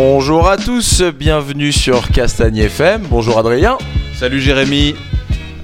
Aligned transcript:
Bonjour 0.00 0.48
à 0.48 0.56
tous, 0.56 1.02
bienvenue 1.02 1.72
sur 1.72 2.10
Castagne 2.10 2.58
FM. 2.58 3.02
Bonjour 3.10 3.36
Adrien. 3.36 3.78
Salut 4.14 4.40
Jérémy. 4.40 4.94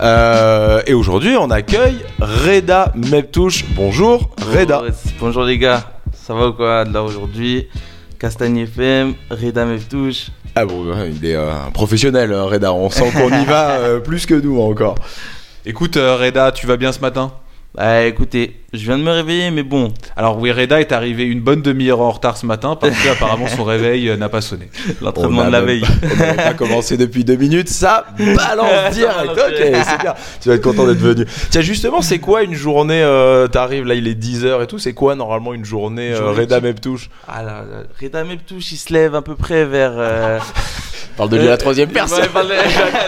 Euh, 0.00 0.82
et 0.88 0.93
aujourd'hui, 0.93 1.37
on 1.38 1.53
accueille 1.53 2.04
Reda 2.18 2.93
Meptouche. 2.96 3.64
Bonjour 3.77 4.34
Reda. 4.52 4.80
Bonjour, 4.80 4.95
bonjour 5.20 5.45
les 5.45 5.57
gars, 5.57 5.84
ça 6.12 6.34
va 6.34 6.48
ou 6.48 6.52
quoi 6.52 6.82
là 6.82 7.05
aujourd'hui? 7.05 7.68
Castagne 8.18 8.59
FM, 8.59 9.14
Reda 9.30 9.66
Meftouche. 9.66 10.30
Ah 10.57 10.64
bon, 10.64 10.85
il 11.07 11.25
est 11.25 11.37
euh, 11.37 11.53
un 11.53 11.71
professionnel, 11.71 12.32
hein, 12.32 12.43
Reda. 12.43 12.73
On 12.73 12.91
sent 12.91 13.12
qu'on 13.12 13.29
y 13.41 13.45
va 13.45 13.71
euh, 13.79 14.01
plus 14.01 14.27
que 14.27 14.35
nous 14.35 14.61
encore. 14.61 14.96
Écoute 15.64 15.96
euh, 15.96 16.16
Reda, 16.16 16.51
tu 16.51 16.66
vas 16.66 16.77
bien 16.77 16.91
ce 16.91 16.98
matin? 16.98 17.30
Bah 17.77 18.04
écoutez, 18.04 18.61
je 18.72 18.84
viens 18.84 18.96
de 18.98 19.02
me 19.02 19.11
réveiller 19.11 19.50
mais 19.50 19.64
bon, 19.64 19.93
Alors 20.16 20.38
oui, 20.38 20.52
Reda 20.52 20.79
est 20.80 20.93
arrivé 20.93 21.25
une 21.25 21.40
bonne 21.40 21.61
demi-heure 21.61 22.00
en 22.00 22.12
retard 22.12 22.36
ce 22.36 22.46
matin 22.46 22.76
parce 22.76 22.94
que 22.96 23.08
apparemment 23.08 23.49
son 23.49 23.64
réveil 23.64 24.08
euh, 24.11 24.16
n'a 24.16 24.29
pas 24.29 24.40
sonné. 24.40 24.68
l'entraînement 25.03 25.44
de 25.46 25.50
la 25.50 25.61
veille. 25.61 25.82
On 26.04 26.16
n'avait 26.16 26.36
pas 26.36 26.54
commencé 26.54 26.96
depuis 26.96 27.25
deux 27.25 27.35
minutes, 27.35 27.68
ça 27.68 28.07
balance 28.16 28.90
direct. 28.94 29.32
Ok, 29.32 29.57
c'est 29.58 30.00
bien. 30.00 30.14
Tu 30.40 30.50
vas 30.50 30.54
être 30.54 30.63
content 30.63 30.86
d'être 30.86 30.99
venu. 31.00 31.26
Tiens, 31.50 31.63
justement, 31.63 32.00
c'est 32.00 32.20
quoi 32.20 32.44
une 32.44 32.55
journée 32.55 33.02
euh, 33.02 33.48
T'arrives 33.48 33.86
là, 33.86 33.94
il 33.94 34.06
est 34.06 34.14
10h 34.14 34.62
et 34.62 34.66
tout. 34.69 34.78
C'est 34.78 34.94
quoi 34.94 35.16
normalement 35.16 35.52
une 35.52 35.64
journée 35.64 36.12
euh, 36.12 36.19
Journée 36.19 36.42
Reda 36.42 36.56
type. 36.56 36.64
Meptouche? 36.66 37.11
Ah 37.27 37.42
là, 37.42 37.64
là, 37.69 37.83
Reda 38.00 38.22
Meftouche 38.22 38.70
il 38.70 38.77
se 38.77 38.92
lève 38.92 39.16
à 39.16 39.22
peu 39.22 39.34
près 39.34 39.64
vers... 39.64 39.94
euh, 39.97 40.38
Parle 41.16 41.28
de 41.30 41.38
lui 41.38 41.47
à 41.47 41.50
la 41.50 41.56
troisième 41.56 41.91
personne. 41.91 42.20
Ouais, 42.20 42.27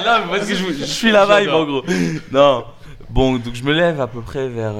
non, 0.05 0.13
mais 0.31 0.39
parce 0.39 0.49
que 0.49 0.55
je, 0.57 0.65
je 0.81 0.85
suis 0.85 1.13
la 1.13 1.25
vibe 1.41 1.51
en 1.51 1.65
gros. 1.65 1.85
Non. 2.33 2.65
Bon, 3.11 3.39
donc 3.39 3.55
je 3.55 3.63
me 3.65 3.73
lève 3.73 4.01
à 4.01 4.07
peu 4.07 4.21
près 4.21 4.49
vers 4.49 4.75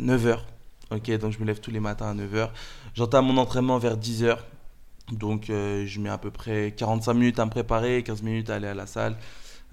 9h. 0.00 0.38
Ok, 0.90 1.10
donc 1.18 1.32
je 1.32 1.38
me 1.38 1.44
lève 1.44 1.60
tous 1.60 1.70
les 1.70 1.80
matins 1.80 2.06
à 2.10 2.14
9h. 2.14 2.48
J'entame 2.94 3.26
mon 3.26 3.36
entraînement 3.36 3.78
vers 3.78 3.96
10h. 3.96 4.38
Donc 5.12 5.50
euh, 5.50 5.84
je 5.86 6.00
mets 6.00 6.08
à 6.08 6.18
peu 6.18 6.30
près 6.30 6.72
45 6.76 7.14
minutes 7.14 7.38
à 7.38 7.44
me 7.44 7.50
préparer, 7.50 8.02
15 8.02 8.22
minutes 8.22 8.50
à 8.50 8.56
aller 8.56 8.68
à 8.68 8.74
la 8.74 8.86
salle. 8.86 9.16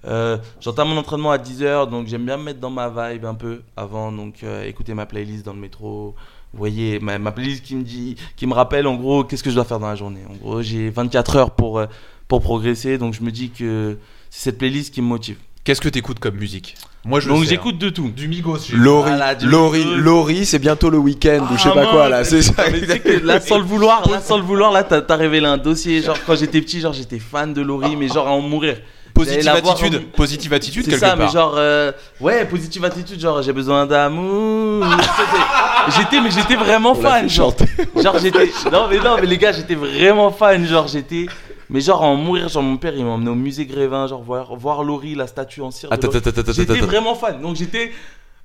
Euh, 0.05 0.37
J'entame 0.61 0.89
mon 0.89 0.97
entraînement 0.97 1.31
à 1.31 1.37
10h, 1.37 1.89
donc 1.89 2.07
j'aime 2.07 2.25
bien 2.25 2.37
me 2.37 2.43
mettre 2.43 2.59
dans 2.59 2.69
ma 2.69 2.89
vibe 2.89 3.25
un 3.25 3.33
peu 3.33 3.63
avant, 3.75 4.11
donc 4.11 4.43
euh, 4.43 4.63
écouter 4.65 4.93
ma 4.93 5.05
playlist 5.05 5.45
dans 5.45 5.53
le 5.53 5.59
métro. 5.59 6.15
Vous 6.53 6.59
voyez, 6.59 6.99
ma, 6.99 7.17
ma 7.17 7.31
playlist 7.31 7.63
qui 7.63 7.75
me 7.75 7.83
dit, 7.83 8.15
qui 8.35 8.47
me 8.47 8.53
rappelle 8.53 8.87
en 8.87 8.95
gros 8.95 9.23
qu'est-ce 9.23 9.43
que 9.43 9.49
je 9.49 9.55
dois 9.55 9.65
faire 9.65 9.79
dans 9.79 9.87
la 9.87 9.95
journée. 9.95 10.21
En 10.29 10.35
gros, 10.35 10.61
j'ai 10.61 10.89
24 10.89 11.35
heures 11.35 11.51
pour, 11.51 11.79
euh, 11.79 11.87
pour 12.27 12.41
progresser, 12.41 12.97
donc 12.97 13.13
je 13.13 13.23
me 13.23 13.31
dis 13.31 13.49
que 13.49 13.97
c'est 14.29 14.51
cette 14.51 14.57
playlist 14.57 14.93
qui 14.93 15.01
me 15.01 15.07
motive. 15.07 15.37
Qu'est-ce 15.65 15.81
que 15.81 15.89
t'écoutes 15.89 16.19
comme 16.19 16.35
musique 16.35 16.75
Moi 17.05 17.19
je 17.19 17.27
donc 17.27 17.43
sais, 17.43 17.49
j'écoute 17.49 17.77
de 17.79 17.89
tout. 17.89 18.05
hein. 18.07 18.13
du 18.15 18.27
Migos. 18.27 18.57
Laurie, 18.73 19.09
Voilà, 19.09 19.33
du 19.35 19.47
Laurie, 19.47 19.79
Migos. 19.83 19.95
Laurie, 19.97 20.45
c'est 20.45 20.59
bientôt 20.59 20.91
le 20.91 20.99
week-end 20.99 21.43
ou 21.51 21.57
je 21.57 21.63
sais 21.63 21.69
Ah, 21.71 21.75
pas 21.75 21.85
quoi 21.87 22.01
mince. 22.07 22.11
là. 22.11 22.23
C'est 22.23 22.41
ça. 22.43 22.53
Mais 22.71 22.79
tu 22.81 22.85
sais 22.87 22.99
que 22.99 23.25
là, 23.25 23.39
sans 23.41 23.57
le 23.57 23.63
vouloir, 23.63 24.07
là, 24.09 24.21
sans 24.21 24.37
le 24.37 24.43
vouloir, 24.43 24.71
là, 24.71 24.83
t'as 24.83 25.01
t'as 25.01 25.15
révélé 25.15 25.47
un 25.47 25.57
dossier. 25.57 26.03
Genre, 26.03 26.17
quand 26.27 26.35
j'étais 26.35 26.61
petit, 26.61 26.79
genre, 26.81 26.93
j'étais 26.93 27.17
fan 27.17 27.51
de 27.51 27.61
Laurie, 27.63 27.95
mais 27.95 28.07
genre 28.07 28.27
à 28.27 28.31
en 28.31 28.41
mourir. 28.41 28.77
Positive 29.15 29.41
J'allais 29.43 29.55
la 29.55 29.61
voir 29.61 29.75
attitude, 29.75 30.11
positive 30.11 30.53
attitude 30.53 30.83
C'est 30.83 30.91
quelque 30.91 30.99
ça, 30.99 31.15
part. 31.15 31.25
mais 31.25 31.31
genre, 31.31 31.55
euh, 31.57 31.91
ouais, 32.19 32.43
positive 32.45 32.83
attitude, 32.83 33.17
genre, 33.19 33.41
j'ai 33.41 33.53
besoin 33.53 33.85
d'amour. 33.85 34.85
J'étais, 35.97 36.19
mais 36.19 36.31
j'étais 36.31 36.55
vraiment 36.55 36.93
On 36.97 37.01
l'a 37.01 37.09
fan, 37.09 37.29
fait 37.29 37.35
genre. 37.35 37.51
chanter. 37.51 37.65
Genre, 38.03 38.17
j'étais, 38.19 38.51
non, 38.71 38.87
mais 38.89 38.97
non, 38.97 39.15
mais 39.21 39.27
les 39.27 39.37
gars, 39.37 39.51
j'étais 39.53 39.75
vraiment 39.75 40.31
fan, 40.31 40.67
genre, 40.67 40.87
j'étais, 40.87 41.27
mais 41.69 41.81
genre, 41.81 42.01
en 42.01 42.15
mourir, 42.15 42.47
genre, 42.49 42.63
mon 42.63 42.77
père, 42.77 42.93
il 42.95 43.03
m'a 43.05 43.11
emmené 43.11 43.29
au 43.29 43.35
musée 43.35 43.65
Grévin, 43.65 44.07
genre, 44.07 44.21
voir, 44.23 44.55
voir 44.55 44.83
Laurie, 44.83 45.15
la 45.15 45.27
statue 45.27 45.61
en 45.61 45.71
cire. 45.71 45.91
Attends, 45.91 46.09
attends, 46.09 46.51
J'étais 46.53 46.79
vraiment 46.79 47.15
fan, 47.15 47.41
donc 47.41 47.55
j'étais. 47.55 47.91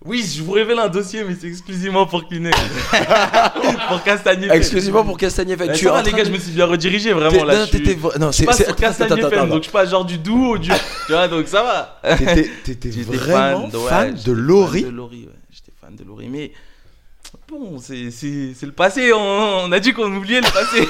Oui, 0.02 0.24
je 0.34 0.42
vous 0.42 0.52
révèle 0.52 0.78
un 0.78 0.88
dossier, 0.88 1.24
mais 1.24 1.36
c'est 1.38 1.46
exclusivement 1.48 2.06
pour 2.06 2.26
Kiné. 2.26 2.50
pour 3.88 4.02
Castagnier. 4.02 4.48
Exclusivement 4.50 5.04
pour 5.04 5.18
Castagne 5.18 5.50
FM. 5.50 5.72
Tu 5.74 5.88
en 5.90 6.00
les 6.00 6.12
gars, 6.12 6.24
je 6.24 6.30
me 6.30 6.38
suis 6.38 6.52
bien 6.52 6.64
redirigé 6.64 7.12
vraiment 7.12 7.44
là. 7.44 7.54
non, 7.54 7.64
je 7.64 7.68
suis- 7.68 7.82
t'étais 7.82 8.18
non, 8.18 8.32
je 8.32 8.36
c'est 8.38 8.48
attends, 8.48 8.74
Castagnier 8.74 9.22
FM, 9.24 9.48
donc 9.50 9.64
je 9.64 9.70
passe 9.70 9.90
genre 9.90 10.06
du 10.06 10.16
doux 10.16 10.52
au 10.54 10.58
du. 10.58 10.70
tu 10.70 11.12
vois, 11.12 11.28
donc 11.28 11.46
ça 11.48 11.62
va. 11.62 12.16
T'étais- 12.16 13.02
vraiment 13.02 13.68
fan 13.70 14.14
de 14.14 14.32
Laurie. 14.32 14.86
J'étais 15.50 15.72
fan 15.78 15.94
de 15.94 16.04
Laurie, 16.04 16.28
mais 16.30 16.52
bon, 17.48 17.78
c'est 17.78 18.10
c'est- 18.10 18.54
c'est 18.54 18.66
le 18.66 18.72
passé. 18.72 19.12
On, 19.12 19.18
on 19.18 19.72
a 19.72 19.80
dit 19.80 19.92
qu'on 19.92 20.12
oubliait 20.14 20.40
le 20.40 20.50
passé. 20.50 20.88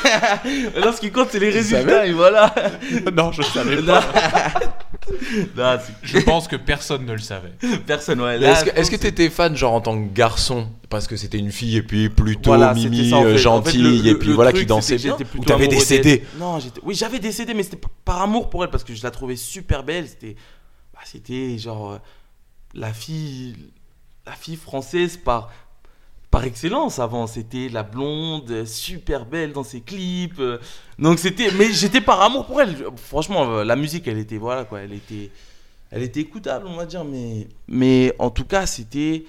Maintenant, 0.74 0.92
ce 0.92 1.00
qui 1.00 1.10
compte, 1.10 1.28
c'est 1.30 1.38
les 1.38 1.50
résultats. 1.50 1.82
savais 1.82 2.08
Et 2.08 2.12
voilà. 2.12 2.54
non, 3.14 3.32
je 3.32 3.42
savais 3.42 3.76
Non, 3.82 4.00
pas. 4.00 4.52
Non, 5.56 5.78
c'est- 5.84 5.92
Je 6.02 6.18
pense 6.20 6.46
que 6.48 6.56
personne 6.56 7.04
ne 7.06 7.12
le 7.12 7.18
savait. 7.18 7.52
personne, 7.86 8.20
ouais. 8.20 8.38
Là, 8.38 8.52
Est-ce 8.52 8.64
que- 8.64 8.78
est-ce 8.78 8.90
pense 8.90 8.96
t'étais 8.96 9.28
fan 9.30 9.56
genre 9.56 9.72
en 9.74 9.80
tant 9.80 10.00
que 10.00 10.12
garçon? 10.12 10.68
Parce 10.88 11.06
que 11.06 11.16
c'était 11.16 11.38
une 11.38 11.52
fille 11.52 11.76
et 11.76 11.82
puis 11.82 12.08
plutôt 12.08 12.50
Voilà, 12.50 12.74
c'était 12.74 12.88
mimi 12.90 13.10
ça, 13.10 13.16
en 13.16 13.24
euh, 13.24 13.36
fait. 13.36 13.46
En 13.46 13.62
fait, 13.62 13.70
gentille 13.70 13.82
le- 13.82 14.06
et 14.06 14.12
le- 14.12 14.18
puis 14.18 14.28
le 14.28 14.34
voilà 14.34 14.50
truc, 14.50 14.62
qui 14.62 14.66
dansait 14.66 14.98
c'était 14.98 14.98
que 14.98 15.02
bien 15.02 15.12
j'étais 15.18 15.24
ou 15.24 15.32
plutôt 15.32 15.44
t'avais 15.46 15.66
des 15.68 15.74
amoureux 15.76 15.84
CD 15.86 16.16
d'elle. 16.18 16.26
Non, 16.38 16.58
j'étais. 16.58 16.80
Oui, 16.84 16.94
j'avais 16.94 17.18
des 17.20 17.32
CD, 17.32 17.54
mais 17.54 17.62
c'était 17.62 17.80
par 18.04 18.22
amour 18.22 18.50
pour 18.50 18.64
elle 18.64 18.70
parce 18.70 18.82
que 18.84 18.94
je 18.94 19.02
la 19.02 19.10
trouvais 19.10 19.36
super 19.36 19.82
belle. 19.84 20.08
C'était, 20.08 20.34
bah, 20.92 21.00
c'était 21.04 21.58
genre 21.58 21.92
euh, 21.92 21.98
la 22.74 22.92
fille, 22.92 23.56
la 24.26 24.32
fille 24.32 24.56
française 24.56 25.16
par 25.16 25.50
par 26.30 26.44
excellence 26.44 26.98
avant. 26.98 27.26
C'était 27.26 27.68
la 27.68 27.82
blonde, 27.82 28.50
euh, 28.50 28.64
super 28.66 29.24
belle 29.26 29.52
dans 29.52 29.64
ses 29.64 29.80
clips. 29.80 30.38
euh. 30.38 30.58
Donc 30.98 31.18
c'était, 31.18 31.50
mais 31.58 31.72
j'étais 31.72 32.00
par 32.00 32.20
amour 32.22 32.46
pour 32.46 32.60
elle. 32.60 32.76
Franchement, 33.08 33.50
euh, 33.58 33.64
la 33.64 33.76
musique, 33.76 34.06
elle 34.08 34.18
était 34.18 34.36
voilà 34.38 34.64
quoi, 34.64 34.80
elle 34.80 34.92
était, 34.92 35.30
elle 35.90 36.02
était 36.02 36.20
écoutable, 36.20 36.66
on 36.68 36.76
va 36.76 36.86
dire. 36.86 37.04
Mais 37.04 37.48
mais 37.68 38.14
en 38.18 38.30
tout 38.30 38.44
cas, 38.44 38.66
c'était 38.66 39.24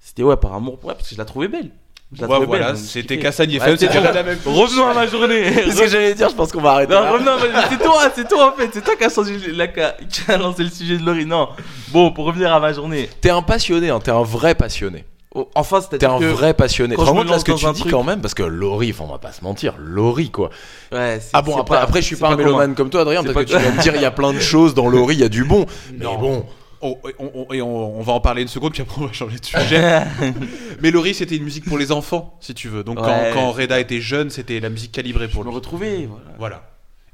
c'était 0.00 0.22
ouais 0.22 0.36
par 0.36 0.52
amour 0.54 0.78
pour 0.78 0.90
elle 0.90 0.96
parce 0.96 1.08
que 1.08 1.14
je 1.14 1.18
la 1.20 1.24
trouvais 1.24 1.48
belle. 1.48 1.70
Je 2.14 2.20
la 2.20 2.26
Ouais, 2.28 2.34
trouvais 2.42 2.58
voilà, 2.58 2.76
c'était 2.76 3.14
Ouais, 3.16 3.26
FM, 3.28 3.76
c'était. 3.78 3.98
Reda 3.98 4.22
Meptouche. 4.22 4.54
Revenons 4.54 4.86
à 4.88 4.92
ma 4.92 5.06
journée. 5.06 5.44
C'est 5.54 5.70
ce 5.70 5.80
que 5.80 5.88
j'allais 5.88 6.12
dire, 6.12 6.28
je 6.28 6.34
pense 6.34 6.52
qu'on 6.52 6.60
va 6.60 6.72
arrêter. 6.72 6.92
Non, 6.92 7.10
revenons, 7.10 7.38
c'est 7.70 7.78
toi, 7.78 8.10
c'est 8.14 8.28
toi 8.28 8.52
en 8.52 8.54
fait, 8.54 8.68
c'est 8.70 8.84
toi 8.84 8.96
qui 8.96 9.04
a, 9.04 9.08
changé, 9.08 9.38
la- 9.52 9.68
qui 9.68 9.80
a- 9.80 9.96
qui 10.10 10.30
a 10.30 10.36
lancé 10.36 10.62
le 10.62 10.68
sujet 10.68 10.98
de 10.98 11.04
Laurie. 11.06 11.24
Non, 11.24 11.48
bon, 11.88 12.12
pour 12.12 12.26
revenir 12.26 12.52
à 12.52 12.60
ma 12.60 12.70
journée. 12.74 13.08
T'es 13.22 13.30
un 13.30 13.40
passionné, 13.40 13.88
hein, 13.88 13.98
t'es 13.98 14.10
un 14.10 14.22
vrai 14.22 14.54
passionné. 14.54 15.06
Enfin, 15.54 15.80
T'es 15.80 16.04
un 16.04 16.18
que. 16.18 16.24
vrai 16.26 16.52
passionné. 16.52 16.94
quand 16.94 17.06
je 17.06 17.10
me 17.12 17.16
compte 17.18 17.30
là 17.30 17.38
ce 17.38 17.44
que 17.44 17.52
tu 17.52 17.64
dis 17.72 17.80
truc- 17.80 17.90
quand 17.92 18.04
même 18.04 18.20
parce 18.20 18.34
que 18.34 18.42
Laurie, 18.42 18.94
on 19.00 19.06
va 19.06 19.18
pas 19.18 19.32
se 19.32 19.42
mentir, 19.42 19.74
Laurie 19.78 20.30
quoi. 20.30 20.50
Ouais, 20.92 21.20
Ah 21.32 21.40
bon, 21.40 21.56
après, 21.56 21.76
pas- 21.76 21.82
après 21.82 22.02
je 22.02 22.06
suis 22.06 22.16
pas 22.16 22.28
un 22.30 22.36
mélomane 22.36 22.74
comme 22.74 22.90
toi, 22.90 23.00
Adrien, 23.00 23.22
peut-être 23.22 23.34
que 23.46 23.52
pas- 23.52 23.58
tu 23.58 23.64
vas 23.64 23.70
me 23.72 23.80
dire 23.82 23.94
il 23.96 24.02
y 24.02 24.04
a 24.04 24.10
plein 24.10 24.32
de 24.34 24.40
choses 24.40 24.74
dans 24.74 24.88
Laurie, 24.88 25.14
il 25.14 25.20
y 25.20 25.24
a 25.24 25.28
du 25.30 25.44
bon. 25.44 25.64
Mais 25.98 26.04
Non. 26.04 26.18
bon, 26.18 26.46
Oh, 26.84 26.98
et 27.08 27.14
on, 27.20 27.30
on- 27.48 27.52
et 27.54 27.62
on- 27.62 28.00
on 28.00 28.02
va 28.02 28.12
en 28.14 28.18
parler 28.20 28.42
une 28.42 28.48
seconde, 28.48 28.72
puis 28.72 28.82
après 28.82 29.00
on 29.00 29.06
va 29.06 29.12
changer 29.12 29.38
de 29.38 29.44
sujet. 29.44 30.00
Mais 30.82 30.90
Laurie, 30.90 31.14
c'était 31.14 31.36
une 31.36 31.44
musique 31.44 31.64
pour 31.64 31.78
les 31.78 31.92
enfants, 31.92 32.36
si 32.40 32.54
tu 32.54 32.66
veux. 32.68 32.82
Donc 32.82 32.96
quand, 32.98 33.04
Ouais. 33.06 33.30
quand 33.32 33.52
Reda 33.52 33.78
était 33.78 34.00
jeune, 34.00 34.30
c'était 34.30 34.58
la 34.58 34.68
musique 34.68 34.90
calibrée 34.90 35.28
Je 35.28 35.32
pour 35.32 35.44
me 35.44 35.48
lui. 35.48 35.54
retrouvais, 35.54 36.08
voilà. 36.10 36.24
Voilà. 36.38 36.62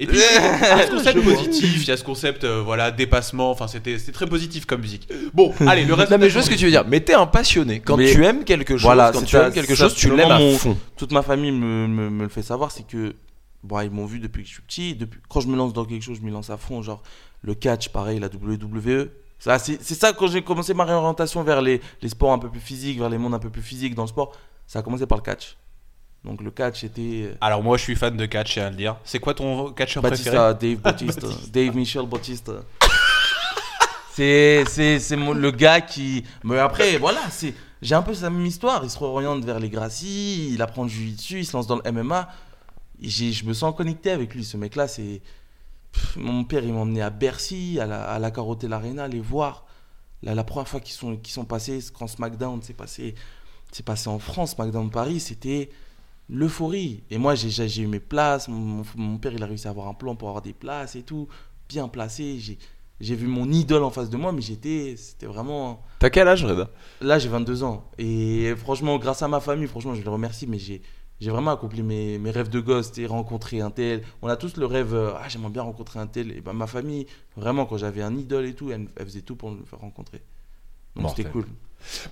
Et 0.01 0.07
puis, 0.07 0.17
il 0.21 0.23
y 0.23 0.81
a 0.81 0.87
ce 0.87 0.91
concept 0.93 1.25
positif, 1.25 1.83
il 1.83 1.89
y 1.89 1.91
a 1.91 1.97
ce 1.97 2.05
concept, 2.05 2.45
euh, 2.45 2.63
voilà, 2.65 2.91
dépassement. 2.93 3.51
Enfin, 3.51 3.67
c'était 3.67 3.99
c'était 3.99 4.13
très 4.13 4.27
positif 4.27 4.65
comme 4.65 4.81
musique. 4.81 5.09
Bon, 5.35 5.53
allez, 5.67 5.85
le 5.85 5.95
reste. 5.95 6.11
non 6.13 6.19
mais 6.19 6.29
je 6.29 6.35
vois 6.35 6.43
ce 6.43 6.51
que 6.51 6.55
tu 6.55 6.65
veux 6.67 6.71
dire. 6.71 6.85
Mais 6.87 7.01
t'es 7.01 7.15
un 7.15 7.27
passionné. 7.27 7.81
Quand 7.81 7.97
Mais- 7.97 8.13
tu 8.13 8.25
aimes 8.25 8.45
quelque 8.45 8.75
chose, 8.77 8.83
Voilà, 8.85 9.11
quand 9.13 9.21
c'est 9.21 9.25
tu 9.27 9.33
ça, 9.33 9.47
aimes 9.49 9.53
quelque 9.53 9.75
chose, 9.75 9.95
tu 9.95 10.15
l'aimes 10.15 10.31
à 10.31 10.39
mon- 10.39 10.57
fond. 10.57 10.77
Toute 10.97 11.11
ma 11.13 11.23
famille 11.23 11.51
me, 11.51 11.87
me, 11.89 12.11
me 12.11 12.23
le 12.25 12.29
fait 12.29 12.43
savoir, 12.43 12.71
c'est 12.71 12.87
que. 12.87 13.15
Bon, 13.65 13.81
ils 13.81 13.91
m'ont 13.91 14.07
vu 14.07 14.21
depuis 14.21 14.43
que 14.45 14.49
je 14.49 14.55
suis 14.55 14.63
petit. 14.63 14.95
Depuis, 14.95 15.19
quand 15.29 15.41
je 15.41 15.49
me 15.49 15.57
lance 15.57 15.73
dans 15.73 15.85
quelque 15.85 16.03
chose, 16.05 16.19
je 16.21 16.25
m'y 16.25 16.31
lance 16.31 16.49
à 16.49 16.57
fond. 16.57 16.81
Genre, 16.81 17.03
le 17.43 17.55
catch, 17.57 17.89
pareil, 17.89 18.21
la 18.21 18.29
WWE. 18.29 19.09
Ça, 19.41 19.59
C'est 19.59 19.83
c'est 19.83 19.95
ça, 19.97 20.13
quand 20.13 20.29
j'ai 20.29 20.43
commencé 20.43 20.75
ma 20.75 20.85
réorientation 20.85 21.43
vers 21.43 21.61
les, 21.61 21.81
les 22.03 22.09
sports 22.09 22.33
un 22.33 22.39
peu 22.39 22.49
plus 22.49 22.61
physiques, 22.61 22.99
vers 23.01 23.09
les 23.09 23.19
mondes 23.19 23.35
un 23.35 23.39
peu 23.41 23.51
plus 23.51 23.63
physiques 23.63 23.97
dans 23.97 24.03
le 24.03 24.09
sport, 24.09 24.33
ça 24.69 24.79
a 24.79 24.83
commencé 24.83 25.07
par 25.07 25.19
le 25.19 25.23
catch. 25.25 25.57
Donc, 26.25 26.43
le 26.43 26.51
catch 26.51 26.85
était. 26.85 27.23
euh, 27.25 27.35
Alors, 27.41 27.63
moi, 27.63 27.77
je 27.77 27.83
suis 27.85 27.97
fan 27.97 28.17
de 28.17 28.27
catch, 28.27 28.55
j'ai 28.55 28.61
à 28.61 28.71
le 28.71 28.77
dire. 28.77 28.97
C'est 29.05 29.21
quoi 29.21 29.35
ton 29.35 29.73
catcheur 29.73 30.03
préféré? 30.03 30.37
Batista, 30.37 30.55
Dave 30.55 30.79
Bautista, 30.79 31.27
Dave 31.53 31.77
Michel 31.77 32.07
Bautista. 32.07 32.53
C'est 34.15 34.65
le 34.65 35.51
gars 35.51 35.81
qui 35.81 36.25
mais 36.43 36.59
après 36.59 36.99
voilà, 36.99 37.21
c'est 37.31 37.55
j'ai 37.81 37.95
un 37.95 38.03
peu 38.03 38.15
sa 38.15 38.31
même 38.31 38.45
histoire, 38.45 38.83
il 38.83 38.91
se 38.91 38.99
réoriente 38.99 39.45
vers 39.45 39.61
les 39.61 39.71
Gracie, 39.71 40.53
il 40.53 40.61
apprend 40.61 40.83
le 40.83 40.89
jiu-jitsu, 40.89 41.39
il 41.39 41.47
se 41.47 41.57
lance 41.57 41.69
dans 41.69 41.77
le 41.81 41.93
MMA. 41.93 42.29
Je 43.01 43.45
me 43.45 43.53
sens 43.53 43.73
connecté 43.77 44.11
avec 44.11 44.35
lui 44.35 44.45
ce 44.45 44.57
mec 44.57 44.75
là, 44.75 44.89
c'est 44.89 45.23
mon 46.17 46.43
père 46.43 46.65
il 46.65 46.73
m'a 46.73 46.81
emmené 46.81 47.01
à 47.01 47.11
Bercy, 47.11 47.79
à 47.81 47.87
la 47.87 48.03
à 48.03 48.19
la 48.19 48.33
Carotel 48.33 48.73
Arena 48.73 49.07
les 49.07 49.21
voir. 49.21 49.67
La, 50.25 50.35
la 50.35 50.43
première 50.43 50.67
fois 50.67 50.81
qu'ils 50.81 50.95
sont 50.97 51.17
qu'ils 51.17 51.33
sont 51.33 51.45
passés 51.45 51.79
quand 51.97 52.09
SmackDown 52.09 52.61
s'est 52.61 52.75
passé 52.75 53.15
passé 53.87 54.09
en 54.09 54.19
France, 54.19 54.57
SmackDown 54.57 54.91
Paris, 54.91 55.21
c'était 55.21 55.71
l'euphorie. 56.29 57.03
Et 57.11 57.19
moi, 57.19 57.35
j'ai- 57.35 57.83
eu 57.83 57.87
mes 57.87 58.01
places. 58.01 58.49
Mon, 58.49 59.19
père, 59.19 59.33
il 59.33 59.43
a 59.43 59.47
réussi 59.47 59.67
à 59.67 59.71
avoir 59.71 59.89
un 59.89 59.95
plan 59.95 60.15
pour 60.17 60.29
avoir 60.29 60.43
des 60.43 60.53
places 60.53 60.97
et 60.97 61.03
tout, 61.03 61.29
bien 61.69 61.89
placé. 61.89 62.39
J'ai 63.01 63.15
vu 63.15 63.27
mon 63.27 63.51
idole 63.51 63.85
en 63.85 63.91
face 63.91 64.11
de 64.11 64.17
moi, 64.17 64.33
mais 64.33 64.43
j'étais, 64.43 64.97
c'était 64.97 65.27
vraiment. 65.27 65.83
T'as 66.01 66.11
quel 66.11 66.27
âge, 66.27 66.45
Reda 66.45 66.71
Là, 67.01 67.19
j'ai 67.19 67.29
22 67.29 67.63
ans. 67.63 67.91
Et 67.99 68.55
franchement, 68.57 68.99
grâce 68.99 69.23
à 69.23 69.29
ma 69.29 69.41
famille, 69.41 69.69
franchement, 69.69 69.95
je 69.95 70.03
les 70.03 70.09
remercie, 70.09 70.47
mais 70.47 70.59
j'ai. 70.59 70.83
J'ai 71.21 71.33
vraiment 71.33 71.51
accompli 71.51 71.83
mes, 71.83 72.17
mes 72.17 72.31
rêves 72.31 72.49
de 72.49 72.61
gosse, 72.61 72.97
et 72.97 73.07
rencontrer 73.07 73.61
un 73.61 73.73
tel. 73.73 74.03
On 74.23 74.29
a 74.29 74.37
tous 74.37 74.57
le 74.57 74.67
rêve, 74.67 74.95
euh, 74.95 75.15
ah, 75.17 75.29
j'aimerais 75.29 75.51
bien 75.51 75.63
rencontrer 75.63 75.99
un 75.99 76.07
tel. 76.07 76.31
Et 76.31 76.41
ben, 76.41 76.53
ma 76.53 76.69
famille, 76.69 77.07
vraiment, 77.37 77.67
quand 77.67 77.77
j'avais 77.77 78.03
un 78.03 78.17
idole 78.17 78.47
et 78.47 78.55
tout, 78.55 78.71
elle, 78.71 78.87
elle 78.95 79.05
faisait 79.05 79.23
tout 79.23 79.35
pour 79.35 79.51
me 79.51 79.65
faire 79.65 79.81
rencontrer. 79.81 80.23
Donc 80.95 81.11
c'était 81.11 81.29
cool. 81.29 81.47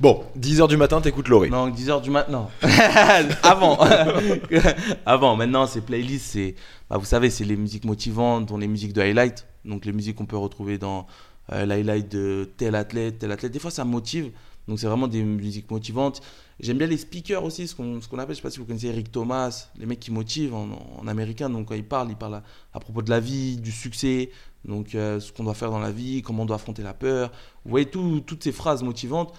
Bon, 0.01 0.25
10h 0.39 0.69
du 0.69 0.77
matin, 0.77 1.01
t'écoutes 1.01 1.29
Laurie. 1.29 1.51
Non, 1.51 1.69
10h 1.71 2.01
du 2.03 2.11
matin. 2.11 2.49
Avant. 3.43 3.79
Avant. 5.07 5.37
Maintenant, 5.37 5.67
ces 5.67 5.81
playlists, 5.81 6.27
c'est. 6.33 6.55
Bah, 6.89 6.97
vous 6.99 7.05
savez, 7.05 7.31
c'est 7.31 7.45
les 7.45 7.57
musiques 7.57 7.85
motivantes, 7.85 8.47
dont 8.47 8.59
les 8.59 8.69
musiques 8.69 8.93
de 8.93 9.03
highlight. 9.03 9.47
Donc, 9.65 9.85
les 9.85 9.93
musiques 9.93 10.17
qu'on 10.17 10.27
peut 10.27 10.37
retrouver 10.37 10.79
dans 10.79 11.07
euh, 11.53 11.65
l'highlight 11.67 12.11
de 12.11 12.49
tel 12.57 12.75
athlète, 12.75 13.19
tel 13.19 13.33
athlète. 13.33 13.53
Des 13.53 13.59
fois, 13.59 13.71
ça 13.71 13.85
motive. 13.85 14.31
Donc, 14.69 14.81
c'est 14.81 14.87
vraiment 14.87 15.09
des 15.09 15.23
musiques 15.23 15.71
motivantes. 15.71 16.21
J'aime 16.59 16.79
bien 16.79 16.87
les 16.87 16.97
speakers 16.97 17.45
aussi, 17.45 17.69
ce 17.69 17.75
qu'on 17.75 18.01
qu'on 18.01 18.19
appelle, 18.19 18.35
je 18.35 18.39
sais 18.41 18.43
pas 18.43 18.51
si 18.51 18.59
vous 18.59 18.65
connaissez 18.65 18.87
Eric 18.89 19.13
Thomas, 19.13 19.69
les 19.79 19.85
mecs 19.87 20.01
qui 20.01 20.11
motivent 20.11 20.55
en, 20.55 21.07
américain. 21.07 21.51
Donc, 21.51 21.67
quand 21.69 21.75
ils 21.75 21.85
parlent, 21.85 22.09
ils 22.11 22.17
parlent 22.17 22.37
à, 22.37 22.43
à 22.73 22.81
propos 22.81 23.03
de 23.03 23.11
la 23.11 23.21
vie, 23.21 23.59
du 23.59 23.71
succès, 23.71 24.31
donc 24.65 24.95
euh, 24.95 25.21
ce 25.21 25.33
qu'on 25.33 25.45
doit 25.45 25.55
faire 25.55 25.71
dans 25.71 25.79
la 25.79 25.93
vie, 25.93 26.23
comment 26.23 26.43
on 26.45 26.47
doit 26.47 26.57
affronter 26.57 26.83
la 26.83 26.95
peur. 26.95 27.31
Vous 27.65 27.71
voyez 27.71 27.87
tout- 27.87 28.23
toutes 28.27 28.43
ces 28.43 28.53
phrases 28.53 28.83
motivantes. 28.83 29.35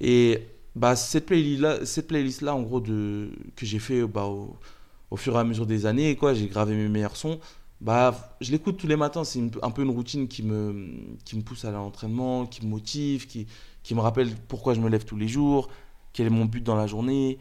Et 0.00 0.40
bah, 0.76 0.96
cette 0.96 1.26
playlist-là, 1.26 1.84
cette 1.84 2.08
playlist 2.08 2.42
-là, 2.42 2.52
en 2.52 2.62
gros, 2.62 2.80
de, 2.80 3.30
que 3.56 3.66
j'ai 3.66 3.78
fait 3.78 4.06
bah, 4.06 4.26
au, 4.26 5.16
fur 5.16 5.36
et 5.36 5.38
à 5.38 5.44
mesure 5.44 5.66
des 5.66 5.86
années, 5.86 6.16
quoi, 6.16 6.34
j'ai 6.34 6.46
gravé 6.46 6.74
mes 6.74 6.88
meilleurs 6.88 7.16
sons. 7.16 7.40
Bah, 7.80 8.36
je 8.40 8.50
l'écoute 8.52 8.76
tous 8.76 8.86
les 8.86 8.96
matins. 8.96 9.24
C'est 9.24 9.40
un 9.62 9.70
peu 9.70 9.82
une 9.82 9.90
routine 9.90 10.28
qui 10.28 10.42
me, 10.42 10.90
qui 11.24 11.36
me 11.36 11.42
pousse 11.42 11.64
à 11.64 11.70
l'entraînement, 11.70 12.46
qui 12.46 12.64
me 12.64 12.70
motive, 12.70 13.26
qui, 13.26 13.46
qui 13.82 13.94
me 13.94 14.00
rappelle 14.00 14.30
pourquoi 14.48 14.74
je 14.74 14.80
me 14.80 14.88
lève 14.88 15.04
tous 15.04 15.16
les 15.16 15.28
jours, 15.28 15.68
quel 16.12 16.26
est 16.26 16.30
mon 16.30 16.44
but 16.44 16.62
dans 16.62 16.76
la 16.76 16.86
journée. 16.86 17.38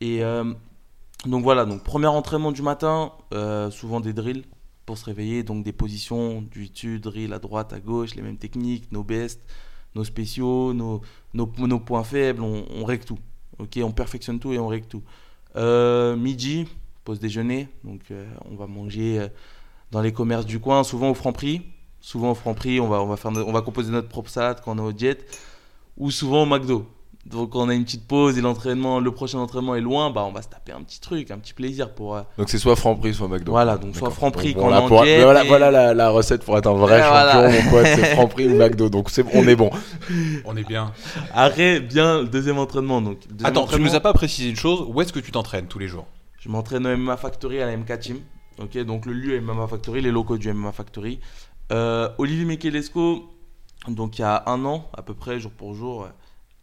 Et 0.00 0.22
euh, 0.24 0.52
donc 1.26 1.42
voilà, 1.42 1.64
donc 1.64 1.82
premier 1.82 2.06
entraînement 2.06 2.52
du 2.52 2.62
matin, 2.62 3.12
euh, 3.32 3.70
souvent 3.70 4.00
des 4.00 4.12
drills 4.12 4.44
pour 4.86 4.98
se 4.98 5.04
réveiller, 5.04 5.42
donc 5.42 5.64
des 5.64 5.72
positions 5.72 6.42
du 6.42 6.70
tu, 6.70 7.00
drill 7.00 7.32
à 7.32 7.38
droite, 7.38 7.72
à 7.72 7.80
gauche, 7.80 8.14
les 8.14 8.22
mêmes 8.22 8.36
techniques, 8.36 8.92
nos 8.92 9.02
bests, 9.02 9.40
nos 9.94 10.04
spéciaux, 10.04 10.72
nos, 10.74 11.00
nos, 11.32 11.46
points 11.78 12.04
faibles, 12.04 12.42
on, 12.42 12.64
on 12.70 12.84
règle 12.84 13.04
tout. 13.04 13.18
On 13.58 13.92
perfectionne 13.92 14.40
tout 14.40 14.52
et 14.52 14.58
on 14.58 14.68
règle 14.68 14.86
tout. 14.86 15.02
Euh, 15.56 16.16
midi, 16.16 16.66
pause 17.04 17.20
déjeuner, 17.20 17.68
donc 17.84 18.00
euh, 18.10 18.26
on 18.50 18.56
va 18.56 18.66
manger 18.66 19.20
euh, 19.20 19.28
dans 19.92 20.00
les 20.02 20.12
commerces 20.12 20.46
du 20.46 20.58
coin, 20.58 20.82
souvent 20.82 21.10
au 21.10 21.14
Franprix. 21.14 21.62
Souvent 22.00 22.32
au 22.32 22.34
Franprix, 22.34 22.80
on 22.80 22.88
va, 22.88 23.00
on 23.00 23.06
va, 23.06 23.16
faire, 23.16 23.30
on 23.30 23.52
va 23.52 23.62
composer 23.62 23.90
notre 23.90 24.08
propre 24.08 24.28
salade 24.28 24.60
quand 24.62 24.78
on 24.78 24.78
est 24.78 24.94
au 24.94 24.96
jet, 24.96 25.24
ou 25.96 26.10
souvent 26.10 26.42
au 26.42 26.46
McDo. 26.46 26.86
Donc 27.26 27.54
on 27.54 27.70
a 27.70 27.74
une 27.74 27.84
petite 27.84 28.06
pause 28.06 28.36
et 28.36 28.42
l'entraînement, 28.42 29.00
le 29.00 29.10
prochain 29.10 29.38
entraînement 29.38 29.74
est 29.74 29.80
loin, 29.80 30.10
bah 30.10 30.24
on 30.28 30.32
va 30.32 30.42
se 30.42 30.48
taper 30.48 30.72
un 30.72 30.82
petit 30.82 31.00
truc, 31.00 31.30
un 31.30 31.38
petit 31.38 31.54
plaisir 31.54 31.94
pour. 31.94 32.16
euh, 32.16 32.22
Donc 32.36 32.50
c'est 32.50 32.58
soit 32.58 32.76
Franprix, 32.76 33.14
soit 33.14 33.28
McDo. 33.28 33.52
Voilà, 33.52 33.78
donc 33.78 33.96
soit. 33.96 34.10
Franprix 34.10 34.52
quand 34.54 34.60
voilà, 34.60 34.82
on 34.82 34.88
pour- 34.88 35.04
voilà, 35.04 35.42
voilà 35.44 35.70
la, 35.70 35.94
la 35.94 36.10
recette 36.10 36.44
pour 36.44 36.58
être 36.58 36.66
un 36.66 36.74
vrai 36.74 36.98
Et 36.98 37.02
champion, 37.02 37.40
voilà. 37.40 37.48
mon 37.64 37.70
pote, 37.70 37.86
c'est 37.86 38.14
Franprix 38.14 38.46
ou 38.48 38.56
McDo. 38.56 38.90
Donc 38.90 39.08
c'est, 39.08 39.24
on 39.34 39.48
est 39.48 39.56
bon. 39.56 39.70
On 40.44 40.54
est 40.56 40.68
bien. 40.68 40.92
Après, 41.32 41.80
bien 41.80 42.20
le 42.20 42.28
deuxième 42.28 42.58
entraînement. 42.58 43.00
Donc, 43.00 43.20
deuxième 43.28 43.46
Attends, 43.46 43.60
tu 43.62 43.64
entraînement, 43.68 43.88
nous 43.88 43.94
as 43.96 44.00
pas 44.00 44.12
précisé 44.12 44.50
une 44.50 44.56
chose. 44.56 44.84
Où 44.86 45.00
est-ce 45.00 45.12
que 45.12 45.20
tu 45.20 45.32
t'entraînes 45.32 45.66
tous 45.66 45.78
les 45.78 45.88
jours? 45.88 46.06
Je 46.38 46.50
m'entraîne 46.50 46.86
au 46.86 46.94
MMA 46.96 47.16
Factory 47.16 47.62
à 47.62 47.66
la 47.66 47.76
MK 47.76 47.98
Team. 48.00 48.18
Ok, 48.60 48.76
donc 48.84 49.06
le 49.06 49.14
lieu 49.14 49.34
est 49.34 49.40
MMA 49.40 49.66
Factory, 49.66 50.02
les 50.02 50.10
locaux 50.10 50.36
du 50.36 50.52
MMA 50.52 50.72
Factory. 50.72 51.20
Euh, 51.72 52.10
Olivier 52.18 52.44
Michelesco, 52.44 53.24
donc 53.88 54.18
il 54.18 54.22
y 54.22 54.24
a 54.24 54.42
un 54.46 54.62
an 54.66 54.90
à 54.96 55.02
peu 55.02 55.14
près, 55.14 55.40
jour 55.40 55.50
pour 55.50 55.74
jour, 55.74 56.06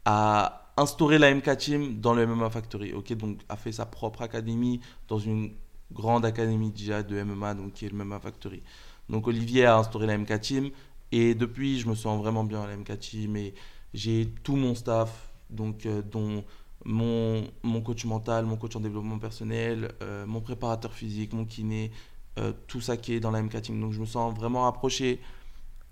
a 0.05 0.71
instauré 0.77 1.17
la 1.17 1.33
MK 1.33 1.57
Team 1.57 1.99
dans 1.99 2.13
le 2.13 2.25
MMA 2.25 2.49
Factory. 2.49 2.93
Ok, 2.93 3.13
donc 3.13 3.39
a 3.49 3.55
fait 3.55 3.71
sa 3.71 3.85
propre 3.85 4.21
académie 4.21 4.79
dans 5.07 5.19
une 5.19 5.51
grande 5.91 6.25
académie 6.25 6.71
déjà 6.71 7.03
de 7.03 7.21
MMA, 7.21 7.53
donc 7.55 7.73
qui 7.73 7.85
est 7.85 7.89
le 7.89 8.03
MMA 8.03 8.19
Factory. 8.19 8.63
Donc 9.09 9.27
Olivier 9.27 9.65
a 9.65 9.77
instauré 9.77 10.07
la 10.07 10.17
MK 10.17 10.39
Team 10.39 10.69
et 11.11 11.35
depuis 11.35 11.79
je 11.79 11.89
me 11.89 11.95
sens 11.95 12.19
vraiment 12.21 12.43
bien 12.43 12.63
à 12.63 12.67
la 12.67 12.77
MK 12.77 12.99
Team 12.99 13.35
et 13.35 13.53
j'ai 13.93 14.33
tout 14.43 14.55
mon 14.55 14.73
staff, 14.73 15.29
donc 15.49 15.85
euh, 15.85 16.01
dont 16.01 16.45
mon, 16.85 17.43
mon 17.63 17.81
coach 17.81 18.05
mental, 18.05 18.45
mon 18.45 18.57
coach 18.57 18.75
en 18.75 18.79
développement 18.79 19.19
personnel, 19.19 19.91
euh, 20.01 20.25
mon 20.25 20.41
préparateur 20.41 20.93
physique, 20.93 21.33
mon 21.33 21.45
kiné, 21.45 21.91
euh, 22.39 22.53
tout 22.67 22.81
ça 22.81 22.97
qui 22.97 23.13
est 23.13 23.19
dans 23.19 23.31
la 23.31 23.41
MK 23.41 23.61
Team. 23.61 23.79
Donc 23.79 23.91
je 23.93 23.99
me 23.99 24.05
sens 24.05 24.33
vraiment 24.33 24.63
rapproché, 24.63 25.19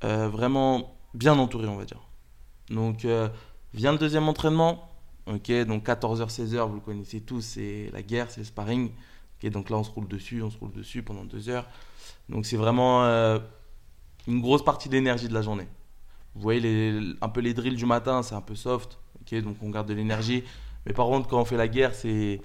euh, 0.04 0.30
vraiment 0.30 0.96
bien 1.14 1.38
entouré, 1.38 1.68
on 1.68 1.76
va 1.76 1.86
dire. 1.86 2.02
Donc 2.70 3.06
vient 3.74 3.92
le 3.92 3.98
deuxième 3.98 4.28
entraînement. 4.28 4.90
Ok, 5.28 5.52
donc 5.68 5.86
14h, 5.86 6.30
16h, 6.30 6.68
vous 6.68 6.76
le 6.76 6.80
connaissez 6.80 7.22
tous, 7.22 7.42
c'est 7.42 7.90
la 7.94 8.02
guerre, 8.02 8.32
c'est 8.32 8.42
le 8.42 8.46
sparring. 8.46 8.90
Ok, 9.42 9.52
donc 9.52 9.70
là 9.70 9.78
on 9.78 9.84
se 9.84 9.92
roule 9.92 10.08
dessus, 10.08 10.42
on 10.42 10.50
se 10.50 10.58
roule 10.58 10.72
dessus 10.72 11.04
pendant 11.04 11.24
deux 11.24 11.50
heures. 11.50 11.68
Donc 12.30 12.46
c'est 12.46 12.58
vraiment 12.58 13.04
euh, 13.04 13.38
une 14.28 14.42
grosse 14.42 14.64
partie 14.64 14.90
de 14.90 14.94
l'énergie 14.96 15.28
de 15.28 15.34
la 15.34 15.42
journée. 15.42 15.68
Vous 16.36 16.42
voyez 16.42 16.60
les, 16.60 17.14
un 17.22 17.30
peu 17.30 17.42
les 17.42 17.54
drills 17.54 17.76
du 17.76 17.86
matin, 17.86 18.24
c'est 18.24 18.36
un 18.36 18.42
peu 18.42 18.56
soft. 18.56 18.98
Ok, 19.22 19.40
donc 19.42 19.58
on 19.62 19.70
garde 19.70 19.88
de 19.88 19.94
l'énergie. 19.94 20.44
Mais 20.86 20.94
par 20.94 21.06
contre, 21.08 21.28
quand 21.28 21.40
on 21.40 21.46
fait 21.46 21.58
la 21.58 21.68
guerre, 21.68 21.94
c'est. 21.94 22.42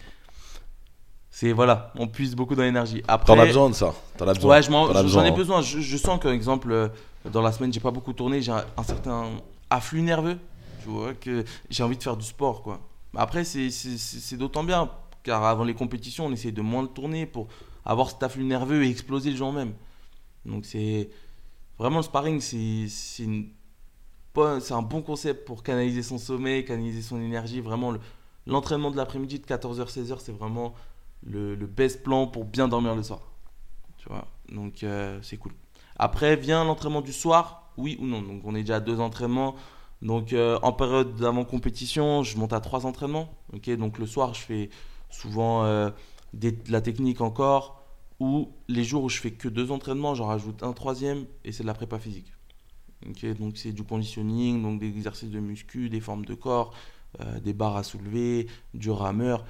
C'est 1.30 1.52
voilà, 1.52 1.92
on 1.96 2.06
puise 2.06 2.36
beaucoup 2.36 2.54
dans 2.54 2.62
l'énergie. 2.62 3.02
Après, 3.08 3.34
T'en 3.34 3.40
as 3.40 3.46
besoin 3.46 3.68
de 3.68 3.74
ça. 3.74 3.92
T'en 4.16 4.28
as 4.28 4.34
besoin. 4.34 4.56
Ouais, 4.56 5.08
j'en 5.08 5.24
ai 5.24 5.32
besoin. 5.32 5.62
Je, 5.62 5.80
je 5.80 5.96
sens 5.96 6.20
qu'un 6.20 6.32
exemple, 6.32 6.70
euh, 6.70 6.88
dans 7.32 7.42
la 7.42 7.50
semaine, 7.50 7.72
j'ai 7.72 7.80
pas 7.80 7.90
beaucoup 7.90 8.12
tourné, 8.12 8.40
j'ai 8.40 8.52
un, 8.52 8.64
un 8.76 8.82
certain 8.84 9.30
afflux 9.68 10.02
nerveux. 10.02 10.38
Tu 10.84 10.90
vois, 10.90 11.14
que 11.14 11.44
j'ai 11.70 11.82
envie 11.82 11.96
de 11.96 12.02
faire 12.02 12.16
du 12.16 12.24
sport, 12.26 12.62
quoi. 12.62 12.80
Après, 13.16 13.44
c'est- 13.44 14.36
d'autant 14.36 14.64
bien, 14.64 14.90
car 15.22 15.44
avant 15.44 15.64
les 15.64 15.74
compétitions, 15.74 16.26
on 16.26 16.32
essaie 16.32 16.52
de 16.52 16.62
moins 16.62 16.82
le 16.82 16.88
tourner 16.88 17.26
pour 17.26 17.48
avoir 17.84 18.10
cet 18.10 18.22
afflux 18.22 18.44
nerveux 18.44 18.84
et 18.84 18.90
exploser 18.90 19.30
le 19.30 19.36
jour 19.36 19.52
même. 19.52 19.74
Donc, 20.46 20.64
c'est. 20.66 21.10
Vraiment, 21.78 21.98
le 21.98 22.02
sparring, 22.04 22.40
c'est 22.40 22.88
un 24.70 24.82
bon 24.82 25.02
concept 25.02 25.44
pour 25.46 25.62
canaliser 25.62 26.02
son 26.02 26.18
sommeil, 26.18 26.64
canaliser 26.64 27.02
son 27.02 27.20
énergie. 27.20 27.60
Vraiment, 27.60 27.92
le- 27.92 28.00
l'entraînement 28.46 28.90
de 28.90 28.96
l'après-midi 28.96 29.38
de 29.38 29.46
14h, 29.46 29.90
16h, 29.90 30.20
c'est 30.20 30.32
vraiment 30.32 30.74
le, 31.24 31.54
le 31.54 31.66
best 31.66 32.02
plan 32.02 32.26
pour 32.26 32.44
bien 32.44 32.68
dormir 32.68 32.94
le 32.94 33.02
soir. 33.02 33.20
Tu 33.98 34.08
vois, 34.08 34.26
donc 34.52 34.82
euh, 34.82 35.18
c'est 35.22 35.36
cool. 35.38 35.52
Après 35.96 36.36
vient 36.36 36.64
l'entraînement 36.64 37.00
du 37.00 37.12
soir, 37.12 37.70
oui 37.76 37.96
ou 38.00 38.06
non. 38.06 38.22
Donc 38.22 38.42
on 38.44 38.54
est 38.54 38.60
déjà 38.62 38.76
à 38.76 38.80
deux 38.80 39.00
entraînements. 39.00 39.54
Donc 40.04 40.34
euh, 40.34 40.58
en 40.62 40.72
période 40.72 41.16
d'avant 41.16 41.44
compétition, 41.44 42.22
je 42.22 42.36
monte 42.36 42.52
à 42.52 42.60
trois 42.60 42.84
entraînements. 42.86 43.30
Donc 43.52 43.98
le 43.98 44.06
soir 44.06 44.34
je 44.34 44.40
fais 44.40 44.70
souvent 45.08 45.64
euh, 45.64 45.90
de 46.34 46.54
la 46.68 46.80
technique 46.80 47.20
encore. 47.20 47.80
Ou 48.20 48.52
les 48.68 48.84
jours 48.84 49.02
où 49.02 49.08
je 49.08 49.18
fais 49.18 49.32
que 49.32 49.48
deux 49.48 49.72
entraînements, 49.72 50.14
j'en 50.14 50.26
rajoute 50.26 50.62
un 50.62 50.72
troisième 50.72 51.24
et 51.44 51.50
c'est 51.50 51.64
de 51.64 51.66
la 51.66 51.74
prépa 51.74 51.98
physique. 51.98 52.32
Donc 53.02 53.56
c'est 53.56 53.72
du 53.72 53.82
conditioning, 53.82 54.62
donc 54.62 54.78
des 54.78 54.86
exercices 54.88 55.30
de 55.30 55.40
muscu, 55.40 55.88
des 55.88 56.00
formes 56.00 56.24
de 56.24 56.34
corps, 56.34 56.72
euh, 57.20 57.40
des 57.40 57.52
barres 57.52 57.76
à 57.76 57.82
soulever, 57.82 58.46
du 58.72 58.90
rameur. 58.90 59.44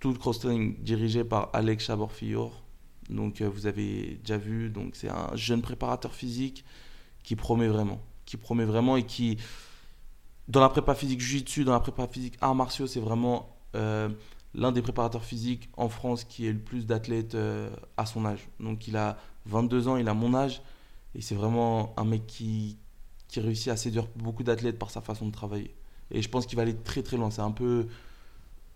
Tout 0.00 0.10
le 0.10 0.18
cross-training 0.18 0.82
dirigé 0.82 1.22
par 1.22 1.50
Alex 1.52 1.84
Chabor-Fillor. 1.84 2.62
Donc 3.08 3.40
vous 3.42 3.66
avez 3.66 4.18
déjà 4.22 4.38
vu, 4.38 4.70
donc 4.70 4.96
c'est 4.96 5.10
un 5.10 5.34
jeune 5.36 5.62
préparateur 5.62 6.14
physique 6.14 6.64
qui 7.22 7.36
promet 7.36 7.68
vraiment, 7.68 8.00
qui 8.24 8.36
promet 8.36 8.64
vraiment 8.64 8.96
et 8.96 9.04
qui 9.04 9.38
dans 10.48 10.60
la 10.60 10.68
prépa 10.68 10.94
physique 10.94 11.20
jiu-jitsu, 11.20 11.64
dans 11.64 11.72
la 11.72 11.80
prépa 11.80 12.06
physique 12.06 12.36
arts 12.40 12.54
martiaux, 12.54 12.86
c'est 12.86 13.00
vraiment 13.00 13.56
euh, 13.74 14.08
l'un 14.54 14.72
des 14.72 14.82
préparateurs 14.82 15.24
physiques 15.24 15.70
en 15.76 15.88
France 15.88 16.24
qui 16.24 16.46
est 16.46 16.52
le 16.52 16.58
plus 16.58 16.86
d'athlètes 16.86 17.34
euh, 17.34 17.70
à 17.96 18.06
son 18.06 18.24
âge. 18.26 18.48
Donc 18.60 18.86
il 18.86 18.96
a 18.96 19.16
22 19.46 19.88
ans, 19.88 19.96
il 19.96 20.08
a 20.08 20.14
mon 20.14 20.34
âge 20.34 20.62
et 21.14 21.20
c'est 21.22 21.34
vraiment 21.34 21.94
un 21.96 22.04
mec 22.04 22.26
qui 22.26 22.78
qui 23.28 23.40
réussit 23.40 23.68
à 23.68 23.76
séduire 23.76 24.06
beaucoup 24.16 24.44
d'athlètes 24.44 24.78
par 24.78 24.90
sa 24.90 25.00
façon 25.00 25.26
de 25.26 25.32
travailler. 25.32 25.74
Et 26.10 26.22
je 26.22 26.28
pense 26.28 26.46
qu'il 26.46 26.56
va 26.56 26.62
aller 26.62 26.76
très 26.76 27.02
très 27.02 27.16
loin. 27.16 27.30
C'est 27.30 27.42
un 27.42 27.50
peu, 27.50 27.88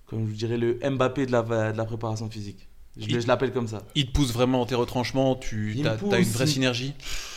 comme 0.06 0.26
je 0.26 0.34
dirais, 0.34 0.56
le 0.56 0.80
Mbappé 0.82 1.26
de 1.26 1.32
la, 1.32 1.42
de 1.42 1.76
la 1.76 1.84
préparation 1.84 2.28
physique. 2.28 2.67
Je, 2.98 3.06
Il- 3.08 3.20
je 3.20 3.26
l'appelle 3.26 3.52
comme 3.52 3.68
ça. 3.68 3.82
Il 3.94 4.06
te 4.06 4.12
pousse 4.12 4.32
vraiment 4.32 4.58
dans 4.58 4.66
tes 4.66 4.74
retranchements. 4.74 5.36
Tu 5.36 5.70
as, 5.86 5.94
une 5.94 5.98
vraie 6.08 6.22
il- 6.22 6.48
synergie. 6.48 6.94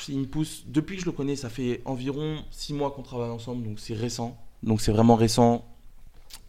Il 0.09 0.19
me 0.19 0.25
pousse. 0.25 0.63
Depuis 0.67 0.95
que 0.95 1.01
je 1.01 1.05
le 1.05 1.11
connais, 1.11 1.35
ça 1.35 1.49
fait 1.49 1.81
environ 1.85 2.37
6 2.51 2.73
mois 2.73 2.91
qu'on 2.91 3.03
travaille 3.03 3.29
ensemble, 3.29 3.63
donc 3.63 3.79
c'est 3.79 3.93
récent. 3.93 4.37
Donc 4.63 4.81
c'est 4.81 4.91
vraiment 4.91 5.15
récent. 5.15 5.63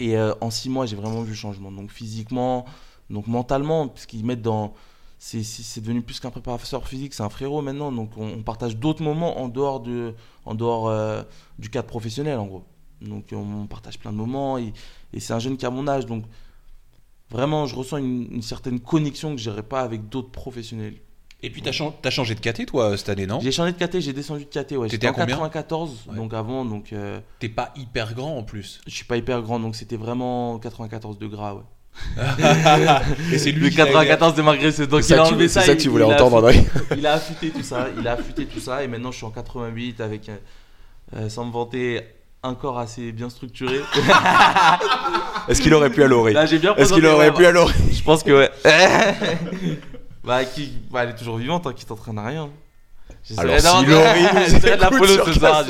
Et 0.00 0.16
euh, 0.16 0.32
en 0.40 0.50
6 0.50 0.68
mois, 0.70 0.86
j'ai 0.86 0.96
vraiment 0.96 1.22
vu 1.22 1.30
le 1.30 1.36
changement. 1.36 1.70
Donc 1.70 1.90
physiquement, 1.90 2.64
donc 3.10 3.26
mentalement, 3.26 3.88
puisqu'ils 3.88 4.24
mettent 4.24 4.42
dans. 4.42 4.72
C'est 5.18 5.80
devenu 5.80 6.02
plus 6.02 6.18
qu'un 6.18 6.30
préparateur 6.30 6.88
physique, 6.88 7.14
c'est 7.14 7.22
un 7.22 7.28
frérot 7.28 7.62
maintenant. 7.62 7.92
Donc 7.92 8.10
on, 8.16 8.26
on 8.26 8.42
partage 8.42 8.76
d'autres 8.76 9.04
moments 9.04 9.38
en 9.40 9.46
dehors, 9.48 9.78
de, 9.78 10.14
en 10.46 10.54
dehors 10.56 10.88
euh, 10.88 11.22
du 11.60 11.70
cadre 11.70 11.86
professionnel, 11.86 12.38
en 12.40 12.46
gros. 12.46 12.64
Donc 13.00 13.26
on, 13.32 13.66
partage 13.66 13.98
plein 14.00 14.10
de 14.10 14.16
moments. 14.16 14.58
Et, 14.58 14.72
et 15.12 15.20
c'est 15.20 15.32
un 15.32 15.38
jeune 15.38 15.56
qui 15.56 15.64
a 15.64 15.70
mon 15.70 15.86
âge. 15.86 16.06
Donc 16.06 16.24
vraiment, 17.32 17.66
je 17.66 17.74
ressens 17.74 17.96
une, 17.98 18.28
une 18.30 18.42
certaine 18.42 18.78
connexion 18.78 19.34
que 19.34 19.40
je 19.40 19.50
n'aurais 19.50 19.62
pas 19.64 19.80
avec 19.80 20.08
d'autres 20.08 20.30
professionnels. 20.30 20.94
Et 21.44 21.50
puis, 21.50 21.60
t'as 21.60 21.72
chan- 21.72 21.92
t'as 22.00 22.10
changé 22.10 22.36
de 22.36 22.40
KT, 22.40 22.66
toi, 22.66 22.96
cette 22.96 23.08
année, 23.08 23.26
non? 23.26 23.40
J'ai 23.40 23.50
changé 23.50 23.72
de 23.72 23.84
KT, 23.84 23.98
j'ai 24.00 24.12
descendu 24.12 24.44
de 24.44 24.48
KT. 24.48 24.76
Ouais. 24.76 24.86
T'étais 24.88 24.90
J'étais 24.90 25.08
en 25.08 25.12
combien? 25.12 25.34
94, 25.36 25.90
Ouais. 26.08 26.14
donc 26.16 26.32
avant, 26.34 26.64
donc 26.64 26.92
euh, 26.92 27.18
T'es 27.40 27.48
pas 27.48 27.72
hyper 27.74 28.14
grand 28.14 28.36
en 28.38 28.44
plus. 28.44 28.80
je 28.86 28.94
suis 28.94 29.04
pas 29.04 29.16
hyper 29.16 29.42
grand, 29.42 29.58
donc 29.58 29.74
c'était 29.74 29.96
vraiment 29.96 30.58
94 30.60 31.18
de 31.18 31.26
gras. 31.26 31.54
Ouais. 31.54 31.62
Et 33.32 33.38
c'est 33.38 33.50
lui 33.52 33.64
Le 33.64 33.68
qui 33.70 33.76
t'a 33.76 33.82
aidé 33.86 33.96
à- 33.96 34.04
94 34.06 34.34
de 34.36 34.42
malgré 34.42 34.72
ce 34.72 34.82
donc 34.84 35.02
C'est 35.02 35.14
il 35.14 35.16
ça 35.16 35.24
a 35.24 35.28
tu- 35.28 35.34
c'est 35.48 35.48
ça. 35.60 35.74
que 35.74 35.80
tu 35.80 35.88
voulais 35.88 36.04
entendre. 36.04 36.50
Il 36.96 37.06
a 37.06 37.14
affûté 37.14 37.50
tout 37.50 37.62
ça, 37.62 37.88
il 37.98 38.06
a 38.08 38.12
affûté 38.12 38.46
tout 38.46 38.60
ça, 38.60 38.82
et 38.84 38.88
maintenant 38.88 39.10
je 39.10 39.16
suis 39.18 39.26
en 39.26 39.30
88 39.30 40.00
avec, 40.00 40.28
euh, 40.28 40.36
euh, 41.16 41.28
sans 41.28 41.44
me 41.44 41.52
vanter, 41.52 42.00
un 42.42 42.54
corps 42.54 42.78
assez 42.78 43.12
bien 43.12 43.30
structuré. 43.30 43.80
Est-ce 45.48 45.60
qu'il 45.60 45.74
aurait 45.74 45.90
pu 45.90 46.02
à 46.02 46.08
l'oreille 46.08 46.34
Là, 46.34 46.46
j'ai 46.46 46.58
bien 46.58 46.74
Est-ce 46.74 46.92
qu'il 46.92 47.06
aurait 47.06 47.32
pu 47.32 47.46
à 47.46 47.52
l'oreille 47.52 47.74
Je 47.92 48.02
pense 48.02 48.22
que 48.22 48.32
ouais. 48.32 48.50
bah, 50.24 50.44
qui... 50.44 50.72
bah, 50.90 51.04
elle 51.04 51.10
est 51.10 51.16
toujours 51.16 51.36
vivante, 51.36 51.66
hein, 51.66 51.72
qui 51.72 51.84
t'entraîne 51.84 52.18
à 52.18 52.26
rien. 52.26 52.50
Alors 53.36 53.60
si 53.60 53.66
Laurie 53.86 54.22
nous 54.22 54.58
de 54.58 54.68
la 54.68 55.06
sur 55.06 55.26
ce 55.26 55.32
soir. 55.38 55.64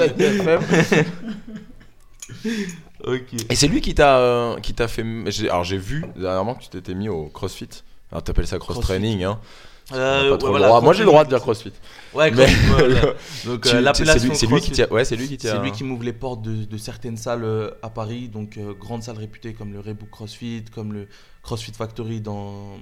Et 3.51 3.55
c'est 3.55 3.69
lui 3.69 3.83
qui 3.83 3.95
t'a 3.95 4.19
euh, 4.19 4.59
qui 4.61 4.73
t'a 4.73 4.89
fait. 4.89 5.05
Alors 5.43 5.65
j'ai 5.65 5.77
vu 5.77 6.05
dernièrement 6.17 6.55
que 6.55 6.63
tu 6.63 6.71
t'étais 6.71 6.95
mis 6.95 7.11
au 7.11 7.27
CrossFit. 7.27 7.69
Alors 8.11 8.23
t'appelles 8.23 8.47
ça 8.47 8.59
cross 8.59 8.77
Crossfit. 8.77 8.93
training, 8.93 9.25
hein. 9.25 9.39
Euh, 9.91 10.33
ouais, 10.33 10.39
voilà, 10.41 10.69
droit. 10.69 10.81
Moi 10.81 10.93
j'ai 10.93 11.01
le 11.01 11.07
droit 11.07 11.25
de 11.25 11.29
dire 11.29 11.41
CrossFit. 11.41 11.73
Ouais, 12.15 12.31
Mais-. 12.31 12.47
Donc, 13.45 13.67
euh, 13.67 13.71
c'est 13.71 13.81
l'appellation 13.81 14.29
lui, 14.29 14.37
c'est 14.37 14.47
lui 14.47 14.61
qui. 14.61 14.83
Ouais, 14.85 15.05
c'est 15.05 15.17
lui 15.17 15.29
qui 15.29 15.39
t'a. 15.39 15.53
C'est 15.53 15.63
lui 15.63 15.73
qui 15.73 15.85
m'ouvre 15.85 16.05
les 16.05 16.13
portes 16.13 16.43
de, 16.43 16.65
de 16.65 16.77
certaines 16.79 17.17
salles 17.17 17.45
euh, 17.45 17.71
à 17.83 17.91
Paris, 17.91 18.29
donc 18.29 18.57
euh, 18.57 18.75
grandes 18.75 19.03
salles 19.03 19.19
réputées 19.19 19.55
comme 19.55 19.73
le 19.73 19.81
Rebook 19.81 20.11
CrossFit, 20.11 20.65
comme 20.73 20.93
le 20.93 21.09
CrossFit 21.43 21.73
Factory 21.73 22.21
dans, 22.21 22.77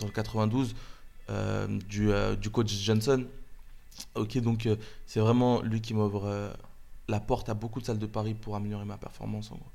dans 0.00 0.06
le 0.06 0.12
92, 0.12 0.74
euh, 1.30 1.66
du, 1.88 2.10
du 2.40 2.50
coach 2.50 2.72
Johnson. 2.72 3.24
Ok, 4.14 4.38
donc 4.38 4.68
c'est 5.06 5.20
vraiment 5.20 5.60
lui 5.60 5.80
qui 5.80 5.92
m'ouvre 5.92 6.52
la 7.08 7.20
porte 7.20 7.48
à 7.48 7.54
beaucoup 7.54 7.80
de 7.80 7.86
salles 7.86 7.98
de 7.98 8.06
Paris 8.06 8.34
pour 8.34 8.54
améliorer 8.56 8.84
ma 8.84 8.96
performance 8.96 9.50
en 9.50 9.56
gros. 9.56 9.70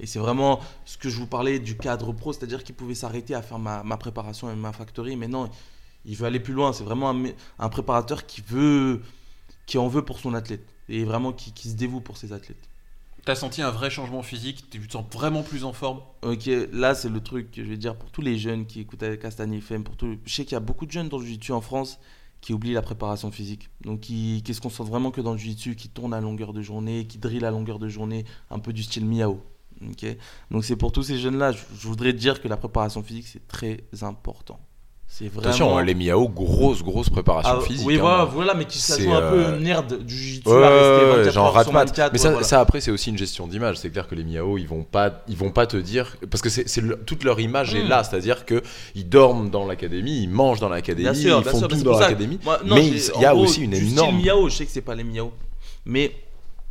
Et 0.00 0.06
c'est 0.06 0.18
vraiment 0.18 0.60
ce 0.84 0.96
que 0.96 1.08
je 1.08 1.16
vous 1.16 1.26
parlais 1.26 1.58
du 1.58 1.76
cadre 1.76 2.12
pro, 2.12 2.32
c'est-à-dire 2.32 2.62
qu'il 2.62 2.74
pouvait 2.74 2.94
s'arrêter 2.94 3.34
à 3.34 3.42
faire 3.42 3.58
ma, 3.58 3.82
ma 3.82 3.96
préparation 3.96 4.50
et 4.50 4.54
ma 4.54 4.72
factory, 4.72 5.16
mais 5.16 5.26
non, 5.28 5.48
il 6.04 6.16
veut 6.16 6.26
aller 6.26 6.40
plus 6.40 6.54
loin. 6.54 6.72
C'est 6.72 6.84
vraiment 6.84 7.14
un, 7.58 7.68
préparateur 7.68 8.26
qui 8.26 8.42
veut, 8.46 9.02
qui 9.66 9.78
en 9.78 9.88
veut 9.88 10.04
pour 10.04 10.18
son 10.18 10.34
athlète 10.34 10.66
et 10.88 11.04
vraiment 11.04 11.32
qui, 11.32 11.52
qui 11.52 11.68
se 11.68 11.76
dévoue 11.76 12.00
pour 12.00 12.16
ses 12.16 12.32
athlètes. 12.32 12.68
T'as 13.24 13.34
senti 13.34 13.60
un 13.60 13.70
vrai 13.70 13.90
changement 13.90 14.22
physique? 14.22 14.70
Tu 14.70 14.80
te 14.80 14.92
sens 14.92 15.04
vraiment 15.12 15.42
plus 15.42 15.64
en 15.64 15.74
forme? 15.74 16.00
Ok, 16.22 16.48
là 16.72 16.94
c'est 16.94 17.10
le 17.10 17.20
truc 17.20 17.50
que 17.50 17.62
je 17.62 17.68
vais 17.68 17.76
dire 17.76 17.94
pour 17.94 18.10
tous 18.10 18.22
les 18.22 18.38
jeunes 18.38 18.64
qui 18.64 18.80
écoutent 18.80 19.18
Castagne 19.20 19.54
FM, 19.54 19.84
pour 19.84 19.96
je 20.00 20.34
sais 20.34 20.44
qu'il 20.44 20.52
y 20.52 20.56
a 20.56 20.60
beaucoup 20.60 20.86
de 20.86 20.92
jeunes 20.92 21.10
dans 21.10 21.18
le 21.18 21.24
jiu-jitsu 21.24 21.52
en 21.52 21.60
France 21.60 21.98
qui 22.40 22.54
oublient 22.54 22.72
la 22.72 22.82
préparation 22.82 23.30
physique. 23.30 23.68
Donc 23.82 24.00
qui, 24.00 24.42
qui 24.44 24.54
se 24.54 24.60
concentrent 24.60 24.90
vraiment 24.90 25.10
que 25.10 25.20
dans 25.20 25.32
le 25.32 25.38
jiu-jitsu, 25.38 25.76
qui 25.76 25.88
tournent 25.88 26.14
à 26.14 26.20
longueur 26.20 26.52
de 26.52 26.62
journée, 26.62 27.06
qui 27.06 27.18
drillent 27.18 27.44
à 27.44 27.50
longueur 27.50 27.78
de 27.78 27.88
journée, 27.88 28.24
un 28.50 28.60
peu 28.60 28.72
du 28.72 28.82
style 28.82 29.04
Miao. 29.04 29.42
Donc 30.50 30.64
c'est 30.64 30.76
pour 30.76 30.92
tous 30.92 31.02
ces 31.02 31.18
jeunes-là, 31.18 31.52
je, 31.52 31.62
je 31.78 31.86
voudrais 31.86 32.12
dire 32.12 32.40
que 32.40 32.48
la 32.48 32.56
préparation 32.56 33.02
physique 33.02 33.26
c'est 33.26 33.46
très 33.46 33.84
important. 34.00 34.58
C'est 35.10 35.24
vraiment. 35.28 35.40
Attention, 35.48 35.78
hein, 35.78 35.84
les 35.84 35.94
Miao, 35.94 36.28
grosse 36.28 36.82
grosse 36.82 37.08
préparation 37.08 37.56
Ah, 37.58 37.64
physique. 37.64 37.86
Oui, 37.86 37.96
hein. 37.96 38.00
voilà, 38.00 38.24
voilà, 38.26 38.54
mais 38.54 38.66
qui 38.66 38.78
se 38.78 39.00
jouent 39.00 39.14
un 39.14 39.30
peu 39.30 39.38
euh, 39.46 39.58
nerd 39.58 40.04
du 40.04 40.14
jiu-jitsu 40.14 40.48
Ouais, 40.48 40.62
à 40.62 40.68
rester 40.68 41.04
ouais, 41.04 41.10
ouais, 41.10 41.16
24 41.16 41.32
genre 41.32 41.52
rat-mat. 41.54 41.84
24, 41.86 42.12
Mais 42.12 42.18
ouais, 42.18 42.22
ça, 42.22 42.30
voilà. 42.30 42.46
ça, 42.46 42.60
après, 42.60 42.80
c'est 42.82 42.90
aussi 42.90 43.08
une 43.10 43.16
gestion 43.18 43.46
d'image. 43.46 43.78
C'est 43.78 43.90
clair 43.90 44.06
que 44.06 44.14
les 44.14 44.22
Miao, 44.22 44.58
ils 44.58 44.68
vont 44.68 44.84
pas, 44.84 45.24
ils 45.26 45.36
vont 45.36 45.50
pas 45.50 45.66
te 45.66 45.78
dire 45.78 46.14
parce 46.30 46.42
que 46.42 46.50
c'est, 46.50 46.68
c'est 46.68 46.82
le- 46.82 46.96
toute 47.04 47.24
leur 47.24 47.40
image 47.40 47.74
est 47.74 47.84
Mm. 47.84 47.88
là, 47.88 48.04
c'est-à-dire 48.04 48.44
que 48.44 48.62
ils 48.94 49.08
dorment 49.08 49.48
dans 49.48 49.66
l'académie, 49.66 50.22
ils 50.22 50.28
mangent 50.28 50.60
dans 50.60 50.68
l'académie, 50.68 51.08
ils 51.18 51.24
bien 51.24 51.42
font 51.42 51.58
sûr, 51.58 51.68
tout 51.68 51.82
dans 51.82 51.98
l'académie. 51.98 52.38
Mais 52.66 52.86
il 52.86 53.20
y 53.20 53.24
a 53.24 53.32
gros, 53.32 53.44
aussi 53.44 53.62
une 53.62 53.74
énorme. 53.74 54.20
Miao, 54.22 54.48
je 54.50 54.56
sais 54.56 54.66
que 54.66 54.70
c'est 54.72 54.82
pas 54.82 54.94
les 54.94 55.04
Miao, 55.04 55.32
mais 55.86 56.12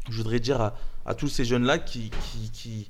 je 0.09 0.15
voudrais 0.17 0.39
dire 0.39 0.61
à, 0.61 0.75
à 1.07 1.15
tous 1.15 1.27
ces 1.27 1.43
jeunes-là 1.43 1.79
qui, 1.79 2.11
qui, 2.31 2.51
qui, 2.53 2.89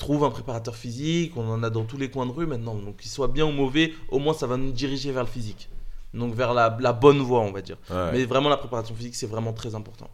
qui 0.00 0.06
trouvent 0.06 0.24
un 0.24 0.30
préparateur 0.30 0.76
physique, 0.76 1.36
on 1.36 1.46
en 1.48 1.62
a 1.62 1.68
dans 1.70 1.84
tous 1.84 1.98
les 1.98 2.10
coins 2.10 2.26
de 2.26 2.32
rue 2.32 2.46
maintenant, 2.46 2.74
donc 2.74 2.96
qu'ils 2.96 3.10
soient 3.10 3.28
bien 3.28 3.44
ou 3.44 3.52
mauvais, 3.52 3.92
au 4.08 4.18
moins 4.18 4.32
ça 4.32 4.46
va 4.46 4.56
nous 4.56 4.72
diriger 4.72 5.12
vers 5.12 5.24
le 5.24 5.28
physique. 5.28 5.68
Donc 6.14 6.34
vers 6.34 6.54
la, 6.54 6.76
la 6.80 6.92
bonne 6.92 7.18
voie, 7.18 7.40
on 7.40 7.52
va 7.52 7.60
dire. 7.60 7.76
Ouais, 7.90 8.12
Mais 8.12 8.24
vraiment, 8.24 8.48
la 8.48 8.56
préparation 8.56 8.94
physique, 8.94 9.14
c'est 9.14 9.26
vraiment 9.26 9.52
très 9.52 9.74
important. 9.74 10.08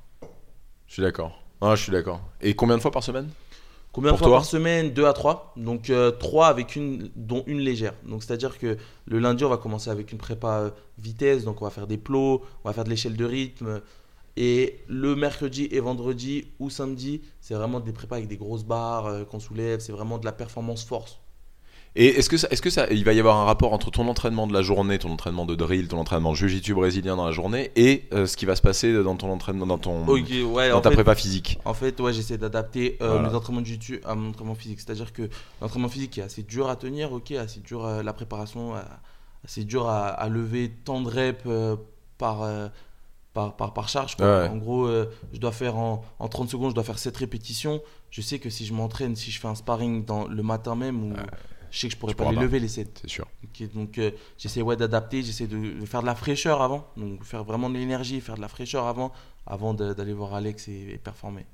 Je 0.86 0.92
suis 0.94 1.02
d'accord. 1.02 1.40
Ah, 1.60 1.74
je 1.74 1.82
suis 1.84 1.92
d'accord. 1.92 2.20
Et 2.42 2.54
combien 2.54 2.76
de 2.76 2.82
fois 2.82 2.90
par 2.90 3.02
semaine? 3.02 3.30
Combien 3.92 4.12
de 4.12 4.16
fois 4.18 4.30
par 4.30 4.44
semaine? 4.44 4.92
Deux 4.92 5.06
à 5.06 5.14
trois. 5.14 5.54
Donc 5.56 5.88
euh, 5.88 6.10
trois 6.10 6.48
avec 6.48 6.76
une, 6.76 7.10
dont 7.16 7.44
une 7.46 7.60
légère. 7.60 7.94
Donc 8.04 8.22
c'est-à-dire 8.22 8.58
que 8.58 8.76
le 9.06 9.18
lundi, 9.18 9.44
on 9.44 9.48
va 9.48 9.56
commencer 9.56 9.88
avec 9.88 10.12
une 10.12 10.18
prépa 10.18 10.58
euh, 10.58 10.70
vitesse. 10.98 11.44
Donc 11.44 11.62
on 11.62 11.64
va 11.64 11.70
faire 11.70 11.86
des 11.86 11.96
plots, 11.96 12.42
on 12.62 12.68
va 12.68 12.74
faire 12.74 12.84
de 12.84 12.90
l'échelle 12.90 13.16
de 13.16 13.24
rythme. 13.24 13.80
Et 14.36 14.80
le 14.88 15.16
mercredi 15.16 15.68
et 15.70 15.80
vendredi 15.80 16.46
ou 16.58 16.68
samedi, 16.68 17.22
c'est 17.40 17.54
vraiment 17.54 17.80
des 17.80 17.92
prépas 17.92 18.16
avec 18.16 18.28
des 18.28 18.36
grosses 18.36 18.64
barres 18.64 19.06
euh, 19.06 19.24
qu'on 19.24 19.40
soulève. 19.40 19.80
C'est 19.80 19.92
vraiment 19.92 20.18
de 20.18 20.24
la 20.26 20.32
performance 20.32 20.84
force. 20.84 21.18
Et 21.98 22.08
est-ce 22.08 22.28
que 22.28 22.36
ça, 22.36 22.46
est-ce 22.50 22.60
que 22.60 22.68
ça, 22.68 22.86
il 22.90 23.04
va 23.06 23.14
y 23.14 23.18
avoir 23.20 23.38
un 23.38 23.46
rapport 23.46 23.72
entre 23.72 23.90
ton 23.90 24.06
entraînement 24.06 24.46
de 24.46 24.52
la 24.52 24.60
journée, 24.60 24.98
ton 24.98 25.10
entraînement 25.10 25.46
de 25.46 25.54
drill, 25.54 25.88
ton 25.88 25.96
entraînement 25.96 26.32
de 26.32 26.36
jiu-jitsu 26.36 26.74
brésilien 26.74 27.16
dans 27.16 27.24
la 27.24 27.32
journée, 27.32 27.70
et 27.74 28.04
euh, 28.12 28.26
ce 28.26 28.36
qui 28.36 28.44
va 28.44 28.54
se 28.54 28.60
passer 28.60 28.92
dans 29.02 29.16
ton 29.16 29.30
entraînement, 29.30 29.66
dans 29.66 29.78
ton, 29.78 30.06
ouais, 30.06 30.68
dans 30.68 30.82
ta 30.82 30.90
fait, 30.90 30.96
prépa 30.96 31.14
physique? 31.14 31.58
En 31.64 31.72
fait, 31.72 31.98
ouais, 31.98 32.12
j'essaie 32.12 32.36
d'adapter 32.36 32.98
euh, 33.00 33.12
Voilà. 33.12 33.30
mes 33.30 33.34
entraînements 33.34 33.62
de 33.62 33.66
jiu 33.66 34.02
à 34.04 34.14
mon 34.14 34.28
entraînement 34.28 34.54
physique. 34.54 34.80
C'est-à-dire 34.80 35.14
que 35.14 35.30
l'entraînement 35.62 35.88
physique 35.88 36.18
est 36.18 36.22
assez 36.22 36.42
dur 36.42 36.68
à 36.68 36.76
tenir, 36.76 37.12
ok, 37.12 37.30
assez 37.30 37.60
dur 37.60 37.86
euh, 37.86 38.02
la 38.02 38.12
préparation, 38.12 38.74
assez 39.42 39.64
dur 39.64 39.88
à, 39.88 40.08
à 40.08 40.28
lever 40.28 40.70
tant 40.84 41.00
de 41.00 41.08
reps 41.08 41.48
par, 42.18 42.42
par, 43.36 43.54
par, 43.54 43.72
par 43.74 43.88
charge. 43.88 44.16
quoi. 44.16 44.26
Ouais. 44.44 44.48
En 44.48 44.56
gros, 44.56 44.86
euh, 44.86 45.06
je 45.32 45.38
dois 45.38 45.52
faire 45.52 45.76
en, 45.76 46.02
en 46.18 46.28
30 46.28 46.48
secondes, 46.50 46.70
je 46.70 46.74
dois 46.74 46.84
faire 46.84 46.98
7 46.98 47.14
répétitions. 47.18 47.80
Je 48.10 48.22
sais 48.22 48.38
que 48.38 48.48
si 48.50 48.64
je 48.64 48.72
m'entraîne, 48.72 49.14
si 49.14 49.30
je 49.30 49.38
fais 49.38 49.48
un 49.48 49.54
sparring 49.54 50.04
dans 50.06 50.26
le 50.26 50.42
matin 50.42 50.74
même, 50.74 51.12
ou, 51.12 51.14
je 51.70 51.78
sais 51.80 51.88
que 51.88 51.92
je 51.94 51.98
pourrais 51.98 52.14
Tu 52.14 52.16
pas 52.16 52.32
les 52.32 52.38
lever 52.38 52.58
les 52.60 52.68
7. 52.68 53.00
C'est 53.02 53.10
sûr. 53.10 53.26
Donc 53.74 53.98
euh, 53.98 54.10
j'essaie 54.38 54.62
ouais, 54.62 54.76
d'adapter, 54.76 55.22
j'essaie 55.22 55.46
de, 55.46 55.56
de 55.80 55.86
faire 55.86 56.00
de 56.00 56.06
la 56.06 56.14
fraîcheur 56.14 56.62
avant, 56.62 56.86
donc 56.96 57.22
faire 57.24 57.44
vraiment 57.44 57.68
de 57.70 57.74
l'énergie, 57.74 58.20
faire 58.20 58.36
de 58.36 58.40
la 58.40 58.48
fraîcheur 58.48 58.86
avant, 58.86 59.12
avant 59.46 59.74
d'aller 59.74 60.12
voir 60.14 60.32
Alex 60.34 60.68
et- 60.68 60.88
et 60.94 60.98
performer. 60.98 61.44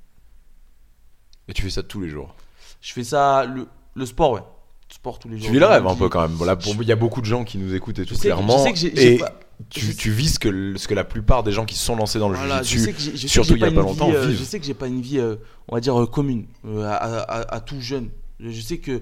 Et 1.47 1.53
tu 1.53 1.61
fais 1.61 1.69
ça 1.69 1.83
tous 1.83 2.01
les 2.01 2.09
jours? 2.09 2.33
Je 2.81 2.93
fais 2.93 3.03
ça, 3.03 3.45
le, 3.45 3.67
le 3.95 4.05
sport, 4.05 4.31
ouais. 4.31 4.41
Sport 4.89 5.17
tous 5.19 5.27
les 5.27 5.37
jours. 5.37 5.47
Tu 5.47 5.53
vis 5.53 5.59
le 5.59 5.65
rêve 5.65 5.85
un 5.87 5.95
peu 5.95 6.07
quand 6.07 6.21
même. 6.27 6.37
Là, 6.45 6.55
il 6.65 6.87
y 6.87 6.91
a 6.91 6.95
beaucoup 6.95 7.19
de 7.21 7.25
gens 7.25 7.43
qui 7.43 7.57
nous 7.57 7.73
écoutent 7.73 7.99
et 7.99 8.05
tout 8.05 8.15
que- 8.15 8.19
clairement. 8.21 8.59
je 8.67 8.75
sais 8.75 8.91
que 8.91 8.99
et 8.99 9.17
pas- 9.17 9.33
tu, 9.69 10.11
vis 10.11 10.33
ce 10.35 10.39
que, 10.39 10.77
ce 10.77 10.87
que 10.87 10.93
la 10.93 11.03
plupart 11.03 11.43
des 11.43 11.51
gens 11.51 11.65
qui 11.65 11.75
se 11.75 11.83
sont 11.85 11.95
lancés 11.95 12.19
dans 12.19 12.29
le 12.29 12.35
Voilà, 12.37 12.63
je 12.63 12.69
jiu-jitsu, 12.77 12.85
sais 12.85 12.93
que 12.93 12.99
j'ai- 12.99 13.11
je 13.11 13.17
sais 13.17 13.27
que 13.27 13.31
surtout 13.31 13.55
il 13.55 13.61
y 13.61 13.63
a 13.63 13.67
une 13.67 13.75
pas 13.75 13.81
longtemps, 13.81 14.09
vie, 14.09 14.15
euh, 14.15 14.27
vivent. 14.27 14.39
Je 14.39 14.43
sais 14.43 14.59
que 14.59 14.65
j'ai 14.65 14.73
pas 14.73 14.87
une 14.87 15.01
vie, 15.01 15.19
euh, 15.19 15.35
on 15.67 15.75
va 15.75 15.81
dire, 15.81 15.99
euh, 16.01 16.05
commune 16.07 16.45
à, 16.65 16.93
à- 16.95 17.55
à 17.55 17.59
tout 17.59 17.79
jeune. 17.81 18.09
Je 18.39 18.59
sais 18.61 18.77
que, 18.79 19.01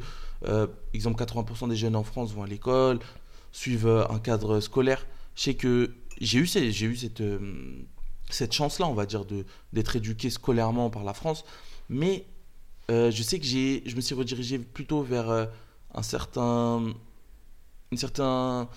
exemple, 0.94 1.18
80% 1.24 1.68
des 1.68 1.75
jeunes 1.75 1.96
en 1.96 2.03
France 2.03 2.34
vont 2.34 2.44
à 2.44 2.48
l'école, 2.48 3.00
suivent 3.51 4.06
un 4.10 4.20
cadre 4.20 4.60
scolaire. 4.60 5.06
Je 5.36 5.41
sais 5.44 5.53
que 5.56 5.91
j'ai 6.20 6.39
eu, 6.39 6.46
j'ai 6.46 6.86
eu 6.86 6.96
cette, 6.96 7.24
cette 8.30 8.53
chance-là, 8.53 8.88
on 8.88 8.94
va 8.94 9.06
dire, 9.06 9.24
d'être 9.74 9.96
éduqué 9.96 10.30
scolairement 10.30 10.89
par 10.89 11.03
la 11.03 11.13
France. 11.13 11.44
Mais 11.89 12.25
je 12.89 13.22
sais 13.24 13.39
que 13.39 13.46
je 13.46 13.96
me 13.96 14.01
suis 14.01 14.15
redirigé 14.15 14.60
plutôt 14.60 15.01
vers 15.01 15.48
un 15.94 16.03
certain, 16.03 16.84
un 17.91 17.98
certain 17.98 18.70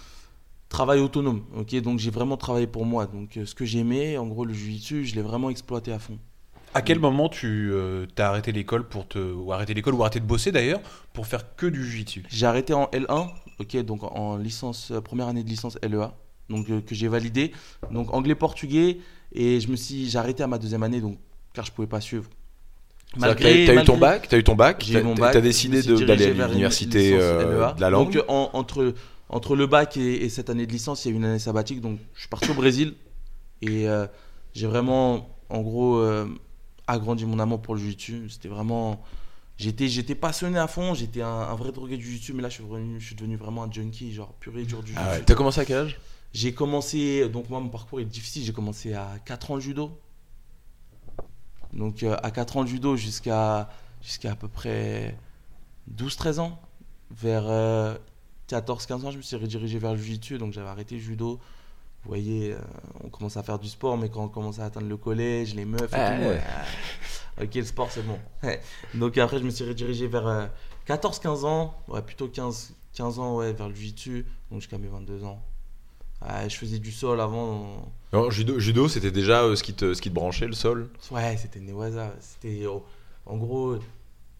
travail 0.74 1.00
autonome. 1.00 1.42
Ok, 1.56 1.74
donc 1.80 1.98
j'ai 2.00 2.10
vraiment 2.10 2.36
travaillé 2.36 2.66
pour 2.66 2.84
moi. 2.84 3.06
Donc 3.06 3.36
euh, 3.36 3.46
ce 3.46 3.54
que 3.54 3.64
j'aimais, 3.64 4.18
en 4.18 4.26
gros, 4.26 4.44
le 4.44 4.52
jiu-jitsu, 4.52 5.04
je 5.04 5.14
l'ai 5.14 5.22
vraiment 5.22 5.48
exploité 5.50 5.92
à 5.92 5.98
fond. 5.98 6.18
À 6.76 6.82
quel 6.82 6.98
moment 6.98 7.28
tu 7.28 7.70
euh, 7.72 8.06
t'as 8.16 8.28
arrêté 8.30 8.50
l'école 8.50 8.88
pour 8.88 9.06
te 9.06 9.18
ou 9.18 9.52
arrêté 9.52 9.72
l'école 9.74 9.94
ou 9.94 10.02
arrêté 10.02 10.18
de 10.18 10.24
bosser 10.26 10.50
d'ailleurs 10.50 10.80
pour 11.12 11.26
faire 11.28 11.54
que 11.54 11.66
du 11.66 11.84
jiu-jitsu 11.84 12.24
J'ai 12.28 12.46
arrêté 12.46 12.74
en 12.74 12.86
L1, 12.86 13.28
ok, 13.60 13.76
donc 13.84 14.02
en 14.02 14.36
licence, 14.36 14.90
euh, 14.90 15.00
première 15.00 15.28
année 15.28 15.44
de 15.44 15.48
licence 15.48 15.78
LEA, 15.88 16.12
donc 16.50 16.68
euh, 16.70 16.80
que 16.80 16.96
j'ai 16.96 17.06
validé. 17.06 17.52
Donc 17.92 18.12
anglais-portugais, 18.12 18.98
et 19.32 19.60
je 19.60 19.68
me 19.68 19.76
suis, 19.76 20.10
j'ai 20.10 20.18
arrêté 20.18 20.42
à 20.42 20.48
ma 20.48 20.58
deuxième 20.58 20.82
année, 20.82 21.00
donc 21.00 21.16
car 21.52 21.64
je 21.64 21.70
pouvais 21.70 21.86
pas 21.86 22.00
suivre. 22.00 22.28
Que 23.14 23.20
T'as 23.20 23.34
t'as 23.36 23.80
eu 23.80 23.84
ton 23.84 23.96
bac, 23.96 24.26
t'as 24.28 24.38
eu 24.38 24.42
ton 24.42 24.56
bac, 24.56 24.84
eu 24.88 24.92
t'as 24.94 25.02
mon 25.04 25.14
bac. 25.14 25.32
t'as 25.32 25.38
je 25.38 25.44
me 25.44 25.48
décidé 25.48 26.04
d'aller 26.04 26.40
à 26.40 26.48
l'université 26.48 27.12
euh, 27.14 27.60
LEA. 27.60 27.72
de 27.74 27.80
la 27.80 27.90
langue? 27.90 28.12
Donc 28.14 28.24
en- 28.26 28.50
entre, 28.54 28.92
entre 29.28 29.56
le 29.56 29.66
bac 29.66 29.96
et, 29.96 30.24
et 30.24 30.28
cette 30.28 30.50
année 30.50 30.66
de 30.66 30.72
licence, 30.72 31.04
il 31.04 31.08
y 31.08 31.10
a 31.10 31.14
eu 31.14 31.16
une 31.18 31.24
année 31.24 31.38
sabbatique, 31.38 31.80
donc 31.80 31.98
je 32.14 32.20
suis 32.20 32.28
parti 32.28 32.50
au 32.50 32.54
Brésil 32.54 32.94
et 33.62 33.88
euh, 33.88 34.06
j'ai 34.52 34.66
vraiment, 34.66 35.28
en 35.48 35.60
gros, 35.62 35.96
euh, 35.96 36.26
agrandi 36.86 37.24
mon 37.24 37.38
amour 37.38 37.62
pour 37.62 37.74
le 37.74 37.80
jiu-jitsu. 37.80 38.28
C'était 38.30 38.48
vraiment, 38.48 39.02
j'étais, 39.56 39.88
j'étais 39.88 40.14
passionné 40.14 40.58
à 40.58 40.66
fond, 40.66 40.94
j'étais 40.94 41.22
un, 41.22 41.28
un 41.28 41.54
vrai 41.54 41.72
drogué 41.72 41.96
du 41.96 42.04
jiu-jitsu, 42.04 42.32
mais 42.34 42.42
là 42.42 42.48
je 42.50 42.54
suis, 42.54 42.64
devenu, 42.64 43.00
je 43.00 43.06
suis 43.06 43.14
devenu 43.16 43.36
vraiment 43.36 43.64
un 43.64 43.72
junkie, 43.72 44.12
genre 44.12 44.32
pur 44.34 44.56
et 44.58 44.64
dur 44.64 44.82
du 44.82 44.92
Ah 44.96 45.00
jiu-jitsu. 45.02 45.18
ouais. 45.20 45.24
T'as 45.24 45.34
commencé 45.34 45.60
à 45.60 45.64
quel 45.64 45.76
âge? 45.78 46.00
J'ai 46.32 46.52
commencé, 46.52 47.28
donc 47.28 47.48
moi 47.48 47.60
mon 47.60 47.68
parcours 47.68 48.00
est 48.00 48.04
difficile, 48.04 48.42
j'ai 48.44 48.52
commencé 48.52 48.92
à 48.92 49.18
4 49.24 49.52
ans 49.52 49.54
le 49.54 49.60
judo. 49.60 49.98
Donc 51.72 52.02
euh, 52.02 52.16
à 52.22 52.30
4 52.30 52.56
ans 52.58 52.62
le 52.62 52.68
judo 52.68 52.96
jusqu'à 52.96 53.68
jusqu'à 54.02 54.32
à 54.32 54.36
peu 54.36 54.48
près 54.48 55.16
12-13 55.96 56.40
ans. 56.40 56.60
Vers 57.10 57.44
14-15 58.48 59.04
ans, 59.06 59.10
je 59.10 59.16
me 59.16 59.22
suis 59.22 59.36
redirigé 59.36 59.78
vers 59.78 59.92
le 59.92 59.98
jiu-jitsu, 59.98 60.38
donc 60.38 60.52
j'avais 60.52 60.68
arrêté 60.68 60.96
le 60.96 61.00
judo. 61.00 61.38
Vous 62.04 62.08
voyez, 62.08 62.52
euh, 62.52 62.58
on 63.02 63.08
commence 63.08 63.36
à 63.38 63.42
faire 63.42 63.58
du 63.58 63.68
sport, 63.68 63.96
mais 63.96 64.10
quand 64.10 64.24
on 64.24 64.28
commence 64.28 64.58
à 64.58 64.66
atteindre 64.66 64.88
le 64.88 64.96
collège, 64.98 65.54
les 65.54 65.64
meufs 65.64 65.80
et 65.92 65.96
Ah, 65.96 66.14
tout, 66.16 66.20
ouais. 66.22 66.28
ouais, 66.28 66.42
ah, 67.38 67.42
ok, 67.44 67.54
le 67.54 67.64
sport 67.64 67.90
c'est 67.90 68.02
bon. 68.06 68.18
donc 68.94 69.16
après, 69.16 69.38
je 69.38 69.44
me 69.44 69.50
suis 69.50 69.64
redirigé 69.66 70.06
vers 70.06 70.26
euh, 70.26 70.46
14-15 70.86 71.46
ans, 71.46 71.74
ouais, 71.88 72.02
plutôt 72.02 72.28
15, 72.28 72.74
15 72.92 73.18
ans 73.18 73.36
ouais, 73.36 73.52
vers 73.54 73.68
le 73.70 73.74
jiu-jitsu, 73.74 74.26
donc 74.50 74.60
jusqu'à 74.60 74.76
mes 74.76 74.88
22 74.88 75.24
ans. 75.24 75.42
Ouais, 76.20 76.48
je 76.48 76.56
faisais 76.56 76.78
du 76.78 76.92
sol 76.92 77.20
avant. 77.20 77.90
Non, 78.12 78.30
judo, 78.30 78.58
judo 78.58 78.88
c'était 78.88 79.10
déjà 79.10 79.42
euh, 79.42 79.56
ce, 79.56 79.62
qui 79.62 79.72
te, 79.74 79.94
ce 79.94 80.00
qui 80.02 80.10
te 80.10 80.14
branchait, 80.14 80.46
le 80.46 80.52
sol? 80.52 80.90
Ouais, 81.10 81.36
c'était 81.38 81.60
Newaza. 81.60 82.14
C'était. 82.20 82.64
oh, 82.66 82.84
En 83.26 83.36
gros, 83.36 83.76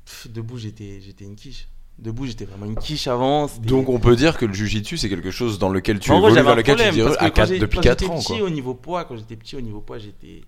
pff, 0.05 0.29
debout, 0.31 0.57
j'étais 0.59 1.01
j'étais 1.01 1.25
une 1.25 1.35
quiche. 1.35 1.67
Debout, 1.99 2.27
j'étais 2.27 2.45
vraiment 2.45 2.67
une 2.67 2.77
quiche 2.77 3.07
avant. 3.07 3.47
c'était- 3.49 3.67
Donc 3.67 3.89
on 3.89 4.01
peut 4.01 4.17
dire 4.17 4.37
que 4.37 4.45
le 4.45 4.53
jujitsu 4.53 4.97
c'est 4.99 5.09
quelque 5.09 5.31
chose 5.31 5.59
dans 5.61 5.69
lequel 5.69 6.01
tu 6.01 6.11
en 6.11 6.19
gros, 6.19 6.27
évolues, 6.29 6.35
j'avais 6.35 6.47
vers 6.49 6.57
lequel 6.57 6.75
tu 6.75 6.83
problème, 6.83 6.95
dis 6.95 7.01
parce 7.03 7.17
que 7.17 7.23
à 7.25 7.29
quand 7.31 7.35
quatre- 7.35 7.49
j'ai- 7.51 7.59
depuis 7.61 7.77
quand 7.77 7.83
4 7.83 8.01
j'étais 8.01 8.13
ans 8.13 8.19
petit, 8.19 8.27
quoi. 8.39 8.43
au 8.43 8.51
niveau 8.51 8.75
poids, 8.75 9.05
quand 9.05 9.17
j'étais 9.17 9.37
petit 9.37 9.57
au 9.57 9.61
niveau 9.61 9.81
poids, 9.81 9.99
j'étais 9.99 10.43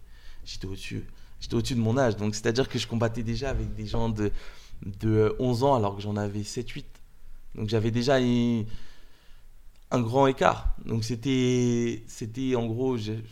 j'étais 0.44 0.66
au-dessus. 0.66 1.04
J'étais 1.40 1.54
au-dessus 1.54 1.74
de 1.76 1.80
mon 1.80 1.96
âge. 1.98 2.16
Donc 2.16 2.34
c'est-à-dire 2.34 2.68
que 2.68 2.78
je 2.78 2.86
combattais 2.88 3.22
déjà 3.22 3.50
avec 3.50 3.74
des 3.74 3.86
gens 3.86 4.08
de, 4.08 4.32
de 5.00 5.34
11 5.38 5.62
ans 5.62 5.74
alors 5.76 5.94
que 5.96 6.02
j'en 6.02 6.16
avais 6.16 6.42
7-8. 6.42 6.84
Donc 7.54 7.68
j'avais 7.68 7.90
déjà 7.92 8.18
une- 8.18 8.64
un 9.92 10.00
grand 10.00 10.26
écart. 10.26 10.74
Donc 10.84 11.04
c'était 11.04 12.02
c'était 12.08 12.56
en 12.56 12.66
gros 12.66 12.96
j'ai- 12.96 13.22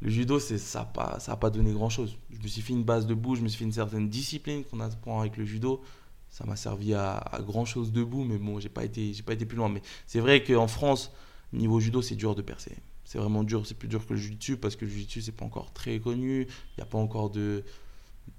le 0.00 0.10
judo 0.10 0.38
c'est 0.38 0.58
ça 0.58 0.82
a 0.82 0.84
pas 0.84 1.18
ça 1.18 1.32
a 1.32 1.36
pas 1.36 1.50
donné 1.50 1.72
grand-chose. 1.72 2.16
Je 2.30 2.40
me 2.40 2.46
suis 2.48 2.62
fait 2.62 2.72
une 2.72 2.84
base 2.84 3.06
debout, 3.06 3.34
je 3.34 3.40
me 3.42 3.48
suis 3.48 3.58
fait 3.58 3.64
une 3.64 3.72
certaine 3.72 4.08
discipline 4.08 4.62
qu'on 4.64 4.78
apprend 4.80 5.20
avec 5.20 5.36
le 5.36 5.44
judo. 5.44 5.82
Ça 6.30 6.44
m'a 6.44 6.56
servi 6.56 6.94
à, 6.94 7.40
grand 7.40 7.64
chose 7.64 7.90
debout, 7.92 8.24
mais 8.24 8.38
bon, 8.38 8.60
j'ai 8.60 8.68
pas 8.68 8.84
été, 8.84 9.12
j'ai 9.12 9.22
pas 9.22 9.32
été 9.32 9.46
plus 9.46 9.56
loin. 9.56 9.68
Mais 9.68 9.82
c'est 10.06 10.20
vrai 10.20 10.44
qu'en 10.44 10.68
France, 10.68 11.10
niveau 11.52 11.80
judo, 11.80 12.02
c'est 12.02 12.14
dur 12.16 12.34
de 12.34 12.42
percer. 12.42 12.76
C'est 13.04 13.18
vraiment 13.18 13.42
dur, 13.42 13.66
c'est 13.66 13.74
plus 13.74 13.88
dur 13.88 14.06
que 14.06 14.12
le 14.12 14.18
jiu-jitsu 14.18 14.58
parce 14.58 14.76
que 14.76 14.84
le 14.84 14.90
jiu-jitsu, 14.90 15.22
c'est 15.22 15.32
pas 15.32 15.44
encore 15.44 15.72
très 15.72 15.98
connu. 15.98 16.42
Il 16.42 16.78
n'y 16.78 16.82
a 16.82 16.86
pas 16.86 16.98
encore 16.98 17.30
de, 17.30 17.64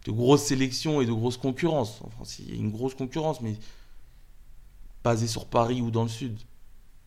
de 0.05 0.11
grosses 0.11 0.43
sélections 0.43 1.01
et 1.01 1.05
de 1.05 1.11
grosses 1.11 1.37
concurrences. 1.37 2.01
En 2.03 2.09
France, 2.09 2.39
il 2.39 2.49
y 2.49 2.51
a 2.53 2.55
une 2.55 2.71
grosse 2.71 2.93
concurrence, 2.93 3.41
mais 3.41 3.55
basée 5.03 5.27
sur 5.27 5.45
Paris 5.45 5.81
ou 5.81 5.91
dans 5.91 6.03
le 6.03 6.09
sud. 6.09 6.37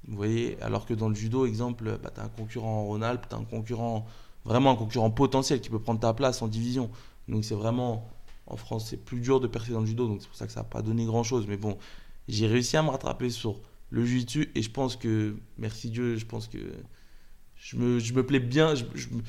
Vous 0.09 0.17
voyez 0.17 0.61
Alors 0.61 0.87
que 0.87 0.95
dans 0.95 1.09
le 1.09 1.15
judo, 1.15 1.47
exemple, 1.47 1.99
bah, 2.03 2.11
tu 2.13 2.21
as 2.21 2.25
un 2.25 2.29
concurrent 2.29 2.81
en 2.81 2.85
Rhône-Alpes, 2.87 3.27
tu 3.29 3.35
as 3.35 3.39
un 3.39 3.45
concurrent, 3.45 4.07
vraiment 4.45 4.73
un 4.73 4.77
concurrent 4.77 5.11
potentiel 5.11 5.61
qui 5.61 5.71
peut 5.71 5.79
prendre 5.79 6.01
ta 6.01 6.13
place 6.13 6.43
en 6.43 6.49
division. 6.49 6.91
Donc 7.29 7.45
c'est 7.45 7.55
vraiment, 7.55 8.09
en 8.53 8.57
France, 8.57 8.89
c'est 8.91 8.97
plus 8.97 9.21
dur 9.21 9.41
de 9.41 9.47
percer 9.47 9.73
dans 9.73 9.81
le 9.81 9.87
judo, 9.87 10.07
donc 10.07 10.21
c'est 10.23 10.29
pour 10.29 10.37
ça 10.37 10.47
que 10.47 10.53
ça 10.53 10.61
n'a 10.61 10.65
pas 10.65 10.83
donné 10.83 11.05
grand-chose. 11.05 11.47
Mais 11.49 11.57
bon, 11.57 11.77
j'ai 12.29 12.47
réussi 12.47 12.77
à 12.77 12.83
me 12.83 12.91
rattraper 12.91 13.31
sur 13.31 13.61
le 13.91 14.05
jiu-jitsu 14.05 14.51
et 14.55 14.63
je 14.63 14.71
pense 14.71 14.97
que, 14.97 15.37
merci 15.59 15.91
Dieu, 15.91 16.17
je 16.17 16.25
pense 16.27 16.49
que 16.49 16.59
je 17.57 17.77
me, 17.77 17.99
je 17.99 18.13
me 18.15 18.25
plais 18.25 18.41
bien, 18.41 18.75
je, 18.75 18.85
je 18.95 19.09
me- 19.09 19.23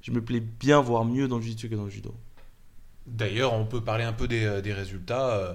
je 0.00 0.10
me 0.12 0.22
plais 0.24 0.40
bien, 0.40 0.80
voire 0.80 1.04
mieux 1.04 1.28
dans 1.28 1.36
le 1.36 1.42
jiu-jitsu 1.42 1.68
que 1.68 1.74
dans 1.74 1.84
le 1.84 1.90
judo. 1.90 2.14
D'ailleurs, 3.06 3.52
on 3.54 3.64
peut 3.64 3.80
parler 3.80 4.04
un 4.04 4.12
peu 4.12 4.28
des, 4.28 4.44
euh, 4.44 4.60
des 4.60 4.72
résultats. 4.72 5.30
euh, 5.36 5.54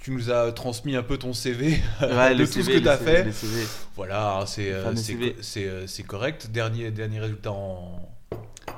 Tu 0.00 0.12
nous 0.12 0.30
as 0.30 0.52
transmis 0.52 0.94
un 0.94 1.02
peu 1.02 1.18
ton 1.18 1.32
CV 1.32 1.80
Ouais, 2.00 2.34
de 2.34 2.38
le 2.40 2.46
tout 2.46 2.52
CV, 2.52 2.72
ce 2.74 2.78
que 2.78 2.82
tu 2.82 2.88
as 2.88 2.98
CV, 2.98 3.24
fait. 3.24 3.32
CV. 3.32 3.62
Voilà, 3.96 4.44
c'est 4.46 4.72
euh, 4.72 4.84
fameux 4.84 5.34
c'est 5.42 5.66
euh, 5.66 5.86
correct. 6.06 6.50
Dernier, 6.52 6.90
dernier, 6.92 7.18
résultat 7.18 7.50
en, 7.50 8.08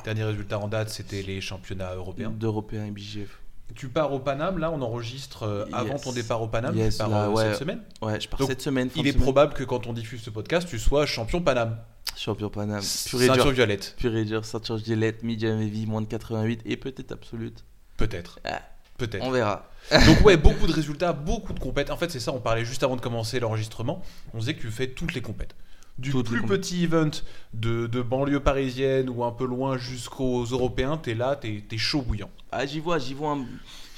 dernier 0.04 0.24
résultat 0.24 0.58
en 0.58 0.68
date, 0.68 0.88
c'était 0.88 1.22
les 1.22 1.40
championnats 1.42 1.94
européens. 1.94 2.30
D'Européens 2.30 2.86
et 2.86 2.90
BGF. 2.90 3.39
Tu 3.74 3.88
pars 3.88 4.12
au 4.12 4.18
Paname, 4.18 4.58
là 4.58 4.70
on 4.70 4.80
enregistre 4.82 5.44
euh, 5.44 5.64
avant 5.72 5.98
ton 5.98 6.12
départ 6.12 6.42
au 6.42 6.48
Paname, 6.48 6.76
Yes, 6.76 6.94
tu 6.94 6.98
pars 6.98 7.08
là, 7.08 7.24
euh, 7.24 7.28
ouais. 7.30 7.44
cette 7.50 7.56
semaine. 7.58 7.82
Ouais, 8.02 8.20
je 8.20 8.28
pars 8.28 8.38
Donc, 8.40 8.48
cette 8.48 8.62
semaine. 8.62 8.88
Il 8.96 9.06
est 9.06 9.12
semaine. 9.12 9.22
probable 9.22 9.54
que 9.54 9.64
quand 9.64 9.86
on 9.86 9.92
diffuse 9.92 10.22
ce 10.22 10.30
podcast, 10.30 10.68
tu 10.68 10.78
sois 10.78 11.06
champion 11.06 11.40
Paname. 11.40 11.78
Champion 12.16 12.48
Paname. 12.50 12.82
Pur 13.08 13.22
et 13.22 13.26
Ceinture 13.26 13.44
dur. 13.44 13.52
violette, 13.52 13.94
Pur 13.98 14.14
et 14.16 14.24
dur, 14.24 14.44
ceinture 14.44 14.78
Gillette, 14.78 15.22
medium 15.22 15.60
heavy, 15.60 15.86
moins 15.86 16.00
de 16.02 16.06
88 16.06 16.62
et 16.66 16.76
peut-être 16.76 17.12
absolute. 17.12 17.64
peut-être. 17.96 18.38
Ah. 18.44 18.60
Peut-être. 18.98 19.24
On 19.24 19.30
verra. 19.30 19.70
Donc 20.06 20.20
ouais, 20.26 20.36
beaucoup 20.36 20.66
de 20.66 20.72
résultats, 20.74 21.14
beaucoup 21.14 21.54
de 21.54 21.58
compètes. 21.60 21.90
En 21.90 21.96
fait, 21.96 22.10
c'est 22.10 22.20
ça, 22.20 22.32
on 22.32 22.40
parlait 22.40 22.66
juste 22.66 22.82
avant 22.82 22.96
de 22.96 23.00
commencer 23.00 23.40
l'enregistrement. 23.40 24.02
On 24.34 24.38
disait 24.40 24.52
que 24.54 24.60
tu 24.60 24.70
fais 24.70 24.88
toutes 24.88 25.14
les 25.14 25.22
compètes. 25.22 25.54
Du 25.98 26.12
Toutes 26.12 26.28
plus 26.28 26.42
petit 26.42 26.84
event 26.84 27.10
de, 27.52 27.86
de 27.86 28.00
banlieue 28.00 28.40
parisienne 28.40 29.10
ou 29.10 29.22
un 29.22 29.32
peu 29.32 29.44
loin 29.44 29.76
jusqu'aux 29.76 30.44
Européens, 30.44 30.96
t'es 30.96 31.14
là, 31.14 31.36
t'es 31.36 31.62
es 31.70 31.78
chaud 31.78 32.00
bouillant. 32.00 32.30
Ah, 32.52 32.64
j'y 32.64 32.80
vois, 32.80 32.98
j'y 32.98 33.12
vois, 33.12 33.36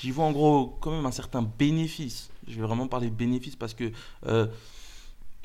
j'y 0.00 0.10
vois 0.10 0.24
en 0.24 0.32
gros 0.32 0.76
quand 0.80 0.90
même 0.90 1.06
un 1.06 1.12
certain 1.12 1.42
bénéfice. 1.42 2.30
Je 2.48 2.56
vais 2.56 2.66
vraiment 2.66 2.88
parler 2.88 3.08
de 3.08 3.14
bénéfice 3.14 3.54
parce 3.54 3.72
que 3.72 3.92
euh, 4.26 4.48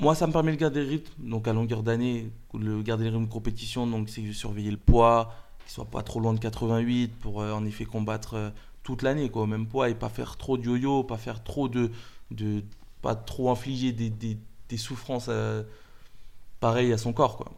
moi, 0.00 0.14
ça 0.14 0.26
me 0.26 0.32
permet 0.32 0.52
de 0.52 0.56
garder 0.56 0.82
le 0.82 0.88
rythme. 0.88 1.12
Donc 1.18 1.46
à 1.48 1.52
longueur 1.52 1.82
d'année, 1.82 2.30
le 2.54 2.82
garder 2.82 3.04
le 3.04 3.10
rythme 3.10 3.26
de 3.26 3.32
compétition, 3.32 3.86
donc 3.86 4.08
c'est 4.08 4.32
surveiller 4.32 4.70
le 4.70 4.76
poids, 4.76 5.32
qu'il 5.64 5.72
soit 5.72 5.84
pas 5.84 6.02
trop 6.02 6.20
loin 6.20 6.34
de 6.34 6.40
88 6.40 7.12
pour 7.20 7.40
euh, 7.40 7.52
en 7.52 7.64
effet 7.64 7.84
combattre 7.84 8.34
euh, 8.34 8.50
toute 8.82 9.02
l'année 9.02 9.28
quoi, 9.28 9.42
au 9.42 9.46
même 9.46 9.66
poids 9.66 9.90
et 9.90 9.94
pas 9.94 10.08
faire 10.08 10.36
trop 10.36 10.56
de 10.56 10.64
yo-yo, 10.64 11.04
pas 11.04 11.18
faire 11.18 11.42
trop 11.42 11.68
de, 11.68 11.90
de 12.30 12.62
pas 13.02 13.14
trop 13.14 13.50
infliger 13.50 13.92
des, 13.92 14.10
des, 14.10 14.38
des 14.68 14.76
souffrances 14.76 15.30
pareilles 16.60 16.92
à 16.92 16.98
son 16.98 17.12
corps 17.12 17.36
quoi. 17.36 17.52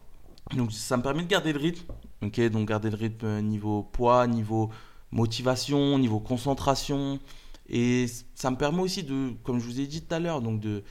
Donc 0.55 0.71
ça 0.71 0.97
me 0.97 1.03
permet 1.03 1.23
de 1.23 1.27
garder 1.27 1.53
le 1.53 1.59
rythme. 1.59 1.85
Ok, 2.21 2.39
donc 2.49 2.67
garder 2.67 2.89
le 2.89 2.97
rythme 2.97 3.25
euh, 3.25 3.41
niveau 3.41 3.83
poids, 3.83 4.27
niveau 4.27 4.69
motivation, 5.11 5.97
niveau 5.97 6.19
concentration. 6.19 7.19
Et 7.69 8.07
ça 8.35 8.51
me 8.51 8.57
permet 8.57 8.81
aussi 8.81 9.03
de, 9.03 9.31
comme 9.43 9.59
je 9.59 9.65
vous 9.65 9.79
ai 9.79 9.87
dit 9.87 10.01
tout 10.01 10.13
à 10.13 10.19
l'heure, 10.19 10.41
donc 10.41 10.59
de, 10.59 10.83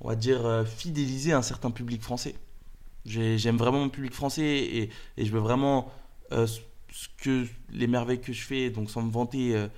on 0.00 0.08
va 0.08 0.16
dire, 0.16 0.44
euh, 0.46 0.64
fidéliser 0.64 1.32
un 1.32 1.42
certain 1.42 1.70
public 1.70 2.02
français. 2.02 2.34
J'ai- 3.04 3.38
J'aime 3.38 3.56
vraiment 3.58 3.80
mon 3.80 3.90
public 3.90 4.14
français 4.14 4.44
et, 4.44 4.90
et 5.16 5.24
je 5.26 5.32
veux 5.32 5.40
vraiment 5.40 5.90
euh, 6.32 6.46
ce 6.46 7.08
que 7.18 7.46
les 7.70 7.86
merveilles 7.86 8.20
que 8.20 8.32
je 8.32 8.42
fais, 8.42 8.70
donc 8.70 8.90
sans 8.90 9.02
me 9.02 9.10
vanter 9.10 9.68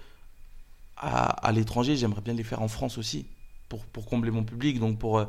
à, 0.97 1.29
à 1.47 1.53
l'étranger, 1.53 1.97
j'aimerais 1.97 2.21
bien 2.21 2.35
les 2.35 2.45
faire 2.45 2.63
en 2.63 2.69
France 2.69 2.99
aussi 2.99 3.27
pour, 3.69 3.85
pour 3.87 4.07
combler 4.07 4.31
mon 4.31 4.45
public, 4.45 4.79
donc 4.81 4.99
pour, 4.99 5.25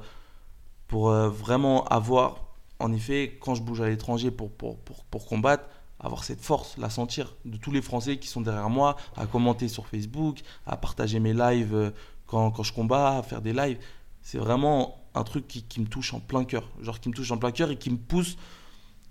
pour 0.89 1.09
euh, 1.11 1.29
vraiment 1.29 1.85
avoir, 1.85 2.43
en 2.79 2.91
effet, 2.91 3.37
quand 3.39 3.55
je 3.55 3.61
bouge 3.61 3.79
à 3.79 3.87
l'étranger 3.87 4.31
pour, 4.31 4.51
pour, 4.51 4.77
pour, 4.79 5.05
pour 5.05 5.25
combattre, 5.25 5.63
avoir 6.01 6.23
cette 6.23 6.41
force, 6.41 6.77
la 6.77 6.89
sentir 6.89 7.35
de 7.45 7.55
tous 7.57 7.71
les 7.71 7.81
Français 7.81 8.17
qui 8.17 8.27
sont 8.27 8.41
derrière 8.41 8.69
moi, 8.69 8.97
à 9.15 9.25
commenter 9.25 9.67
sur 9.69 9.87
Facebook, 9.87 10.41
à 10.65 10.75
partager 10.75 11.19
mes 11.19 11.33
lives 11.33 11.73
euh, 11.75 11.91
quand, 12.25 12.51
quand 12.51 12.63
je 12.63 12.73
combats, 12.73 13.17
à 13.17 13.23
faire 13.23 13.41
des 13.41 13.53
lives. 13.53 13.77
C'est 14.21 14.37
vraiment 14.39 14.97
un 15.13 15.23
truc 15.23 15.47
qui, 15.47 15.63
qui 15.63 15.79
me 15.79 15.87
touche 15.87 16.13
en 16.13 16.19
plein 16.19 16.43
cœur, 16.43 16.69
genre 16.81 16.99
qui 16.99 17.09
me 17.09 17.13
touche 17.13 17.31
en 17.31 17.37
plein 17.37 17.51
cœur 17.51 17.69
et 17.71 17.77
qui 17.77 17.89
me 17.91 17.97
pousse, 17.97 18.37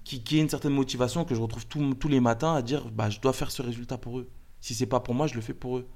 qui, 0.04 0.22
qui 0.22 0.38
est 0.38 0.40
une 0.40 0.48
certaine 0.48 0.72
motivation 0.72 1.24
que 1.24 1.34
je 1.34 1.40
retrouve 1.40 1.66
tous- 1.66 2.08
les 2.08 2.20
matins 2.20 2.54
à 2.54 2.62
dire 2.62 2.86
bah, 2.90 3.08
je 3.10 3.20
dois 3.20 3.32
faire 3.32 3.50
ce 3.50 3.62
résultat 3.62 3.98
pour 3.98 4.18
eux. 4.18 4.28
Si 4.60 4.74
c'est 4.74 4.86
pas 4.86 5.00
pour 5.00 5.14
moi, 5.14 5.26
je 5.28 5.34
le 5.34 5.40
fais 5.40 5.54
pour 5.54 5.78
eux. 5.78 5.86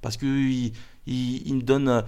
Parce 0.00 0.16
qu'ils 0.16 0.72
ils, 1.06 1.46
ils 1.48 1.54
me 1.54 1.62
donnent 1.62 1.88
euh, 1.88 2.02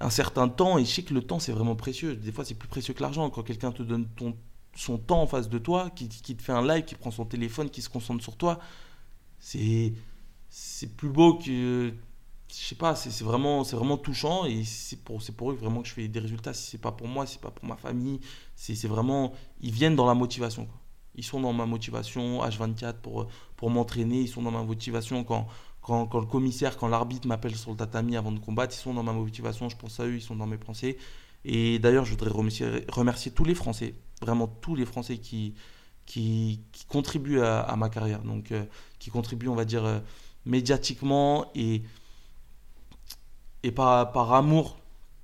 un 0.00 0.10
certain 0.10 0.48
temps 0.48 0.78
et 0.78 0.84
je 0.84 0.90
sais 0.90 1.02
que 1.02 1.14
le 1.14 1.22
temps 1.22 1.38
c'est 1.38 1.52
vraiment 1.52 1.76
précieux. 1.76 2.16
Des 2.16 2.32
fois 2.32 2.44
c'est 2.44 2.54
plus 2.54 2.68
précieux 2.68 2.94
que 2.94 3.02
l'argent. 3.02 3.28
Quand 3.30 3.42
quelqu'un 3.42 3.72
te 3.72 3.82
donne 3.82 4.06
ton, 4.16 4.36
son 4.74 4.98
temps 4.98 5.22
en 5.22 5.26
face 5.26 5.48
de 5.48 5.58
toi, 5.58 5.90
qui, 5.90 6.08
qui 6.08 6.36
te 6.36 6.42
fait 6.42 6.52
un 6.52 6.66
live, 6.66 6.84
qui 6.84 6.94
prend 6.94 7.10
son 7.10 7.24
téléphone, 7.24 7.70
qui 7.70 7.82
se 7.82 7.88
concentre 7.88 8.22
sur 8.22 8.36
toi, 8.36 8.58
c'est 9.38 9.94
plus 10.96 11.08
beau 11.08 11.34
que 11.34 11.92
je 12.52 12.56
sais 12.56 12.74
pas 12.74 12.96
c'est 12.96 13.22
vraiment 13.24 13.62
vraiment 13.62 13.96
touchant 13.96 14.44
et 14.44 14.64
c'est 14.64 14.96
pour 14.96 15.22
pour 15.36 15.52
eux 15.52 15.54
vraiment 15.54 15.82
que 15.82 15.88
je 15.88 15.94
fais 15.94 16.08
des 16.08 16.18
résultats 16.18 16.52
si 16.52 16.70
c'est 16.70 16.78
pas 16.78 16.90
pour 16.92 17.06
moi 17.06 17.24
c'est 17.26 17.40
pas 17.40 17.50
pour 17.50 17.64
ma 17.64 17.76
famille 17.76 18.20
c'est 18.56 18.88
vraiment 18.88 19.32
ils 19.60 19.72
viennent 19.72 19.94
dans 19.94 20.06
la 20.06 20.14
motivation 20.14 20.66
quoi. 20.66 20.80
ils 21.14 21.24
sont 21.24 21.40
dans 21.40 21.52
ma 21.52 21.66
motivation 21.66 22.44
H24 22.44 22.94
pour 22.94 23.28
pour 23.56 23.70
m'entraîner 23.70 24.22
ils 24.22 24.28
sont 24.28 24.42
dans 24.42 24.50
ma 24.50 24.64
motivation 24.64 25.22
quand 25.22 25.46
quand, 25.82 26.14
le 26.14 26.26
commissaire 26.26 26.76
quand 26.76 26.88
l'arbitre 26.88 27.26
m'appelle 27.26 27.56
sur 27.56 27.70
le 27.70 27.76
tatami 27.76 28.16
avant 28.16 28.32
de 28.32 28.38
combattre 28.38 28.74
ils 28.76 28.80
sont 28.80 28.94
dans 28.94 29.02
ma 29.02 29.12
motivation 29.12 29.68
je 29.68 29.76
pense 29.76 29.98
à 30.00 30.04
eux 30.06 30.14
ils 30.14 30.22
sont 30.22 30.36
dans 30.36 30.46
mes 30.46 30.58
pensées. 30.58 30.98
Et 31.44 31.78
d'ailleurs 31.78 32.04
je 32.04 32.10
voudrais 32.10 32.30
remercier 32.30 33.30
tous 33.32 33.44
les 33.44 33.54
Français 33.54 33.94
vraiment 34.20 34.46
tous 34.46 34.74
les 34.74 34.84
Français 34.84 35.18
qui 35.18 35.54
qui, 36.06 36.60
contribuent 36.88 37.40
à, 37.40 37.74
ma 37.76 37.88
carrière. 37.88 38.22
Donc 38.22 38.52
euh, 38.52 38.64
qui 38.98 39.10
contribuent 39.10 39.48
on 39.48 39.54
va 39.54 39.64
dire 39.64 39.84
euh, 39.84 40.00
médiatiquement 40.44 41.46
et 41.54 41.82
et 43.62 43.72
par, 43.72 44.12
par 44.12 44.32
amour. 44.32 44.78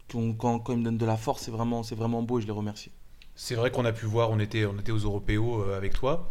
Quand, 0.09 0.33
quand, 0.35 0.73
ils 0.73 0.79
me 0.79 0.85
donnent 0.85 0.99
de 0.99 1.07
la 1.07 1.16
force 1.16 1.42
c'est 1.42 1.51
vraiment 1.51 1.83
vraiment 1.83 2.23
beau 2.23 2.38
et 2.38 2.42
je 2.42 2.47
les 2.47 2.53
remercie. 2.53 2.92
C'est 3.35 3.55
vrai 3.55 3.71
qu'on 3.71 3.85
a 3.85 3.92
pu 3.92 4.07
voir, 4.07 4.31
on 4.31 4.38
était, 4.38 4.64
on 4.64 4.79
était 4.79 4.92
aux 4.92 4.99
Européos 4.99 5.62
euh, 5.62 5.77
avec 5.77 5.92
toi. 5.92 6.31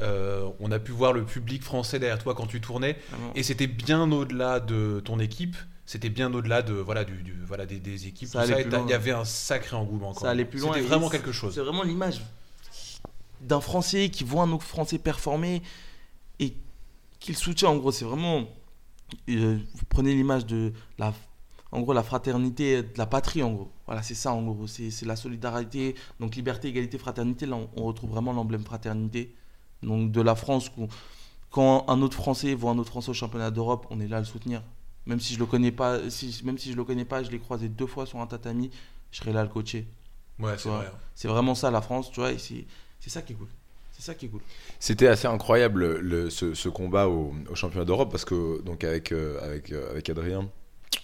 Euh, 0.00 0.48
on 0.58 0.72
a 0.72 0.78
pu 0.78 0.90
voir 0.92 1.12
le 1.12 1.24
public 1.24 1.62
français 1.62 1.98
derrière 1.98 2.18
toi 2.18 2.34
quand 2.34 2.46
tu 2.46 2.60
tournais. 2.60 2.96
Vraiment. 3.10 3.32
Et 3.34 3.42
c'était 3.42 3.66
bien 3.66 4.10
au-delà 4.10 4.58
de 4.60 5.00
ton 5.04 5.18
équipe. 5.20 5.56
C'était 5.84 6.08
bien 6.08 6.32
au-delà 6.32 6.62
de 6.62 6.72
voilà 6.72 7.04
du, 7.04 7.22
du- 7.22 7.38
voilà 7.46 7.66
des, 7.66 7.78
des 7.78 8.06
équipes. 8.06 8.28
Ça 8.28 8.46
ça, 8.46 8.60
il 8.60 8.90
y 8.90 8.92
avait 8.94 9.10
un 9.12 9.24
sacré 9.24 9.76
engouement. 9.76 10.12
quoi. 10.12 10.22
Ça 10.22 10.30
allait 10.30 10.44
plus 10.44 10.60
loin. 10.60 10.72
C'était 10.74 10.86
vraiment 10.86 11.08
quelque 11.10 11.32
chose. 11.32 11.54
C'est 11.54 11.60
vraiment 11.60 11.82
l'image 11.82 12.22
d'un 13.40 13.60
Français 13.60 14.08
qui 14.08 14.24
voit 14.24 14.44
un 14.44 14.52
autre 14.52 14.64
Français 14.64 14.98
performer 14.98 15.62
et 16.38 16.54
qu'il 17.20 17.36
soutient. 17.36 17.68
En 17.68 17.76
gros, 17.76 17.92
c'est 17.92 18.04
vraiment. 18.04 18.46
euh, 19.28 19.58
vous 19.74 19.84
prenez 19.88 20.14
l'image 20.14 20.46
de 20.46 20.72
la. 20.98 21.12
En 21.72 21.80
gros, 21.80 21.92
la 21.94 22.02
fraternité 22.02 22.82
de 22.82 22.98
la 22.98 23.06
patrie, 23.06 23.42
en 23.42 23.52
gros. 23.52 23.72
Voilà, 23.86 24.02
c'est 24.02 24.14
ça, 24.14 24.32
en 24.32 24.42
gros. 24.42 24.66
C'est 24.66 24.90
c'est 24.90 25.06
la 25.06 25.16
solidarité. 25.16 25.94
Donc, 26.20 26.36
liberté, 26.36 26.68
égalité, 26.68 26.98
fraternité. 26.98 27.46
Là, 27.46 27.56
on, 27.56 27.68
on 27.76 27.84
retrouve 27.84 28.10
vraiment 28.10 28.32
l'emblème 28.32 28.62
fraternité. 28.64 29.34
Donc, 29.82 30.12
de 30.12 30.20
la 30.20 30.34
France. 30.34 30.70
Quand 31.50 31.84
un 31.88 32.00
autre 32.00 32.16
Français 32.16 32.54
voit 32.54 32.70
un 32.70 32.78
autre 32.78 32.90
Français 32.90 33.10
au 33.10 33.14
championnat 33.14 33.50
d'Europe, 33.50 33.86
on 33.90 34.00
est 34.00 34.08
là 34.08 34.16
à 34.18 34.20
le 34.20 34.26
soutenir. 34.26 34.62
Même 35.06 35.20
si 35.20 35.34
je 35.34 35.38
le 35.38 35.46
connais 35.46 35.72
pas, 35.72 35.98
si, 36.08 36.40
même 36.44 36.56
si 36.58 36.70
je 36.70 36.76
le 36.76 36.84
connais 36.84 37.04
pas, 37.04 37.22
je 37.22 37.30
l'ai 37.30 37.38
croisé 37.40 37.68
deux 37.68 37.86
fois 37.86 38.06
sur 38.06 38.20
un 38.20 38.26
tatami, 38.26 38.70
je 39.10 39.18
serai 39.18 39.32
là 39.32 39.40
à 39.40 39.42
le 39.42 39.48
coacher. 39.48 39.86
Ouais, 40.38 40.54
c'est 40.56 40.68
vrai. 40.68 40.90
C'est 41.14 41.28
vraiment 41.28 41.54
ça 41.54 41.70
la 41.70 41.82
France, 41.82 42.10
tu 42.10 42.20
vois, 42.20 42.30
c'est 42.38 42.64
ça 43.10 43.20
qui 43.20 43.32
est 43.32 43.36
cool. 43.36 43.48
C'est 43.92 44.02
C'est 44.02 44.06
ça 44.06 44.14
qui 44.14 44.26
est 44.26 44.28
cool. 44.28 44.40
C'était 44.80 45.08
assez 45.08 45.26
incroyable 45.26 45.98
le, 45.98 46.30
ce, 46.30 46.54
ce 46.54 46.68
combat 46.68 47.08
au, 47.08 47.34
au 47.50 47.54
championnat 47.54 47.84
d'Europe 47.84 48.10
parce 48.10 48.24
que 48.24 48.62
donc 48.62 48.84
avec 48.84 49.12
euh, 49.12 49.38
avec 49.44 49.72
euh, 49.72 49.90
avec 49.90 50.08
Adrien. 50.08 50.48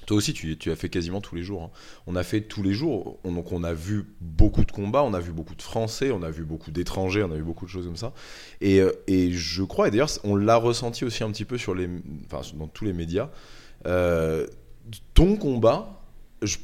Toi 0.06 0.16
aussi, 0.16 0.32
tu, 0.32 0.56
tu 0.56 0.70
as 0.70 0.76
fait 0.76 0.88
quasiment 0.88 1.20
tous 1.20 1.34
les 1.34 1.42
jours. 1.42 1.62
hein. 1.64 1.70
On 2.06 2.16
a 2.16 2.22
fait 2.22 2.40
tous 2.40 2.62
les 2.62 2.72
jours. 2.72 3.18
On, 3.24 3.32
donc, 3.32 3.52
on 3.52 3.62
a 3.62 3.74
vu 3.74 4.06
beaucoup 4.22 4.64
de 4.64 4.72
combats, 4.72 5.02
on 5.02 5.12
a 5.12 5.20
vu 5.20 5.32
beaucoup 5.32 5.54
de 5.54 5.60
Français, 5.62 6.10
on 6.10 6.22
a 6.22 6.30
vu 6.30 6.44
beaucoup 6.44 6.70
d'étrangers, 6.70 7.22
on 7.22 7.30
a 7.30 7.36
vu 7.36 7.42
beaucoup 7.42 7.66
de 7.66 7.70
choses 7.70 7.84
comme 7.84 7.96
ça. 7.96 8.12
Et, 8.62 8.80
euh, 8.80 8.90
et 9.06 9.32
je 9.32 9.62
crois, 9.62 9.88
et 9.88 9.90
d'ailleurs, 9.90 10.10
on 10.24 10.34
l'a 10.36 10.56
ressenti 10.56 11.04
aussi 11.04 11.24
un 11.24 11.30
petit 11.30 11.44
peu 11.44 11.58
sur 11.58 11.74
les, 11.74 11.88
enfin, 12.26 12.40
dans 12.56 12.68
tous 12.68 12.84
les 12.84 12.92
médias. 12.94 13.28
euh, 13.86 14.46
ton 15.14 15.36
combat, 15.36 16.00
je- 16.42 16.56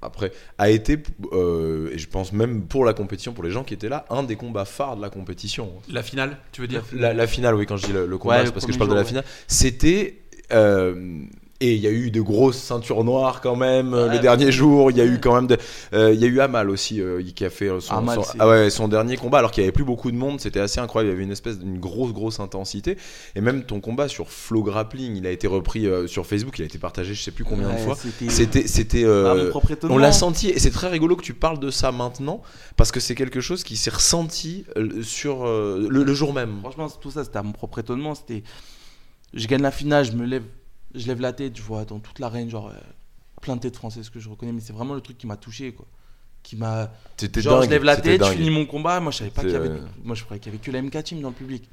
après, 0.00 0.32
a 0.58 0.70
été, 0.70 1.02
euh, 1.32 1.90
et 1.92 1.98
je 1.98 2.08
pense 2.08 2.32
même 2.32 2.62
pour 2.66 2.84
la 2.84 2.92
compétition, 2.94 3.32
pour 3.32 3.42
les 3.42 3.50
gens 3.50 3.64
qui 3.64 3.74
étaient 3.74 3.88
là, 3.88 4.04
un 4.10 4.22
des 4.22 4.36
combats 4.36 4.64
phares 4.64 4.96
de 4.96 5.02
la 5.02 5.10
compétition. 5.10 5.72
La 5.88 6.02
finale, 6.02 6.38
tu 6.52 6.60
veux 6.60 6.68
dire? 6.68 6.84
La, 6.92 7.12
la 7.14 7.26
finale, 7.26 7.54
oui, 7.56 7.66
quand 7.66 7.76
je 7.76 7.86
dis 7.86 7.92
le, 7.92 8.06
le 8.06 8.18
combat, 8.18 8.34
Ouais, 8.34 8.40
c'est 8.40 8.46
le 8.46 8.52
parce 8.52 8.66
que 8.66 8.72
je 8.72 8.78
parle 8.78 8.90
de 8.90 8.94
la 8.96 9.04
finale. 9.04 9.24
C'était. 9.48 10.20
euh, 10.52 11.24
et 11.60 11.74
il 11.74 11.80
y 11.80 11.86
a 11.86 11.90
eu 11.90 12.10
de 12.10 12.20
grosses 12.20 12.58
ceintures 12.58 13.04
noires 13.04 13.40
quand 13.40 13.54
même 13.56 13.94
euh, 13.94 14.08
Ouais. 14.08 14.14
le 14.16 14.18
dernier 14.20 14.50
jour. 14.52 14.90
Il 14.90 14.96
y 14.96 15.00
a 15.00 15.04
eu 15.04 15.20
quand 15.20 15.34
même. 15.34 15.46
de- 15.46 15.56
euh, 15.92 16.12
Il 16.12 16.20
y 16.20 16.24
a 16.24 16.26
eu 16.26 16.40
Amal 16.40 16.68
aussi 16.68 17.00
euh, 17.00 17.22
qui 17.34 17.44
a 17.44 17.50
fait 17.50 17.68
son, 17.80 17.94
Amal, 17.94 18.16
son- 18.16 18.22
c'est- 18.24 18.36
ah 18.40 18.48
ouais, 18.48 18.70
son 18.70 18.88
dernier 18.88 19.16
combat 19.16 19.38
alors 19.38 19.50
qu'il 19.52 19.62
n'y 19.62 19.66
avait 19.66 19.72
plus 19.72 19.84
beaucoup 19.84 20.10
de 20.10 20.16
monde. 20.16 20.40
C'était 20.40 20.60
assez 20.60 20.80
incroyable. 20.80 21.10
Il 21.10 21.12
y 21.12 21.16
avait 21.16 21.24
une 21.24 21.30
espèce 21.32 21.58
d'une 21.58 21.78
grosse, 21.78 22.12
grosse 22.12 22.40
intensité. 22.40 22.98
Et 23.36 23.40
même 23.40 23.62
ton 23.64 23.80
combat 23.80 24.08
sur 24.08 24.30
Flow 24.30 24.62
Grappling, 24.62 25.16
il 25.16 25.26
a 25.26 25.30
été 25.30 25.46
repris 25.46 25.86
euh, 25.86 26.06
sur 26.06 26.26
Facebook. 26.26 26.58
Il 26.58 26.62
a 26.62 26.66
été 26.66 26.78
partagé 26.78 27.14
je 27.14 27.22
sais 27.22 27.30
plus 27.30 27.44
combien 27.44 27.70
de 27.72 27.78
fois. 27.78 27.94
C'était. 27.96 28.28
C'était. 28.30 28.66
c'était 28.66 29.04
mon 29.04 29.48
propre 29.50 29.70
étonnement. 29.70 29.94
on 29.94 29.98
l'a 29.98 30.12
senti 30.12 30.48
et 30.50 30.58
c'est 30.58 30.70
très 30.72 30.88
rigolo 30.88 31.14
que 31.16 31.22
tu 31.22 31.34
parles 31.34 31.60
de 31.60 31.70
ça 31.70 31.92
maintenant 31.92 32.42
parce 32.76 32.90
que 32.92 33.00
c'est 33.00 33.14
quelque 33.14 33.40
chose 33.40 33.62
qui 33.64 33.76
s'est 33.76 33.90
ressenti 33.90 34.64
sur 35.02 35.44
le, 35.46 35.88
le 35.88 36.14
jour 36.14 36.32
même. 36.34 36.58
Franchement, 36.60 36.88
tout 37.00 37.10
ça, 37.10 37.24
c'était 37.24 37.38
à 37.38 37.42
mon 37.42 37.52
propre 37.52 37.78
étonnement. 37.78 38.14
C'était. 38.14 38.42
Je 39.32 39.46
gagne 39.48 39.62
la 39.62 39.70
finale, 39.70 40.04
je 40.04 40.12
me 40.12 40.24
lève, 40.26 40.44
je 40.94 41.06
lève 41.06 41.20
la 41.20 41.32
tête, 41.32 41.56
je 41.56 41.62
vois 41.62 41.84
dans 41.84 41.98
toute 41.98 42.18
l'arène, 42.18 42.48
genre, 42.50 42.68
euh, 42.68 42.74
plein 43.40 43.56
de 43.56 43.60
têtes 43.60 43.76
françaises 43.76 44.10
que 44.10 44.20
je 44.20 44.28
reconnais, 44.28 44.52
mais 44.52 44.60
c'est 44.60 44.72
vraiment 44.72 44.94
le 44.94 45.00
truc 45.00 45.18
qui 45.18 45.26
m'a 45.26 45.36
touché, 45.36 45.72
quoi. 45.72 45.86
Qui 46.42 46.56
m'a. 46.56 46.90
Genre, 47.42 47.54
dingue. 47.60 47.64
je 47.64 47.70
lève 47.70 47.84
la 47.84 47.96
tête, 47.96 48.22
je 48.24 48.30
finis 48.32 48.50
mon 48.50 48.66
combat. 48.66 49.00
Moi, 49.00 49.10
je 49.12 49.18
savais 49.18 49.30
pas 49.30 49.42
qu'il 49.42 49.52
y 49.52 49.56
avait. 49.56 49.68
euh, 49.70 49.80
Moi, 50.02 50.14
je 50.14 50.24
croyais 50.24 50.40
qu'il 50.40 50.52
y 50.52 50.54
avait 50.54 50.62
que 50.64 50.70
la 50.70 50.82
MK 50.82 51.02
Team 51.04 51.20
dans 51.22 51.28
le 51.30 51.34
public. 51.34 51.68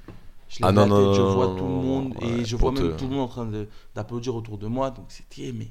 Je 0.47 0.59
lève 0.59 0.65
Ah 0.69 0.71
non, 0.71 0.81
la 0.81 0.87
non, 0.87 1.05
tête, 1.11 1.15
je 1.17 1.21
vois 1.21 1.47
tout 1.57 1.63
le 1.65 1.69
monde 1.69 2.15
ouais, 2.21 2.27
et 2.41 2.45
je 2.45 2.55
vois 2.55 2.71
même 2.71 2.91
te- 2.93 2.97
tout 2.97 3.05
le 3.05 3.11
monde 3.15 3.21
en 3.23 3.27
train 3.27 3.49
d'applaudir 3.95 4.35
autour 4.35 4.57
de 4.57 4.67
moi. 4.67 4.91
Donc, 4.91 5.05
c'était. 5.09 5.51
Mais. 5.51 5.67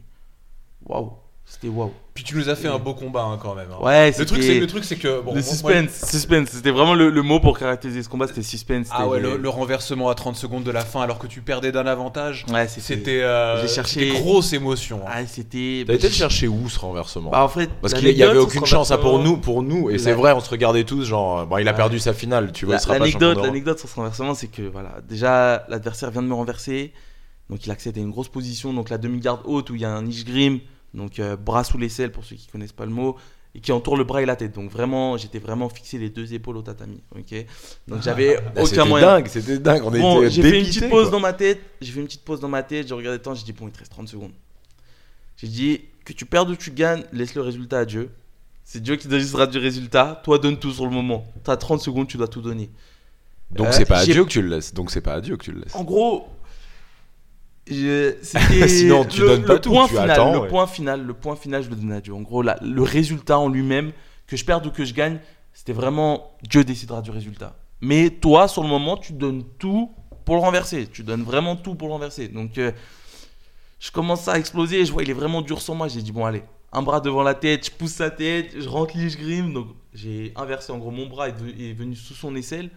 Waouh! 0.87 1.13
C'était 1.53 1.67
waouh! 1.69 1.91
Puis 2.15 2.23
tu 2.23 2.37
nous 2.37 2.49
as 2.49 2.55
fait 2.55 2.69
un 2.69 2.79
beau 2.79 2.95
combat 2.95 3.25
hein, 3.25 3.37
quand 3.43 3.57
même. 3.57 3.69
hein. 3.73 3.85
Ouais, 3.85 4.09
Le 4.17 4.25
truc, 4.25 4.41
c'était- 4.41 4.55
c'est 4.55 4.61
le 4.61 4.67
truc, 4.69 4.85
c'est 4.85 4.95
que 4.97 5.21
bon, 5.21 5.35
le 5.35 5.41
moi- 5.41 5.43
suspense, 5.43 6.05
suspense, 6.09 6.49
c'était 6.51 6.71
vraiment 6.71 6.95
le, 6.95 7.11
le 7.11 7.23
mot 7.23 7.41
pour 7.41 7.59
caractériser 7.59 8.05
ce 8.05 8.09
combat, 8.09 8.29
c'était 8.29 8.43
suspense. 8.45 8.87
Ah 8.93 9.09
ouais, 9.09 9.19
le- 9.19 9.49
renversement 9.49 10.09
à 10.11 10.15
30 10.15 10.37
secondes 10.37 10.63
de 10.63 10.71
la 10.71 10.85
fin 10.85 11.01
alors 11.03 11.19
que 11.19 11.27
tu 11.27 11.41
perdais 11.41 11.73
d'un 11.73 11.87
avantage. 11.87 12.47
Ouais, 12.53 12.69
c'était. 12.69 12.95
C'était 12.95 13.21
euh, 13.23 13.61
J'ai 13.63 13.69
cherché- 13.69 14.01
c'était 14.11 14.21
grosse 14.21 14.53
émotion. 14.53 15.01
hein. 15.05 15.11
Ah, 15.13 15.27
c'était. 15.27 15.83
T'as 15.87 15.95
été 15.95 16.07
le 16.09 16.15
chercher 16.15 16.47
où 16.47 16.69
ce 16.69 16.79
renversement? 16.79 17.31
Bah, 17.31 17.43
en 17.43 17.49
fait, 17.49 17.69
Parce 17.81 17.95
qu'il 17.95 18.09
y 18.17 18.23
avait 18.23 18.39
aucune 18.39 18.65
chance 18.65 18.93
hein, 18.93 18.99
pour 18.99 19.19
nous, 19.19 19.37
pour 19.37 19.63
nous. 19.65 19.91
Et 19.91 19.95
La- 19.95 19.99
c'est 19.99 20.13
vrai, 20.13 20.33
on 20.33 20.41
se 20.41 20.51
regardait 20.51 20.85
tous, 20.85 21.05
genre, 21.05 21.47
bon, 21.47 21.59
il 21.59 21.67
a 21.67 21.73
Ouais. 21.73 21.77
perdu 21.77 21.99
sa 21.99 22.13
finale, 22.15 22.53
tu 22.53 22.65
vois, 22.65 22.75
il 22.75 22.77
La- 22.77 22.81
sera 22.81 22.95
pas 22.95 23.07
champion 23.07 23.19
L'anecdote, 23.29 23.45
l'anecdote 23.45 23.79
sur 23.81 23.89
ce 23.89 23.95
renversement, 23.97 24.35
c'est 24.35 24.47
que 24.49 24.63
voilà, 24.63 24.99
déjà 25.09 25.65
l'adversaire 25.69 26.13
vient 26.13 26.23
de 26.23 26.29
me 26.29 26.35
renverser, 26.35 26.93
donc 27.49 27.67
il 27.67 27.73
accède 27.73 27.99
à 27.99 28.01
une 28.01 28.11
grosse 28.11 28.29
position, 28.29 28.73
donc 28.73 28.89
la 28.89 28.99
demi-garde 28.99 29.41
haute 29.47 29.71
où 29.71 29.75
il 29.75 29.81
y 29.81 29.85
a 29.85 29.91
un 29.91 30.03
niche 30.03 30.25
grim, 30.25 30.61
donc 30.95 31.19
euh, 31.19 31.37
bras 31.37 31.65
sous 31.65 31.79
l'aisselle 31.79 32.13
pour 32.13 32.25
ceux 32.25 32.37
qui 32.37 32.47
connaissent 32.49 32.73
pas 32.73 32.85
le 32.87 32.93
mot, 32.93 33.17
et 33.55 33.61
qui 33.61 33.73
entoure 33.73 33.97
le 33.97 34.05
bras 34.05 34.23
et 34.23 34.27
la 34.27 34.37
tête. 34.37 34.55
Donc 34.55 34.71
vraiment, 34.71 35.17
j'étais 35.17 35.39
vraiment 35.41 35.69
fixé 35.69 35.99
les 35.99 36.09
deux 36.11 36.33
épaules 36.35 36.57
au 36.57 36.63
tatami, 36.63 37.01
ok? 37.17 37.47
Donc 37.89 38.03
j'avais 38.03 38.37
Ah, 38.37 38.51
aucun 38.57 38.65
C'était 38.67 38.85
moyen. 38.85 39.07
dingue, 39.07 39.27
c'était 39.29 39.59
dingue. 39.59 39.83
On 39.85 39.91
Bon, 39.91 40.29
j'ai 40.29 40.43
fait 40.43 40.61
une 40.61 40.67
petite 40.67 40.89
pause 40.89 41.05
quoi. 41.05 41.11
dans 41.13 41.21
ma 41.21 41.33
tête. 41.33 41.61
J'ai 41.81 41.93
fait 41.93 42.01
une 42.01 42.07
petite 42.07 42.23
pause 42.25 42.39
dans 42.41 42.49
ma 42.49 42.63
tête. 42.63 42.87
J'ai 42.89 42.95
regardé 42.95 43.19
le 43.19 43.23
temps. 43.23 43.35
J'ai 43.35 43.45
dit 43.45 43.53
bon, 43.53 43.67
il 43.67 43.73
te 43.73 43.79
reste 43.79 43.91
30 43.91 44.09
secondes. 44.09 44.33
J'ai 45.37 45.49
dit 45.49 45.81
que 46.05 46.13
tu 46.13 46.27
perds 46.27 46.49
ou 46.49 46.55
tu 46.55 46.71
gagnes, 46.71 47.03
laisse 47.13 47.35
le 47.35 47.43
résultat 47.43 47.81
à 47.81 47.85
Dieu. 47.85 48.11
C'est 48.65 48.81
Dieu 48.83 48.95
qui 48.97 49.09
décidera 49.09 49.47
du 49.49 49.59
résultat. 49.59 50.21
Toi, 50.23 50.39
donne 50.39 50.57
tout 50.59 50.71
sur 50.71 50.85
le 50.85 50.93
moment. 50.93 51.25
T'as 51.43 51.57
30 51.57 51.81
secondes, 51.81 52.07
tu 52.07 52.17
dois 52.19 52.29
tout 52.29 52.41
donner. 52.43 52.71
Donc 53.51 53.67
Euh, 53.69 53.73
c'est 53.73 53.85
pas 53.85 53.99
à 53.99 54.05
Dieu 54.05 54.23
que 54.25 54.29
tu 54.31 54.43
le 54.43 54.49
laisses. 54.49 54.73
Donc 54.75 54.93
c'est 54.93 55.01
pas 55.01 55.15
à 55.15 55.21
Dieu 55.21 55.37
que 55.37 55.43
tu 55.45 55.51
le 55.51 55.61
laisses. 55.63 55.75
En 55.75 55.83
gros, 55.83 56.29
je- 57.71 58.15
Sinon, 58.69 59.05
tu 59.05 59.21
le, 59.21 59.27
donnes 59.29 59.45
pas 59.45 59.55
le 59.55 59.61
tout, 59.61 59.71
point 59.71 59.87
tu 59.87 59.95
final. 59.95 60.11
attends, 60.11 60.33
le 60.33 60.39
ouais. 60.41 60.49
point 60.49 60.67
final, 60.67 61.07
le 61.07 61.15
point 61.15 61.37
final, 61.37 61.63
je 61.63 61.71
le 61.71 61.77
donne 61.77 61.93
à 61.93 62.01
Dieu. 62.01 62.15
En 62.15 62.21
gros, 62.23 62.43
là, 62.43 62.59
le 62.63 62.83
résultat 62.83 63.39
en 63.39 63.49
lui-même, 63.49 63.93
que 64.27 64.37
je 64.37 64.45
perde 64.45 64.67
ou 64.67 64.71
que 64.71 64.85
je 64.85 64.95
gagne, 64.95 65.19
c'était 65.53 65.73
vraiment 65.73 66.37
Dieu 66.43 66.65
décidera 66.65 67.03
du 67.03 67.11
résultat. 67.11 67.57
Mais 67.81 68.11
toi, 68.11 68.49
sur 68.49 68.63
le 68.63 68.69
moment, 68.69 68.97
tu 68.97 69.13
donnes 69.13 69.45
tout 69.59 69.91
pour 70.25 70.37
le 70.37 70.43
renverser. 70.43 70.87
Tu 70.87 71.03
donnes 71.03 71.23
vraiment 71.23 71.57
tout 71.57 71.75
pour 71.75 71.89
le 71.89 71.95
renverser. 71.95 72.29
Donc, 72.29 72.59
euh, 72.59 72.73
je 73.79 73.91
commence 73.91 74.29
à 74.29 74.39
exploser. 74.39 74.85
Je 74.85 74.93
vois, 74.93 75.03
il 75.03 75.11
est 75.11 75.15
vraiment 75.15 75.43
dur 75.43 75.61
sur 75.61 75.75
moi. 75.75 75.89
J'ai 75.89 76.03
dit 76.03 76.13
bon, 76.13 76.25
allez, 76.25 76.43
un 76.73 76.83
bras 76.83 77.01
devant 77.01 77.23
la 77.23 77.35
tête, 77.35 77.67
je 77.67 77.71
pousse 77.71 77.93
sa 77.95 78.11
tête, 78.11 78.55
je 78.59 78.69
rentre 78.69 78.97
lige 78.97 79.17
grim. 79.17 79.53
Donc, 79.53 79.69
j'ai 79.95 80.33
inversé. 80.37 80.73
En 80.73 80.79
gros, 80.79 80.91
mon 80.91 81.07
bras 81.07 81.29
est, 81.29 81.73
venu 81.73 81.97
sous 81.97 82.15
son 82.15 82.37
aisselle. 82.37 82.71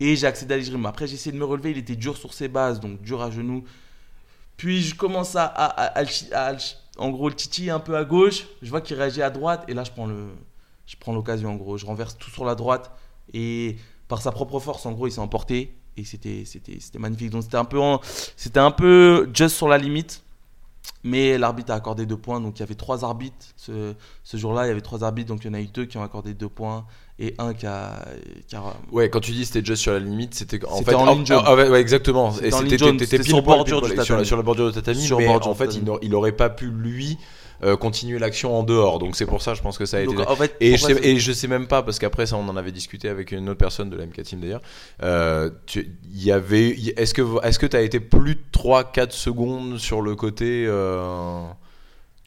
Et 0.00 0.16
j'ai 0.16 0.26
accédé 0.26 0.54
à 0.54 0.56
l'esgrime. 0.56 0.86
Après, 0.86 1.06
j'ai 1.06 1.14
essayé 1.14 1.32
de 1.32 1.38
me 1.38 1.44
relever. 1.44 1.70
Il 1.70 1.78
était 1.78 1.96
dur 1.96 2.16
sur 2.16 2.34
ses 2.34 2.48
bases, 2.48 2.80
donc 2.80 3.00
dur 3.02 3.22
à 3.22 3.30
genoux. 3.30 3.64
Puis 4.56 4.82
je 4.82 4.94
commence 4.94 5.36
à, 5.36 5.94
en 6.98 7.10
gros, 7.10 7.28
le 7.28 7.34
titi 7.34 7.70
un 7.70 7.80
peu 7.80 7.96
à 7.96 8.04
gauche. 8.04 8.46
Je 8.62 8.70
vois 8.70 8.80
qu'il 8.80 8.96
réagit 8.96 9.22
à 9.22 9.30
droite. 9.30 9.64
Et 9.68 9.74
là, 9.74 9.84
je 9.84 9.90
prends 9.90 10.06
le, 10.06 10.28
je 10.86 10.96
prends 10.96 11.12
l'occasion. 11.12 11.50
En 11.50 11.56
gros, 11.56 11.76
je 11.76 11.86
renverse 11.86 12.16
tout 12.16 12.30
sur 12.30 12.44
la 12.44 12.54
droite. 12.54 12.90
Et 13.32 13.76
par 14.08 14.20
sa 14.22 14.32
propre 14.32 14.60
force, 14.60 14.86
en 14.86 14.92
gros, 14.92 15.06
il 15.06 15.12
s'est 15.12 15.20
emporté. 15.20 15.74
Et 15.96 16.04
c'était, 16.04 16.44
c'était, 16.44 16.78
c'était 16.80 16.98
magnifique. 16.98 17.30
Donc 17.30 17.44
c'était 17.44 17.56
un 17.56 17.64
peu, 17.64 17.80
c'était 18.36 18.60
un 18.60 18.70
peu 18.70 19.30
just 19.32 19.56
sur 19.56 19.68
la 19.68 19.78
limite. 19.78 20.23
Mais 21.04 21.36
l'arbitre 21.38 21.70
a 21.70 21.74
accordé 21.76 22.06
deux 22.06 22.16
points. 22.16 22.40
Donc 22.40 22.58
il 22.58 22.60
y 22.60 22.62
avait 22.62 22.74
trois 22.74 23.04
arbitres 23.04 23.36
ce, 23.56 23.92
ce 24.24 24.36
jour-là. 24.36 24.64
Il 24.64 24.68
y 24.68 24.70
avait 24.72 24.80
trois 24.80 25.04
arbitres. 25.04 25.28
Donc 25.28 25.44
il 25.44 25.48
y 25.48 25.50
en 25.50 25.54
a 25.54 25.60
eu 25.60 25.66
deux 25.66 25.84
qui 25.84 25.98
ont 25.98 26.02
accordé 26.02 26.32
deux 26.34 26.48
points 26.48 26.86
et 27.18 27.34
un 27.38 27.52
qui 27.54 27.66
a, 27.66 28.04
qui 28.48 28.56
a- 28.56 28.74
Ouais, 28.90 29.08
quand 29.10 29.20
tu 29.20 29.32
dis 29.32 29.44
c'était 29.44 29.64
juste 29.64 29.82
sur 29.82 29.92
la 29.92 29.98
limite, 30.00 30.34
c'était 30.34 30.64
en 30.66 30.82
fait 30.82 30.94
en 30.94 31.12
ligne 31.14 31.26
jaune. 31.26 31.42
ah, 31.44 31.54
ouais, 31.54 31.68
ouais, 31.68 31.80
exactement. 31.80 32.32
C'était 32.32 32.50
sur 32.50 33.42
sur, 33.78 33.80
la- 33.96 34.04
tatami. 34.04 34.26
sur 34.26 34.36
la 34.38 34.42
bordure 34.42 34.66
de 34.66 34.72
tatami, 34.72 35.00
Sur 35.02 35.18
mais 35.18 35.26
bordure 35.26 35.50
en 35.50 35.54
fait, 35.54 35.74
il 36.02 36.10
n'aurait- 36.10 36.32
pas 36.32 36.48
pu 36.50 36.66
lui 36.70 37.18
euh, 37.64 37.76
continuer 37.76 38.18
l'action 38.18 38.56
en 38.58 38.62
dehors. 38.62 38.98
Donc 38.98 39.16
c'est 39.16 39.26
pour 39.26 39.42
ça, 39.42 39.54
je 39.54 39.62
pense 39.62 39.78
que 39.78 39.86
ça 39.86 39.96
a 39.96 40.00
été. 40.00 40.14
Donc, 40.14 40.28
en 40.28 40.36
fait, 40.36 40.54
Et 40.60 40.76
je, 40.76 40.82
sais, 40.86 41.06
et 41.06 41.18
je 41.18 41.32
sais 41.32 41.48
même 41.48 41.66
pas, 41.66 41.82
parce 41.82 41.98
qu'après 41.98 42.26
ça, 42.26 42.36
on 42.36 42.48
en 42.48 42.56
avait 42.56 42.72
discuté 42.72 43.08
avec 43.08 43.32
une 43.32 43.48
autre 43.48 43.58
personne 43.58 43.90
de 43.90 43.96
la 43.96 44.06
MK 44.06 44.22
Team 44.22 44.40
d'ailleurs. 44.40 44.62
Euh, 45.02 45.50
y 46.12 46.30
avait. 46.30 46.70
Est-ce 46.96 47.14
que 47.14 47.22
est-ce 47.44 47.58
que 47.58 47.66
tu 47.66 47.76
as 47.76 47.82
été 47.82 48.00
plus 48.00 48.34
de 48.36 48.40
3-4 48.52 49.10
secondes 49.12 49.78
sur 49.78 50.00
le 50.02 50.14
côté 50.14 50.64
euh, 50.66 51.40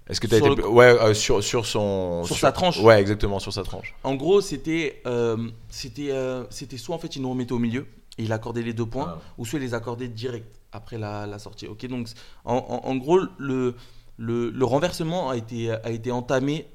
Est-ce 0.10 0.20
que 0.22 0.28
tu 0.28 0.36
as 0.36 0.38
Sur 0.38 0.54
été. 0.54 0.62
le- 0.62 0.68
Ouais, 0.70 0.86
euh, 0.86 1.14
sur, 1.14 1.44
sur 1.44 1.66
son. 1.66 2.24
Sur 2.26 2.38
sa 2.38 2.52
tranche. 2.52 2.80
Ouais, 2.80 3.00
exactement, 3.00 3.40
sur 3.40 3.54
sa 3.54 3.64
tranche. 3.64 3.94
En 4.04 4.16
gros, 4.16 4.42
c'était 4.42 5.02
euh, 5.06 5.38
c'était 5.70 6.12
euh, 6.12 6.44
c'était 6.50 6.78
soit 6.78 6.96
en 6.96 7.00
fait 7.00 7.16
il 7.16 7.22
nous 7.22 7.30
remettait 7.30 7.54
au 7.54 7.60
milieu 7.60 7.86
et 8.18 8.24
il 8.24 8.32
accordait 8.34 8.64
les 8.64 8.74
deux 8.74 8.86
points, 8.86 9.16
Ah. 9.18 9.22
ou 9.38 9.46
soit 9.46 9.60
il 9.60 9.64
les 9.64 9.74
accordait 9.74 10.08
direct 10.08 10.48
après 10.72 10.98
la, 10.98 11.26
la 11.28 11.40
sortie. 11.40 11.68
Ok, 11.68 11.86
donc 11.88 12.08
en, 12.46 12.56
en- 12.56 12.90
en 12.90 12.96
gros 12.96 13.20
le, 13.38 13.76
le, 14.18 14.50
le 14.50 14.66
renversement 14.66 15.30
a 15.30 15.38
été 15.38 15.72
a 15.72 15.90
été 15.92 16.12
entamé 16.12 16.66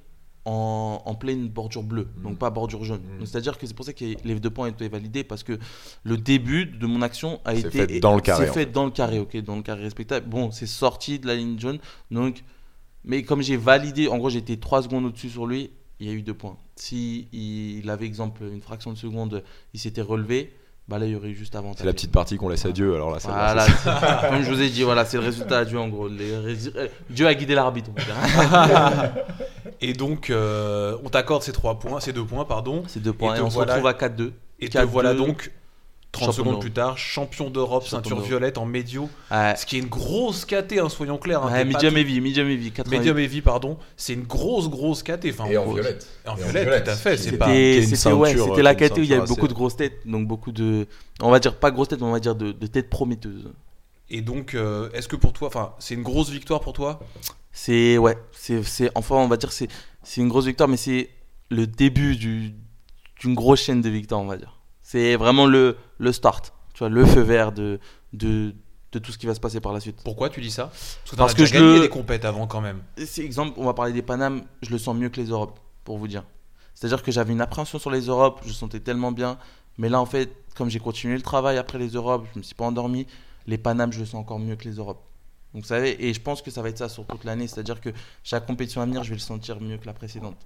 en, 0.45 1.01
en 1.05 1.15
pleine 1.15 1.49
bordure 1.49 1.83
bleue, 1.85 2.09
Mm. 2.17 2.23
donc 2.23 2.39
pas 2.39 2.51
bordure 2.51 2.83
jaune. 2.85 3.01
Mm. 3.21 3.27
C'est-à-dire 3.27 3.59
que 3.59 3.67
c'est 3.67 3.75
pour 3.75 3.85
ça 3.85 3.93
que 3.93 4.05
les 4.05 4.41
deux 4.41 4.51
points 4.51 4.67
étaient 4.69 4.89
validés 4.89 5.23
parce 5.25 5.43
que 5.45 5.59
le 6.03 6.17
début 6.17 6.67
de 6.67 6.87
mon 6.87 7.01
action 7.03 7.41
a 7.45 7.55
été 7.55 7.71
fait 7.71 8.01
dans 8.01 8.15
le 8.17 8.21
carré, 8.21 8.47
C'est 8.47 8.53
fait. 8.53 8.67
dans 8.67 8.85
le 8.85 8.91
carré, 8.91 9.19
ok, 9.21 9.37
dans 9.45 9.55
le 9.57 9.63
carré 9.63 9.83
respectable. 9.83 10.29
Bon, 10.29 10.51
c'est 10.51 10.67
sorti 10.67 11.19
de 11.21 11.27
la 11.29 11.37
ligne 11.37 11.59
jaune, 11.59 11.79
donc 12.11 12.43
mais 13.05 13.23
comme 13.25 13.43
j'ai 13.43 13.57
validé, 13.57 14.09
en 14.09 14.19
gros 14.19 14.31
j'étais 14.31 14.57
3 14.57 14.83
secondes 14.83 15.05
au-dessus 15.07 15.31
sur 15.31 15.47
lui, 15.47 15.71
il 16.01 16.07
y 16.07 16.11
a 16.11 16.13
eu 16.13 16.23
deux 16.23 16.35
points. 16.35 16.57
Si 16.77 17.29
il 17.33 17.89
avait 17.91 18.07
exemple 18.07 18.43
une 18.45 18.61
fraction 18.63 18.93
de 18.93 18.99
seconde, 18.99 19.45
il 19.75 19.79
s'était 19.81 20.03
relevé, 20.03 20.53
bah 20.89 20.99
là 20.99 21.07
il 21.07 21.13
y 21.13 21.17
aurait 21.17 21.29
eu 21.31 21.35
juste 21.35 21.55
avantage. 21.55 21.79
C'est 21.79 21.87
la 21.87 21.93
petite 21.93 22.13
partie 22.13 22.37
qu'on 22.37 22.49
laisse 22.49 22.67
à 22.67 22.73
Dieu, 22.73 22.95
alors 22.95 23.11
là, 23.11 23.19
Voilà, 23.23 23.67
c'est- 23.67 24.29
comme 24.31 24.43
je 24.43 24.51
vous 24.51 24.61
ai 24.61 24.69
dit, 24.69 24.83
voilà, 24.83 25.05
c'est 25.05 25.17
le 25.17 25.23
résultat 25.23 25.59
à 25.61 25.65
Dieu 25.65 25.79
en 25.79 25.89
gros. 25.89 26.09
Les 26.09 26.33
euh, 26.33 26.89
Dieu 27.09 27.27
a 27.27 27.35
guidé 27.35 27.55
l'arbitre. 27.55 27.91
Et 29.81 29.93
donc, 29.93 30.31
euh, 30.31 30.97
on 31.05 31.09
t'accorde 31.09 31.43
ces 31.43 31.53
trois 31.53 31.79
points, 31.79 32.01
ces 32.01 32.13
deux 32.13 32.25
points, 32.25 32.45
pardon. 32.45 32.83
C'est 32.87 33.01
deux 33.03 33.13
points. 33.13 33.37
Et 33.37 33.41
on 33.41 33.49
voilà- 33.49 33.73
se 33.75 33.79
retrouve 33.81 33.89
à 33.89 33.95
4-2. 33.95 34.33
Et 34.61 34.69
te 34.69 34.79
4-2, 34.79 34.85
voilà 34.85 35.15
donc 35.15 35.51
30 36.13 36.27
champion 36.27 36.45
secondes 36.45 36.61
plus 36.61 36.71
tard, 36.73 36.99
champion 36.99 37.49
d'Europe, 37.49 37.87
ceinture 37.87 38.21
violette 38.21 38.59
en 38.59 38.67
médio. 38.67 39.09
Ouais, 39.31 39.55
Ce 39.57 39.65
qui 39.65 39.77
est 39.77 39.81
une 39.81 39.89
grosse 39.89 40.45
KT, 40.45 40.79
hein, 40.79 40.89
soyons 40.91 41.17
clairs. 41.17 41.43
hein, 41.43 41.51
ouais 41.53 41.65
medium 41.65 41.93
tout- 41.95 41.99
heavy, 41.99 42.21
medium 42.21 42.49
heavy. 42.49 42.71
88. 42.71 42.99
Medium 42.99 43.19
heavy, 43.19 43.41
pardon. 43.41 43.79
C'est 43.97 44.13
une 44.13 44.25
grosse, 44.25 44.69
grosse 44.69 45.03
KT. 45.03 45.31
Enfin, 45.31 45.47
Et 45.47 45.57
en 45.57 45.73
violette. 45.73 46.07
En 46.27 46.29
Et 46.29 46.33
en 46.33 46.35
violette, 46.37 46.63
violette. 46.65 46.85
tout 46.85 46.91
à 46.91 46.95
fait. 46.97 47.17
C'est 47.17 47.31
C'était- 47.31 48.13
ouais, 48.13 48.33
est 48.59 48.63
la 48.63 48.75
KT 48.75 48.99
où 48.99 49.03
il 49.03 49.07
y 49.07 49.15
avait 49.15 49.27
beaucoup 49.27 49.49
de 49.49 49.55
grosses 49.55 49.77
têtes. 49.77 50.07
Donc 50.07 50.29
beaucoup 50.29 50.53
de. 50.53 50.87
On 51.23 51.31
va 51.31 51.41
dire 51.41 51.57
pas 51.59 51.71
grosses 51.71 51.89
têtes, 51.89 52.01
mais 52.01 52.07
on 52.07 52.13
va 52.13 52.21
dire 52.21 52.35
de, 52.35 52.53
de 52.53 52.67
têtes 52.67 52.91
prometteuses. 52.91 53.51
Et 54.11 54.21
donc, 54.21 54.55
euh, 54.55 54.91
est-ce 54.93 55.09
que 55.09 55.17
pour 55.17 55.33
toi, 55.33 55.49
enfin, 55.49 55.73
c'est 55.79 55.95
une 55.95 56.03
grosse 56.03 56.29
victoire 56.29 56.61
pour 56.61 56.75
toi? 56.75 57.01
C'est. 57.53 57.97
Ouais, 57.97 58.19
c'est. 58.33 58.63
c'est- 58.65 58.91
Enfin, 58.95 59.15
on 59.17 59.29
va 59.29 59.39
dire 59.39 59.51
c'est 59.51 59.69
c'est 60.03 60.21
une 60.21 60.29
grosse 60.29 60.45
victoire, 60.45 60.69
mais 60.69 60.77
c'est 60.77 61.09
le 61.49 61.67
début 61.67 62.17
du- 62.17 62.53
d'une 63.21 63.35
grosse 63.35 63.63
chaîne 63.63 63.81
de 63.81 63.89
victoires, 63.89 64.21
on 64.21 64.27
va 64.27 64.37
dire. 64.37 64.59
C'est 64.83 65.17
vraiment 65.17 65.47
le, 65.47 65.77
le 65.99 66.13
start, 66.13 66.53
tu 66.75 66.81
vois, 66.81 66.89
le 66.89 67.05
feu 67.07 67.21
vert 67.21 67.53
de, 67.53 67.79
de, 68.13 68.55
de 68.93 68.99
tout 68.99 69.13
ce 69.13 69.19
qui 69.19 69.27
va 69.27 69.35
se 69.35 69.41
passer 69.41 69.61
par 69.61 69.73
la 69.73 69.81
suite. 69.81 69.97
Pourquoi 70.05 70.29
tu 70.29 70.41
dis 70.41 70.51
ça? 70.51 70.65
Parce 70.67 71.11
que, 71.11 71.17
Parce 71.17 71.35
que 71.35 71.43
déjà 71.43 71.55
je 71.59 71.61
gagné 71.65 71.75
le- 71.77 71.81
des 71.83 71.89
compètes 71.89 72.25
avant 72.25 72.47
quand 72.47 72.61
même. 72.61 72.83
C'est 73.07 73.23
exemple, 73.25 73.53
on 73.57 73.65
va 73.65 73.75
parler 73.75 73.93
des 73.93 74.03
Panam, 74.03 74.43
je 74.61 74.71
le 74.71 74.79
sens 74.79 74.95
mieux 74.97 75.09
que 75.09 75.21
les 75.21 75.29
Europes, 75.29 75.59
pour 75.85 75.99
vous 75.99 76.09
dire. 76.09 76.25
C'est-à-dire 76.75 77.03
que 77.03 77.13
j'avais 77.13 77.33
une 77.33 77.41
appréhension 77.41 77.79
sur 77.79 77.91
les 77.91 78.03
Europes, 78.07 78.41
je 78.45 78.53
sentais 78.53 78.81
tellement 78.81 79.13
bien. 79.13 79.39
Mais 79.79 79.89
là, 79.89 80.01
en 80.01 80.07
fait, 80.07 80.31
comme 80.57 80.69
j'ai 80.69 80.81
continué 80.81 81.15
le 81.17 81.23
travail 81.23 81.57
après 81.59 81.79
les 81.79 81.89
Europes, 81.91 82.27
je 82.35 82.39
me 82.39 82.43
suis 82.43 82.55
pas 82.55 82.65
endormi. 82.65 83.07
Les 83.47 83.59
Panam, 83.59 83.93
je 83.93 84.01
le 84.01 84.05
sens 84.07 84.17
encore 84.21 84.39
mieux 84.39 84.57
que 84.57 84.65
les 84.69 84.75
Europes. 84.77 85.03
Donc, 85.55 85.63
vous 85.63 85.69
savez, 85.69 86.05
et 86.07 86.13
je 86.15 86.21
pense 86.21 86.43
que 86.43 86.51
ça 86.51 86.61
va 86.63 86.69
être 86.71 86.79
ça 86.79 86.89
sur 86.89 87.07
toute 87.07 87.25
l'année. 87.25 87.47
C'est-à-dire 87.47 87.81
que 87.81 87.91
chaque 88.25 88.47
compétition 88.47 88.81
à 88.81 88.87
venir, 88.87 89.05
je 89.05 89.11
vais 89.11 89.17
le 89.17 89.21
sentir 89.21 89.61
mieux 89.61 89.77
que 89.79 89.87
la 89.87 89.93
précédente. 89.93 90.37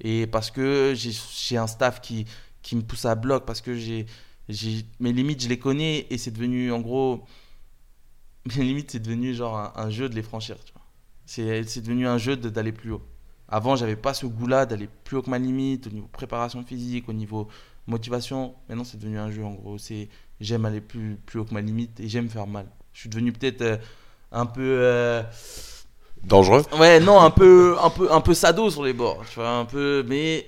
Et 0.00 0.26
parce 0.26 0.50
que 0.50 0.94
j'ai 0.96 1.56
un 1.56 1.66
staff 1.66 2.00
qui, 2.00 2.26
qui 2.62 2.76
me 2.76 2.82
pousse 2.82 3.04
à 3.06 3.14
bloc, 3.14 3.44
parce 3.46 3.60
que 3.60 3.74
j'ai 3.76 4.06
j'ai- 4.48 4.84
mes 5.00 5.12
limites, 5.12 5.42
je 5.42 5.48
les 5.48 5.58
connais, 5.58 6.06
et 6.10 6.18
c'est 6.18 6.30
devenu, 6.32 6.72
en 6.72 6.80
gros, 6.80 7.24
mes 8.56 8.64
limites, 8.64 8.90
c'est 8.90 9.00
devenu 9.00 9.34
genre 9.34 9.56
un, 9.56 9.72
un 9.76 9.90
jeu 9.90 10.08
de 10.08 10.14
les 10.14 10.22
franchir. 10.22 10.56
Tu 10.64 10.72
vois. 10.72 10.82
C'est 11.26 11.64
c'est 11.64 11.80
devenu 11.82 12.06
un 12.06 12.18
jeu 12.18 12.36
de- 12.36 12.48
d'aller 12.48 12.72
plus 12.72 12.92
haut. 12.92 13.02
Avant, 13.48 13.76
j'avais 13.76 13.96
pas 13.96 14.14
ce 14.14 14.26
goût-là 14.26 14.66
d'aller 14.66 14.88
plus 15.04 15.16
haut 15.18 15.22
que 15.22 15.30
ma 15.30 15.38
limite, 15.38 15.86
au 15.86 15.90
niveau 15.90 16.08
préparation 16.08 16.62
physique, 16.64 17.08
au 17.08 17.12
niveau 17.12 17.48
motivation. 17.86 18.54
Maintenant, 18.68 18.84
c'est 18.84 18.98
devenu 18.98 19.18
un 19.18 19.30
jeu, 19.30 19.44
en 19.44 19.52
gros. 19.54 19.78
C'est 19.78 20.08
J'aime 20.40 20.64
aller 20.64 20.80
plus, 20.80 21.16
plus 21.24 21.38
haut 21.38 21.44
que 21.44 21.54
ma 21.54 21.60
limite 21.60 22.00
et 22.00 22.08
j'aime 22.08 22.28
faire 22.28 22.48
mal. 22.48 22.66
Je 22.92 23.00
suis 23.00 23.08
devenu 23.08 23.32
peut-être 23.32 23.62
euh, 23.62 23.76
un 24.32 24.46
peu. 24.46 24.60
euh, 24.62 25.22
Dangereux? 26.24 26.64
Ouais, 26.78 27.00
non, 27.00 27.20
un 27.20 27.30
peu, 27.30 27.76
un 27.82 27.90
peu, 27.90 28.12
un 28.12 28.20
peu 28.20 28.34
sado 28.34 28.70
sur 28.70 28.84
les 28.84 28.92
bords. 28.92 29.24
Tu 29.28 29.36
vois, 29.36 29.50
un 29.50 29.64
peu, 29.64 30.04
mais 30.06 30.46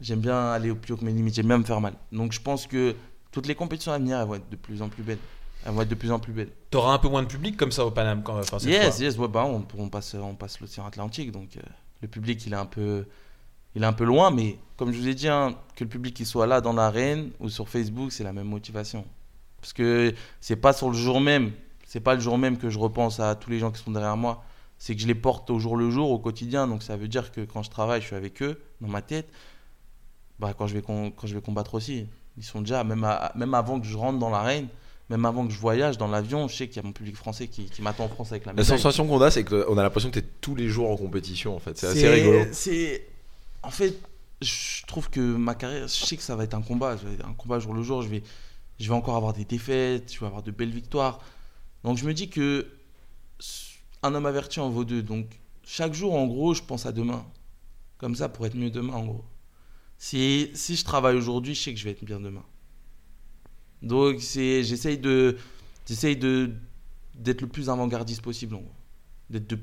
j'aime 0.00 0.20
bien 0.20 0.50
aller 0.52 0.70
au 0.70 0.74
plus 0.76 0.92
haut 0.92 0.96
que 0.96 1.04
mes 1.04 1.12
limites. 1.12 1.34
J'aime 1.34 1.46
bien 1.48 1.58
me 1.58 1.64
faire 1.64 1.80
mal. 1.80 1.94
Donc, 2.12 2.32
je 2.32 2.40
pense 2.40 2.66
que 2.66 2.94
toutes 3.32 3.46
les 3.46 3.54
compétitions 3.54 3.92
à 3.92 3.98
venir, 3.98 4.18
elles 4.18 4.26
vont 4.26 4.34
être 4.36 4.48
de 4.50 4.56
plus 4.56 4.80
en 4.82 4.88
plus 4.88 5.02
belles. 5.02 5.18
Elles 5.66 5.72
vont 5.72 5.82
être 5.82 5.88
de 5.88 5.94
plus 5.94 6.12
en 6.12 6.18
plus 6.18 6.32
belles. 6.32 6.50
T'auras 6.70 6.92
un 6.94 6.98
peu 6.98 7.08
moins 7.08 7.22
de 7.22 7.28
public 7.28 7.56
comme 7.56 7.72
ça 7.72 7.84
au 7.84 7.90
Paname 7.90 8.22
quand 8.22 8.38
enfin, 8.38 8.58
cette 8.58 8.70
Yes, 8.70 8.96
fois. 8.96 9.04
yes, 9.04 9.18
ouais, 9.18 9.28
bah, 9.28 9.44
on, 9.44 9.64
on 9.76 9.88
passe, 9.88 10.14
on 10.14 10.34
passe 10.34 10.60
l'océan 10.60 10.86
Atlantique, 10.86 11.32
donc 11.32 11.56
euh, 11.56 11.60
le 12.00 12.08
public 12.08 12.44
il 12.46 12.52
est 12.52 12.56
un 12.56 12.64
peu, 12.64 13.04
il 13.74 13.82
est 13.82 13.86
un 13.86 13.92
peu 13.92 14.04
loin, 14.04 14.30
mais 14.30 14.56
comme 14.76 14.92
je 14.92 14.98
vous 14.98 15.08
ai 15.08 15.14
dit, 15.14 15.28
hein, 15.28 15.56
que 15.74 15.82
le 15.84 15.90
public 15.90 16.18
il 16.20 16.26
soit 16.26 16.46
là 16.46 16.60
dans 16.60 16.72
l'arène 16.72 17.30
ou 17.40 17.48
sur 17.48 17.68
Facebook, 17.68 18.12
c'est 18.12 18.22
la 18.24 18.32
même 18.32 18.46
motivation, 18.46 19.04
parce 19.60 19.72
que 19.72 20.14
c'est 20.40 20.56
pas 20.56 20.72
sur 20.72 20.88
le 20.90 20.96
jour 20.96 21.20
même, 21.20 21.50
c'est 21.84 22.00
pas 22.00 22.14
le 22.14 22.20
jour 22.20 22.38
même 22.38 22.56
que 22.56 22.70
je 22.70 22.78
repense 22.78 23.18
à 23.18 23.34
tous 23.34 23.50
les 23.50 23.58
gens 23.58 23.72
qui 23.72 23.82
sont 23.82 23.90
derrière 23.90 24.16
moi, 24.16 24.44
c'est 24.78 24.94
que 24.94 25.00
je 25.02 25.08
les 25.08 25.14
porte 25.16 25.50
au 25.50 25.58
jour 25.58 25.76
le 25.76 25.90
jour, 25.90 26.10
au 26.12 26.20
quotidien, 26.20 26.68
donc 26.68 26.84
ça 26.84 26.96
veut 26.96 27.08
dire 27.08 27.32
que 27.32 27.40
quand 27.40 27.64
je 27.64 27.70
travaille, 27.70 28.00
je 28.00 28.06
suis 28.06 28.16
avec 28.16 28.40
eux 28.42 28.60
dans 28.80 28.88
ma 28.88 29.02
tête, 29.02 29.28
bah 30.38 30.54
quand 30.56 30.66
je 30.66 30.74
vais 30.74 30.82
con- 30.82 31.10
quand 31.10 31.26
je 31.26 31.34
vais 31.34 31.40
combattre 31.42 31.74
aussi, 31.74 32.06
ils 32.36 32.44
sont 32.44 32.60
déjà 32.60 32.84
même 32.84 33.04
à- 33.04 33.32
même 33.34 33.54
avant 33.54 33.80
que 33.80 33.86
je 33.86 33.96
rentre 33.96 34.18
dans 34.18 34.30
l'arène. 34.30 34.68
Même 35.10 35.24
avant 35.24 35.46
que 35.46 35.52
je 35.54 35.58
voyage 35.58 35.96
dans 35.96 36.06
l'avion, 36.08 36.48
je 36.48 36.54
sais 36.56 36.68
qu'il 36.68 36.76
y 36.76 36.80
a 36.80 36.82
mon 36.82 36.92
public 36.92 37.16
français 37.16 37.48
qui, 37.48 37.64
qui 37.64 37.80
m'attend 37.80 38.04
en 38.04 38.08
France 38.10 38.30
avec 38.30 38.44
la 38.44 38.52
La 38.52 38.56
médaille. 38.60 38.78
sensation 38.78 39.06
qu'on 39.06 39.18
a, 39.22 39.30
c'est 39.30 39.42
qu'on 39.42 39.78
a 39.78 39.82
l'impression 39.82 40.10
que 40.10 40.18
tu 40.20 40.26
es 40.26 40.28
tous 40.42 40.54
les 40.54 40.68
jours 40.68 40.90
en 40.90 40.96
compétition 40.98 41.56
en 41.56 41.58
fait. 41.58 41.78
C'est 41.78 41.86
assez 41.86 42.06
rigolo. 42.10 42.40
En 43.62 43.70
fait, 43.70 43.98
je 44.42 44.84
trouve 44.86 45.08
que 45.08 45.18
ma 45.20 45.54
carrière, 45.54 45.88
je 45.88 46.04
sais 46.04 46.16
que 46.18 46.22
ça 46.22 46.36
va 46.36 46.44
être 46.44 46.52
un 46.52 46.60
combat, 46.60 46.96
un 47.26 47.32
combat 47.32 47.58
jour 47.58 47.72
le 47.72 47.82
jour. 47.82 48.02
Je 48.02 48.08
vais, 48.08 48.22
je 48.78 48.86
vais 48.86 48.94
encore 48.94 49.16
avoir 49.16 49.32
des 49.32 49.46
défaites, 49.46 50.12
je 50.12 50.20
vais 50.20 50.26
avoir 50.26 50.42
de 50.42 50.50
belles 50.50 50.70
victoires. 50.70 51.20
Donc 51.84 51.96
je 51.96 52.04
me 52.04 52.12
dis 52.12 52.28
que 52.28 52.66
un 54.02 54.14
homme 54.14 54.26
averti 54.26 54.60
en 54.60 54.68
vaut 54.68 54.84
deux. 54.84 55.02
Donc 55.02 55.26
chaque 55.64 55.94
jour, 55.94 56.14
en 56.14 56.26
gros, 56.26 56.52
je 56.52 56.62
pense 56.62 56.84
à 56.84 56.92
demain. 56.92 57.24
Comme 57.96 58.14
ça, 58.14 58.28
pour 58.28 58.44
être 58.46 58.54
mieux 58.54 58.70
demain, 58.70 58.92
en 58.94 59.04
gros. 59.06 59.24
Si, 59.98 60.50
si 60.54 60.76
je 60.76 60.84
travaille 60.84 61.16
aujourd'hui, 61.16 61.54
je 61.54 61.62
sais 61.62 61.74
que 61.74 61.78
je 61.78 61.84
vais 61.84 61.90
être 61.90 62.04
bien 62.04 62.20
demain. 62.20 62.44
Donc 63.82 64.18
j'essaye 64.18 64.98
de, 64.98 65.36
j'essaye 65.86 66.16
de 66.16 66.52
d'être 67.14 67.40
le 67.40 67.48
plus 67.48 67.68
avant-gardiste 67.68 68.22
possible, 68.22 68.54
en 68.54 68.60
gros. 68.60 68.74
D'être 69.28 69.48
de 69.50 69.58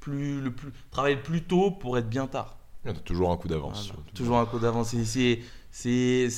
plus, 0.00 0.40
le 0.40 0.52
plus, 0.52 0.72
travailler 0.90 1.16
le 1.16 1.22
plus 1.22 1.44
tôt 1.44 1.70
pour 1.70 1.96
être 1.98 2.08
bien 2.08 2.26
tard. 2.26 2.58
Toujours 3.04 3.30
un 3.30 3.36
coup 3.36 3.48
d'avance. 3.48 3.88
Voilà. 3.88 4.02
Toujours 4.14 4.38
un 4.38 4.46
coup 4.46 4.58
d'avance. 4.58 4.94
C'est, 5.70 6.28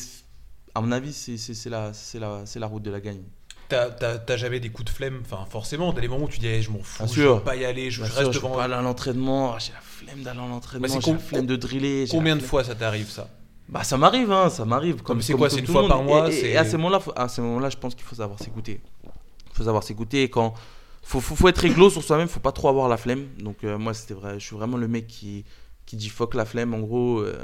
à 0.75 0.81
mon 0.81 0.93
avis, 0.93 1.13
c'est 1.13 1.71
la, 1.71 1.93
c'est 1.93 2.19
la, 2.19 2.45
c'est 2.45 2.59
la 2.59 2.67
route 2.67 2.83
de 2.83 2.91
la 2.91 3.01
gagne. 3.01 3.23
T'as- 3.71 3.91
T'as 3.91 4.19
t'as 4.19 4.37
jamais 4.37 4.61
des 4.61 4.69
coups 4.71 4.91
de 4.91 4.95
flemme 4.97 5.23
Enfin, 5.25 5.47
forcément, 5.49 5.93
t'as 5.93 6.01
des 6.03 6.09
moments 6.09 6.25
où 6.27 6.29
tu 6.29 6.39
dis 6.41 6.47
eh, 6.49 6.61
je 6.61 6.71
m'en 6.71 6.83
fous, 6.83 7.05
je 7.07 7.13
sûr. 7.13 7.37
veux 7.37 7.43
pas 7.43 7.57
y 7.57 7.65
aller, 7.65 7.91
je, 7.91 8.01
Bien 8.03 8.07
je 8.09 8.13
sûr, 8.13 8.21
reste 8.21 8.33
je 8.33 8.39
peux 8.39 8.45
devant. 8.47 8.57
pas 8.59 8.65
aller 8.65 8.75
à 8.75 8.83
l'entraînement. 8.83 9.53
Ah, 9.55 9.59
J'ai 9.59 9.73
la 9.73 9.81
flemme 9.81 10.23
d'aller 10.23 10.41
à 10.41 10.49
l'entraînement. 10.49 10.87
Bah, 10.89 10.93
c'est 10.95 11.01
j'ai 11.07 11.13
la 11.13 11.19
flemme 11.19 11.47
de 11.47 11.57
driller. 11.57 12.07
Combien 12.11 12.37
de 12.37 12.43
fois 12.43 12.65
ça 12.65 12.75
t'arrive 12.75 13.09
ça? 13.09 13.29
Bah 13.69 13.85
ça 13.85 13.97
m'arrive, 13.97 14.33
hein, 14.33 14.51
ça 14.51 14.65
m'arrive. 14.65 15.01
Comme 15.03 15.23
c'est 15.23 15.33
quoi, 15.35 15.49
c'est 15.49 15.61
une 15.61 15.67
fois 15.67 15.87
par 15.87 16.03
mois, 16.03 16.29
Et, 16.29 16.35
et 16.35 16.41
c'est- 16.41 16.57
à 16.57 16.65
ces 16.65 16.77
moments-là, 16.77 17.01
faut- 17.01 17.13
à 17.15 17.29
ces 17.29 17.41
moments-là, 17.41 17.71
je 17.71 17.77
pense 17.77 17.95
qu'il 17.95 18.05
faut 18.05 18.17
savoir 18.17 18.39
s'écouter. 18.41 18.81
Il 19.05 19.57
faut 19.57 19.63
savoir 19.65 19.83
s'écouter. 19.85 20.25
Et 20.25 20.29
quand 20.31 20.55
faut, 21.03 21.21
faut, 21.21 21.37
faut 21.37 21.49
être 21.49 21.59
réglo 21.59 21.89
sur 21.89 22.03
soi-même, 22.03 22.27
faut 22.29 22.41
pas 22.41 22.53
trop 22.53 22.69
avoir 22.69 22.89
la 22.89 22.97
flemme. 22.97 23.27
Donc 23.39 23.59
euh, 23.65 23.79
moi, 23.79 23.95
c'était 23.95 24.15
vrai. 24.15 24.41
Je 24.41 24.45
suis 24.45 24.57
vraiment 24.57 24.77
le 24.77 24.89
mec 24.89 25.07
qui 25.07 25.45
qui 25.87 25.97
dit 25.97 26.09
fuck 26.09 26.35
la 26.35 26.45
flemme. 26.45 26.75
En 26.75 26.81
gros. 26.81 27.21
euh, 27.21 27.35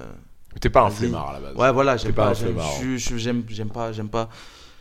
T'es 0.60 0.70
pas 0.70 0.82
un 0.82 0.90
flemmard 0.90 1.28
à 1.28 1.32
la 1.34 1.40
base. 1.40 1.56
Ouais, 1.56 1.72
voilà, 1.72 1.96
j'aime 1.96 2.12
pas 2.14 2.32
je- 2.32 2.96
je- 2.96 3.16
j'aime 3.18 3.42
pas, 3.72 3.92
j'aime 3.92 4.08
pas, 4.08 4.28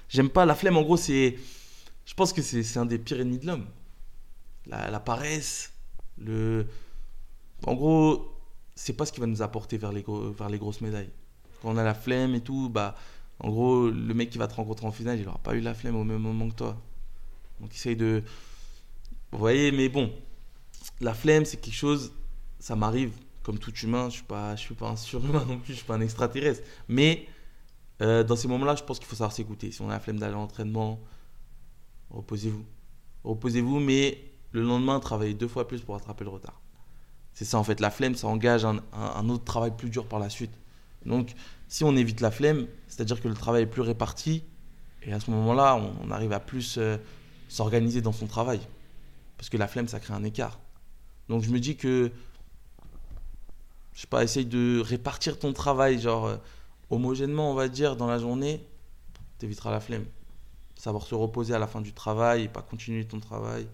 j'aime 0.10 0.30
pas 0.30 0.46
la 0.46 0.56
flemme. 0.56 0.78
En 0.78 0.84
gros, 0.84 0.98
c'est, 0.98 1.38
je 2.06 2.14
pense 2.14 2.34
que 2.34 2.42
c'est, 2.42 2.78
un 2.78 2.86
des 2.86 3.00
pires 3.00 3.20
ennemis 3.20 3.40
de 3.40 3.48
l'homme. 3.48 3.66
La, 4.68 4.90
la 4.90 5.00
paresse, 5.00 5.74
le, 6.18 6.68
en 7.66 7.74
gros, 7.76 8.36
c'est 8.76 8.94
pas 8.94 9.06
ce 9.06 9.12
qui 9.12 9.20
va 9.20 9.28
nous 9.28 9.42
apporter 9.42 9.78
vers 9.78 9.92
les 9.92 10.02
gros, 10.02 10.32
vers 10.32 10.50
les 10.50 10.58
grosses 10.58 10.82
médailles. 10.82 11.10
Quand 11.62 11.70
on 11.70 11.78
a 11.78 11.84
la 11.84 11.94
flemme 11.94 12.36
et 12.36 12.42
tout, 12.42 12.70
bah, 12.70 12.96
en 13.40 13.50
gros, 13.50 13.90
le 13.90 14.14
mec 14.14 14.30
qui 14.30 14.38
va 14.38 14.48
te 14.48 14.56
rencontrer 14.56 14.86
en 14.86 14.92
finale, 14.92 15.20
il 15.20 15.28
aura 15.28 15.38
pas 15.40 15.56
eu 15.56 15.62
la 15.62 15.74
flemme 15.74 15.96
au 15.96 16.04
même 16.04 16.22
moment 16.22 16.50
que 16.50 16.56
toi. 16.56 16.82
Donc, 17.60 17.74
essaye 17.74 17.96
de, 17.96 18.24
vous 19.32 19.40
voyez, 19.40 19.72
mais 19.72 19.90
bon, 19.90 20.12
la 21.02 21.14
flemme, 21.14 21.46
c'est 21.46 21.58
quelque 21.58 21.76
chose, 21.76 22.14
ça 22.60 22.76
m'arrive 22.76 23.12
comme 23.44 23.60
tout 23.60 23.74
humain, 23.76 24.10
je 24.10 24.16
suis 24.16 24.24
pas, 24.24 24.56
je 24.56 24.62
suis 24.62 24.76
pas 24.76 24.90
un 24.90 24.96
surhumain 24.96 25.46
non 25.48 25.60
plus, 25.60 25.74
je 25.74 25.78
suis 25.78 25.86
pas 25.86 25.96
un 25.96 26.02
extraterrestre. 26.02 26.64
Mais 26.88 27.28
euh, 28.02 28.24
dans 28.24 28.36
ces 28.36 28.48
moments-là, 28.48 28.76
je 28.76 28.84
pense 28.84 29.00
qu'il 29.00 29.08
faut 29.08 29.16
savoir 29.16 29.32
s'écouter. 29.32 29.72
Si 29.72 29.82
on 29.82 29.90
a 29.90 29.94
la 29.94 30.00
flemme 30.00 30.20
d'aller 30.20 30.34
à 30.34 30.38
l'entraînement, 30.38 31.00
reposez-vous. 32.10 32.66
Reposez-vous, 33.24 33.80
mais 33.80 34.24
le 34.52 34.62
lendemain, 34.62 35.00
travaillez 35.00 35.34
deux 35.34 35.48
fois 35.48 35.68
plus 35.68 35.82
pour 35.82 35.96
rattraper 35.96 36.24
le 36.24 36.30
retard. 36.30 36.62
C'est 37.34 37.46
ça 37.46 37.58
en 37.58 37.64
fait, 37.64 37.80
la 37.80 37.90
flemme, 37.90 38.16
ça 38.16 38.28
engage 38.28 38.66
un, 38.66 39.30
autre 39.30 39.44
travail 39.44 39.76
plus 39.76 39.90
dur 39.90 40.08
par 40.08 40.20
la 40.20 40.30
suite. 40.30 40.58
Donc, 41.06 41.34
si 41.68 41.84
on 41.84 41.96
évite 41.96 42.22
la 42.22 42.32
flemme, 42.32 42.68
c'est-à-dire 42.88 43.22
que 43.22 43.28
le 43.28 43.34
travail 43.34 43.64
est 43.64 43.68
plus 43.68 43.82
réparti, 43.82 44.44
et 45.04 45.12
à 45.12 45.20
ce 45.20 45.30
moment-là, 45.32 45.76
on, 45.76 45.94
on 46.08 46.12
arrive 46.12 46.32
à 46.32 46.40
plus 46.40 46.78
euh, 46.78 46.98
s'organiser 47.50 48.02
dans 48.02 48.14
son 48.14 48.26
travail. 48.26 48.62
Parce 49.38 49.50
que 49.50 49.58
la 49.58 49.68
flemme, 49.68 49.88
ça 49.88 50.00
crée 50.00 50.14
un 50.14 50.24
écart. 50.24 50.60
Donc, 51.28 51.44
je 51.44 51.50
me 51.50 51.60
dis 51.60 51.76
que 51.76 52.12
je 53.96 54.02
sais 54.02 54.08
pas, 54.08 54.24
essaye 54.24 54.46
de 54.46 54.82
répartir 54.82 55.40
ton 55.40 55.54
travail, 55.54 56.00
genre 56.00 56.26
euh, 56.26 56.38
homogènement, 56.90 57.52
on 57.52 57.54
va 57.56 57.68
dire, 57.68 57.96
dans 57.96 58.08
la 58.08 58.20
journée, 58.20 58.62
t'éviteras 59.40 59.72
la 59.72 59.80
flemme. 59.80 60.06
Savoir 60.76 61.06
se 61.06 61.16
reposer 61.16 61.54
à 61.54 61.60
la 61.60 61.68
fin 61.68 61.82
du 61.82 61.94
travail 61.94 62.44
et 62.44 62.48
pas 62.48 62.62
continuer 62.62 63.06
ton 63.06 63.20
travail. 63.20 63.68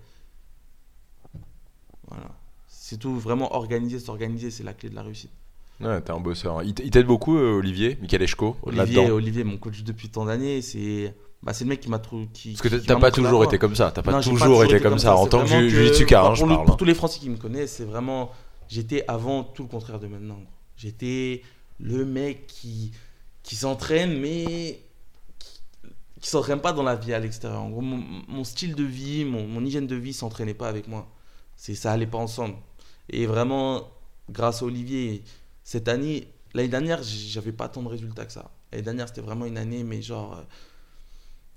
Voilà. 2.07 2.29
C'est 2.67 2.97
tout, 2.97 3.15
vraiment 3.17 3.55
organiser, 3.55 3.99
s'organiser, 3.99 4.51
c'est 4.51 4.63
la 4.63 4.73
clé 4.73 4.89
de 4.89 4.95
la 4.95 5.03
réussite. 5.03 5.31
Ouais, 5.79 5.99
t'es 6.01 6.11
un 6.11 6.19
bosseur. 6.19 6.61
Il 6.63 6.73
t- 6.73 6.83
il 6.83 6.91
t'aide 6.91 7.07
beaucoup, 7.07 7.37
euh, 7.37 7.57
Olivier, 7.57 7.97
Michael 8.01 8.21
Eschko, 8.23 8.55
Olivier. 8.63 9.09
Olivier, 9.09 9.43
mon 9.43 9.57
coach 9.57 9.81
depuis 9.83 10.09
tant 10.09 10.25
d'années, 10.25 10.61
c'est 10.61 11.15
bah, 11.41 11.53
c'est 11.53 11.63
le 11.63 11.69
mec 11.69 11.79
qui 11.81 11.89
m'a 11.89 11.97
trouvé. 11.97 12.27
Qui, 12.31 12.51
Parce 12.51 12.61
que 12.61 12.75
t'as 12.75 12.99
pas 12.99 13.09
toujours 13.09 13.43
été 13.43 13.57
comme 13.57 13.75
ça. 13.75 13.91
T'as 13.91 14.03
pas 14.03 14.11
Non, 14.11 14.21
j'ai 14.21 14.31
toujours 14.31 14.63
été 14.63 14.79
comme 14.79 14.99
ça. 14.99 15.15
En 15.15 15.25
tant 15.25 15.43
que 15.43 15.67
Jujitsuka, 15.69 16.23
hein, 16.23 16.35
je 16.35 16.45
parle. 16.45 16.65
pour 16.65 16.77
tous 16.77 16.85
les 16.85 16.93
Français 16.93 17.19
qui 17.19 17.29
me 17.29 17.37
connaissent, 17.37 17.73
c'est 17.77 17.85
vraiment. 17.85 18.31
J'étais 18.67 19.03
avant 19.07 19.43
tout 19.43 19.63
le 19.63 19.69
contraire 19.69 19.99
de 19.99 20.05
maintenant. 20.07 20.37
J'étais 20.77 21.41
le 21.81 22.05
mec 22.05 22.47
qui, 22.47 22.91
qui 23.43 23.55
s'entraîne, 23.55 24.19
mais 24.19 24.79
qui, 26.19 26.29
s'entraîne 26.29 26.61
pas 26.61 26.73
dans 26.73 26.83
la 26.83 26.95
vie 26.95 27.13
à 27.13 27.19
l'extérieur. 27.19 27.61
En 27.61 27.69
gros, 27.69 27.81
mon, 27.81 28.43
style 28.43 28.75
de 28.75 28.83
vie, 28.83 29.25
mon, 29.25 29.63
hygiène 29.65 29.87
de 29.87 29.95
vie 29.95 30.13
s'entraînait 30.13 30.53
pas 30.53 30.69
avec 30.69 30.87
moi. 30.87 31.07
C'est 31.55 31.75
ça 31.75 31.91
allait 31.91 32.07
pas 32.07 32.19
ensemble. 32.19 32.55
Et 33.09 33.25
vraiment, 33.25 33.89
grâce 34.29 34.61
à 34.61 34.65
Olivier, 34.65 35.23
cette 35.63 35.87
année, 35.87 36.27
l'année 36.53 36.69
dernière, 36.69 37.01
j'avais 37.03 37.51
pas 37.51 37.67
tant 37.67 37.81
de 37.81 37.87
résultats 37.87 38.25
que 38.25 38.31
ça. 38.31 38.51
L'année 38.71 38.83
dernière, 38.83 39.07
c'était 39.07 39.21
vraiment 39.21 39.45
une 39.45 39.57
année, 39.57 39.83
mais 39.83 40.01
genre 40.01 40.37
euh, 40.37 40.43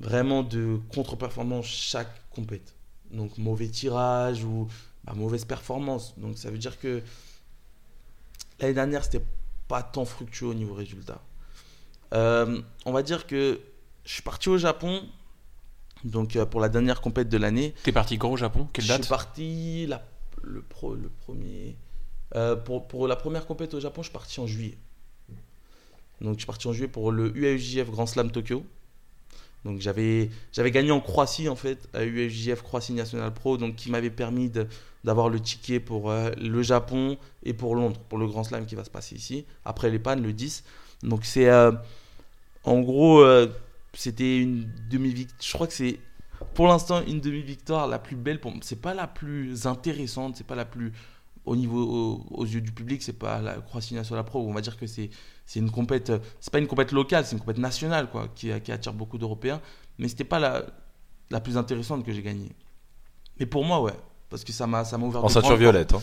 vraiment 0.00 0.42
de 0.42 0.80
contre-performance 0.92 1.66
chaque 1.66 2.28
compète. 2.30 2.74
Donc 3.10 3.36
mauvais 3.38 3.68
tirage 3.68 4.42
ou 4.44 4.66
bah, 5.04 5.12
mauvaise 5.14 5.44
performance. 5.44 6.18
Donc 6.18 6.38
ça 6.38 6.50
veut 6.50 6.58
dire 6.58 6.78
que 6.80 7.02
l'année 8.60 8.74
dernière, 8.74 9.04
c'était 9.04 9.22
pas 9.74 9.82
tant 9.82 10.04
fructueux 10.04 10.46
au 10.46 10.54
niveau 10.54 10.72
résultat. 10.72 11.20
Euh, 12.12 12.62
on 12.86 12.92
va 12.92 13.02
dire 13.02 13.26
que 13.26 13.60
je 14.04 14.12
suis 14.12 14.22
parti 14.22 14.48
au 14.48 14.56
Japon, 14.56 15.02
donc 16.04 16.36
euh, 16.36 16.46
pour 16.46 16.60
la 16.60 16.68
dernière 16.68 17.00
compète 17.00 17.28
de 17.28 17.36
l'année. 17.38 17.74
T'es 17.82 17.90
parti 17.90 18.16
quand 18.16 18.30
au 18.30 18.36
Japon? 18.36 18.68
Quelle 18.72 18.84
Je 18.84 18.88
date 18.90 19.02
suis 19.02 19.08
parti 19.10 19.86
la- 19.88 20.06
le, 20.42 20.62
pro, 20.62 20.94
le 20.94 21.08
premier. 21.08 21.76
euh, 22.36 22.54
pour, 22.54 22.86
pour 22.86 23.08
la 23.08 23.16
première 23.16 23.46
compète 23.46 23.74
au 23.74 23.80
Japon, 23.80 24.02
je 24.02 24.10
suis 24.10 24.12
parti 24.12 24.38
en 24.38 24.46
juillet. 24.46 24.78
Donc 26.20 26.34
je 26.34 26.38
suis 26.38 26.46
parti 26.46 26.68
en 26.68 26.72
juillet 26.72 26.86
pour 26.86 27.10
le 27.10 27.36
UAEJF 27.36 27.90
Grand 27.90 28.06
Slam 28.06 28.30
Tokyo. 28.30 28.64
Donc 29.64 29.80
j'avais 29.80 30.30
gagné 30.70 30.90
en 30.90 31.00
Croatie 31.00 31.48
en 31.48 31.56
fait 31.56 31.88
à 31.94 32.04
UAEJF 32.04 32.62
Croatie 32.62 32.92
National 32.92 33.32
Pro 33.32 33.56
donc 33.56 33.76
qui 33.76 33.90
m'avait 33.90 34.10
permis 34.10 34.50
d'avoir 35.04 35.28
le 35.28 35.40
ticket 35.40 35.80
pour 35.80 36.10
euh, 36.10 36.30
le 36.40 36.62
Japon 36.62 37.16
et 37.42 37.54
pour 37.54 37.74
Londres 37.74 37.98
pour 38.08 38.18
le 38.18 38.26
Grand 38.26 38.44
Slam 38.44 38.66
qui 38.66 38.74
va 38.74 38.84
se 38.84 38.90
passer 38.90 39.14
ici 39.16 39.46
après 39.64 39.90
les 39.90 39.98
pannes 39.98 40.22
le 40.22 40.32
10. 40.32 40.64
Donc 41.02 41.24
c'est 41.24 41.48
euh, 41.48 41.72
en 42.64 42.80
gros 42.80 43.20
euh, 43.20 43.48
c'était 43.94 44.38
une 44.38 44.68
demi-victoire. 44.90 45.40
Je 45.42 45.52
crois 45.52 45.66
que 45.66 45.72
c'est 45.72 45.98
pour 46.54 46.66
l'instant 46.66 47.02
une 47.06 47.20
demi-victoire 47.20 47.86
la 47.86 47.98
plus 47.98 48.16
belle 48.16 48.40
pour 48.40 48.52
c'est 48.60 48.80
pas 48.80 48.92
la 48.92 49.06
plus 49.06 49.66
intéressante, 49.66 50.36
c'est 50.36 50.46
pas 50.46 50.56
la 50.56 50.66
plus 50.66 50.92
au 51.44 51.56
niveau 51.56 52.24
aux 52.30 52.44
yeux 52.44 52.60
du 52.60 52.72
public, 52.72 53.02
c'est 53.02 53.18
pas 53.18 53.40
la 53.40 53.54
Croatie 53.54 53.94
National 53.94 54.24
Pro, 54.24 54.46
on 54.46 54.52
va 54.52 54.60
dire 54.60 54.76
que 54.76 54.86
c'est 54.86 55.10
c'est 55.46 55.60
une 55.60 55.70
compète, 55.70 56.12
c'est 56.40 56.52
pas 56.52 56.58
une 56.58 56.66
compète 56.66 56.92
locale, 56.92 57.26
c'est 57.26 57.32
une 57.32 57.40
compète 57.40 57.58
nationale 57.58 58.10
quoi, 58.10 58.28
qui, 58.34 58.50
qui 58.62 58.72
attire 58.72 58.94
beaucoup 58.94 59.18
d'Européens. 59.18 59.60
Mais 59.98 60.08
c'était 60.08 60.24
pas 60.24 60.38
la, 60.38 60.64
la 61.30 61.40
plus 61.40 61.56
intéressante 61.56 62.04
que 62.04 62.12
j'ai 62.12 62.22
gagnée. 62.22 62.52
Mais 63.38 63.46
pour 63.46 63.64
moi, 63.64 63.82
ouais, 63.82 63.92
parce 64.30 64.44
que 64.44 64.52
ça 64.52 64.66
m'a 64.66 64.84
ça 64.84 64.98
m'a 64.98 65.06
ouvert. 65.06 65.24
En 65.24 65.28
ceinture 65.28 65.56
violette. 65.56 65.92
Hein. 65.94 66.00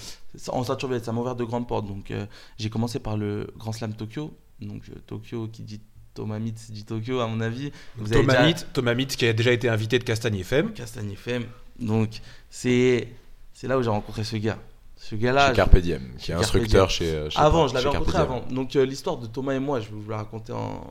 En 0.49 0.63
ceinture 0.63 0.87
violette, 0.87 1.05
ça 1.05 1.11
m'a 1.11 1.21
ouvert 1.21 1.35
de 1.35 1.43
grandes 1.43 1.67
portes. 1.67 1.87
Donc 1.87 2.11
euh, 2.11 2.25
j'ai 2.57 2.69
commencé 2.69 2.99
par 2.99 3.17
le 3.17 3.47
Grand 3.57 3.71
Slam 3.71 3.93
Tokyo. 3.93 4.33
Donc 4.59 4.83
euh, 4.89 4.99
Tokyo 5.07 5.47
qui 5.47 5.63
dit 5.63 5.81
Thomas 6.13 6.39
Mitz 6.39 6.71
dit 6.71 6.85
Tokyo 6.85 7.19
à 7.19 7.27
mon 7.27 7.41
avis. 7.41 7.71
Vous 7.97 8.07
Thomas, 8.07 8.45
Mitz, 8.45 8.67
Thomas 8.73 8.93
Mitz 8.93 9.15
qui 9.15 9.25
a 9.25 9.33
déjà 9.33 9.51
été 9.51 9.69
invité 9.69 9.97
de 9.97 10.03
Castagne 10.03 10.37
FM. 10.37 10.73
Castagne 10.73 11.11
FM. 11.11 11.45
Donc 11.79 12.21
c'est 12.49 13.07
c'est 13.53 13.67
là 13.67 13.77
où 13.77 13.83
j'ai 13.83 13.89
rencontré 13.89 14.23
ce 14.23 14.35
gars. 14.37 14.59
Ce 15.01 15.15
gars-là. 15.15 15.49
Chez 15.49 15.55
Carpe 15.55 15.77
Diem, 15.77 16.15
qui 16.17 16.31
est 16.31 16.35
instructeur 16.35 16.91
chez, 16.91 17.27
chez, 17.31 17.39
Avant, 17.39 17.67
je 17.67 17.73
l'avais 17.73 17.89
rencontré 17.89 18.19
avant. 18.19 18.41
Donc, 18.51 18.75
euh, 18.75 18.85
l'histoire 18.85 19.17
de 19.17 19.25
Thomas 19.25 19.53
et 19.53 19.59
moi, 19.59 19.79
je 19.79 19.87
vais 19.87 19.95
vous 19.95 20.09
la 20.09 20.17
raconter 20.17 20.53
en, 20.53 20.85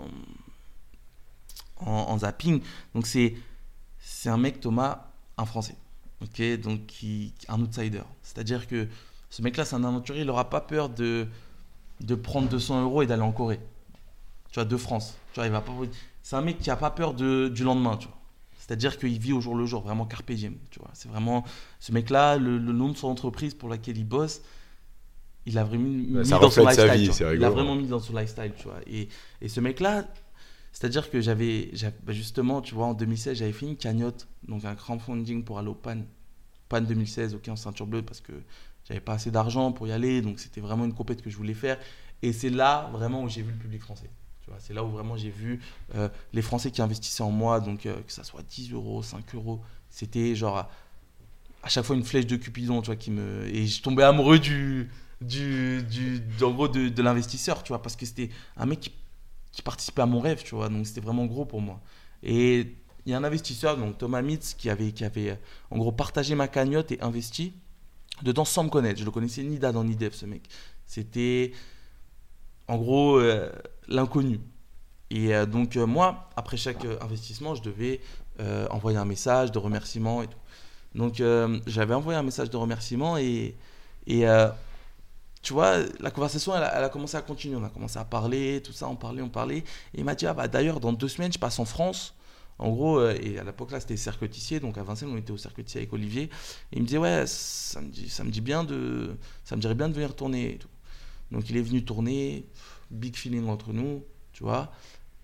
en, 1.79 2.19
zapping. 2.19 2.61
Donc, 2.93 3.07
c'est, 3.07 3.37
c'est 4.01 4.29
un 4.29 4.37
mec, 4.37 4.61
Thomas, 4.61 5.07
un 5.39 5.45
Français. 5.45 5.77
Ok, 6.23 6.43
donc 6.61 6.87
qui, 6.87 7.33
un 7.49 7.61
outsider. 7.61 8.03
C'est-à-dire 8.23 8.67
que 8.67 8.89
ce 9.31 9.43
mec-là, 9.43 9.65
c'est 9.65 9.77
un 9.77 9.85
aventurier, 9.85 10.23
il 10.23 10.27
n'aura 10.27 10.51
pas 10.51 10.61
peur 10.61 10.89
de, 10.89 11.29
de 12.01 12.15
prendre 12.17 12.49
200 12.49 12.83
euros 12.83 13.03
et 13.03 13.07
d'aller 13.07 13.23
en 13.23 13.33
Corée. 13.33 13.61
Tu 14.51 14.57
vois, 14.57 14.65
de 14.65 14.77
France. 14.77 15.17
Tu 15.33 15.39
vois, 15.39 15.47
il 15.47 15.53
va 15.53 15.61
pas. 15.61 15.73
C'est 16.25 16.35
un 16.35 16.43
mec 16.43 16.59
qui 16.59 16.69
a 16.69 16.77
pas 16.77 16.91
peur 16.91 17.15
de, 17.15 17.47
du 17.47 17.63
lendemain, 17.63 17.97
tu 17.97 18.09
vois. 18.09 18.20
C'est-à-dire 18.71 18.99
qu'il 18.99 19.19
vit 19.19 19.33
au 19.33 19.41
jour 19.41 19.57
le 19.57 19.67
jour, 19.67 19.83
vraiment 19.83 20.07
carpe 20.07 20.31
diem. 20.31 20.57
Tu 20.71 20.79
vois, 20.79 20.91
c'est 20.93 21.09
vraiment 21.09 21.43
ce 21.81 21.91
mec-là, 21.91 22.37
le, 22.37 22.61
nom 22.61 22.91
de 22.91 22.97
son 22.97 23.09
entreprise 23.09 23.53
pour 23.53 23.69
laquelle 23.69 23.99
il 23.99 24.07
bosse, 24.07 24.43
il 25.45 25.59
a 25.59 25.65
vraiment 25.65 25.89
mis, 25.89 26.07
dans 26.07 26.51
son 26.51 26.65
lifestyle. 26.65 27.35
il 27.35 27.45
a 27.45 27.51
vraiment 27.51 27.75
mis 27.75 27.89
dans 27.89 27.99
son 27.99 28.17
lifestyle, 28.17 28.53
tu 28.57 28.69
vois. 28.69 28.79
Et, 28.87 29.09
et 29.41 29.49
ce 29.49 29.59
mec-là, 29.59 30.07
c'est-à-dire 30.71 31.11
que 31.11 31.21
j'avais, 31.21 31.73
bah, 32.05 32.13
justement, 32.13 32.61
tu 32.61 32.77
vois, 32.77 32.87
en 32.87 32.95
2016, 32.95 33.39
j'avais 33.39 33.51
fait 33.51 33.67
une 33.67 33.77
cagnotte, 33.77 34.29
donc 34.47 34.65
un 34.65 34.77
crowdfunding 34.77 35.43
pour 35.43 35.59
aller 35.59 35.67
au 35.67 35.75
PAN, 35.75 36.03
PAN 36.69 36.83
2016, 36.83 37.35
ok, 37.35 37.49
en 37.49 37.57
ceinture 37.57 37.89
bleue, 37.89 38.03
parce 38.03 38.21
que 38.21 38.35
j'avais 38.85 39.01
pas 39.01 39.15
assez 39.15 39.33
d'argent 39.33 39.73
pour 39.73 39.89
y 39.89 39.93
aller, 39.93 40.23
donc 40.23 40.39
c'était 40.39 40.61
vraiment 40.61 40.85
une 40.85 40.95
compète 40.95 41.23
que 41.23 41.31
je 41.31 41.37
voulais 41.37 41.55
faire. 41.55 41.77
Et 42.23 42.33
c'est 42.33 42.51
là 42.51 42.89
vraiment 42.93 43.25
où 43.25 43.29
j'ai 43.29 43.43
vu 43.43 43.51
le 43.51 43.59
public 43.59 43.83
français. 43.83 44.11
C'est 44.59 44.75
là 44.75 44.85
où 44.85 44.91
vraiment 44.91 45.17
j'ai 45.17 45.31
vu 45.31 45.61
euh, 45.95 46.09
les 46.33 46.43
Français 46.43 46.71
qui 46.71 46.83
investissaient 46.83 47.23
en 47.23 47.31
moi, 47.31 47.61
donc 47.61 47.87
euh, 47.87 48.01
que 48.07 48.13
ça 48.13 48.25
soit 48.25 48.43
10 48.43 48.73
euros, 48.73 49.03
5 49.03 49.35
euros, 49.35 49.61
c'était 49.89 50.35
genre 50.35 50.59
à, 51.63 51.69
chaque 51.69 51.85
fois 51.85 51.97
une 51.97 52.05
flèche 52.05 52.27
de 52.27 52.37
Cupidon, 52.37 52.83
tu 52.83 52.87
vois, 52.87 52.97
qui 52.97 53.11
me 53.11 53.47
et 53.49 53.67
je 53.67 53.83
tombais 53.83 54.03
amoureux 54.03 54.39
du 54.39 54.91
du, 55.21 55.83
de, 55.83 57.03
l'investisseur, 57.03 57.63
tu 57.63 57.69
vois, 57.69 57.83
parce 57.83 57.95
que 57.95 58.07
c'était 58.07 58.31
un 58.57 58.65
mec 58.65 58.81
qui, 58.81 58.93
qui, 59.53 59.61
participait 59.61 60.01
à 60.01 60.07
mon 60.07 60.19
rêve, 60.19 60.43
tu 60.43 60.55
vois, 60.55 60.71
donc 60.71 60.87
c'était 60.87 61.03
vraiment 61.03 61.27
gros 61.27 61.45
pour 61.45 61.61
moi. 61.61 61.79
Et 62.23 62.75
il 63.05 63.13
y 63.13 63.15
a 63.15 63.19
un 63.19 63.25
investisseur, 63.25 63.77
donc 63.77 63.99
Thomas 63.99 64.23
Mitz, 64.23 64.55
qui 64.55 64.71
avait, 64.71 64.93
qui 64.93 65.05
avait 65.05 65.39
en 65.71 65.79
gros 65.79 65.93
partagé 65.93 66.35
ma 66.35 66.49
cagnotte 66.49 66.93
et 66.93 67.01
investi 67.03 67.53
dedans 68.23 68.45
sans 68.45 68.65
me 68.65 68.69
connaître. 68.69 68.99
Je 68.99 69.05
le 69.05 69.11
connaissais 69.11 69.43
ni 69.43 69.59
d'Adam 69.59 69.85
ni 69.85 69.97
d'Eve, 69.97 70.15
ce 70.15 70.27
mec. 70.27 70.49
C'était 70.87 71.53
en 72.71 72.79
gros 72.79 73.19
euh, 73.19 73.51
l'inconnu. 73.89 74.41
Et 75.11 75.35
euh, 75.35 75.45
donc 75.45 75.77
euh, 75.77 75.87
moi, 75.87 76.31
après 76.37 76.57
chaque 76.57 76.85
investissement, 77.01 77.55
je 77.55 77.63
devais 77.63 78.01
envoyer 78.71 78.97
un 78.97 79.05
message 79.05 79.53
de 79.53 79.59
remerciement 79.59 80.23
et 80.23 80.27
tout. 80.27 80.39
Donc 80.95 81.23
j'avais 81.67 81.93
envoyé 81.93 82.19
un 82.19 82.23
message 82.23 82.49
de 82.49 82.57
remerciement 82.57 83.19
et, 83.19 83.55
et 84.07 84.25
tu 85.43 85.53
vois, 85.53 85.77
la 86.01 86.11
conversation, 86.11 86.57
elle 86.57 86.63
a, 86.63 86.89
commencé 86.89 87.19
à 87.19 87.21
continuer. 87.21 87.57
On 87.57 87.65
a 87.65 87.69
commencé 87.69 87.99
à 87.99 88.05
parler, 88.07 88.63
tout 88.65 88.73
ça, 88.73 88.89
on 88.89 88.97
parlait, 88.97 89.21
on 89.21 89.29
parlait. 89.29 89.59
Et 89.59 89.65
il 89.99 90.05
m'a 90.05 90.15
dit, 90.15 90.27
ah 90.27 90.33
bah 90.33 90.49
d'ailleurs, 90.49 90.81
dans 90.81 90.95
deux 90.95 91.09
semaines, 91.09 91.31
je 91.35 91.39
passe 91.39 91.59
en 91.59 91.67
France. 91.67 92.15
En 92.59 92.71
gros, 92.71 93.07
et 93.07 93.39
à 93.39 93.45
l'époque 93.45 93.73
là, 93.73 93.81
c'était 93.81 93.99
Cercle 93.99 94.27
Tissier, 94.31 94.59
donc 94.59 94.79
à 94.79 94.83
Vincennes, 94.83 95.11
on 95.13 95.19
était 95.19 95.33
au 95.33 95.39
Cercle 95.39 95.63
Tissier 95.63 95.83
avec 95.83 95.93
Olivier. 95.93 96.31
Et 96.73 96.77
il 96.77 96.81
me 96.81 96.87
disait, 96.87 96.99
ouais, 96.99 97.25
ça 97.27 97.83
me 97.83 97.89
dit, 97.89 98.09
ça 98.09 98.25
me 98.25 98.31
dit 98.31 98.41
bien 98.41 98.65
de, 98.65 99.19
ça 99.45 99.55
me 99.55 99.61
dirait 99.61 99.75
bien 99.75 99.91
de 99.91 99.95
venir 99.95 100.17
tourner 100.17 100.55
et 100.55 100.57
tout. 100.57 100.69
Donc 101.31 101.49
il 101.51 101.57
est 101.57 101.63
venu 101.63 101.85
tourner, 101.85 102.47
big 102.91 103.17
feeling 103.17 103.49
entre 103.49 103.73
nous, 103.73 104.05
tu 104.33 104.43
vois. 104.43 104.73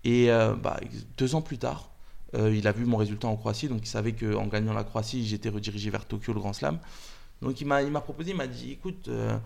Et 0.03 0.31
euh, 0.31 0.55
bah, 0.55 0.79
deux 1.17 1.35
ans 1.35 1.41
plus 1.41 1.57
tard, 1.57 1.89
euh, 2.33 2.55
il 2.55 2.67
a 2.67 2.71
vu 2.71 2.85
mon 2.85 2.97
résultat 2.97 3.27
en 3.27 3.35
Croatie, 3.35 3.67
donc 3.67 3.81
il 3.83 3.87
savait 3.87 4.13
qu'en 4.13 4.47
gagnant 4.47 4.73
la 4.73 4.83
Croatie, 4.83 5.25
j'étais 5.27 5.49
redirigé 5.49 5.89
vers 5.89 6.05
Tokyo, 6.05 6.33
le 6.33 6.39
Grand 6.39 6.53
Slam. 6.53 6.79
Donc 7.41 7.61
il 7.61 7.67
m'a 7.67 8.01
proposé, 8.01 8.31
il 8.31 8.37
m'a 8.37 8.47
dit, 8.47 8.71
écoute, 8.71 9.09
euh, 9.09 9.37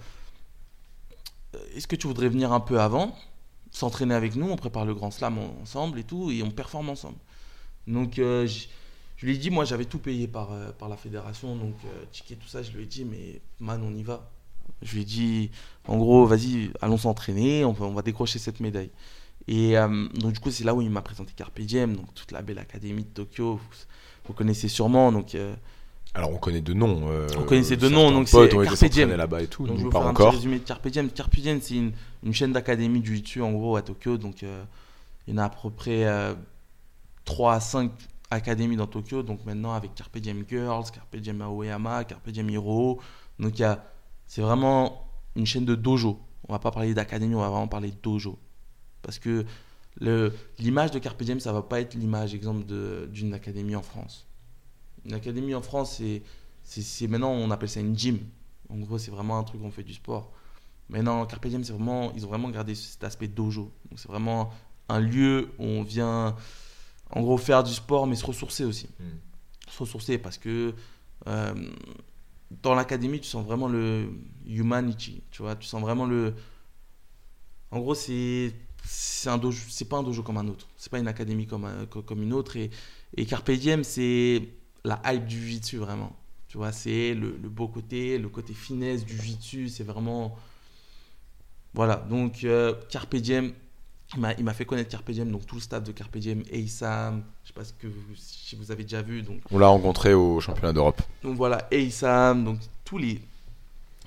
est-ce 1.76 1.88
que 1.88 1.96
tu 1.96 2.08
voudrais 2.08 2.30
venir 2.30 2.54
un 2.54 2.60
peu 2.60 2.80
avant, 2.80 3.18
s'entraîner 3.72 4.14
avec 4.14 4.36
nous, 4.36 4.50
on 4.50 4.56
prépare 4.56 4.86
le 4.86 4.94
Grand 4.94 5.12
Slam 5.12 5.38
ensemble 5.62 6.00
et 6.00 6.04
tout, 6.04 6.32
et 6.32 6.44
on 6.44 6.52
performe 6.52 6.90
ensemble. 6.90 7.18
Donc 7.88 8.14
je, 8.16 8.68
lui 9.22 9.36
ai 9.36 9.38
dit, 9.38 9.50
moi 9.50 9.66
j'avais 9.66 9.86
tout 9.86 10.00
payé 10.00 10.28
par, 10.28 10.50
par 10.74 10.88
la 10.88 10.96
fédération, 10.96 11.56
donc 11.56 11.76
ticket, 12.12 12.36
tout 12.36 12.48
ça, 12.48 12.62
je 12.62 12.72
lui 12.72 12.84
ai 12.84 12.86
dit, 12.86 13.04
mais 13.04 13.42
man, 13.60 13.82
on 13.84 13.94
y 13.96 14.04
va. 14.04 14.30
Je 14.82 14.94
lui 14.94 15.02
ai 15.02 15.06
dit, 15.06 15.52
en 15.88 15.98
gros, 15.98 16.26
vas-y, 16.26 16.72
allons 16.82 16.98
s'entraîner, 16.98 17.66
on 17.66 17.72
va, 17.72 17.86
on 17.86 17.94
va 17.94 18.02
décrocher 18.02 18.40
cette 18.40 18.60
médaille. 18.60 18.92
Et 19.48 19.78
euh, 19.78 20.08
donc, 20.16 20.34
du 20.34 20.40
coup, 20.40 20.52
c'est 20.52 20.64
là 20.64 20.74
où 20.74 20.82
il 20.82 20.90
m'a 20.90 21.02
présenté 21.02 21.34
Carpe 21.36 21.60
Diem, 21.62 21.96
donc 21.96 22.14
toute 22.14 22.32
la 22.32 22.42
belle 22.42 22.60
académie 22.60 23.04
de 23.04 23.10
Tokyo. 23.10 23.60
Vous, 24.26 24.34
connaissez 24.34 24.68
sûrement. 24.68 25.12
Donc, 25.12 25.36
euh, 25.36 25.54
alors, 26.14 26.32
on 26.32 26.38
connaît 26.38 26.62
de 26.62 26.74
noms. 26.74 27.10
Euh, 27.10 27.28
on 27.38 27.44
connaissait 27.44 27.78
de 27.78 27.90
noms, 27.90 28.12
donc 28.12 28.28
c'est 28.28 28.50
Carpe 28.50 28.86
Diem. 28.86 29.12
là-bas 29.12 29.42
et 29.42 29.48
tout. 29.48 29.66
Donc, 29.66 29.78
je 29.78 29.82
vais 29.82 29.86
vous 29.86 29.92
faire 29.92 30.02
encore. 30.02 30.28
un 30.28 30.32
petit 30.32 30.38
résumé 30.38 30.60
de 30.60 30.64
Carpe 30.64 30.88
Diem. 30.88 31.10
Carpe 31.10 31.36
Diem, 31.36 31.60
c'est 31.62 31.76
une, 31.76 31.92
une, 32.24 32.34
chaîne 32.34 32.54
d'académie 32.54 33.02
du 33.02 33.22
jiu 33.24 33.42
en 33.42 33.52
gros, 33.52 33.76
à 33.76 33.82
Tokyo. 33.82 34.18
Donc, 34.18 34.42
il 34.42 34.48
y 35.28 35.34
en 35.34 35.38
a 35.38 35.46
à 35.46 35.50
peu 35.50 35.70
près 35.70 36.08
3 37.26 37.54
à 37.54 37.60
5 37.60 37.92
académies 38.30 38.76
dans 38.76 38.88
Tokyo. 38.88 39.24
Donc, 39.24 39.44
maintenant, 39.46 39.74
avec 39.74 39.96
Carpe 39.96 40.18
Diem 40.18 40.44
Girls, 40.48 40.86
Carpe 40.94 41.18
Diem 41.18 41.42
Aoyama, 41.42 42.04
Carpe 42.04 42.30
Diem 42.30 42.50
Hero. 42.50 43.00
Donc, 43.40 43.58
il 43.58 43.62
y 43.62 43.66
a 43.66 43.84
c'est 44.32 44.40
vraiment 44.40 45.10
une 45.36 45.46
chaîne 45.46 45.66
de 45.66 45.76
dojo. 45.76 46.18
On 46.48 46.54
va 46.54 46.60
pas 46.60 46.72
parler 46.72 46.94
d'académie, 46.94 47.36
on 47.36 47.42
va 47.42 47.50
vraiment 47.50 47.68
parler 47.68 47.92
de 47.92 47.98
dojo. 48.02 48.40
Parce 49.02 49.20
que 49.20 49.46
l'image 50.58 50.92
de 50.92 51.00
Carpe 51.00 51.22
Diem, 51.22 51.42
ça 51.42 51.52
va 51.52 51.62
pas 51.62 51.82
être 51.82 51.96
l'image, 51.96 52.34
exemple, 52.34 52.64
d'une 53.10 53.34
académie 53.34 53.76
en 53.76 53.82
France. 53.82 54.26
Une 55.04 55.16
académie 55.16 55.54
en 55.54 55.62
France, 55.62 56.02
c'est 56.64 57.08
maintenant, 57.10 57.32
on 57.32 57.52
appelle 57.52 57.68
ça 57.68 57.82
une 57.82 57.98
gym. 57.98 58.20
En 58.70 58.78
gros, 58.78 58.98
c'est 58.98 59.12
vraiment 59.12 59.38
un 59.38 59.44
truc 59.44 59.62
où 59.62 59.66
on 59.66 59.72
fait 59.72 59.84
du 59.84 59.94
sport. 59.94 60.32
Mais 60.88 61.02
non, 61.02 61.26
Carpe 61.26 61.48
Diem, 61.48 61.66
c'est 61.66 61.74
vraiment, 61.74 62.14
ils 62.14 62.26
ont 62.26 62.30
vraiment 62.30 62.50
gardé 62.50 62.74
cet 62.74 63.04
aspect 63.04 63.28
dojo. 63.28 63.70
Donc, 63.90 64.00
c'est 64.00 64.08
vraiment 64.08 64.52
un 64.88 65.02
lieu 65.02 65.50
où 65.60 65.66
on 65.66 65.84
vient, 65.84 66.38
en 67.10 67.20
gros, 67.20 67.38
faire 67.38 67.66
du 67.66 67.74
sport, 67.74 68.08
mais 68.08 68.16
se 68.16 68.26
ressourcer 68.26 68.64
aussi. 68.64 68.88
Hmm. 68.98 69.18
Se 69.70 69.80
ressourcer 69.80 70.18
parce 70.18 70.38
que 70.38 70.74
euh, 71.28 71.54
dans 72.62 72.76
l'académie, 72.76 73.20
tu 73.20 73.28
sens 73.28 73.46
vraiment 73.46 73.68
le 73.68 74.10
humanity, 74.46 75.24
tu 75.32 75.42
vois, 75.42 75.56
tu 75.56 75.68
sens 75.68 75.82
vraiment 75.82 76.06
le... 76.06 76.34
En 77.72 77.80
gros, 77.80 77.96
c'est 77.96 78.54
c'est 78.84 79.30
un 79.30 79.38
dojo, 79.38 79.62
c'est 79.70 79.88
pas 79.88 79.98
un 79.98 80.04
dojo 80.04 80.24
comme 80.24 80.38
un 80.38 80.48
autre, 80.48 80.68
c'est 80.76 80.90
pas 80.92 81.00
une 81.00 81.08
académie 81.08 81.46
comme, 81.46 81.68
comme 81.88 82.24
une 82.24 82.34
autre. 82.34 82.58
Et, 82.58 82.72
et 83.16 83.26
Carpe 83.26 83.52
c'est 83.84 84.50
la 84.84 85.02
hype 85.06 85.26
du 85.26 85.48
jiu 85.48 85.78
vraiment. 85.78 86.16
Tu 86.48 86.58
vois, 86.58 86.72
c'est 86.72 87.14
le, 87.14 87.32
beau 87.32 87.68
côté, 87.68 88.18
le 88.18 88.28
côté 88.30 88.54
finesse 88.54 89.06
du 89.06 89.16
jiu 89.18 89.70
c'est 89.70 89.84
vraiment. 89.84 90.38
Voilà, 91.74 91.96
donc 92.10 92.44
euh, 92.44 92.74
il 94.16 94.44
m'a 94.44 94.54
fait 94.54 94.66
connaître 94.66 94.90
Carpe 94.90 95.12
Diem, 95.12 95.32
donc 95.32 95.46
tout 95.46 95.56
le 95.56 95.62
staff 95.62 95.84
de 95.84 95.92
Carpe 95.92 96.18
Diem, 96.18 96.44
Eissam, 96.52 97.24
je 97.44 97.48
sais 97.48 97.54
pas 97.54 97.64
ce 97.64 97.74
que 97.74 97.88
vous, 97.88 98.14
si 98.16 98.56
vous 98.56 98.72
avez 98.72 98.84
déjà 98.84 99.02
vu. 99.02 99.22
Donc, 99.22 99.40
On 99.52 99.60
l'a 99.60 99.68
rencontré 99.68 100.14
au 100.14 100.40
championnat 100.40 100.74
d'Europe. 100.74 101.02
Donc 101.24 101.36
voilà, 101.38 101.68
Eissam, 101.72 102.44
donc 102.44 102.60
tous 102.84 102.98
les, 102.98 103.22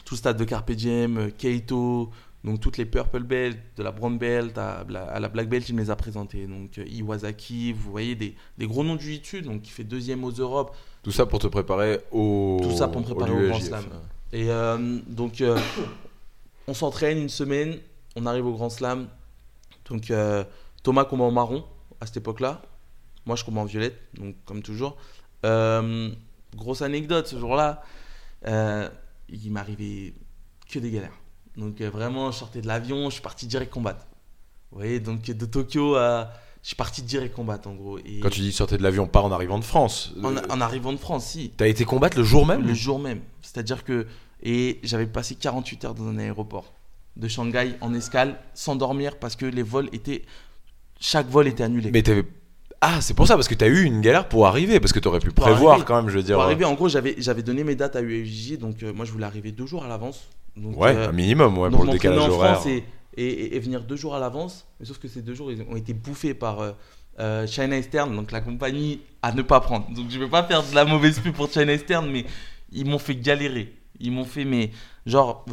tout 0.05 0.15
le 0.15 0.17
staff 0.19 0.37
de 0.37 0.45
Carpe 0.45 0.73
Diem, 0.73 1.19
euh, 1.19 1.31
Keito, 1.31 2.11
donc 2.45 2.61
toutes 2.61 2.77
les 2.77 2.85
Purple 2.85 3.23
Belt, 3.23 3.59
de 3.79 3.83
la 3.83 3.93
Brown 3.93 4.19
Belt 4.19 4.59
à, 4.59 4.85
la 4.91 5.29
Black 5.31 5.49
Belt, 5.49 5.67
il 5.71 5.75
me 5.75 5.81
les 5.81 5.91
a 5.91 5.97
présentés. 5.97 6.47
Donc 6.47 6.77
euh, 6.77 6.85
Iwasaki, 6.87 7.73
vous 7.73 7.91
voyez 7.91 8.15
des, 8.15 8.35
des 8.59 8.67
gros 8.67 8.85
noms 8.85 8.97
du 8.97 9.21
jiu 9.23 9.41
donc 9.41 9.63
qui 9.63 9.71
fait 9.71 9.85
deuxième 9.85 10.23
aux 10.25 10.33
Europes. 10.33 10.77
Tout 11.03 11.13
ça 11.13 11.25
pour 11.25 11.39
te 11.39 11.47
préparer 11.47 12.01
au 12.13 12.61
Tout 12.63 12.77
ça 12.77 12.89
pour 12.89 13.01
me 13.01 13.07
préparer 13.07 13.33
au, 13.33 13.49
Grand 13.49 13.61
Slam. 13.61 13.85
Et 14.35 14.51
euh, 14.51 14.99
donc 15.07 15.43
on 16.67 16.75
s'entraîne 16.75 17.19
une 17.19 17.29
semaine, 17.31 17.79
on 18.17 18.27
arrive 18.27 18.47
au 18.47 18.53
Grand 18.53 18.69
Slam 18.69 19.07
Donc 19.91 20.11
euh, 20.11 20.45
Thomas 20.83 21.05
combat 21.05 21.25
en 21.25 21.31
marron 21.31 21.65
à 22.01 22.07
cette 22.07 22.19
époque-là. 22.19 22.63
Moi, 23.27 23.37
je 23.37 23.45
combat 23.45 23.63
en 23.63 23.65
violette, 23.65 23.99
donc 24.15 24.37
comme 24.45 24.63
toujours. 24.63 24.97
Euh, 25.45 26.11
grosse 26.55 26.83
anecdote, 26.83 27.27
ce 27.27 27.39
jour-là, 27.39 27.83
euh, 28.47 28.89
il 29.29 29.51
m'arrivait 29.51 30.15
que 30.71 30.79
des 30.79 30.91
galères. 30.91 31.19
Donc 31.57 31.81
euh, 31.81 31.89
vraiment, 31.91 32.31
je 32.31 32.39
sortais 32.39 32.61
de 32.61 32.67
l'avion, 32.67 33.09
je 33.09 33.15
suis 33.15 33.23
parti 33.23 33.47
direct 33.47 33.73
combattre. 33.73 34.07
Vous 34.71 34.79
voyez, 34.79 35.01
donc 35.01 35.23
de 35.23 35.47
Tokyo 35.47 35.97
à... 35.97 36.31
Je 36.63 36.69
suis 36.69 36.77
parti 36.77 37.03
direct 37.03 37.35
combattre 37.35 37.69
en 37.69 37.75
gros. 37.75 37.99
Et 37.99 38.21
Quand 38.21 38.31
tu 38.31 38.41
dis 38.41 38.51
sortir 38.51 38.79
de 38.79 38.83
l'avion, 38.83 39.07
pas 39.07 39.21
en 39.21 39.31
arrivant 39.31 39.59
de 39.59 39.65
France. 39.65 40.15
en, 40.23 40.35
en 40.37 40.61
arrivant 40.63 40.95
de 40.95 40.99
France, 40.99 41.27
si. 41.27 41.51
T'as 41.51 41.69
été 41.69 41.85
combattre 41.85 42.17
le 42.17 42.25
jour 42.25 42.47
même 42.47 42.67
Le 42.67 42.73
jour 42.73 42.99
même. 42.99 43.21
C'est-à-dire 43.43 43.85
que. 43.85 44.07
Et 44.43 44.81
j'avais 44.83 45.07
passé 45.07 45.35
48 45.35 45.85
heures 45.85 45.95
dans 45.95 46.07
un 46.07 46.17
aéroport 46.19 46.73
de 47.17 47.29
Shanghai 47.29 47.75
en 47.81 47.95
escale 47.95 48.39
sans 48.55 48.77
dormir 48.77 49.19
parce 49.19 49.37
que 49.37 49.47
les 49.47 49.63
vols 49.63 49.89
étaient. 49.93 50.23
Chaque 51.01 51.29
vol 51.29 51.47
était 51.49 51.63
annulé. 51.65 51.91
Mais 51.93 52.03
t'avais. 52.03 52.25
Ah, 52.81 53.01
c'est 53.01 53.15
pour 53.15 53.27
ça, 53.27 53.35
parce 53.37 53.49
que 53.49 53.55
t'as 53.55 53.69
eu 53.69 53.83
une 53.85 54.01
galère 54.03 54.29
pour 54.29 54.47
arriver, 54.47 54.79
parce 54.79 54.93
que 54.93 54.99
t'aurais 54.99 55.19
pu 55.21 55.31
Pour 55.31 55.47
prévoir 55.47 55.73
arriver. 55.73 55.87
quand 55.87 55.97
même, 56.03 56.11
je 56.11 56.17
veux 56.19 56.23
dire. 56.23 56.37
Pour 56.37 56.45
arriver, 56.45 56.65
en 56.67 56.75
gros, 56.75 56.89
j'avais 56.89 57.43
donné 57.43 57.65
mes 57.65 57.75
dates 57.77 57.97
à 57.97 58.03
UFJ, 58.03 58.59
donc 58.59 58.83
euh, 58.83 58.93
moi 58.93 59.05
je 59.07 59.13
voulais 59.13 59.25
arriver 59.25 59.53
deux 59.53 59.65
jours 59.67 59.85
à 59.85 59.89
l'avance. 59.89 60.29
Donc, 60.57 60.79
Ouais, 60.79 60.95
euh, 60.95 61.09
un 61.09 61.13
minimum, 61.13 61.57
ouais, 61.59 61.71
pour 61.71 61.85
le 61.85 61.93
décalage 61.93 62.21
en 62.21 62.29
horaire. 62.31 62.55
France 62.61 62.67
et, 62.67 62.85
et, 63.17 63.25
et- 63.27 63.57
et 63.57 63.59
venir 63.61 63.83
deux 63.85 63.97
jours 63.97 64.15
à 64.15 64.19
l'avance. 64.21 64.67
Mais 64.79 64.87
sauf 64.87 64.99
que 64.99 65.09
ces 65.09 65.23
deux 65.23 65.35
jours, 65.35 65.51
ils 65.51 65.63
ont 65.63 65.77
été 65.77 65.95
bouffés 65.95 66.35
par 66.35 66.61
euh, 66.61 66.73
euh, 67.21 67.47
China 67.47 67.77
Eastern, 67.79 68.15
donc 68.15 68.31
la 68.33 68.41
compagnie 68.43 69.01
à 69.23 69.33
ne 69.33 69.41
pas 69.43 69.61
prendre. 69.61 69.89
Donc 69.95 70.11
je 70.11 70.19
vais 70.19 70.29
pas 70.29 70.43
faire 70.45 70.63
de 70.63 70.75
la 70.75 70.85
mauvaise 70.85 71.19
pub 71.21 71.33
pour 71.35 71.51
China 71.51 71.73
Eastern, 71.73 72.09
mais 72.11 72.27
ils 72.71 72.85
m'ont 72.85 72.99
fait 72.99 73.17
galérer. 73.17 73.73
Ils 73.99 74.13
m'ont 74.13 74.25
fait, 74.25 74.45
mais 74.45 74.71
genre, 75.07 75.45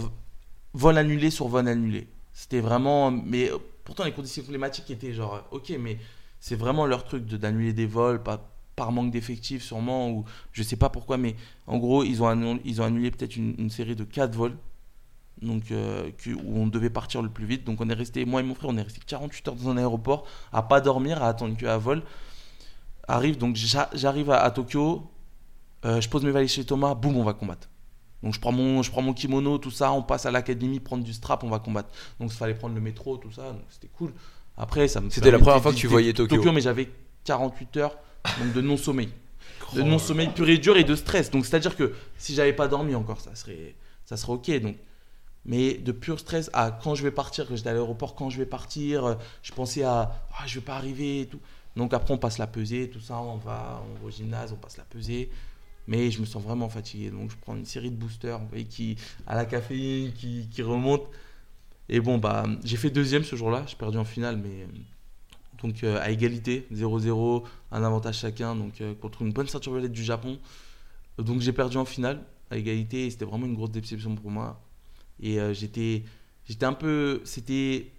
vol 0.73 0.97
annulé 0.97 1.29
sur 1.29 1.47
vol 1.47 1.67
annulé. 1.67 2.07
C'était 2.33 2.61
vraiment. 2.61 3.11
Mais 3.11 3.49
euh, 3.51 3.57
pourtant, 3.83 4.03
les 4.05 4.13
conditions 4.13 4.43
climatiques 4.43 4.89
étaient 4.91 5.13
genre, 5.13 5.35
euh, 5.35 5.55
ok, 5.57 5.73
mais 5.79 5.97
c'est 6.39 6.55
vraiment 6.55 6.85
leur 6.85 7.03
truc 7.03 7.25
de 7.25 7.37
d'annuler 7.37 7.73
des 7.73 7.85
vols, 7.85 8.21
pas 8.23 8.47
par 8.75 8.91
manque 8.91 9.11
d'effectifs 9.11 9.63
sûrement, 9.63 10.09
ou 10.11 10.25
je 10.53 10.63
sais 10.63 10.77
pas 10.77 10.89
pourquoi, 10.89 11.17
mais 11.17 11.35
en 11.67 11.77
gros, 11.77 12.03
ils 12.03 12.23
ont 12.23 12.27
annulé, 12.27 12.61
ils 12.65 12.81
ont 12.81 12.85
annulé 12.85 13.11
peut-être 13.11 13.35
une, 13.35 13.69
série 13.69 13.95
de 13.95 14.03
4 14.05 14.33
vols 14.35 14.57
donc, 15.41 15.71
euh, 15.71 16.09
que- 16.17 16.31
où 16.31 16.57
on 16.57 16.67
devait 16.67 16.89
partir 16.89 17.21
le 17.21 17.29
plus 17.29 17.45
vite. 17.45 17.63
Donc 17.65 17.81
on 17.81 17.89
est 17.89 17.93
resté, 17.93 18.25
moi 18.25 18.39
et 18.41 18.43
mon 18.43 18.55
frère, 18.55 18.69
on 18.69 18.77
est 18.77 18.81
resté 18.81 19.01
48 19.05 19.47
heures 19.49 19.55
dans 19.55 19.69
un 19.69 19.77
aéroport, 19.77 20.25
à 20.53 20.63
pas 20.63 20.81
dormir, 20.81 21.21
à 21.21 21.27
attendre 21.27 21.57
qu'un 21.57 21.77
vol 21.77 22.01
arrive. 23.07 23.37
Donc 23.37 23.55
j'a- 23.57 23.89
j'arrive 23.93 24.31
à, 24.31 24.49
Tokyo, 24.51 25.03
je 25.83 26.07
pose 26.09 26.23
mes 26.23 26.31
valises 26.31 26.51
chez 26.51 26.65
Thomas, 26.65 26.93
boum, 26.95 27.17
on 27.17 27.23
va 27.23 27.33
combattre. 27.33 27.69
Donc 28.23 28.33
je 28.33 28.39
prends 28.39 28.51
mon, 28.51 28.83
je 28.83 28.91
prends 28.91 29.01
mon 29.01 29.13
kimono, 29.13 29.57
tout 29.57 29.71
ça, 29.71 29.91
on 29.91 30.03
passe 30.03 30.25
à 30.25 30.31
l'académie, 30.31 30.79
prendre 30.79 31.03
du 31.03 31.13
strap, 31.13 31.43
on 31.43 31.49
va 31.49 31.59
combattre. 31.59 31.89
Donc 32.19 32.31
il 32.31 32.37
fallait 32.37 32.53
prendre 32.53 32.75
le 32.75 32.81
métro, 32.81 33.17
tout 33.17 33.31
ça, 33.31 33.51
donc 33.51 33.63
c'était 33.69 33.89
cool. 33.97 34.13
Après, 34.57 34.87
ça 34.87 35.01
me 35.01 35.09
C'était 35.09 35.31
la 35.31 35.39
première 35.39 35.61
fois 35.61 35.71
que 35.71 35.77
tu 35.77 35.87
voyais 35.87 36.13
Tokyo. 36.13 36.51
mais 36.51 36.61
j'avais 36.61 36.89
48 37.23 37.77
heures 37.77 37.97
donc 38.39 38.53
de 38.53 38.61
non-sommeil. 38.61 39.09
De 39.73 39.81
non-sommeil 39.81 40.29
pur 40.29 40.49
et 40.49 40.57
dur 40.57 40.77
et 40.77 40.83
de 40.83 40.95
stress. 40.95 41.31
Donc 41.31 41.45
c'est-à-dire 41.45 41.75
que 41.75 41.93
si 42.17 42.35
j'avais 42.35 42.53
pas 42.53 42.67
dormi 42.67 42.93
encore, 42.93 43.21
ça 43.21 43.33
serait, 43.35 43.75
ça 44.05 44.17
serait 44.17 44.33
ok. 44.33 44.61
Donc, 44.61 44.75
mais 45.45 45.73
de 45.73 45.91
pur 45.91 46.19
stress 46.19 46.51
à 46.53 46.71
quand 46.71 46.93
je 46.93 47.03
vais 47.03 47.11
partir, 47.11 47.47
que 47.47 47.55
j'étais 47.55 47.69
à 47.69 47.73
l'aéroport, 47.73 48.13
quand 48.13 48.29
je 48.29 48.37
vais 48.37 48.45
partir, 48.45 49.05
euh, 49.05 49.15
je 49.41 49.51
pensais 49.53 49.83
à 49.83 50.13
ah, 50.37 50.43
je 50.45 50.59
vais 50.59 50.65
pas 50.65 50.75
arriver 50.75 51.21
et 51.21 51.25
tout. 51.25 51.39
Donc 51.75 51.93
après 51.93 52.13
on 52.13 52.17
passe 52.17 52.37
la 52.37 52.47
pesée, 52.47 52.89
tout 52.89 52.99
ça, 52.99 53.17
on 53.17 53.37
va, 53.37 53.81
on 53.89 54.01
va 54.01 54.07
au 54.07 54.11
gymnase, 54.11 54.51
on 54.51 54.57
passe 54.57 54.77
la 54.77 54.83
pesée. 54.83 55.31
Mais 55.87 56.11
je 56.11 56.21
me 56.21 56.25
sens 56.25 56.41
vraiment 56.41 56.69
fatigué. 56.69 57.09
Donc 57.09 57.31
je 57.31 57.35
prends 57.37 57.55
une 57.55 57.65
série 57.65 57.91
de 57.91 57.95
boosters 57.95 58.39
vous 58.39 58.63
qui, 58.65 58.97
à 59.27 59.35
la 59.35 59.45
caféine 59.45 60.13
qui, 60.13 60.47
qui 60.49 60.61
remontent. 60.61 61.09
Et 61.89 61.99
bon, 61.99 62.17
bah, 62.17 62.45
j'ai 62.63 62.77
fait 62.77 62.89
deuxième 62.89 63.23
ce 63.23 63.35
jour-là. 63.35 63.65
J'ai 63.67 63.75
perdu 63.75 63.97
en 63.97 64.05
finale, 64.05 64.37
mais 64.37 64.67
donc 65.61 65.83
euh, 65.83 65.99
à 66.01 66.09
égalité, 66.09 66.67
0-0, 66.73 67.43
un 67.71 67.83
avantage 67.83 68.19
chacun, 68.19 68.55
donc 68.55 68.81
euh, 68.81 68.95
contre 68.95 69.21
une 69.21 69.31
bonne 69.31 69.47
ceinture 69.47 69.73
violette 69.73 69.91
du 69.91 70.03
Japon. 70.03 70.39
Donc 71.17 71.41
j'ai 71.41 71.53
perdu 71.53 71.77
en 71.77 71.85
finale 71.85 72.23
à 72.49 72.57
égalité 72.57 73.05
et 73.05 73.11
c'était 73.11 73.25
vraiment 73.25 73.45
une 73.45 73.55
grosse 73.55 73.71
déception 73.71 74.15
pour 74.15 74.31
moi. 74.31 74.61
Et 75.19 75.39
euh, 75.39 75.53
j'étais, 75.53 76.03
j'étais 76.45 76.65
un 76.65 76.73
peu, 76.73 77.21
c'était 77.25 77.91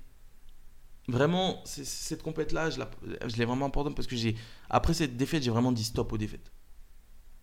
vraiment 1.09 1.63
cette 1.65 2.23
compète 2.23 2.53
là, 2.53 2.71
je 2.71 3.37
l'ai 3.37 3.45
vraiment 3.45 3.67
importante 3.67 3.97
parce 3.97 4.07
que 4.07 4.17
j'ai 4.17 4.37
après 4.71 4.95
cette 4.95 5.17
défaite, 5.17 5.43
j'ai 5.43 5.51
vraiment 5.51 5.73
dit 5.73 5.85
stop 5.85 6.13
aux 6.13 6.19
défaites. 6.19 6.52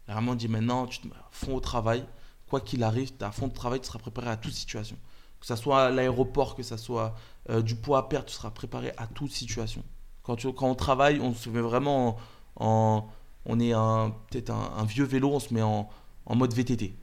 J'ai 0.10 0.14
vraiment 0.16 0.34
dit 0.34 0.48
maintenant, 0.48 0.88
tu 0.88 1.00
te 1.00 1.08
mets 1.08 1.14
à 1.14 1.28
fond 1.32 1.56
au 1.56 1.60
travail, 1.60 2.04
quoi 2.50 2.60
qu'il 2.62 2.82
arrive, 2.82 3.10
tu 3.10 3.20
es 3.22 3.24
à 3.24 3.32
fond 3.32 3.48
de 3.48 3.54
travail, 3.54 3.80
tu 3.80 3.86
seras 3.86 4.00
préparé 4.00 4.28
à 4.30 4.38
toute 4.38 4.54
situation. 4.54 4.98
Que 5.40 5.46
ce 5.46 5.56
soit 5.56 5.86
à 5.86 5.90
l'aéroport, 5.92 6.56
que 6.56 6.64
ce 6.64 6.78
soit 6.78 7.14
euh, 7.52 7.62
du 7.62 7.76
poids 7.76 8.00
à 8.00 8.04
perdre, 8.04 8.26
tu 8.26 8.34
seras 8.34 8.50
préparé 8.50 8.92
à 8.98 9.06
toute 9.06 9.32
situation. 9.32 9.84
Quand, 10.24 10.36
tu- 10.36 10.52
quand 10.52 10.68
on 10.68 10.74
travaille, 10.74 11.20
on 11.22 11.34
se 11.36 11.48
met 11.50 11.62
vraiment 11.62 12.18
en. 12.56 12.66
en- 12.66 13.08
on 13.46 13.60
est 13.60 13.72
un- 13.72 14.14
peut-être 14.32 14.50
un, 14.50 14.74
un 14.78 14.84
vieux 14.84 15.06
vélo, 15.06 15.30
on 15.32 15.40
se 15.40 15.54
met 15.54 15.62
en, 15.62 15.88
en 16.26 16.36
mode 16.36 16.54
VTT. 16.54 16.94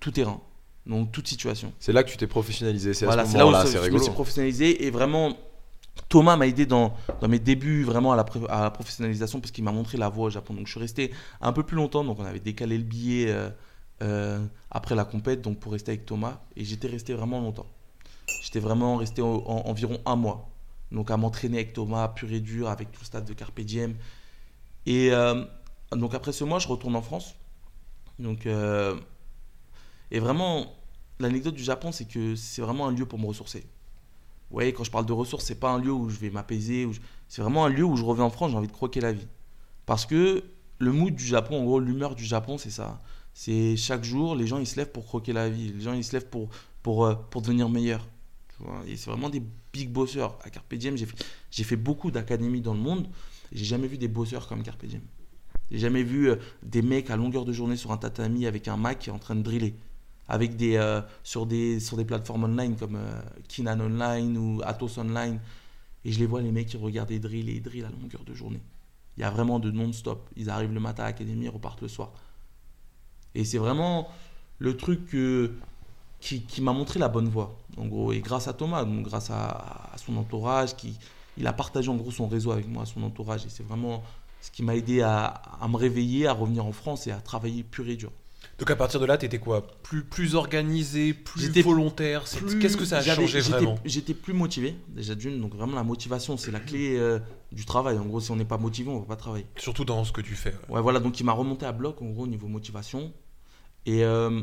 Tout 0.00 0.10
terrain. 0.10 0.40
Donc 0.86 1.12
toute 1.12 1.28
situation. 1.28 1.72
C'est 1.78 1.92
là 1.92 2.02
que 2.02 2.10
tu 2.10 2.16
t'es 2.16 2.26
professionnalisé, 2.26 2.94
c'est 2.94 3.04
Voilà, 3.06 3.22
à 3.22 3.26
ce 3.26 3.32
c'est 3.32 3.38
là 3.38 3.44
où 3.44 3.50
moment-là, 3.50 3.64
je 3.64 3.70
c'est 3.70 3.76
je 3.76 3.78
me 3.80 3.84
rigolo. 3.84 4.02
suis 4.02 4.12
professionnalisé 4.12 4.84
et 4.86 4.90
vraiment 4.90 5.36
Thomas 6.10 6.36
m'a 6.36 6.48
aidé 6.48 6.66
dans, 6.66 6.92
mes 7.26 7.38
débuts 7.38 7.84
vraiment 7.84 8.12
à 8.12 8.16
la, 8.16 8.70
professionnalisation 8.70 9.40
parce 9.40 9.52
qu'il 9.52 9.62
m'a 9.62 9.70
montré 9.70 9.96
la 9.96 10.08
voie 10.08 10.26
au 10.26 10.30
Japon. 10.30 10.54
Donc 10.54 10.66
je 10.66 10.72
suis 10.72 10.80
resté 10.80 11.12
un 11.40 11.52
peu 11.52 11.62
plus 11.62 11.76
longtemps, 11.76 12.04
donc 12.04 12.18
on 12.18 12.24
avait 12.24 12.40
décalé 12.40 12.76
le 12.76 12.84
billet 12.84 13.30
euh, 13.30 13.48
euh, 14.02 14.44
après 14.72 14.96
la 14.96 15.04
compète 15.04 15.40
donc 15.40 15.60
pour 15.60 15.70
rester 15.70 15.92
avec 15.92 16.06
Thomas 16.06 16.40
et 16.56 16.64
j'étais 16.64 16.88
resté 16.88 17.14
vraiment 17.14 17.40
longtemps. 17.40 17.66
J'étais 18.42 18.58
vraiment 18.58 18.96
resté 18.96 19.22
environ 19.22 19.98
un 20.04 20.16
mois. 20.16 20.50
Donc 20.90 21.12
à 21.12 21.16
m'entraîner 21.16 21.58
avec 21.58 21.74
Thomas 21.74 22.08
pur 22.08 22.32
et 22.32 22.40
dur 22.40 22.68
avec 22.68 22.90
tout 22.90 23.00
le 23.02 23.06
stade 23.06 23.24
de 23.24 23.32
Carpe 23.32 23.60
Diem. 23.60 23.94
Et 24.86 25.12
euh, 25.12 25.44
donc 25.92 26.14
après 26.14 26.32
ce 26.32 26.42
mois, 26.42 26.58
je 26.58 26.66
retourne 26.66 26.96
en 26.96 27.02
France. 27.02 27.36
Donc 28.18 28.46
et 28.46 30.18
vraiment 30.18 30.74
l'anecdote 31.20 31.54
du 31.54 31.62
Japon, 31.62 31.92
c'est 31.92 32.06
que 32.06 32.34
c'est 32.34 32.62
vraiment 32.62 32.88
un 32.88 32.92
lieu 32.92 33.06
pour 33.06 33.20
me 33.20 33.26
ressourcer. 33.26 33.64
Vous 34.50 34.56
voyez, 34.56 34.72
quand 34.72 34.82
je 34.82 34.90
parle 34.90 35.06
de 35.06 35.12
ressources, 35.12 35.44
c'est 35.44 35.60
pas 35.60 35.70
un 35.70 35.78
lieu 35.78 35.92
où 35.92 36.08
je 36.08 36.18
vais 36.18 36.30
m'apaiser. 36.30 36.88
C'est 37.28 37.40
vraiment 37.40 37.64
un 37.64 37.68
lieu 37.68 37.84
où 37.84 37.96
je 37.96 38.02
reviens 38.02 38.24
en 38.24 38.30
France, 38.30 38.50
j'ai 38.50 38.56
envie 38.56 38.66
de 38.66 38.72
croquer 38.72 39.00
la 39.00 39.12
vie. 39.12 39.28
Parce 39.86 40.06
que 40.06 40.42
le 40.78 40.92
mood 40.92 41.14
du 41.14 41.24
Japon, 41.24 41.60
en 41.60 41.64
gros, 41.64 41.78
l'humeur 41.78 42.16
du 42.16 42.24
Japon, 42.24 42.58
c'est 42.58 42.70
ça. 42.70 43.00
C'est 43.32 43.76
chaque 43.76 44.02
jour, 44.02 44.34
les 44.34 44.48
gens 44.48 44.58
ils 44.58 44.66
se 44.66 44.76
lèvent 44.76 44.90
pour 44.90 45.06
croquer 45.06 45.32
la 45.32 45.48
vie. 45.48 45.72
Les 45.72 45.80
gens 45.80 45.92
ils 45.92 46.02
se 46.02 46.12
lèvent 46.12 46.28
pour, 46.28 46.48
pour, 46.82 47.04
euh, 47.04 47.14
pour 47.14 47.42
devenir 47.42 47.68
meilleurs. 47.68 48.06
C'est 48.86 49.06
vraiment 49.06 49.30
des 49.30 49.42
big 49.72 49.90
bosseurs. 49.90 50.36
À 50.42 50.50
Carpe 50.50 50.74
Diem, 50.74 50.96
j'ai 50.96 51.64
fait, 51.64 51.76
beaucoup 51.76 52.10
d'académies 52.10 52.60
dans 52.60 52.74
le 52.74 52.80
monde. 52.80 53.08
J'ai 53.52 53.64
jamais 53.64 53.86
vu 53.86 53.98
des 53.98 54.08
bosseurs 54.08 54.48
comme 54.48 54.62
Carpe 54.62 54.84
Diem. 54.84 55.02
J'ai 55.70 55.78
jamais 55.78 56.02
vu 56.02 56.30
euh, 56.30 56.36
des 56.64 56.82
mecs 56.82 57.08
à 57.10 57.16
longueur 57.16 57.44
de 57.44 57.52
journée 57.52 57.76
sur 57.76 57.92
un 57.92 57.96
tatami 57.96 58.46
avec 58.46 58.66
un 58.66 58.76
Mac 58.76 59.08
en 59.12 59.18
train 59.18 59.36
de 59.36 59.42
driller 59.42 59.74
avec 60.30 60.56
des, 60.56 60.76
euh, 60.76 61.02
sur, 61.24 61.44
des, 61.44 61.80
sur 61.80 61.96
des 61.96 62.04
plateformes 62.04 62.44
online 62.44 62.76
comme 62.76 62.94
euh, 62.94 63.20
Kinan 63.48 63.80
Online 63.80 64.38
ou 64.38 64.62
Atos 64.64 64.96
Online. 64.96 65.40
Et 66.04 66.12
je 66.12 66.20
les 66.20 66.26
vois, 66.26 66.40
les 66.40 66.52
mecs 66.52 66.68
qui 66.68 66.76
regardent 66.76 67.08
des 67.08 67.18
drills 67.18 67.50
et 67.50 67.54
ils 67.54 67.62
drillent 67.62 67.82
à 67.82 67.90
longueur 67.90 68.22
de 68.24 68.32
journée. 68.32 68.62
Il 69.16 69.22
y 69.22 69.24
a 69.24 69.30
vraiment 69.30 69.58
de 69.58 69.72
non-stop. 69.72 70.30
Ils 70.36 70.48
arrivent 70.48 70.72
le 70.72 70.78
matin 70.78 71.02
à 71.02 71.06
l'académie, 71.06 71.46
ils 71.46 71.50
repartent 71.50 71.82
le 71.82 71.88
soir. 71.88 72.12
Et 73.34 73.44
c'est 73.44 73.58
vraiment 73.58 74.08
le 74.60 74.76
truc 74.76 75.16
qui, 76.20 76.42
qui 76.42 76.62
m'a 76.62 76.72
montré 76.72 77.00
la 77.00 77.08
bonne 77.08 77.28
voie, 77.28 77.58
en 77.76 77.86
gros. 77.86 78.12
Et 78.12 78.20
grâce 78.20 78.46
à 78.46 78.52
Thomas, 78.52 78.84
grâce 78.84 79.30
à, 79.30 79.90
à 79.92 79.98
son 79.98 80.16
entourage, 80.16 80.76
qui, 80.76 80.96
il 81.38 81.46
a 81.48 81.52
partagé 81.52 81.88
en 81.90 81.96
gros 81.96 82.12
son 82.12 82.28
réseau 82.28 82.52
avec 82.52 82.68
moi, 82.68 82.86
son 82.86 83.02
entourage. 83.02 83.46
Et 83.46 83.48
c'est 83.48 83.64
vraiment 83.64 84.04
ce 84.40 84.52
qui 84.52 84.62
m'a 84.62 84.76
aidé 84.76 85.02
à, 85.02 85.24
à 85.26 85.66
me 85.66 85.76
réveiller, 85.76 86.28
à 86.28 86.32
revenir 86.32 86.64
en 86.64 86.72
France 86.72 87.08
et 87.08 87.10
à 87.10 87.20
travailler 87.20 87.64
pur 87.64 87.88
et 87.88 87.96
dur. 87.96 88.12
Donc 88.60 88.70
à 88.70 88.76
partir 88.76 89.00
de 89.00 89.06
là, 89.06 89.16
t'étais 89.16 89.38
quoi? 89.38 89.66
Plus, 89.82 90.04
plus 90.04 90.34
organisé, 90.34 91.14
plus 91.14 91.50
volontaire 91.62 92.24
Qu'est-ce 92.60 92.76
que 92.76 92.84
ça 92.84 92.98
a 92.98 93.02
changé 93.02 93.40
vraiment? 93.40 93.76
J'étais 93.86 94.12
plus 94.14 94.34
motivé, 94.34 94.76
déjà 94.88 95.14
d'une. 95.14 95.40
Donc 95.40 95.54
vraiment, 95.54 95.74
la 95.74 95.82
motivation, 95.82 96.36
c'est 96.36 96.50
la 96.50 96.60
clé 96.60 96.96
euh, 96.98 97.18
du 97.52 97.64
travail. 97.64 97.98
En 97.98 98.04
gros, 98.04 98.20
si 98.20 98.30
on 98.30 98.36
n'est 98.36 98.44
pas 98.44 98.58
motivé, 98.58 98.90
on 98.90 98.96
ne 98.96 99.00
va 99.00 99.06
pas 99.06 99.16
travailler. 99.16 99.46
Surtout 99.56 99.86
dans 99.86 100.04
ce 100.04 100.12
que 100.12 100.20
tu 100.20 100.34
fais. 100.34 100.54
Ouais, 100.68 100.82
voilà, 100.82 101.00
donc 101.00 101.18
il 101.18 101.24
m'a 101.24 101.32
remonté 101.32 101.64
à 101.64 101.72
bloc, 101.72 102.02
en 102.02 102.10
gros, 102.10 102.24
au 102.24 102.26
niveau 102.26 102.48
motivation. 102.48 103.12
Et 103.86 104.04
euh, 104.04 104.42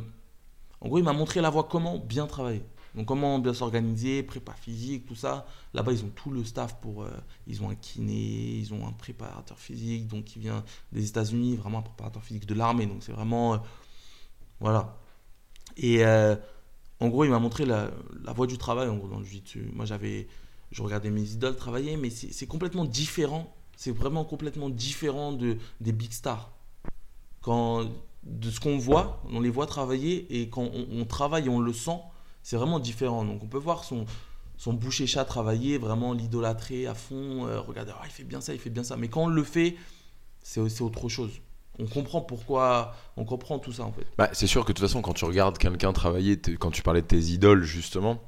en 0.82 0.88
gros, 0.88 0.97
il 0.97 1.03
m'a 1.03 1.13
montré 1.13 1.39
la 1.39 1.51
voie 1.51 1.65
comment 1.65 1.99
bien 1.99 2.26
travailler. 2.26 2.63
Donc, 2.95 3.05
comment 3.05 3.38
bien 3.38 3.53
s'organiser, 3.53 4.24
prépa 4.24 4.53
physique, 4.53 5.05
tout 5.05 5.13
ça. 5.13 5.45
Là-bas, 5.76 5.91
ils 5.91 6.03
ont 6.03 6.11
tout 6.15 6.32
le 6.32 6.43
staff 6.43 6.82
pour. 6.82 7.03
euh, 7.03 7.11
ils 7.45 7.61
ont 7.61 7.70
un 7.70 7.76
kiné, 7.76 8.57
ils 8.57 8.74
ont 8.74 8.88
un 8.88 8.93
préparateur 8.93 9.59
physique, 9.59 10.07
donc 10.07 10.24
qui 10.24 10.39
vient 10.39 10.63
des 10.91 11.07
États-Unis, 11.07 11.57
vraiment 11.57 11.80
un 11.80 11.84
préparateur 11.84 12.24
physique 12.24 12.47
de 12.47 12.55
l'armée. 12.55 12.88
Donc, 12.88 13.03
c'est 13.03 13.11
vraiment. 13.11 13.61
Voilà. 14.60 14.97
Et 15.78 16.03
euh, 16.05 16.36
en 16.99 17.10
gros, 17.10 17.24
il 17.24 17.30
m'a 17.30 17.39
montré 17.39 17.66
la, 17.66 17.91
voie 18.36 18.47
du 18.47 18.58
travail, 18.58 18.89
en 18.89 18.97
gros, 18.97 19.08
dans 19.08 19.20
le. 19.20 19.26
Moi, 19.74 19.86
j'avais. 19.86 20.28
Je 20.72 20.82
regardais 20.82 21.10
mes 21.10 21.24
idoles 21.24 21.55
travailler, 21.55 21.95
mais 21.95 22.10
c'est 22.10 22.47
complètement 22.47 22.86
différent. 22.86 23.53
C'est 23.78 23.91
vraiment 23.91 24.26
complètement 24.26 24.70
différent 24.70 25.32
de, 25.32 25.58
des 25.80 25.91
big 25.91 26.12
stars. 26.12 26.51
Quand, 27.41 27.89
de 28.24 28.49
ce 28.49 28.60
qu'on 28.60 28.78
voit, 28.78 29.22
on 29.32 29.39
les 29.39 29.49
voit 29.49 29.68
travailler, 29.68 30.41
et 30.41 30.49
quand 30.49 30.70
on, 30.91 31.05
travaille 31.05 31.47
on 31.47 31.60
le 31.60 31.72
sent, 31.72 31.99
c'est 32.43 32.58
vraiment 32.58 32.80
différent. 32.80 33.24
Donc, 33.24 33.43
on 33.43 33.47
peut 33.47 33.60
voir 33.60 33.86
son, 33.86 34.05
son 34.58 34.74
boucher 34.74 35.08
chat 35.08 35.24
travailler, 35.24 35.78
vraiment 35.78 36.12
l'idolâtrer 36.12 36.88
à 36.88 36.95
fond, 36.95 37.45
euh, 37.45 37.62
regarder, 37.62 37.93
ah, 37.95 38.01
il 38.05 38.12
fait 38.12 38.24
bien 38.24 38.41
ça, 38.41 38.53
il 38.53 38.60
fait 38.60 38.72
bien 38.72 38.84
ça. 38.84 38.97
Mais 38.97 39.08
quand 39.08 39.26
on 39.26 39.28
le 39.28 39.43
fait, 39.43 39.78
c'est 40.43 40.82
autre 40.82 41.08
chose. 41.08 41.32
On 41.80 41.86
comprend 41.86 42.21
pourquoi, 42.21 42.95
on 43.17 43.25
comprend 43.25 43.59
tout 43.59 43.71
ça 43.71 43.84
en 43.84 43.91
fait. 43.91 44.05
Bah, 44.17 44.30
c'est 44.34 44.47
sûr 44.47 44.63
que 44.63 44.71
de 44.71 44.78
toute 44.78 44.88
façon, 44.88 45.01
quand 45.01 45.13
tu 45.13 45.25
regardes 45.25 45.57
quelqu'un 45.57 45.93
travailler, 45.93 46.39
quand 46.59 46.71
tu 46.71 46.82
parlais 46.82 47.01
de 47.01 47.07
tes 47.07 47.19
idoles 47.19 47.63
justement, 47.63 48.19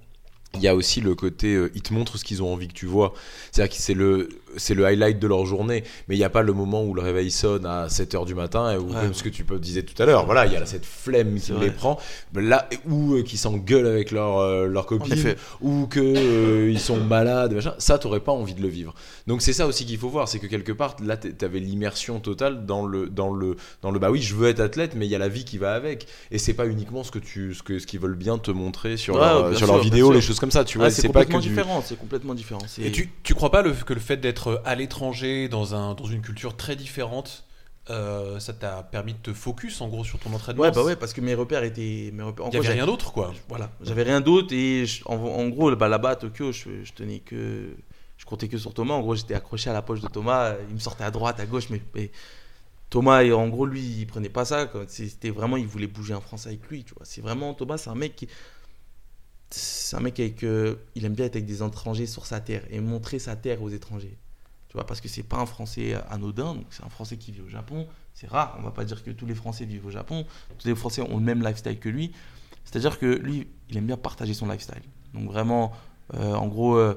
il 0.56 0.62
y 0.62 0.68
a 0.68 0.76
aussi 0.76 1.02
le 1.02 1.16
côté, 1.16 1.54
euh, 1.54 1.72
ils 1.76 1.82
te 1.82 1.94
montrent 1.94 2.18
ce 2.18 2.24
qu'ils 2.24 2.42
ont 2.42 2.52
envie 2.52 2.68
que 2.68 2.74
tu 2.74 2.86
vois. 2.86 3.14
C'est-à-dire 3.52 3.76
que 3.76 3.82
c'est 3.82 3.94
le, 3.94 4.30
c'est 4.58 4.74
le 4.74 4.86
highlight 4.86 5.20
de 5.20 5.28
leur 5.28 5.46
journée, 5.46 5.84
mais 6.08 6.16
il 6.16 6.18
n'y 6.20 6.24
a 6.24 6.30
pas 6.30 6.42
le 6.42 6.54
moment 6.54 6.84
où 6.84 6.94
le 6.94 7.02
réveil 7.02 7.32
sonne 7.32 7.66
à 7.66 7.88
7h 7.88 8.26
du 8.26 8.36
matin, 8.36 8.78
ou 8.80 8.90
Ouais. 8.94 9.02
comme 9.02 9.14
ce 9.14 9.24
que 9.24 9.30
tu 9.30 9.44
peux 9.44 9.60
disais 9.60 9.84
tout 9.84 10.02
à 10.02 10.06
l'heure. 10.06 10.26
Voilà, 10.26 10.46
il 10.46 10.54
y 10.54 10.56
a 10.56 10.66
cette 10.66 10.86
flemme 10.86 11.36
qui 11.36 11.42
C'est 11.42 11.54
les 11.54 11.60
vrai. 11.60 11.72
prend, 11.72 12.00
là, 12.36 12.68
ou 12.88 13.14
euh, 13.16 13.24
qui 13.24 13.38
s'engueulent 13.38 13.88
avec 13.88 14.12
leur, 14.12 14.38
euh, 14.40 14.66
leur 14.68 14.86
copine, 14.86 15.36
ou 15.62 15.88
que 15.88 16.00
euh, 16.00 16.70
ils 16.72 16.80
sont 16.80 16.98
malades, 16.98 17.54
machin. 17.54 17.74
Ça, 17.78 17.98
t'aurais 17.98 18.20
pas 18.20 18.32
envie 18.32 18.54
de 18.54 18.62
le 18.62 18.68
vivre. 18.68 18.94
Donc 19.28 19.42
c'est 19.42 19.54
ça 19.54 19.68
aussi 19.68 19.86
qu'il 19.86 19.98
faut 19.98 20.10
voir, 20.10 20.28
c'est 20.28 20.40
que 20.40 20.48
quelque 20.48 20.72
part, 20.72 20.96
là, 21.04 21.18
t- 21.18 21.32
t'avais 21.34 21.60
l'immersion 21.60 22.20
totale 22.20 22.66
dans 22.66 22.86
le, 22.86 23.08
dans 23.10 23.32
le, 23.32 23.56
dans 23.82 23.92
le, 23.92 24.00
bah 24.00 24.10
oui, 24.12 24.22
je 24.22 24.36
veux 24.36 24.48
être 24.50 24.60
athlète, 24.60 24.94
mais 24.96 25.06
il 25.06 25.10
y 25.10 25.16
a 25.16 25.20
la 25.20 25.28
vie 25.30 25.46
qui 25.46 25.58
va 25.58 25.74
avec. 25.74 26.08
Et 26.32 26.38
c'est 26.38 26.54
pas 26.54 26.66
uniquement 26.68 27.04
ce 27.04 27.12
que 27.12 27.20
tu, 27.20 27.54
ce 27.54 27.62
que, 27.64 27.80
ce 27.80 27.86
qu'ils 27.88 28.00
veulent 28.00 28.16
bien 28.16 28.38
te 28.38 28.52
montrer 28.52 28.98
sur 28.98 29.16
Ouais, 29.16 29.22
leur, 29.22 29.56
sur 29.58 29.68
sûr, 29.68 29.78
vidéos, 29.80 30.08
sûr. 30.08 30.16
les 30.16 30.22
choses 30.22 30.40
comme 30.40 30.52
ça, 30.52 30.64
tu 30.64 30.78
vois. 30.78 30.88
Ouais, 30.88 30.92
c'est 30.92 31.04
c'est 31.04 31.10
pas 31.10 31.26
que 31.26 31.32
complètement 31.34 31.40
du- 31.42 31.50
différent. 31.50 31.84
C'est 31.86 32.00
complètement 32.00 32.34
différent. 32.34 32.62
Et 32.82 32.92
tu, 32.92 33.10
tu 33.24 33.34
crois 33.36 33.52
pas 33.52 33.62
le, 33.62 33.72
que 33.74 33.94
le 33.94 34.00
fait 34.00 34.18
d'être 34.18 34.39
à 34.66 34.76
l'étranger, 34.76 35.50
dans, 35.50 35.76
un, 35.76 35.94
dans 35.96 36.06
une 36.06 36.22
culture 36.22 36.56
très 36.58 36.76
différente, 36.76 37.44
euh, 37.90 38.40
ça 38.40 38.54
t'a 38.54 38.84
permis 38.84 39.14
de 39.14 39.18
te 39.20 39.34
focus 39.34 39.82
en 39.82 39.88
gros 39.88 40.04
sur 40.04 40.20
ton 40.20 40.32
entraînement 40.34 40.62
Ouais, 40.62 40.72
bah 40.72 40.84
ouais, 40.84 40.96
parce 40.96 41.14
que 41.14 41.22
mes 41.22 41.34
repères 41.34 41.64
étaient. 41.64 42.12
Mes 42.14 42.24
repères... 42.24 42.46
en 42.46 42.50
gros, 42.50 42.62
rien 42.74 42.86
d'autre 42.86 43.12
quoi. 43.12 43.34
Voilà, 43.48 43.72
j'avais 43.82 44.04
rien 44.04 44.22
d'autre 44.22 44.54
et 44.54 44.86
je- 44.86 45.02
en, 45.06 45.16
en 45.16 45.48
gros, 45.50 45.76
bah, 45.76 45.88
là-bas 45.88 46.12
à 46.12 46.16
Tokyo, 46.16 46.52
je, 46.52 46.84
je 46.84 46.94
tenais 46.94 47.20
que. 47.20 47.76
Je 48.18 48.26
comptais 48.26 48.48
que 48.50 48.58
sur 48.58 48.74
Thomas. 48.74 48.94
En 48.96 49.02
gros, 49.02 49.16
j'étais 49.16 49.34
accroché 49.34 49.70
à 49.70 49.74
la 49.74 49.82
poche 49.82 50.02
de 50.02 50.08
Thomas. 50.08 50.54
Il 50.70 50.76
me 50.76 50.80
sortait 50.80 51.06
à 51.06 51.10
droite, 51.12 51.40
à 51.40 51.46
gauche, 51.46 51.70
mais, 51.70 51.82
mais 51.96 52.12
Thomas, 52.90 53.24
et 53.24 53.32
en 53.32 53.48
gros, 53.48 53.66
lui, 53.66 53.82
il 53.82 54.06
prenait 54.08 54.30
pas 54.30 54.46
ça. 54.46 54.70
C'était 54.88 55.30
vraiment, 55.30 55.58
il 55.58 55.66
voulait 55.68 55.88
bouger 55.88 56.14
en 56.14 56.22
France 56.22 56.46
avec 56.46 56.68
lui. 56.68 56.84
Tu 56.84 56.94
vois, 56.96 57.06
c'est 57.06 57.22
vraiment 57.22 57.54
Thomas, 57.54 57.78
c'est 57.78 57.90
un 57.90 57.96
mec 57.96 58.16
qui. 58.16 58.28
C'est 59.52 59.96
un 59.96 60.00
mec 60.02 60.20
avec. 60.20 60.44
euh, 60.44 60.76
il 60.96 61.06
aime 61.06 61.14
bien 61.14 61.26
être 61.26 61.36
avec 61.36 61.46
des 61.48 61.64
étrangers 61.64 62.06
sur 62.06 62.26
sa 62.28 62.40
terre 62.40 62.64
et 62.70 62.80
montrer 62.80 63.18
sa 63.18 63.36
terre 63.36 63.64
aux 63.64 63.70
étrangers. 63.70 64.16
Tu 64.70 64.74
vois, 64.74 64.86
parce 64.86 65.02
que 65.02 65.08
c'est 65.08 65.24
pas 65.24 65.38
un 65.38 65.46
Français 65.48 65.96
anodin, 66.10 66.54
donc 66.54 66.66
c'est 66.70 66.84
un 66.84 66.90
Français 66.90 67.18
qui 67.18 67.32
vit 67.32 67.42
au 67.42 67.50
Japon. 67.50 67.88
C'est 68.14 68.28
rare, 68.28 68.56
on 68.60 68.62
va 68.62 68.72
pas 68.72 68.86
dire 68.86 69.04
que 69.04 69.12
tous 69.12 69.26
les 69.26 69.36
Français 69.36 69.66
vivent 69.66 69.88
au 69.88 69.90
Japon. 69.90 70.26
Tous 70.60 70.68
les 70.68 70.76
Français 70.76 71.02
ont 71.02 71.18
le 71.18 71.24
même 71.24 71.44
lifestyle 71.44 71.80
que 71.80 71.90
lui. 71.90 72.12
C'est-à-dire 72.66 73.00
que 73.00 73.08
lui, 73.08 73.48
il 73.70 73.78
aime 73.78 73.88
bien 73.88 73.98
partager 73.98 74.36
son 74.36 74.48
lifestyle. 74.48 74.84
Donc 75.16 75.26
vraiment, 75.32 75.72
euh, 76.14 76.36
en 76.36 76.48
gros, 76.48 76.76
euh, 76.76 76.94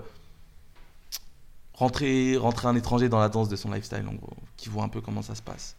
rentrer, 1.73 2.37
rentrer 2.37 2.69
un 2.69 2.77
étranger 2.77 3.09
dans 3.09 3.19
la 3.19 3.31
danse 3.31 3.49
de 3.49 3.57
son 3.57 3.71
lifestyle, 3.71 4.07
en 4.07 4.15
gros, 4.15 4.37
qui 4.59 4.69
voit 4.69 4.85
un 4.85 4.89
peu 4.89 5.01
comment 5.01 5.23
ça 5.23 5.35
se 5.35 5.43
passe. 5.43 5.77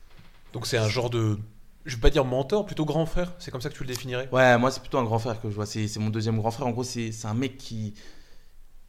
Donc 0.51 0.65
c'est 0.65 0.77
un 0.77 0.89
genre 0.89 1.11
de. 1.11 1.37
Je 1.85 1.95
vais 1.95 2.01
pas 2.01 2.09
dire 2.09 2.25
mentor, 2.25 2.65
plutôt 2.65 2.85
grand 2.85 3.05
frère. 3.05 3.33
C'est 3.37 3.51
comme 3.51 3.61
ça 3.61 3.69
que 3.69 3.75
tu 3.75 3.83
le 3.83 3.87
définirais? 3.87 4.29
Ouais, 4.31 4.57
moi 4.57 4.71
c'est 4.71 4.79
plutôt 4.79 4.97
un 4.97 5.03
grand 5.03 5.19
frère 5.19 5.39
que 5.39 5.49
je 5.49 5.55
vois. 5.55 5.65
C'est 5.65 5.97
mon 5.97 6.09
deuxième 6.09 6.37
grand 6.37 6.51
frère. 6.51 6.65
En 6.65 6.71
gros, 6.71 6.83
c'est 6.83 7.11
c'est 7.11 7.27
un 7.27 7.33
mec 7.33 7.57
qui, 7.57 7.93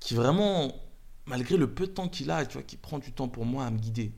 qui 0.01 0.15
vraiment, 0.15 0.73
malgré 1.27 1.57
le 1.57 1.66
peu 1.68 1.87
de 1.87 1.93
temps 1.93 2.09
qu'il 2.09 2.31
a, 2.31 2.45
tu 2.47 2.55
vois, 2.55 2.62
qui 2.62 2.77
prend 2.77 2.99
du 2.99 3.12
temps 3.12 3.29
pour 3.29 3.45
moi 3.45 3.64
à 3.66 3.70
me 3.70 3.79
guider. 3.79 4.12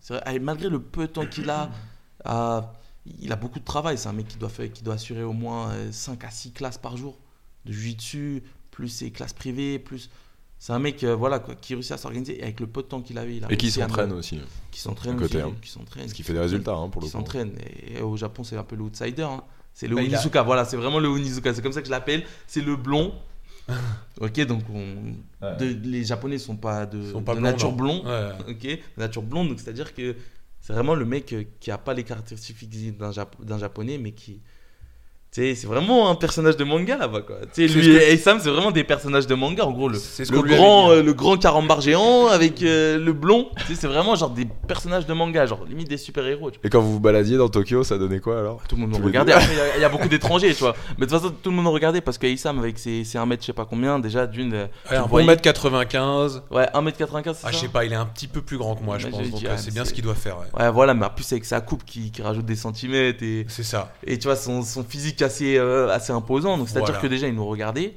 C'est 0.00 0.14
vrai, 0.14 0.34
et 0.36 0.38
malgré 0.38 0.68
le 0.68 0.80
peu 0.80 1.06
de 1.06 1.12
temps 1.12 1.26
qu'il 1.26 1.50
a, 1.50 1.70
à- 2.24 2.72
il 3.18 3.32
a 3.32 3.36
beaucoup 3.36 3.58
de 3.58 3.64
travail. 3.64 3.96
C'est 3.98 4.08
un 4.08 4.12
mec 4.12 4.28
qui 4.28 4.36
doit, 4.36 4.48
faire, 4.50 4.70
qui 4.72 4.82
doit 4.82 4.94
assurer 4.94 5.22
au 5.22 5.32
moins 5.32 5.72
5 5.90 6.22
à 6.24 6.30
6 6.30 6.52
classes 6.52 6.78
par 6.78 6.96
jour 6.96 7.18
de 7.64 7.72
jiu-jitsu, 7.72 8.42
plus 8.70 8.88
ses 8.88 9.10
classes 9.10 9.32
privées, 9.32 9.78
plus. 9.78 10.10
C'est 10.58 10.74
un 10.74 10.78
mec 10.78 11.02
euh, 11.04 11.16
voilà, 11.16 11.38
quoi, 11.38 11.54
qui 11.54 11.72
réussit 11.74 11.92
à 11.92 11.96
s'organiser 11.96 12.38
et 12.38 12.42
avec 12.42 12.60
le 12.60 12.66
peu 12.66 12.82
de 12.82 12.86
temps 12.88 13.00
qu'il 13.00 13.16
avait. 13.16 13.36
Il 13.36 13.44
a 13.44 13.50
Et 13.50 13.56
qui 13.56 13.70
s'entraîne 13.70 14.12
aussi. 14.12 14.38
Qui 14.70 14.80
s'entraîne 14.80 15.18
aussi, 15.22 15.38
hein. 15.40 15.52
qui 15.62 15.70
s'entraîne. 15.70 16.06
Ce 16.08 16.12
qui 16.14 16.22
fait 16.22 16.34
des 16.34 16.38
résultats, 16.40 16.74
hein, 16.74 16.90
pour 16.90 17.00
le 17.00 17.06
qui 17.06 17.12
coup. 17.12 17.18
s'entraîne. 17.18 17.52
Et 17.88 18.02
au 18.02 18.16
Japon, 18.18 18.44
c'est 18.44 18.56
un 18.58 18.64
peu 18.64 18.76
le 18.76 18.82
outsider. 18.82 19.22
hein. 19.22 19.42
C'est 19.72 19.88
le 19.88 19.96
Bah, 19.96 20.02
a- 20.02 20.04
Onizuka, 20.04 20.42
voilà, 20.42 20.66
c'est 20.66 20.76
vraiment 20.76 20.98
le 20.98 21.08
Onizuka. 21.08 21.54
C'est 21.54 21.62
comme 21.62 21.72
ça 21.72 21.80
que 21.80 21.86
je 21.86 21.90
l'appelle. 21.90 22.24
C'est 22.46 22.60
le 22.60 22.76
blond. 22.76 23.14
ok, 24.20 24.40
donc 24.46 24.62
on- 24.72 25.14
Ouais. 25.44 25.56
de- 25.56 25.88
les 25.88 26.04
Japonais 26.04 26.38
sont 26.38 26.56
pas 26.56 26.86
de, 26.86 27.10
sont 27.12 27.22
pas 27.22 27.34
de 27.34 27.40
blonds, 27.40 27.50
nature 27.50 27.70
non. 27.70 27.76
blond. 27.76 28.04
Ouais. 28.06 28.30
Ok, 28.48 28.78
nature 28.96 29.22
blonde, 29.22 29.48
donc 29.48 29.60
c'est-à-dire 29.60 29.94
que 29.94 30.16
c'est 30.60 30.72
vraiment 30.72 30.94
le 30.94 31.04
mec 31.04 31.34
qui 31.60 31.70
a 31.70 31.78
pas 31.78 31.94
les 31.94 32.04
caractéristiques 32.04 32.56
physiques 32.56 32.98
d'un 32.98 33.10
Jap- 33.12 33.42
d'un 33.42 33.58
japonais, 33.58 33.98
mais 33.98 34.12
qui. 34.12 34.40
C'est 35.32 35.54
vraiment 35.64 36.10
un 36.10 36.16
personnage 36.16 36.56
de 36.56 36.64
manga 36.64 36.96
là-bas, 36.96 37.20
quoi. 37.20 37.36
Tu 37.54 37.68
sais, 37.68 37.72
C'est 37.72 37.80
lui 37.80 37.86
que- 37.96 38.02
et 38.02 38.16
Sam, 38.16 38.40
c'est 38.42 38.50
vraiment 38.50 38.72
des 38.72 38.82
personnages 38.82 39.28
de 39.28 39.34
manga. 39.36 39.64
En 39.64 39.70
gros, 39.70 39.88
le, 39.88 39.96
ce 39.96 40.24
le 40.32 40.42
grand, 40.42 40.90
hein. 40.90 40.94
euh, 40.94 41.02
le 41.04 41.12
grand 41.12 41.36
carambar 41.36 41.80
géant 41.80 42.26
avec 42.26 42.62
euh, 42.64 42.98
le 42.98 43.12
blond. 43.12 43.48
Tu 43.58 43.66
sais, 43.74 43.82
c'est 43.82 43.86
vraiment 43.86 44.16
genre 44.16 44.30
des 44.30 44.44
personnages 44.66 45.06
de 45.06 45.12
manga, 45.12 45.46
genre 45.46 45.64
limite 45.68 45.88
des 45.88 45.98
super-héros. 45.98 46.50
Et 46.64 46.68
quand 46.68 46.80
vous 46.80 46.94
vous 46.94 47.00
baladiez 47.00 47.36
dans 47.36 47.48
Tokyo, 47.48 47.84
ça 47.84 47.96
donnait 47.96 48.18
quoi 48.18 48.40
alors? 48.40 48.60
Tout 48.68 48.74
le 48.74 48.80
monde 48.82 48.90
nous 48.98 49.04
regardait. 49.04 49.32
il 49.32 49.56
y 49.56 49.60
a- 49.60 49.76
il 49.76 49.80
y, 49.82 49.84
a 49.84 49.88
beaucoup 49.88 50.08
d'étrangers, 50.08 50.52
tu 50.52 50.60
vois. 50.60 50.74
Mais 50.98 51.06
de 51.06 51.10
toute 51.12 51.20
façon, 51.20 51.32
tout 51.40 51.50
le 51.50 51.54
monde 51.56 51.66
nous 51.66 51.70
regardait 51.72 52.00
parce 52.00 52.18
qu'Aïssam, 52.18 52.58
avec 52.58 52.76
ses, 52.80 53.04
ses 53.04 53.16
1m, 53.18 53.36
je 53.40 53.46
sais 53.46 53.52
pas 53.52 53.66
combien, 53.66 54.00
déjà 54.00 54.26
d'une. 54.26 54.52
euh, 54.52 54.64
Ouais, 54.64 54.68
tu 54.88 54.94
un 54.94 54.96
le 54.96 55.02
bon 55.04 55.08
voyais- 55.10 55.26
mètre 55.28 55.42
95. 55.42 56.42
Ouais, 56.50 56.66
1m95, 56.74 57.34
c'est 57.34 57.46
Ah, 57.46 57.52
je 57.52 57.56
sais 57.56 57.68
pas, 57.68 57.84
il 57.84 57.92
est 57.92 57.96
un 57.96 58.06
petit 58.06 58.26
peu 58.26 58.42
plus 58.42 58.58
grand 58.58 58.74
que 58.74 58.82
moi, 58.82 58.98
je 58.98 59.06
Ouais, 59.06 59.12
pense. 59.12 59.30
Donc 59.30 59.38
dit, 59.40 59.46
euh, 59.46 59.50
ah, 59.54 59.58
c'est 59.58 59.72
bien 59.72 59.84
ce 59.84 59.92
qu'il 59.94 60.02
doit 60.02 60.16
faire. 60.16 60.38
ouais. 60.38 60.60
Ouais, 60.60 60.70
voilà, 60.72 60.92
mais 60.94 61.06
en 61.06 61.10
plus, 61.10 61.30
avec 61.32 61.44
sa 61.44 61.60
coupe 61.60 61.84
qui, 61.84 62.10
qui 62.10 62.20
rajoute 62.20 62.44
des 62.46 62.56
centimètres 62.56 63.22
et, 63.22 63.46
C'est 63.48 63.62
ça. 63.62 63.92
et 64.04 64.18
tu 64.18 64.26
vois, 64.26 64.34
son, 64.36 64.62
son 64.62 64.82
physique 64.82 65.19
assez, 65.24 65.56
euh, 65.58 65.88
assez 65.90 66.12
imposant. 66.12 66.56
Donc, 66.58 66.68
c'est-à-dire 66.68 66.86
Voilà. 66.88 67.00
que 67.02 67.06
déjà, 67.06 67.28
il 67.28 67.34
nous 67.34 67.46
regardait. 67.46 67.94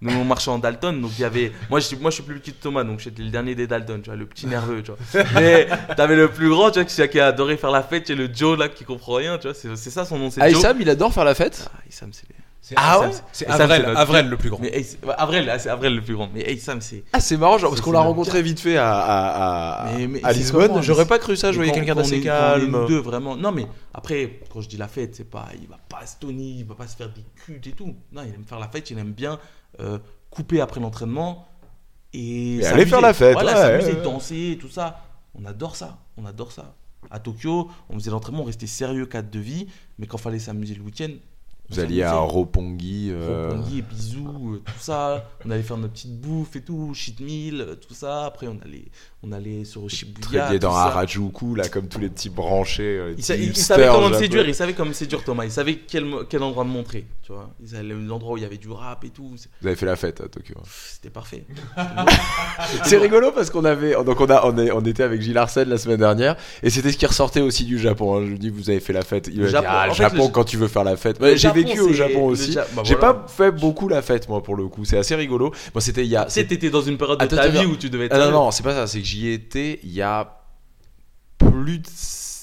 Nous, 0.00 0.12
on 0.12 0.24
marchait 0.24 0.50
en 0.50 0.58
Dalton, 0.58 1.00
donc 1.00 1.12
il 1.16 1.20
y 1.22 1.24
avait. 1.24 1.52
Moi, 1.70 1.78
je, 1.78 1.86
suis- 1.86 1.96
moi, 1.96 2.10
je 2.10 2.16
suis 2.16 2.24
plus 2.24 2.34
petit 2.40 2.52
que 2.52 2.60
Thomas, 2.60 2.82
donc 2.82 2.98
j'étais 2.98 3.22
le 3.22 3.28
dernier 3.30 3.54
des 3.54 3.68
Dalton, 3.68 4.00
tu 4.02 4.10
vois, 4.10 4.16
le 4.16 4.26
petit 4.26 4.48
nerveux, 4.48 4.82
tu 4.82 4.90
vois. 4.90 5.22
Mais 5.34 5.68
t'avais 5.96 6.16
le 6.16 6.28
plus 6.28 6.48
grand, 6.48 6.72
tu 6.72 6.80
vois, 6.80 6.84
qui, 6.84 7.08
qui 7.08 7.20
a 7.20 7.26
adoré 7.28 7.56
faire 7.56 7.70
la 7.70 7.84
fête, 7.84 8.08
c'est 8.08 8.16
le 8.16 8.28
Joe 8.34 8.58
là 8.58 8.68
qui 8.68 8.82
comprend 8.84 9.14
rien, 9.14 9.38
tu 9.38 9.46
vois. 9.46 9.54
C'est 9.54 9.76
c'est 9.76 9.90
ça 9.90 10.04
son 10.04 10.18
nom, 10.18 10.28
c'est 10.28 10.40
Joe. 10.40 10.56
Aïssam, 10.56 10.76
il 10.80 10.90
adore 10.90 11.12
faire 11.12 11.24
la 11.24 11.36
fête? 11.36 11.70
Ah, 11.72 11.78
Aïssam, 11.86 12.10
c'est. 12.12 12.22
C'est- 12.26 12.34
Ah 12.76 12.94
Sam, 13.00 13.10
ouais 13.10 13.16
c'est- 13.32 13.44
Sam, 13.46 13.60
Avrel, 13.60 13.84
Avrel 13.96 14.28
le 14.28 14.36
plus 14.36 14.48
grand. 14.50 14.60
Mais 14.60 14.70
ouais, 14.76 14.86
ah, 15.18 15.58
c'est 15.58 15.68
Avril 15.68 15.96
le 15.96 16.00
plus 16.00 16.14
grand. 16.14 16.28
Mais 16.32 16.42
Aysam, 16.42 16.80
c'est. 16.80 17.02
Ah, 17.12 17.18
c'est 17.20 17.36
marrant, 17.36 17.58
genre, 17.58 17.70
parce 17.70 17.80
qu'on 17.80 17.90
l'a 17.92 18.00
rencontré 18.00 18.40
vite 18.40 18.60
fait 18.60 18.76
à, 18.76 18.98
à, 18.98 19.88
à, 19.88 19.92
Mais- 19.96 20.06
mais 20.06 20.20
à 20.24 20.32
c'est 20.32 20.38
Lisbonne. 20.38 20.80
J'aurais 20.80 21.06
pas 21.06 21.18
cru 21.18 21.36
ça, 21.36 21.50
je 21.50 21.56
voyais 21.56 21.72
quelqu'un 21.72 21.94
d'assez 21.96 22.20
calme. 22.20 22.86
deux, 22.86 22.98
vraiment. 23.00 23.36
Non, 23.36 23.50
mais 23.50 23.66
après, 23.92 24.40
quand 24.52 24.60
je 24.60 24.68
dis 24.68 24.76
la 24.76 24.88
fête, 24.88 25.16
c'est 25.16 25.28
pas. 25.28 25.48
Il 25.60 25.66
va 25.68 25.78
pas 25.88 26.06
se 26.06 26.16
tonner, 26.18 26.44
il 26.44 26.64
va 26.64 26.74
pas 26.76 26.86
se 26.86 26.96
faire 26.96 27.08
des 27.08 27.24
culs 27.44 27.60
et 27.66 27.72
tout. 27.72 27.94
Non, 28.12 28.22
il 28.26 28.34
aime 28.34 28.44
faire 28.46 28.60
la 28.60 28.68
fête, 28.68 28.90
il 28.90 28.98
aime 28.98 29.12
bien 29.12 29.38
euh, 29.80 29.98
couper 30.30 30.60
après 30.60 30.80
l'entraînement. 30.80 31.48
Et, 32.14 32.64
aller 32.66 32.86
faire 32.86 33.00
la 33.00 33.14
fête, 33.14 33.32
Voilà, 33.32 33.54
ouais, 33.54 33.80
s'amuser, 33.80 33.96
ouais. 33.98 34.02
danser, 34.02 34.58
tout 34.60 34.68
ça. 34.68 35.02
On 35.34 35.44
adore 35.46 35.76
ça. 35.76 35.98
On 36.16 36.26
adore 36.26 36.52
ça. 36.52 36.74
À 37.10 37.18
Tokyo, 37.18 37.70
on 37.88 37.94
faisait 37.94 38.10
l'entraînement, 38.10 38.42
on 38.42 38.46
restait 38.46 38.66
sérieux 38.66 39.06
cadre 39.06 39.30
de 39.30 39.38
vie. 39.40 39.66
Mais 39.98 40.06
quand 40.06 40.18
fallait 40.18 40.38
s'amuser 40.38 40.74
le 40.74 40.82
week-end. 40.82 41.08
Vous 41.70 41.80
alliez 41.80 42.02
à. 42.02 42.18
Roppongi. 42.18 43.08
euh, 43.10 43.48
Roppongi 43.48 43.78
et 43.78 43.82
bisous, 43.82 44.54
euh, 44.56 44.62
tout 44.64 44.72
ça. 44.78 45.30
On 45.44 45.50
allait 45.50 45.62
faire 45.62 45.78
notre 45.78 45.94
petite 45.94 46.20
bouffe 46.20 46.54
et 46.56 46.60
tout, 46.62 46.92
cheat 46.94 47.20
meal, 47.20 47.60
euh, 47.60 47.74
tout 47.76 47.94
ça. 47.94 48.26
Après, 48.26 48.46
on 48.46 48.58
allait, 48.62 48.86
on 49.24 49.30
allait 49.32 49.64
sur 49.64 49.88
Shibuya. 49.88 50.46
Très 50.46 50.58
dans. 50.58 50.74
Harajuku, 50.74 51.54
là, 51.54 51.68
comme 51.68 51.86
tous 51.88 52.00
les 52.00 52.08
petits 52.08 52.28
branchés. 52.30 52.82
euh, 52.98 53.06
les 53.08 53.12
Il, 53.12 53.16
petits 53.16 53.32
il- 53.34 53.48
il 53.50 53.56
savait 53.56 53.86
comment 53.86 54.08
me 54.10 54.14
séduire, 54.18 54.48
il 54.48 54.54
savait 54.54 54.72
comment 54.72 54.88
me 54.88 54.94
séduire 54.94 55.22
Thomas. 55.24 55.44
Il 55.44 55.50
savait 55.52 55.76
quel, 55.76 56.04
quel 56.28 56.42
endroit 56.42 56.64
me 56.64 56.70
montrer. 56.70 57.06
Tu 57.22 57.30
vois, 57.32 57.50
il 57.62 57.68
savait 57.68 57.84
l'endroit 57.94 58.34
où 58.34 58.36
il 58.36 58.42
y 58.42 58.46
avait 58.46 58.56
du 58.56 58.68
rap 58.70 59.04
et 59.04 59.10
tout. 59.10 59.28
Vous 59.60 59.66
avez 59.66 59.76
fait 59.76 59.86
la 59.86 59.94
fête 59.96 60.20
à 60.20 60.28
Tokyo. 60.28 60.54
C'était 60.94 61.10
parfait. 61.10 61.44
C'est 62.84 62.98
rigolo 62.98 63.30
parce 63.32 63.50
qu'on 63.50 63.64
avait 63.64 63.92
donc 64.04 64.20
on 64.20 64.26
a 64.28 64.44
on, 64.46 64.56
est, 64.58 64.70
on 64.72 64.80
était 64.80 65.02
avec 65.02 65.20
Gilles 65.22 65.38
Arsène 65.38 65.68
la 65.68 65.78
semaine 65.78 65.98
dernière 65.98 66.36
et 66.62 66.70
c'était 66.70 66.90
ce 66.92 66.96
qui 66.96 67.06
ressortait 67.06 67.40
aussi 67.40 67.64
du 67.64 67.78
Japon. 67.78 68.16
hein. 68.16 68.22
Je 68.24 68.30
lui 68.30 68.38
dis 68.38 68.50
vous 68.50 68.70
avez 68.70 68.80
fait 68.80 68.92
la 68.92 69.02
fête. 69.02 69.28
Il 69.32 69.40
m'a 69.40 69.46
dit, 69.46 69.52
Japon, 69.52 69.66
ah, 69.70 69.90
Japon 69.92 70.26
le- 70.26 70.32
quand 70.32 70.44
tu 70.44 70.56
veux 70.56 70.68
faire 70.68 70.84
la 70.84 70.96
fête. 70.96 71.20
Ouais, 71.20 71.32
J'ai 71.32 71.38
Japon, 71.38 71.54
vécu 71.56 71.80
au 71.80 71.92
Japon 71.92 72.26
aussi. 72.26 72.52
Ja- 72.52 72.66
bah 72.74 72.82
J'ai 72.84 72.94
voilà. 72.96 73.14
pas 73.14 73.26
fait 73.28 73.50
beaucoup 73.52 73.88
la 73.88 74.02
fête 74.02 74.28
moi 74.28 74.42
pour 74.42 74.56
le 74.56 74.66
coup. 74.68 74.84
C'est 74.84 74.98
assez 74.98 75.14
rigolo. 75.14 75.52
Moi 75.74 75.80
c'était 75.80 76.04
il 76.04 76.10
y 76.10 76.16
a. 76.16 76.24
T'étais 76.24 76.70
dans 76.70 76.82
une 76.82 76.98
période 76.98 77.20
de 77.20 77.26
ta 77.26 77.48
vie 77.48 77.64
où 77.66 77.76
tu 77.76 77.88
devais 77.88 78.06
être. 78.06 78.12
Ah 78.14 78.18
non 78.18 78.22
sérieux. 78.24 78.36
non 78.36 78.50
c'est 78.50 78.62
pas 78.62 78.74
ça. 78.74 78.86
C'est 78.86 79.00
j'y 79.12 79.28
étais 79.30 79.78
il 79.82 79.92
y 79.92 80.02
a 80.02 80.40
plus 81.38 81.78
de 81.78 81.84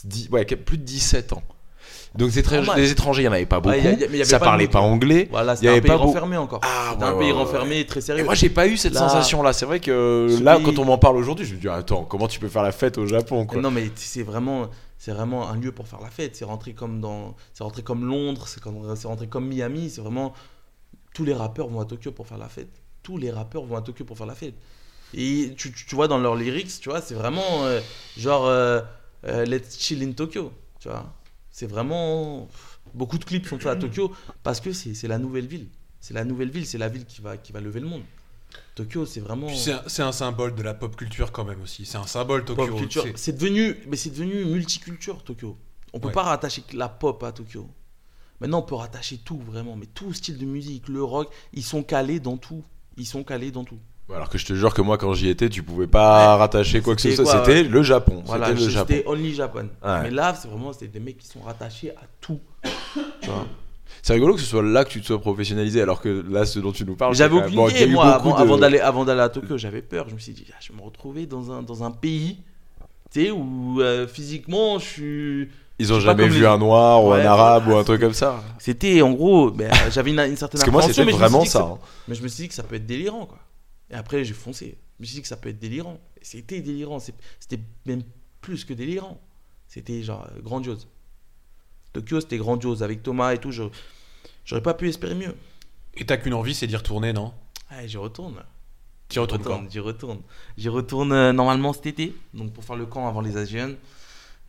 10, 0.05 0.29
ouais 0.31 0.45
plus 0.45 0.77
de 0.77 0.83
17 0.83 1.33
ans. 1.33 1.43
Donc 2.15 2.31
des, 2.31 2.39
étrangers- 2.39 2.73
des 2.75 2.91
étrangers 2.91 3.21
il 3.21 3.25
y 3.25 3.27
en 3.27 3.31
avait 3.33 3.45
pas 3.45 3.59
beaucoup. 3.59 3.75
Ouais, 3.75 3.83
y 3.83 3.87
a- 3.87 3.91
y 3.99 4.03
avait 4.03 4.23
ça 4.25 4.39
pas 4.39 4.45
parlait 4.45 4.67
pas 4.67 4.79
anglais. 4.81 5.27
Voilà, 5.29 5.53
Il 5.53 5.55
y 5.55 5.57
c'était 5.57 5.67
un 5.67 5.71
avait 5.73 5.81
pays 5.81 5.89
pas 5.91 5.95
renfermé 5.97 6.37
encore. 6.37 6.59
Ah, 6.63 6.95
ouais, 6.97 7.03
un 7.03 7.11
pays 7.13 7.19
ouais, 7.19 7.25
ouais. 7.25 7.31
renfermé, 7.31 7.85
très 7.85 7.99
Et 7.99 8.01
sérieux. 8.01 8.23
moi 8.23 8.33
j'ai 8.35 8.49
pas 8.49 8.67
eu 8.67 8.77
cette 8.77 8.93
Là- 8.93 9.01
sensation 9.01 9.43
là. 9.43 9.53
C'est 9.53 9.65
vrai 9.65 9.79
que 9.79 10.27
Ce 10.37 10.43
là 10.43 10.55
pays- 10.55 10.63
quand 10.65 10.79
on 10.79 10.85
m'en 10.85 10.97
parle 10.97 11.17
aujourd'hui, 11.17 11.45
je 11.45 11.53
me 11.55 11.59
dis 11.59 11.69
attends 11.69 12.03
comment 12.05 12.27
tu 12.27 12.39
peux 12.39 12.49
faire 12.49 12.63
la 12.63 12.71
fête 12.71 12.97
au 12.97 13.05
Japon 13.05 13.45
quoi? 13.45 13.61
Non 13.61 13.69
mais 13.71 13.89
c'est 13.95 14.23
vraiment 14.23 14.69
c'est 14.97 15.11
vraiment 15.11 15.49
un 15.49 15.55
lieu 15.55 15.71
pour 15.71 15.87
faire 15.87 16.01
la 16.01 16.09
fête. 16.09 16.35
C'est 16.35 16.45
rentré 16.45 16.73
comme 16.73 16.99
dans 16.99 17.35
c'est 17.53 17.63
rentré 17.63 17.83
comme 17.83 18.05
Londres, 18.05 18.47
c'est 18.47 19.07
rentré 19.07 19.27
comme 19.27 19.47
Miami. 19.47 19.89
C'est 19.91 20.01
vraiment 20.01 20.33
tous 21.13 21.25
les 21.25 21.33
rappeurs 21.33 21.67
vont 21.67 21.79
à 21.79 21.85
Tokyo 21.85 22.11
pour 22.11 22.27
faire 22.27 22.37
la 22.39 22.49
fête. 22.49 22.69
Tous 23.03 23.17
les 23.17 23.29
rappeurs 23.31 23.63
vont 23.65 23.75
à 23.77 23.81
Tokyo 23.81 24.03
pour 24.03 24.17
faire 24.17 24.27
la 24.27 24.35
fête. 24.35 24.55
Et 25.13 25.53
tu, 25.57 25.71
tu- 25.71 25.85
tu 25.85 25.95
vois 25.95 26.07
dans 26.07 26.17
leurs 26.19 26.35
lyrics, 26.35 26.79
tu 26.79 26.89
vois, 26.89 27.01
c'est 27.01 27.15
vraiment 27.15 27.65
euh, 27.65 27.81
genre 28.17 28.45
euh, 28.45 28.81
euh, 29.25 29.45
Let's 29.45 29.79
chill 29.79 30.03
in 30.03 30.11
Tokyo, 30.11 30.51
tu 30.79 30.87
vois. 30.89 31.11
C'est 31.51 31.67
vraiment 31.67 32.47
beaucoup 32.93 33.17
de 33.17 33.25
clips 33.25 33.47
sont 33.47 33.57
faits 33.59 33.67
à 33.71 33.75
Tokyo 33.75 34.13
parce 34.43 34.59
que 34.61 34.71
c'est 34.73 35.07
la 35.07 35.17
nouvelle 35.17 35.47
ville. 35.47 35.67
C'est 35.99 36.13
la 36.13 36.23
nouvelle 36.23 36.49
ville, 36.49 36.65
c'est 36.65 36.77
la 36.77 36.87
ville 36.89 37.05
qui 37.05 37.21
va 37.21 37.37
qui 37.37 37.51
va 37.51 37.59
lever 37.59 37.79
le 37.79 37.87
monde. 37.87 38.03
Tokyo, 38.75 39.05
c'est 39.05 39.19
vraiment. 39.19 39.49
C'est 39.53 40.01
un, 40.01 40.07
un 40.07 40.11
symbole 40.11 40.55
de 40.55 40.63
la 40.63 40.73
pop 40.73 40.95
culture 40.95 41.31
quand 41.31 41.43
même 41.45 41.61
aussi. 41.61 41.85
C'est 41.85 41.97
un 41.97 42.07
symbole 42.07 42.45
Tokyo. 42.45 42.67
pop 42.67 42.77
culture. 42.79 43.05
c'est- 43.15 43.33
devenu, 43.33 43.75
mais 43.87 43.95
c'est 43.97 44.09
devenu 44.11 44.45
multiculture 44.45 45.23
Tokyo. 45.23 45.57
On 45.93 45.99
peut 45.99 46.07
Ouais. 46.07 46.13
pas 46.13 46.23
rattacher 46.23 46.63
la 46.73 46.87
pop 46.87 47.21
à 47.23 47.31
Tokyo. 47.31 47.67
Maintenant, 48.39 48.59
on 48.59 48.63
peut 48.63 48.75
rattacher 48.75 49.17
tout 49.17 49.37
vraiment, 49.39 49.75
mais 49.75 49.85
tout 49.87 50.13
style 50.13 50.37
de 50.37 50.45
musique, 50.45 50.87
le 50.87 51.03
rock, 51.03 51.29
ils 51.53 51.63
sont 51.63 51.83
calés 51.83 52.19
dans 52.21 52.37
tout. 52.37 52.63
Ils 52.95 53.05
sont 53.05 53.23
calés 53.23 53.51
dans 53.51 53.65
tout. 53.65 53.79
Alors 54.13 54.29
que 54.29 54.37
je 54.37 54.45
te 54.45 54.53
jure 54.53 54.73
que 54.73 54.81
moi, 54.81 54.97
quand 54.97 55.13
j'y 55.13 55.29
étais, 55.29 55.49
tu 55.49 55.61
pouvais 55.63 55.87
pas 55.87 56.33
Ouais. 56.33 56.39
rattacher 56.39 56.81
quoi 56.81 56.95
que 56.95 57.01
ce 57.01 57.11
soit. 57.15 57.25
C'était 57.45 57.63
le 57.63 57.83
Japon. 57.83 58.23
Voilà, 58.25 58.47
C'était 58.47 58.59
le 58.61 58.69
Japon. 58.69 58.93
c'était 58.95 59.07
only 59.07 59.33
Japan. 59.35 59.63
Ouais. 59.83 60.01
Mais 60.03 60.09
là, 60.11 60.33
c'est 60.39 60.47
vraiment 60.47 60.71
des 60.71 60.99
mecs 60.99 61.17
qui 61.19 61.27
sont 61.27 61.41
rattachés 61.41 61.91
à 61.91 62.01
tout. 62.19 62.39
C'est 64.01 64.13
rigolo 64.13 64.35
que 64.35 64.39
ce 64.39 64.45
soit 64.45 64.63
là 64.63 64.85
que 64.85 64.89
tu 64.89 65.01
te 65.01 65.05
sois 65.07 65.19
professionnalisé, 65.19 65.81
alors 65.81 65.99
que 66.01 66.23
là, 66.29 66.45
ce 66.45 66.59
dont 66.59 66.71
tu 66.71 66.85
nous 66.85 66.95
parles. 66.95 67.13
J'avais 67.15 67.35
aucune 67.35 67.59
idée, 67.69 67.87
moi, 67.87 68.13
avant, 68.15 68.35
de- 68.35 68.41
avant 68.41 68.57
d'aller 68.57 68.79
avant 68.79 69.05
d'aller 69.05 69.21
à 69.21 69.29
Tokyo, 69.29 69.57
j'avais 69.57 69.81
peur. 69.81 70.05
Je 70.09 70.13
me 70.15 70.19
suis 70.19 70.31
dit, 70.33 70.45
ah, 70.51 70.55
je 70.61 70.71
vais 70.71 70.77
me 70.79 70.83
retrouver 70.83 71.25
dans 71.25 71.51
un, 71.51 71.61
dans 71.61 71.83
un 71.83 71.91
pays, 71.91 72.37
tu 73.11 73.25
sais, 73.25 73.31
où 73.31 73.81
euh, 73.81 74.07
physiquement, 74.07 74.79
je 74.79 74.85
suis. 74.85 75.49
Ils 75.79 75.93
ont 75.93 75.99
jamais 75.99 76.27
vu 76.27 76.41
les- 76.41 76.45
un 76.45 76.57
noir 76.57 77.03
ou 77.03 77.11
Ouais, 77.11 77.21
un 77.21 77.25
arabe 77.25 77.63
voilà, 77.65 77.77
ou 77.77 77.81
un 77.81 77.83
truc 77.83 78.01
comme 78.01 78.13
ça. 78.13 78.41
C'était 78.57 79.01
en 79.01 79.11
gros, 79.11 79.51
ben, 79.51 79.71
j'avais 79.91 80.11
une, 80.11 80.19
une 80.19 80.35
certaine 80.35 80.59
Parce 80.59 80.63
que 80.65 80.71
moi, 80.71 80.81
c'était 80.81 81.03
vraiment 81.11 81.45
ça. 81.45 81.61
hein. 81.61 81.77
Mais 82.07 82.15
je 82.15 82.23
me 82.23 82.27
suis 82.27 82.43
dit 82.43 82.47
que 82.49 82.55
ça 82.55 82.63
peut 82.63 82.75
être 82.75 82.85
délirant, 82.85 83.25
quoi. 83.25 83.37
Et 83.91 83.95
après, 83.95 84.23
j'ai 84.23 84.33
foncé. 84.33 84.77
Je 84.97 85.03
me 85.03 85.05
suis 85.05 85.15
dit 85.15 85.21
que 85.21 85.27
ça 85.27 85.37
peut 85.37 85.49
être 85.49 85.59
délirant. 85.59 85.99
Et 86.21 86.25
c'était 86.25 86.61
délirant. 86.61 86.99
C'était 86.99 87.59
même 87.85 88.03
plus 88.41 88.65
que 88.65 88.73
délirant. 88.73 89.19
C'était 89.67 90.01
genre 90.03 90.27
euh, 90.35 90.41
grandiose. 90.41 90.87
Tokyo, 91.93 92.21
c'était 92.21 92.37
grandiose. 92.37 92.83
Avec 92.83 93.01
Thomas 93.03 93.33
et 93.33 93.37
tout, 93.39 93.51
je- 93.51 93.63
j'aurais 94.45 94.61
pas 94.61 94.73
pu 94.73 94.89
espérer 94.89 95.15
mieux. 95.15 95.35
Et 95.95 96.05
t'as 96.05 96.17
qu'une 96.17 96.33
envie, 96.33 96.53
c'est 96.53 96.67
d'y 96.67 96.75
retourner, 96.75 97.13
non? 97.13 97.33
Allez, 97.69 97.87
j'y 97.87 97.97
retourne. 97.97 98.43
J'y 99.09 99.19
retournes 99.19 99.41
quand? 99.43 99.49
retourne, 99.51 99.71
j'y 99.71 99.79
retourne. 99.79 100.21
J'y 100.57 100.69
retourne 100.69 101.11
euh, 101.11 101.33
normalement 101.33 101.73
cet 101.73 101.87
été, 101.87 102.15
donc 102.33 102.53
pour 102.53 102.63
faire 102.63 102.75
le 102.75 102.85
camp 102.85 103.07
avant 103.07 103.21
les 103.21 103.37
Asians. 103.37 103.73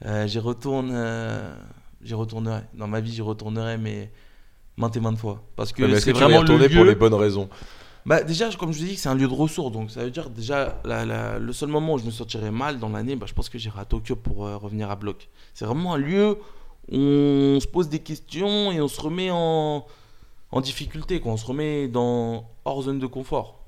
Euh, 0.04 0.26
j'y 0.26 0.38
retourne, 0.38 0.90
euh, 0.92 1.54
j'y 2.02 2.12
retournerai. 2.14 2.62
Dans 2.74 2.86
ma 2.86 3.00
vie, 3.00 3.12
j'y 3.12 3.22
retournerai, 3.22 3.78
mais 3.78 4.12
maintes 4.76 4.96
et 4.96 5.00
maintes 5.00 5.18
fois. 5.18 5.42
Parce 5.56 5.72
que 5.72 5.82
est-ce 5.84 6.00
c'est 6.00 6.12
que 6.12 6.18
tu 6.18 6.22
vas 6.24 6.28
y 6.30 6.32
vraiment 6.34 6.42
le 6.58 6.68
lieu. 6.68 6.74
pour 6.76 6.84
les 6.84 6.94
bonnes 6.94 7.14
raisons? 7.14 7.48
Bah 8.06 8.22
déjà, 8.22 8.48
comme 8.54 8.72
je 8.72 8.78
vous 8.80 8.84
dis, 8.86 8.96
c'est 8.96 9.08
un 9.08 9.14
lieu 9.14 9.28
de 9.28 9.32
ressources. 9.34 9.72
Donc 9.72 9.90
ça 9.90 10.02
veut 10.04 10.10
dire 10.10 10.30
déjà, 10.30 10.80
la- 10.84 11.04
la- 11.04 11.38
le 11.38 11.52
seul 11.52 11.68
moment 11.68 11.94
où 11.94 11.98
je 11.98 12.04
me 12.04 12.10
sentirais 12.10 12.50
mal 12.50 12.78
dans 12.78 12.88
l'année, 12.88 13.14
bah, 13.16 13.26
je 13.28 13.34
pense 13.34 13.48
que 13.48 13.58
j'irai 13.58 13.80
à 13.80 13.84
Tokyo 13.84 14.16
pour 14.16 14.46
euh, 14.46 14.56
revenir 14.56 14.90
à 14.90 14.96
bloc. 14.96 15.28
C'est 15.54 15.66
vraiment 15.66 15.94
un 15.94 15.98
lieu 15.98 16.38
où 16.90 16.96
on 16.96 17.60
se 17.60 17.66
pose 17.66 17.88
des 17.88 17.98
questions 18.00 18.72
et 18.72 18.80
on 18.80 18.88
se 18.88 19.00
remet 19.00 19.30
en, 19.30 19.86
en 20.50 20.60
difficulté. 20.60 21.20
Quoi. 21.20 21.32
On 21.32 21.36
se 21.36 21.46
remet 21.46 21.88
dans 21.88 22.48
hors 22.64 22.82
zone 22.82 22.98
de 22.98 23.06
confort. 23.06 23.58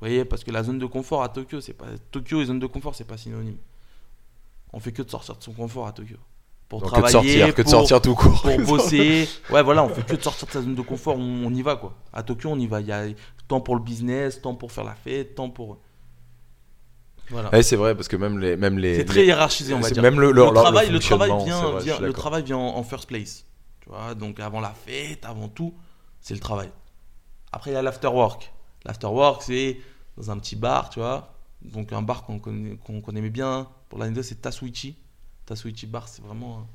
Vous 0.00 0.06
voyez, 0.06 0.24
parce 0.24 0.44
que 0.44 0.50
la 0.50 0.62
zone 0.62 0.78
de 0.78 0.86
confort 0.86 1.22
à 1.22 1.28
Tokyo, 1.28 1.60
c'est 1.60 1.74
pas 1.74 1.86
Tokyo 2.12 2.40
et 2.40 2.46
zone 2.46 2.58
de 2.60 2.66
confort, 2.66 2.94
c'est 2.94 3.04
pas 3.04 3.16
synonyme. 3.18 3.58
On 4.72 4.78
fait 4.80 4.92
que 4.92 5.02
de 5.02 5.10
sortir 5.10 5.36
de 5.36 5.42
son 5.42 5.52
confort 5.52 5.86
à 5.88 5.92
Tokyo. 5.92 6.16
Pour 6.68 6.80
Donc 6.80 6.90
que 6.92 6.96
de 6.96 7.00
travailler, 7.02 7.32
sortir, 7.38 7.54
que 7.54 7.62
de 7.62 7.64
pour- 7.64 7.70
sortir 7.72 8.00
tout 8.00 8.14
court. 8.14 8.40
pour 8.42 8.58
bosser. 8.60 9.28
Ouais, 9.50 9.62
voilà, 9.62 9.82
on 9.84 9.88
fait 9.88 10.06
que 10.06 10.14
de 10.14 10.22
sortir 10.22 10.46
de 10.46 10.52
sa 10.52 10.62
zone 10.62 10.76
de 10.76 10.82
confort, 10.82 11.16
on, 11.18 11.44
on 11.44 11.52
y 11.52 11.62
va 11.62 11.74
quoi. 11.76 11.94
À 12.12 12.22
Tokyo, 12.22 12.48
on 12.50 12.58
y 12.58 12.68
va. 12.68 12.80
Il 12.80 12.86
y 12.86 12.92
a 12.92 13.06
temps 13.50 13.60
pour 13.60 13.74
le 13.74 13.82
business, 13.82 14.40
temps 14.40 14.54
pour 14.54 14.70
faire 14.70 14.84
la 14.84 14.94
fête, 14.94 15.34
temps 15.34 15.50
pour. 15.50 15.78
Voilà. 17.30 17.50
Ouais, 17.50 17.62
c'est 17.62 17.76
vrai, 17.76 17.94
parce 17.96 18.06
que 18.08 18.16
même 18.16 18.38
les. 18.38 18.56
Même 18.56 18.78
les 18.78 18.96
C'est 18.96 19.04
très 19.04 19.26
hiérarchisé, 19.26 19.74
on 19.74 19.80
va 19.80 19.90
dire. 19.90 20.02
Même 20.02 20.20
le, 20.20 20.30
Le, 20.30 20.52
travail, 20.52 20.90
le 20.90 21.00
travail 21.00 21.32
vient, 21.44 21.60
vrai, 21.62 22.00
le 22.00 22.12
travail 22.12 22.42
vient 22.44 22.58
en 22.58 22.82
first 22.84 23.08
place. 23.08 23.44
Tu 23.80 23.88
vois, 23.88 24.14
donc 24.14 24.38
avant 24.38 24.60
la 24.60 24.72
fête, 24.72 25.24
avant 25.24 25.48
tout, 25.48 25.74
c'est 26.20 26.34
le 26.34 26.40
travail. 26.40 26.70
Après, 27.50 27.72
il 27.72 27.74
y 27.74 27.76
a 27.76 27.82
l'afterwork. 27.82 28.52
L'afterwork, 28.84 29.42
c'est 29.42 29.78
dans 30.16 30.30
un 30.30 30.38
petit 30.38 30.56
bar, 30.56 30.90
tu 30.90 31.00
vois. 31.00 31.34
Donc 31.62 31.92
un 31.92 32.02
bar 32.02 32.24
qu'on 32.24 32.38
connaît, 32.38 32.76
qu'on 32.76 33.16
aimait 33.16 33.30
bien. 33.30 33.68
Pour 33.88 33.98
l'anecdote, 33.98 34.24
c'est 34.24 34.40
Tasuichi. 34.40 34.96
Tasuichi 35.44 35.86
Bar, 35.86 36.06
c'est 36.06 36.22
vraiment 36.22 36.68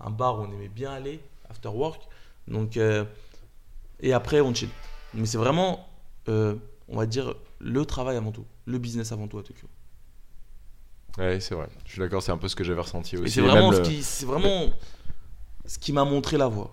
un, 0.00 0.06
un 0.08 0.10
bar 0.10 0.40
où 0.40 0.42
on 0.42 0.52
aimait 0.52 0.68
bien 0.68 0.92
aller, 0.92 1.20
afterwork. 1.48 2.02
Donc, 2.48 2.76
euh, 2.76 3.04
et 4.00 4.12
après, 4.12 4.40
on 4.40 4.52
chill. 4.52 4.68
Mais 5.14 5.26
c'est 5.26 5.38
vraiment, 5.38 5.88
euh, 6.28 6.54
on 6.88 6.96
va 6.96 7.06
dire, 7.06 7.34
le 7.60 7.84
travail 7.84 8.16
avant 8.16 8.32
tout. 8.32 8.44
Le 8.66 8.78
business 8.78 9.12
avant 9.12 9.28
tout 9.28 9.38
à 9.38 9.42
Tokyo. 9.42 9.68
Ouais, 11.18 11.40
c'est 11.40 11.54
vrai. 11.54 11.68
Je 11.86 11.92
suis 11.92 12.00
d'accord, 12.00 12.22
c'est 12.22 12.32
un 12.32 12.36
peu 12.38 12.48
ce 12.48 12.56
que 12.56 12.64
j'avais 12.64 12.80
ressenti 12.80 13.16
Et 13.16 13.18
aussi. 13.18 13.30
c'est 13.32 13.40
vraiment, 13.40 13.72
ce 13.72 13.78
le- 13.78 13.82
qui, 13.84 14.02
c'est 14.02 14.26
vraiment 14.26 14.66
ce 15.64 15.78
qui 15.78 15.92
m'a 15.92 16.04
montré 16.04 16.36
la 16.36 16.46
voie. 16.48 16.70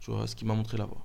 Tu 0.00 0.10
vois, 0.10 0.26
ce 0.26 0.34
qui 0.34 0.44
m'a 0.44 0.54
montré 0.54 0.76
la 0.76 0.84
voie. 0.84 1.04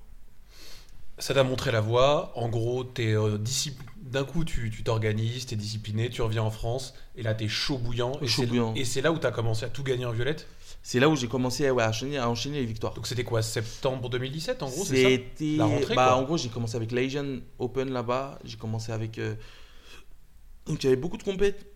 Ça 1.18 1.34
t'a 1.34 1.44
montré 1.44 1.70
la 1.70 1.80
voie. 1.80 2.32
En 2.36 2.48
gros, 2.48 2.82
t'es 2.82 3.14
euh, 3.14 3.38
discipl- 3.38 3.84
d'un 4.02 4.24
coup, 4.24 4.44
tu 4.44 4.70
tu 4.70 4.82
t'organises, 4.82 5.46
t'es 5.46 5.54
discipliné, 5.56 6.10
tu 6.10 6.22
reviens 6.22 6.42
en 6.42 6.50
France, 6.50 6.94
et 7.14 7.22
là, 7.22 7.34
t'es 7.34 7.46
chaud 7.46 7.78
bouillant. 7.78 8.12
Et 8.22 8.26
Chaud 8.26 8.42
c'est- 8.42 8.46
bouillant. 8.48 8.74
Et 8.74 8.84
c'est 8.84 9.02
là 9.02 9.12
où 9.12 9.18
t'as 9.18 9.30
commencé 9.30 9.64
à 9.64 9.68
tout 9.68 9.82
gagner 9.84 10.06
en 10.06 10.12
violette? 10.12 10.48
C'est 10.82 10.98
là 10.98 11.08
où 11.08 11.16
j'ai 11.16 11.28
commencé 11.28 11.70
ouais, 11.70 11.82
à, 11.82 11.90
enchaîner, 11.90 12.16
à 12.18 12.28
enchaîner 12.30 12.60
les 12.60 12.66
victoires. 12.66 12.94
Donc 12.94 13.06
c'était 13.06 13.24
quoi, 13.24 13.42
septembre 13.42 14.08
2017 14.08 14.62
en 14.62 14.68
gros, 14.70 14.84
C'était. 14.84 15.56
La 15.56 15.66
rentrée, 15.66 15.94
bah, 15.94 16.06
quoi. 16.08 16.16
en 16.16 16.22
gros, 16.22 16.36
j'ai 16.38 16.48
commencé 16.48 16.76
avec 16.76 16.90
l'Asian 16.92 17.40
Open 17.58 17.90
là-bas. 17.90 18.38
J'ai 18.44 18.56
commencé 18.56 18.90
avec. 18.92 19.18
euh, 19.18 19.34
Donc, 20.66 20.82
il 20.82 20.86
y 20.86 20.86
avait 20.88 20.96
beaucoup 21.00 21.18
de 21.18 21.22
compètes, 21.22 21.66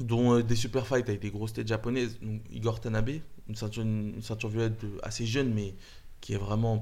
dont 0.00 0.34
euh, 0.34 0.42
des 0.42 0.56
super 0.56 0.86
fights 0.86 1.08
avec 1.08 1.20
des 1.20 1.30
grosses 1.30 1.52
têtes 1.52 1.68
japonaises. 1.68 2.18
Donc, 2.20 2.42
Igor 2.50 2.80
Tanabe, 2.80 3.10
une 3.48 3.56
ceinture, 3.56 3.82
une 3.82 4.22
ceinture 4.22 4.48
violette 4.50 4.80
de- 4.84 4.98
assez 5.02 5.26
jeune, 5.26 5.52
mais 5.52 5.74
qui 6.20 6.34
est 6.34 6.38
vraiment 6.38 6.78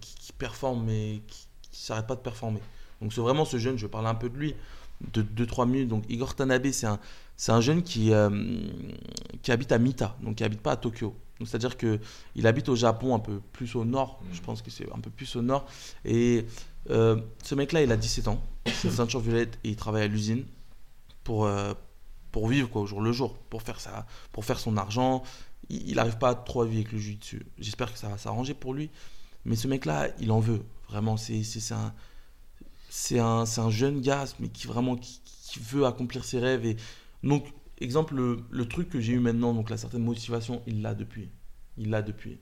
qui, 0.00 0.14
qui 0.16 0.32
performe, 0.32 0.84
mais 0.84 1.22
qui, 1.26 1.46
qui 1.72 1.80
s'arrête 1.82 2.06
pas 2.06 2.16
de 2.16 2.20
performer. 2.20 2.60
Donc, 3.00 3.12
c'est 3.12 3.20
vraiment 3.22 3.44
ce 3.44 3.56
jeune, 3.58 3.76
je 3.78 3.86
vais 3.86 3.90
parler 3.90 4.08
un 4.08 4.14
peu 4.14 4.28
de 4.28 4.36
lui, 4.36 4.54
de 5.12 5.22
2-3 5.22 5.66
minutes. 5.68 5.88
Donc, 5.88 6.04
Igor 6.10 6.34
Tanabe, 6.34 6.70
c'est 6.70 6.86
un, 6.86 6.98
c'est 7.36 7.52
un 7.52 7.60
jeune 7.60 7.82
qui, 7.82 8.12
euh, 8.12 8.30
qui 9.42 9.52
habite 9.52 9.72
à 9.72 9.78
Mita, 9.78 10.16
donc 10.22 10.36
qui 10.36 10.44
habite 10.44 10.60
pas 10.60 10.72
à 10.72 10.76
Tokyo. 10.76 11.14
C'est-à-dire 11.44 11.76
que 11.76 12.00
il 12.34 12.46
habite 12.46 12.68
au 12.70 12.76
Japon, 12.76 13.14
un 13.14 13.18
peu 13.18 13.40
plus 13.52 13.76
au 13.76 13.84
nord. 13.84 14.22
Je 14.32 14.40
pense 14.40 14.62
que 14.62 14.70
c'est 14.70 14.90
un 14.92 15.00
peu 15.00 15.10
plus 15.10 15.36
au 15.36 15.42
nord. 15.42 15.66
Et 16.04 16.46
euh, 16.88 17.20
ce 17.42 17.54
mec-là, 17.54 17.82
il 17.82 17.92
a 17.92 17.96
17 17.96 18.28
ans. 18.28 18.40
C'est 18.64 18.88
une 18.88 18.94
ceinture 18.94 19.20
violette 19.20 19.58
et 19.62 19.70
il 19.70 19.76
travaille 19.76 20.04
à 20.04 20.06
l'usine 20.06 20.46
pour, 21.24 21.44
euh, 21.44 21.74
pour 22.32 22.48
vivre 22.48 22.70
quoi, 22.70 22.80
au 22.82 22.86
jour 22.86 23.02
le 23.02 23.12
jour, 23.12 23.36
pour 23.50 23.60
faire, 23.60 23.80
ça, 23.80 24.06
pour 24.32 24.46
faire 24.46 24.58
son 24.58 24.78
argent. 24.78 25.22
Il 25.68 25.96
n'arrive 25.96 26.16
pas 26.16 26.30
à 26.30 26.34
trop 26.34 26.62
à 26.62 26.64
vivre 26.64 26.88
avec 26.88 26.92
le 26.92 27.14
dessus. 27.16 27.44
J'espère 27.58 27.92
que 27.92 27.98
ça 27.98 28.08
va 28.08 28.16
s'arranger 28.16 28.54
pour 28.54 28.72
lui. 28.72 28.90
Mais 29.44 29.56
ce 29.56 29.68
mec-là, 29.68 30.08
il 30.18 30.30
en 30.32 30.40
veut. 30.40 30.62
Vraiment, 30.88 31.16
c'est 31.16 31.42
un, 31.72 31.92
un, 33.20 33.44
un 33.44 33.70
jeune 33.70 34.00
gars, 34.00 34.24
mais 34.40 34.48
qui 34.48 34.66
vraiment 34.66 34.96
qui, 34.96 35.20
qui 35.24 35.58
veut 35.58 35.84
accomplir 35.84 36.24
ses 36.24 36.38
rêves. 36.38 36.64
Et 36.64 36.76
donc, 37.26 37.52
exemple, 37.78 38.14
le, 38.14 38.44
le 38.50 38.68
truc 38.68 38.88
que 38.88 39.00
j'ai 39.00 39.12
eu 39.12 39.20
maintenant, 39.20 39.52
donc 39.52 39.70
la 39.70 39.76
certaine 39.76 40.02
motivation, 40.02 40.62
il 40.66 40.82
l'a 40.82 40.94
depuis. 40.94 41.30
Il 41.76 41.90
l'a 41.90 42.02
depuis. 42.02 42.38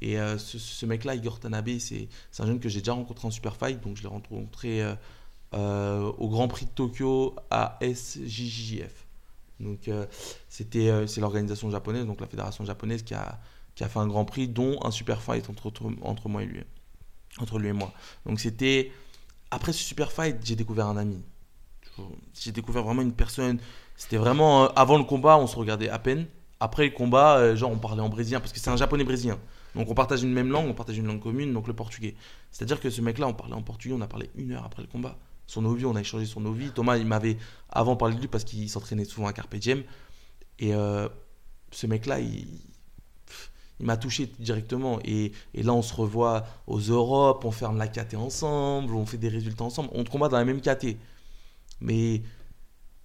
Et 0.00 0.18
euh, 0.18 0.38
ce, 0.38 0.86
mec-là, 0.86 1.14
Igor 1.14 1.40
Tanabe, 1.40 1.78
c'est 1.78 2.08
un 2.38 2.46
jeune 2.46 2.60
que 2.60 2.68
j'ai 2.68 2.80
déjà 2.80 2.92
rencontré 2.92 3.26
en 3.26 3.30
Super 3.30 3.56
Fight. 3.56 3.80
Donc, 3.82 3.96
je 3.96 4.02
l'ai 4.02 4.08
rencontré 4.08 4.82
euh, 4.82 4.94
euh, 5.54 6.12
au 6.18 6.28
Grand 6.28 6.48
Prix 6.48 6.66
de 6.66 6.70
Tokyo 6.70 7.34
à 7.50 7.78
SJJF. 7.80 9.06
Donc, 9.58 9.88
c'était 10.50 11.06
c'est 11.06 11.22
l'organisation 11.22 11.70
japonaise, 11.70 12.04
donc 12.04 12.20
la 12.20 12.26
fédération 12.26 12.66
japonaise 12.66 13.02
qui 13.02 13.14
a, 13.14 13.40
qui 13.74 13.84
a 13.84 13.88
fait 13.88 13.98
un 13.98 14.06
Grand 14.06 14.26
Prix, 14.26 14.48
dont 14.48 14.78
un 14.84 14.90
Super 14.90 15.22
Fight 15.22 15.48
entre, 15.48 15.68
entre, 15.68 15.90
entre 16.02 16.28
moi 16.28 16.42
et 16.42 16.46
lui. 16.46 16.60
Entre 17.38 17.58
lui 17.58 17.68
et 17.68 17.72
moi. 17.72 17.92
Donc, 18.26 18.38
c'était. 18.38 18.92
Après 19.50 19.72
ce 19.72 19.82
Super 19.82 20.12
Fight, 20.12 20.36
j'ai 20.44 20.56
découvert 20.56 20.86
un 20.86 20.96
ami. 20.98 21.22
J'ai 22.34 22.52
découvert 22.52 22.82
vraiment 22.82 23.00
une 23.00 23.14
personne. 23.14 23.58
C'était 23.96 24.16
vraiment. 24.16 24.64
euh, 24.64 24.68
avant 24.76 24.98
le 24.98 25.04
combat, 25.04 25.38
on 25.38 25.46
se 25.46 25.56
regardait 25.56 25.88
à 25.88 25.98
peine. 25.98 26.26
Après 26.60 26.84
le 26.84 26.90
combat, 26.90 27.36
euh, 27.38 27.56
genre, 27.56 27.70
on 27.70 27.78
parlait 27.78 28.02
en 28.02 28.08
brésilien, 28.08 28.40
parce 28.40 28.52
que 28.52 28.58
c'est 28.60 28.70
un 28.70 28.76
japonais 28.76 29.04
brésilien. 29.04 29.38
Donc, 29.74 29.90
on 29.90 29.94
partage 29.94 30.22
une 30.22 30.32
même 30.32 30.50
langue, 30.50 30.68
on 30.68 30.74
partage 30.74 30.96
une 30.96 31.06
langue 31.06 31.20
commune, 31.20 31.52
donc 31.52 31.66
le 31.66 31.74
portugais. 31.74 32.14
C'est-à-dire 32.50 32.80
que 32.80 32.88
ce 32.88 33.02
mec-là, 33.02 33.26
on 33.28 33.34
parlait 33.34 33.54
en 33.54 33.62
portugais, 33.62 33.94
on 33.94 34.00
a 34.00 34.06
parlé 34.06 34.30
une 34.34 34.52
heure 34.52 34.64
après 34.64 34.80
le 34.82 34.88
combat. 34.88 35.18
Son 35.46 35.64
Ovi, 35.64 35.84
on 35.84 35.94
a 35.94 36.00
échangé 36.00 36.24
son 36.26 36.44
Ovi. 36.46 36.70
Thomas, 36.70 36.96
il 36.96 37.06
m'avait 37.06 37.36
avant 37.68 37.94
parlé 37.94 38.16
de 38.16 38.20
lui 38.20 38.28
parce 38.28 38.44
qu'il 38.44 38.68
s'entraînait 38.70 39.04
souvent 39.04 39.26
à 39.26 39.32
Carpe 39.32 39.54
Diem. 39.56 39.84
Et 40.58 40.74
euh, 40.74 41.08
ce 41.70 41.86
mec-là, 41.86 42.20
il, 42.20 42.48
il 43.78 43.86
m'a 43.86 43.96
touché 43.96 44.26
directement. 44.38 44.98
Et, 45.04 45.32
et 45.54 45.62
là, 45.62 45.74
on 45.74 45.82
se 45.82 45.94
revoit 45.94 46.46
aux 46.66 46.80
Europes, 46.80 47.44
on 47.44 47.50
ferme 47.50 47.76
la 47.76 47.86
KT 47.86 48.14
ensemble, 48.14 48.94
on 48.94 49.06
fait 49.06 49.18
des 49.18 49.28
résultats 49.28 49.64
ensemble. 49.64 49.90
On 49.92 50.04
combat 50.04 50.28
dans 50.28 50.38
la 50.38 50.44
même 50.44 50.60
KT. 50.60 50.96
Mais 51.80 52.22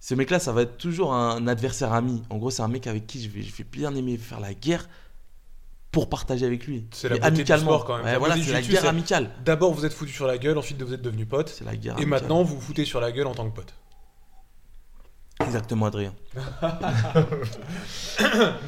ce 0.04 0.14
mec-là, 0.16 0.40
ça 0.40 0.50
va 0.50 0.62
être 0.62 0.78
toujours 0.78 1.14
un 1.14 1.46
adversaire 1.46 1.92
ami. 1.92 2.24
En 2.28 2.36
gros, 2.38 2.50
c'est 2.50 2.62
un 2.62 2.66
mec 2.68 2.88
avec 2.88 3.06
qui 3.06 3.22
je 3.22 3.28
vais, 3.28 3.40
je 3.42 3.54
vais 3.54 3.62
bien 3.62 3.94
aimer 3.94 4.16
faire 4.18 4.40
la 4.40 4.52
guerre 4.52 4.88
pour 5.92 6.08
partager 6.08 6.44
avec 6.44 6.66
lui. 6.66 6.86
C'est 6.90 7.08
la 7.08 7.16
beauté 7.18 7.30
du 7.30 7.36
amicalement. 7.38 7.64
sport, 7.66 7.84
quand 7.84 7.96
même. 7.98 8.06
Ouais, 8.06 8.12
La 8.12 8.18
voilà, 8.18 8.34
beauté 8.34 8.44
du 8.44 8.50
c'est 8.50 8.60
la 8.60 8.62
guerre 8.66 8.80
c'est- 8.82 8.88
amicale. 8.88 9.30
D'abord, 9.44 9.72
vous 9.72 9.86
êtes 9.86 9.92
foutu 9.92 10.12
sur 10.12 10.26
la 10.26 10.38
gueule, 10.38 10.58
ensuite 10.58 10.82
vous 10.82 10.92
êtes 10.92 11.02
devenus 11.02 11.28
potes. 11.28 11.50
C'est 11.50 11.64
la 11.64 11.76
guerre 11.76 11.92
Et 11.92 12.02
amicale. 12.02 12.08
maintenant, 12.08 12.42
vous 12.42 12.56
vous 12.56 12.60
foutez 12.60 12.84
sur 12.84 13.00
la 13.00 13.12
gueule 13.12 13.28
en 13.28 13.34
tant 13.34 13.48
que 13.48 13.54
pote. 13.54 13.74
Exactement, 15.40 15.86
Adrien. 15.86 16.12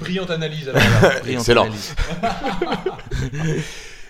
Brillante 0.00 0.30
analyse 0.30 0.68
alors. 0.68 0.82
Brillante 1.22 1.26
Excellent. 1.40 1.62
analyse. 1.64 1.94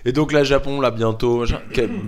Et 0.07 0.13
donc 0.13 0.33
là, 0.33 0.45
Japon, 0.45 0.81
là, 0.83 0.91
bientôt, 0.91 1.45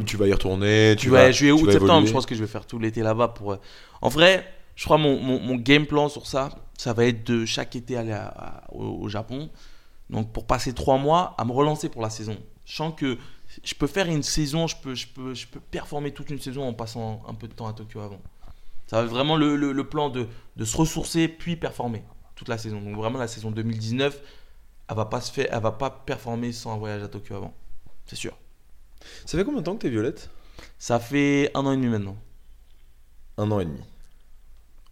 tu 0.05 0.17
vas 0.19 0.27
y 0.27 0.33
retourner. 0.33 0.95
Tu 0.99 1.09
ouais, 1.11 1.19
vas, 1.27 1.31
juillet, 1.31 1.53
août, 1.53 1.71
septembre, 1.73 2.07
je 2.07 2.13
pense 2.13 2.27
que 2.27 2.35
je 2.35 2.41
vais 2.43 2.47
faire 2.47 2.67
tout 2.67 2.79
l'été 2.79 3.01
là-bas 3.03 3.29
pour. 3.29 3.53
euh, 3.53 3.57
En 4.03 4.11
vrai, 4.11 4.47
je 4.77 4.85
crois 4.85 4.99
mon, 4.99 5.19
mon, 5.21 5.41
mon 5.41 5.57
game 5.57 5.87
plan 5.87 6.09
sur 6.09 6.27
ça, 6.27 6.51
ça 6.79 6.93
va 6.93 7.05
être 7.07 7.25
de 7.27 7.45
chaque 7.45 7.75
été 7.75 7.97
aller 7.97 8.13
à- 8.13 8.27
à- 8.29 8.73
au, 8.73 8.85
au 9.03 9.09
Japon. 9.09 9.51
Donc 10.11 10.33
pour 10.33 10.47
passer 10.47 10.73
trois 10.73 10.99
mois 10.99 11.35
à 11.39 11.45
me 11.45 11.51
relancer 11.53 11.89
pour 11.89 12.03
la 12.03 12.11
saison. 12.11 12.37
Je 12.65 12.77
sens 12.77 12.95
que 12.97 13.19
je 13.65 13.75
peux 13.75 13.87
faire 13.89 14.07
une 14.07 14.23
saison, 14.23 14.67
je 14.69 14.77
peux, 14.77 14.95
je 14.95 15.07
peux, 15.09 15.35
je 15.35 15.47
peux 15.49 15.59
performer 15.61 16.13
toute 16.13 16.31
une 16.31 16.39
saison 16.41 16.69
en 16.69 16.73
passant 16.75 17.23
un 17.29 17.35
peu 17.35 17.49
de 17.49 17.53
temps 17.55 17.67
à 17.67 17.73
Tokyo 17.73 18.01
avant. 18.01 18.21
Ça 18.87 18.99
va 18.99 19.05
être 19.05 19.11
vraiment 19.11 19.37
le, 19.37 19.57
le- 19.57 19.73
le 19.73 19.89
plan 19.89 20.11
de, 20.11 20.29
de 20.57 20.65
se 20.65 20.77
ressourcer 20.77 21.27
puis 21.27 21.57
performer 21.57 22.05
toute 22.37 22.49
la 22.49 22.59
saison. 22.59 22.81
Donc 22.81 22.95
vraiment 22.97 23.19
la 23.19 23.27
saison 23.29 23.51
2019, 23.51 24.21
elle 24.89 24.97
va 24.97 25.07
pas 25.07 25.21
se 25.21 25.33
faire, 25.33 25.49
elle 25.51 25.61
va 25.63 25.73
pas 25.73 25.91
performer 25.91 26.53
sans 26.53 26.75
un 26.75 26.77
voyage 26.77 27.03
à 27.03 27.09
Tokyo 27.09 27.35
avant. 27.35 27.55
C'est 28.05 28.15
sûr. 28.17 28.37
Ça 29.25 29.37
fait 29.39 29.45
combien 29.45 29.61
de 29.61 29.65
temps 29.65 29.75
que 29.75 29.83
t'es 29.83 29.91
violette? 29.91 30.31
Ça 30.79 31.01
fait 31.01 31.51
un 31.55 31.65
an 31.67 31.73
et 31.73 31.77
demi 31.77 31.89
maintenant. 31.89 32.17
Un 33.39 33.51
an 33.51 33.59
et 33.61 33.65
demi. 33.65 33.81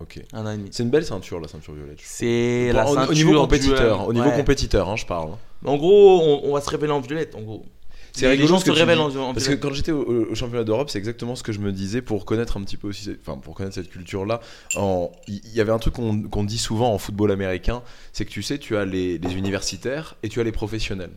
Ok. 0.01 0.21
Un 0.33 0.45
an 0.47 0.51
et 0.51 0.57
demi. 0.57 0.69
C'est 0.73 0.83
une 0.83 0.91
belle 0.91 1.05
ceinture, 1.05 1.41
la 1.41 1.49
ceinture 1.49 1.73
violette. 1.75 1.99
C'est 2.03 2.73
la 2.73 2.85
Au- 2.89 2.95
ceinture 2.95 3.11
au 3.11 3.15
niveau 3.15 3.31
du- 3.31 3.37
compétiteur, 3.37 4.09
au 4.09 4.13
niveau 4.13 4.29
ouais. 4.29 4.37
compétiteur, 4.37 4.89
hein, 4.89 4.97
je 4.97 5.07
parle. 5.07 5.31
En 5.65 5.77
gros, 5.77 6.21
on, 6.21 6.51
on 6.51 6.55
va 6.55 6.61
se 6.61 6.69
révéler 6.71 6.93
en 6.93 7.01
violette. 7.01 7.35
En 7.37 7.43
gros, 7.43 7.65
C'est 8.13 8.23
Les- 8.27 8.33
rigolo 8.33 8.49
les 8.49 8.49
gens 8.55 8.59
se 8.65 8.71
révèlent 8.71 8.99
en, 9.01 9.15
en 9.17 9.33
Parce 9.35 9.49
que 9.49 9.55
quand 9.55 9.73
j'étais 9.73 9.93
au, 9.93 10.03
au 10.31 10.35
championnat 10.35 10.65
d'Europe, 10.65 10.91
c'est 10.91 10.99
exactement 10.99 11.35
ce 11.37 11.43
que 11.43 11.53
je 11.53 11.59
me 11.61 11.73
disais 11.73 12.03
pour 12.03 12.25
connaître 12.25 12.57
un 12.57 12.63
petit 12.63 12.77
peu 12.77 12.89
aussi, 12.89 13.05
cette- 13.05 13.21
enfin 13.21 13.39
pour 13.39 13.55
connaître 13.55 13.75
cette 13.77 13.89
culture-là. 13.91 14.41
Il 14.77 15.53
y 15.55 15.61
avait 15.61 15.73
un 15.73 15.79
truc 15.79 15.95
qu'on 15.95 16.45
dit 16.45 16.59
souvent 16.59 16.93
en 16.93 16.99
football 16.99 17.31
américain, 17.31 17.83
c'est 18.13 18.25
que 18.25 18.31
tu 18.31 18.43
sais, 18.43 18.59
tu 18.59 18.77
as 18.77 18.85
les, 18.85 19.19
les 19.19 19.35
universitaires 19.35 20.17
et 20.23 20.29
tu 20.29 20.41
as 20.41 20.45
les 20.45 20.53
professionnels. 20.53 21.13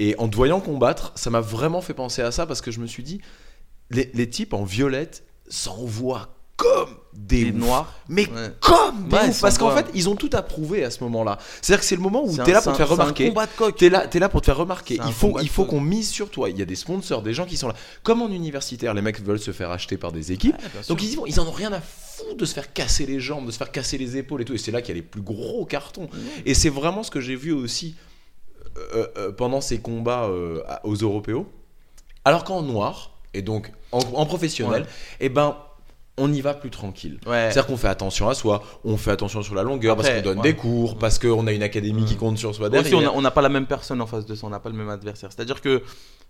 Et 0.00 0.16
en 0.18 0.28
te 0.28 0.34
voyant 0.34 0.60
combattre, 0.60 1.12
ça 1.14 1.30
m'a 1.30 1.40
vraiment 1.40 1.80
fait 1.80 1.94
penser 1.94 2.20
à 2.22 2.32
ça 2.32 2.46
parce 2.46 2.60
que 2.60 2.70
je 2.72 2.80
me 2.80 2.86
suis 2.86 3.02
dit, 3.04 3.20
les, 3.90 4.10
les 4.14 4.28
types 4.28 4.54
en 4.54 4.64
violette 4.64 5.22
s'envoient 5.48 6.33
comme 6.56 6.94
des 7.12 7.50
noirs. 7.52 7.92
mais 8.08 8.28
Ouais. 8.28 8.50
comme 8.60 9.08
des 9.08 9.16
Ouais, 9.16 9.30
parce 9.40 9.58
qu'en 9.58 9.70
fait, 9.74 9.86
ils 9.94 10.08
ont 10.08 10.14
tout 10.14 10.30
à 10.32 10.42
prouver 10.42 10.84
à 10.84 10.90
ce 10.90 11.02
moment-là. 11.04 11.38
C'est-à-dire 11.60 11.80
que 11.80 11.86
c'est 11.86 11.96
le 11.96 12.00
moment 12.02 12.22
où 12.24 12.36
t'es 12.36 12.52
là 12.52 12.60
c'est 12.60 12.64
pour 12.64 12.72
te 12.72 12.76
faire 12.78 12.88
remarquer. 12.88 13.28
combat 13.28 13.46
de 13.46 13.50
coq. 13.56 13.76
T'es 13.76 13.88
là, 13.88 14.06
t'es 14.06 14.18
là 14.20 14.28
pour 14.28 14.40
te 14.40 14.46
faire 14.46 14.56
remarquer. 14.56 14.98
Il 15.06 15.12
faut, 15.12 15.38
il 15.40 15.48
faut 15.48 15.64
qu'on 15.64 15.80
mise 15.80 16.08
sur 16.10 16.30
toi. 16.30 16.50
Il 16.50 16.58
y 16.58 16.62
a 16.62 16.64
des 16.64 16.76
sponsors, 16.76 17.22
des 17.22 17.34
gens 17.34 17.44
qui 17.44 17.56
sont 17.56 17.68
là. 17.68 17.74
Comme 18.04 18.22
en 18.22 18.28
universitaire, 18.28 18.94
les 18.94 19.02
mecs 19.02 19.20
veulent 19.20 19.38
se 19.40 19.50
faire 19.52 19.70
acheter 19.70 19.96
par 19.96 20.12
des 20.12 20.30
équipes. 20.32 20.56
Ouais. 20.56 20.80
Donc 20.88 21.02
ils, 21.02 21.12
y 21.12 21.16
vont, 21.16 21.26
ils 21.26 21.40
en 21.40 21.46
ont 21.46 21.52
rien 21.52 21.72
à 21.72 21.80
foutre 21.80 22.36
de 22.36 22.44
se 22.44 22.54
faire 22.54 22.72
casser 22.72 23.06
les 23.06 23.18
jambes, 23.20 23.46
de 23.46 23.50
se 23.50 23.58
faire 23.58 23.72
casser 23.72 23.98
les 23.98 24.16
épaules 24.16 24.42
et 24.42 24.44
tout. 24.44 24.54
Et 24.54 24.58
c'est 24.58 24.70
là 24.72 24.80
qu'il 24.80 24.90
y 24.94 24.98
a 24.98 25.00
les 25.00 25.06
plus 25.06 25.22
gros 25.22 25.64
cartons. 25.66 26.08
Et 26.46 26.54
c'est 26.54 26.68
vraiment 26.70 27.02
ce 27.02 27.10
que 27.10 27.20
j'ai 27.20 27.36
vu 27.36 27.52
aussi 27.52 27.96
euh, 28.94 29.06
euh, 29.16 29.32
pendant 29.32 29.60
ces 29.60 29.78
combats 29.80 30.24
euh, 30.24 30.62
aux 30.84 30.94
Européos. 30.96 31.46
Alors 32.24 32.44
qu'en 32.44 32.62
noir, 32.62 33.10
et 33.34 33.42
donc 33.42 33.70
en, 33.92 33.98
en 33.98 34.26
professionnel, 34.26 34.82
Ouais. 34.82 34.88
eh 35.20 35.28
ben, 35.28 35.56
on 36.16 36.32
y 36.32 36.40
va 36.40 36.54
plus 36.54 36.70
tranquille. 36.70 37.18
Ouais. 37.26 37.32
C'est-à-dire 37.50 37.66
qu'on 37.66 37.76
fait 37.76 37.88
attention 37.88 38.28
à 38.28 38.34
soi, 38.34 38.62
on 38.84 38.96
fait 38.96 39.10
attention 39.10 39.42
sur 39.42 39.54
la 39.54 39.62
longueur, 39.62 39.96
parce 39.96 40.08
qu'on 40.10 40.20
donne 40.22 40.38
ouais. 40.38 40.42
des 40.52 40.54
cours, 40.56 40.96
parce 40.98 41.18
qu'on 41.18 41.46
a 41.46 41.52
une 41.52 41.62
académie 41.62 42.04
qui 42.04 42.16
compte 42.16 42.38
sur 42.38 42.54
soi 42.54 42.68
Aussi, 42.68 42.72
derrière. 42.90 42.98
on 42.98 43.02
n'a 43.02 43.12
on 43.14 43.20
n'a 43.22 43.30
pas 43.30 43.42
la 43.42 43.48
même 43.48 43.66
personne 43.66 44.00
en 44.00 44.06
face 44.06 44.24
de 44.26 44.34
ça, 44.34 44.46
on 44.46 44.50
n'a 44.50 44.60
pas 44.60 44.68
le 44.70 44.76
même 44.76 44.88
adversaire. 44.90 45.30
C'est-à-dire 45.32 45.60
que 45.60 45.82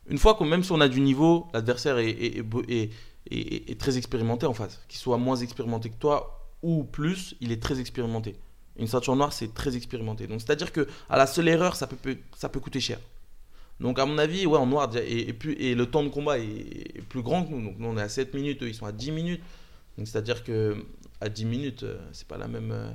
une 0.08 0.18
fois 0.18 0.34
qu'on, 0.34 0.44
même 0.46 0.62
si 0.62 0.72
on 0.72 0.80
a 0.80 0.88
du 0.88 1.00
niveau, 1.00 1.46
l'adversaire 1.52 1.98
est, 1.98 2.10
est- 2.10 2.90
est 3.30 3.80
très 3.80 3.96
expérimenté 3.96 4.46
en 4.46 4.52
face. 4.54 4.80
Qu'il 4.88 4.98
soit 5.00 5.16
moins 5.18 5.36
expérimenté 5.36 5.88
que 5.90 5.96
toi 5.98 6.40
ou 6.62 6.84
plus, 6.84 7.34
il 7.40 7.52
est 7.52 7.62
très 7.62 7.78
expérimenté. 7.80 8.36
Une 8.78 8.86
ceinture 8.86 9.14
noire, 9.16 9.32
c'est 9.32 9.54
très 9.54 9.76
expérimenté. 9.76 10.26
Donc 10.26 10.40
c'est-à-dire 10.40 10.72
que 10.72 10.86
à 11.08 11.16
la 11.16 11.26
seule 11.26 11.48
erreur, 11.48 11.76
ça 11.76 11.86
peut, 11.86 12.16
ça 12.36 12.48
peut 12.48 12.60
coûter 12.60 12.80
cher. 12.80 12.98
Donc 13.80 13.98
à 13.98 14.06
mon 14.06 14.18
avis, 14.18 14.46
ouais, 14.46 14.58
en 14.58 14.66
noir, 14.66 14.88
déjà, 14.88 15.04
et, 15.04 15.28
et, 15.28 15.32
plus, 15.32 15.54
et 15.54 15.74
le 15.74 15.86
temps 15.86 16.02
de 16.02 16.08
combat 16.08 16.38
est, 16.38 16.42
est 16.96 17.02
plus 17.08 17.22
grand 17.22 17.44
que 17.44 17.50
nous. 17.52 17.62
Donc 17.62 17.74
nous, 17.78 17.88
on 17.88 17.96
est 17.96 18.02
à 18.02 18.08
7 18.08 18.32
minutes, 18.34 18.62
eux, 18.62 18.68
ils 18.68 18.74
sont 18.74 18.86
à 18.86 18.92
10 18.92 19.10
minutes. 19.12 19.42
C'est-à-dire 19.98 20.44
que 20.44 20.76
à 21.20 21.28
10 21.28 21.44
minutes, 21.44 21.82
euh, 21.84 21.98
c'est 22.12 22.26
pas 22.26 22.38
la 22.38 22.48
même. 22.48 22.72
euh, 22.72 22.90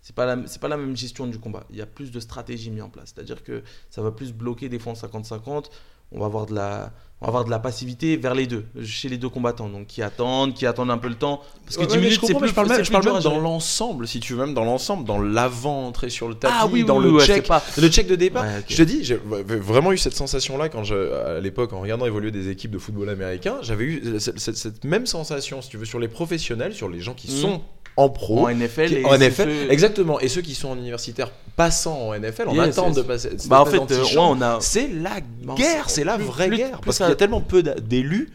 c'est 0.00 0.16
pas, 0.16 0.26
la, 0.26 0.46
c'est 0.48 0.60
pas 0.60 0.68
la 0.68 0.76
même 0.76 0.96
gestion 0.96 1.28
du 1.28 1.38
combat. 1.38 1.64
Il 1.70 1.76
y 1.76 1.80
a 1.80 1.86
plus 1.86 2.10
de 2.10 2.18
stratégie 2.18 2.70
mise 2.70 2.82
en 2.82 2.90
place. 2.90 3.12
C'est-à-dire 3.14 3.44
que 3.44 3.62
ça 3.88 4.02
va 4.02 4.10
plus 4.10 4.32
bloquer 4.32 4.68
des 4.68 4.80
en 4.84 4.94
50-50. 4.94 5.66
On 6.14 6.20
va 6.20 6.26
avoir 6.26 6.46
de 6.46 6.54
la, 6.54 6.90
on 7.20 7.26
va 7.26 7.28
avoir 7.28 7.44
de 7.44 7.50
la 7.50 7.58
passivité 7.58 8.16
vers 8.16 8.34
les 8.34 8.46
deux, 8.46 8.64
chez 8.84 9.08
les 9.08 9.16
deux 9.16 9.28
combattants. 9.28 9.68
Donc 9.68 9.86
qui 9.86 10.02
attendent, 10.02 10.54
qui 10.54 10.66
attendent 10.66 10.90
un 10.90 10.98
peu 10.98 11.08
le 11.08 11.14
temps. 11.14 11.40
Parce 11.64 11.76
que 11.76 11.82
Ouais, 11.82 11.86
10 11.86 11.92
ouais, 11.92 11.98
mais 11.98 12.04
minutes, 12.06 12.20
je 12.20 12.26
c'est 12.26 12.34
plus, 12.34 12.48
je 12.48 12.54
parle 12.54 12.68
même, 12.68 12.84
je 12.84 12.90
parle 12.90 13.04
même 13.04 13.20
dans 13.22 13.38
l'ensemble, 13.38 14.06
si 14.08 14.20
tu 14.20 14.34
veux, 14.34 14.44
même 14.44 14.54
dans 14.54 14.64
l'ensemble, 14.64 15.04
dans 15.06 15.20
l'avant-entrée 15.20 16.10
sur 16.10 16.28
le 16.28 16.34
tapis, 16.34 16.54
Ah 16.58 16.66
oui, 16.66 16.84
dans 16.84 16.98
oui, 16.98 17.04
le 17.04 17.12
oui, 17.12 17.24
check. 17.24 17.46
pas- 17.46 17.62
Le 17.78 17.88
check 17.88 18.06
de 18.08 18.16
départ, 18.16 18.42
Ouais, 18.44 18.64
je 18.68 18.76
te 18.76 18.82
dis, 18.82 19.04
j'ai 19.04 19.18
vraiment 19.24 19.92
eu 19.92 19.98
cette 19.98 20.14
sensation-là 20.16 20.68
quand 20.68 20.84
je, 20.84 21.12
à 21.36 21.40
l'époque, 21.40 21.72
en 21.72 21.80
regardant 21.80 22.06
évoluer 22.06 22.30
des 22.30 22.48
équipes 22.50 22.72
de 22.72 22.78
football 22.78 23.08
américain, 23.08 23.56
j'avais 23.62 23.84
eu 23.84 24.20
cette, 24.20 24.38
cette- 24.40 24.56
cette 24.56 24.84
même 24.84 25.06
sensation, 25.06 25.62
si 25.62 25.70
tu 25.70 25.76
veux, 25.76 25.84
sur 25.86 25.98
les 26.00 26.08
professionnels, 26.08 26.74
sur 26.74 26.88
les 26.88 27.00
gens 27.00 27.14
qui 27.14 27.30
Mhm. 27.30 27.36
sont 27.36 27.60
en 27.96 28.08
pro. 28.08 28.46
En 28.46 28.48
NFL, 28.48 28.88
qui- 28.88 28.94
et 28.96 29.04
en 29.04 29.10
c'est 29.10 29.26
NFL, 29.26 29.50
ceux- 29.50 29.70
exactement. 29.72 30.18
Et 30.20 30.28
ceux 30.28 30.40
qui 30.42 30.54
sont 30.54 30.70
en 30.70 30.76
universitaire 30.76 31.30
passant 31.56 32.08
en 32.08 32.14
NFL, 32.14 32.44
on 32.48 32.54
Yes, 32.54 32.78
attend 32.78 32.88
yes. 32.88 32.96
de 32.96 33.02
passer. 33.02 33.30
Bah 33.48 33.60
en 33.60 33.66
fait, 33.66 33.78
euh, 33.90 34.02
ouais, 34.04 34.16
on 34.18 34.40
a. 34.40 34.58
C'est 34.60 34.88
la 34.88 35.20
guerre, 35.56 35.90
c'est- 35.90 36.04
la 36.04 36.16
plus- 36.16 36.24
vraie 36.24 36.48
plus- 36.48 36.56
guerre. 36.56 36.80
plus 36.80 36.86
Parce 36.86 36.96
qu'il 36.98 37.06
y 37.08 37.10
a 37.10 37.14
tellement 37.16 37.40
peu 37.42 37.62
d'élus 37.62 38.30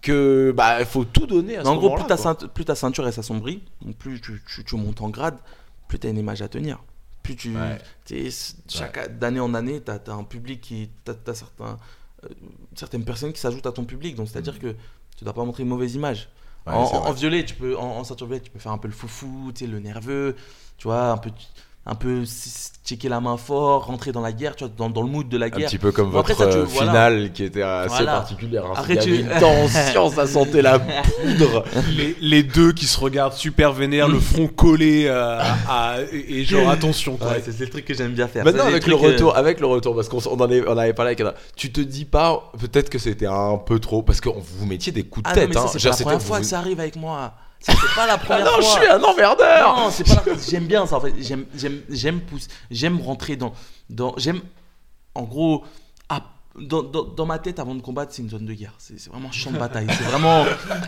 que 0.00 0.52
bah 0.56 0.80
il 0.80 0.86
faut 0.86 1.04
tout 1.04 1.26
donner 1.26 1.58
à 1.58 1.62
ce 1.62 1.68
en 1.68 1.76
gros, 1.76 1.94
plus 1.94 2.04
ta, 2.06 2.16
ceinture, 2.16 2.48
plus 2.48 2.64
ta 2.64 2.74
ceinture 2.74 3.06
elle 3.06 3.12
s'assombrit, 3.12 3.62
donc 3.84 3.96
plus 3.96 4.20
tu, 4.20 4.42
tu- 4.52 4.64
tu 4.64 4.76
montes 4.76 5.00
en 5.00 5.10
grade, 5.10 5.36
plus 5.88 5.98
tu 5.98 6.06
as 6.06 6.10
une 6.10 6.18
image 6.18 6.42
à 6.42 6.48
tenir. 6.48 6.82
Plus 7.22 7.36
tu. 7.36 7.54
Ouais. 7.54 7.78
chaque 8.68 9.18
d'année 9.18 9.38
en 9.40 9.54
année, 9.54 9.80
tu 9.84 9.90
as, 9.92 10.00
un 10.12 10.24
public 10.24 10.60
qui. 10.60 10.90
Tu 11.04 11.12
as, 11.30 11.34
certains, 11.34 11.76
euh, 12.24 12.28
certaines 12.74 13.04
personnes 13.04 13.32
qui 13.32 13.40
s'ajoutent 13.40 13.66
à 13.66 13.72
ton 13.72 13.84
public. 13.84 14.16
Donc 14.16 14.28
c'est-à-dire 14.28 14.58
que 14.58 14.74
tu 15.16 15.24
dois 15.24 15.32
pas 15.32 15.44
montrer 15.44 15.62
une 15.62 15.68
mauvaise 15.68 15.94
image. 15.94 16.28
En, 16.66 17.12
violet, 17.12 17.44
tu 17.44 17.54
peux, 17.54 17.76
en, 17.76 17.98
en 17.98 18.04
ceinture 18.04 18.26
violette, 18.26 18.44
tu 18.44 18.50
peux 18.50 18.58
faire 18.58 18.72
un 18.72 18.78
peu 18.78 18.88
le 18.88 18.94
foufou, 18.94 19.52
tu 19.54 19.64
sais, 19.64 19.70
le 19.70 19.80
nerveux, 19.80 20.36
tu 20.78 20.88
vois, 20.88 21.10
un 21.12 21.18
peu, 21.18 21.30
un 21.84 21.94
peu 21.96 22.22
checker 22.84 23.08
la 23.08 23.20
main 23.20 23.36
fort, 23.36 23.86
rentrer 23.86 24.12
dans 24.12 24.20
la 24.20 24.32
guerre, 24.32 24.54
tu 24.56 24.64
vois, 24.64 24.72
dans, 24.76 24.88
dans 24.90 25.02
le 25.02 25.08
mood 25.08 25.28
de 25.28 25.36
la 25.36 25.46
Un 25.46 25.48
guerre. 25.50 25.68
petit 25.68 25.78
peu 25.78 25.90
comme 25.92 26.10
Bon, 26.10 26.18
après, 26.20 26.34
votre 26.34 26.50
ça, 26.50 26.56
tu- 26.56 26.62
euh, 26.62 26.64
voilà. 26.68 26.90
finale 26.90 27.32
qui 27.32 27.44
était 27.44 27.62
assez 27.62 27.88
Voilà. 27.88 28.12
particulière. 28.12 28.64
hein. 28.66 28.72
Arrête, 28.76 29.04
Il 29.04 29.10
y 29.14 29.14
avait 29.18 29.24
tu- 29.28 29.34
une 29.34 29.40
tension, 29.40 30.10
ça 30.10 30.26
sentait 30.26 30.62
la 30.62 30.78
poudre. 30.78 31.64
les, 31.96 32.16
les 32.20 32.42
deux 32.44 32.72
qui 32.72 32.86
se 32.86 32.98
regardent 33.00 33.32
super 33.32 33.72
vénères, 33.72 34.08
le 34.08 34.20
front 34.20 34.46
collé 34.48 35.06
euh, 35.06 35.40
à- 35.68 35.96
et, 36.12 36.44
genre 36.44 36.70
attention. 36.70 37.14
Ouais, 37.20 37.42
c'est 37.44 37.58
le 37.60 37.68
truc 37.70 37.84
que 37.84 37.94
j'aime 37.94 38.12
bien 38.12 38.28
faire. 38.28 38.44
Maintenant 38.44 38.62
Ça, 38.64 38.68
avec 38.68 38.86
le 38.86 38.94
euh, 38.94 38.98
retour, 38.98 39.36
avec 39.36 39.60
le 39.60 39.66
retour, 39.66 39.94
parce 39.96 40.08
qu'on 40.08 40.18
on 40.30 40.40
en, 40.40 40.48
on 40.50 40.76
avait 40.78 40.92
parlé 40.94 41.12
avec 41.18 41.22
tu 41.56 41.72
te 41.72 41.80
dis 41.80 42.04
pas 42.04 42.50
peut-être 42.60 42.90
que 42.90 42.98
c'était 42.98 43.26
un 43.26 43.58
peu 43.58 43.78
trop 43.80 44.02
parce 44.02 44.20
que 44.20 44.28
vous 44.28 44.42
vous 44.58 44.66
mettiez 44.66 44.92
des 44.92 45.02
coups 45.04 45.24
de 45.24 45.30
Ah 45.30 45.34
tête. 45.34 45.56
hein. 45.56 45.66
c'est 45.72 45.82
la 45.84 45.96
première 45.96 46.22
fois 46.22 46.36
vous- 46.38 46.42
que 46.42 46.48
ça 46.48 46.58
arrive 46.58 46.78
avec 46.80 46.96
moi. 46.96 47.32
C'est 47.62 47.94
pas 47.94 48.06
la 48.06 48.14
Ah 48.14 48.18
première 48.18 48.44
non, 48.44 48.60
je 48.60 48.66
suis 48.66 48.86
un 48.86 49.02
emmerdeur. 49.02 49.76
Non, 49.76 49.90
c'est 49.90 50.04
pas 50.04 50.22
la... 50.26 50.36
J'aime 50.38 50.66
bien 50.66 50.86
ça 50.86 50.96
en 50.96 51.00
fait. 51.00 51.14
J'aime, 51.20 51.46
j'aime, 51.54 51.80
j'aime 51.88 52.20
pousser. 52.20 52.48
J'aime 52.70 53.00
rentrer 53.00 53.36
dans, 53.36 53.52
dans. 53.88 54.14
J'aime. 54.18 54.40
En 55.14 55.22
gros, 55.22 55.64
à- 56.08 56.22
dans, 56.58 56.82
dans, 56.82 57.04
dans 57.04 57.26
ma 57.26 57.38
tête 57.38 57.58
avant 57.58 57.74
de 57.74 57.80
combattre, 57.82 58.12
c'est 58.14 58.22
une 58.22 58.30
zone 58.30 58.46
de 58.46 58.52
guerre. 58.54 58.74
C'est, 58.78 58.98
c'est 58.98 59.10
vraiment 59.10 59.28
un 59.28 59.32
champ 59.32 59.50
de 59.52 59.58
bataille. 59.58 59.86
C'est 59.90 60.04
vraiment. 60.04 60.44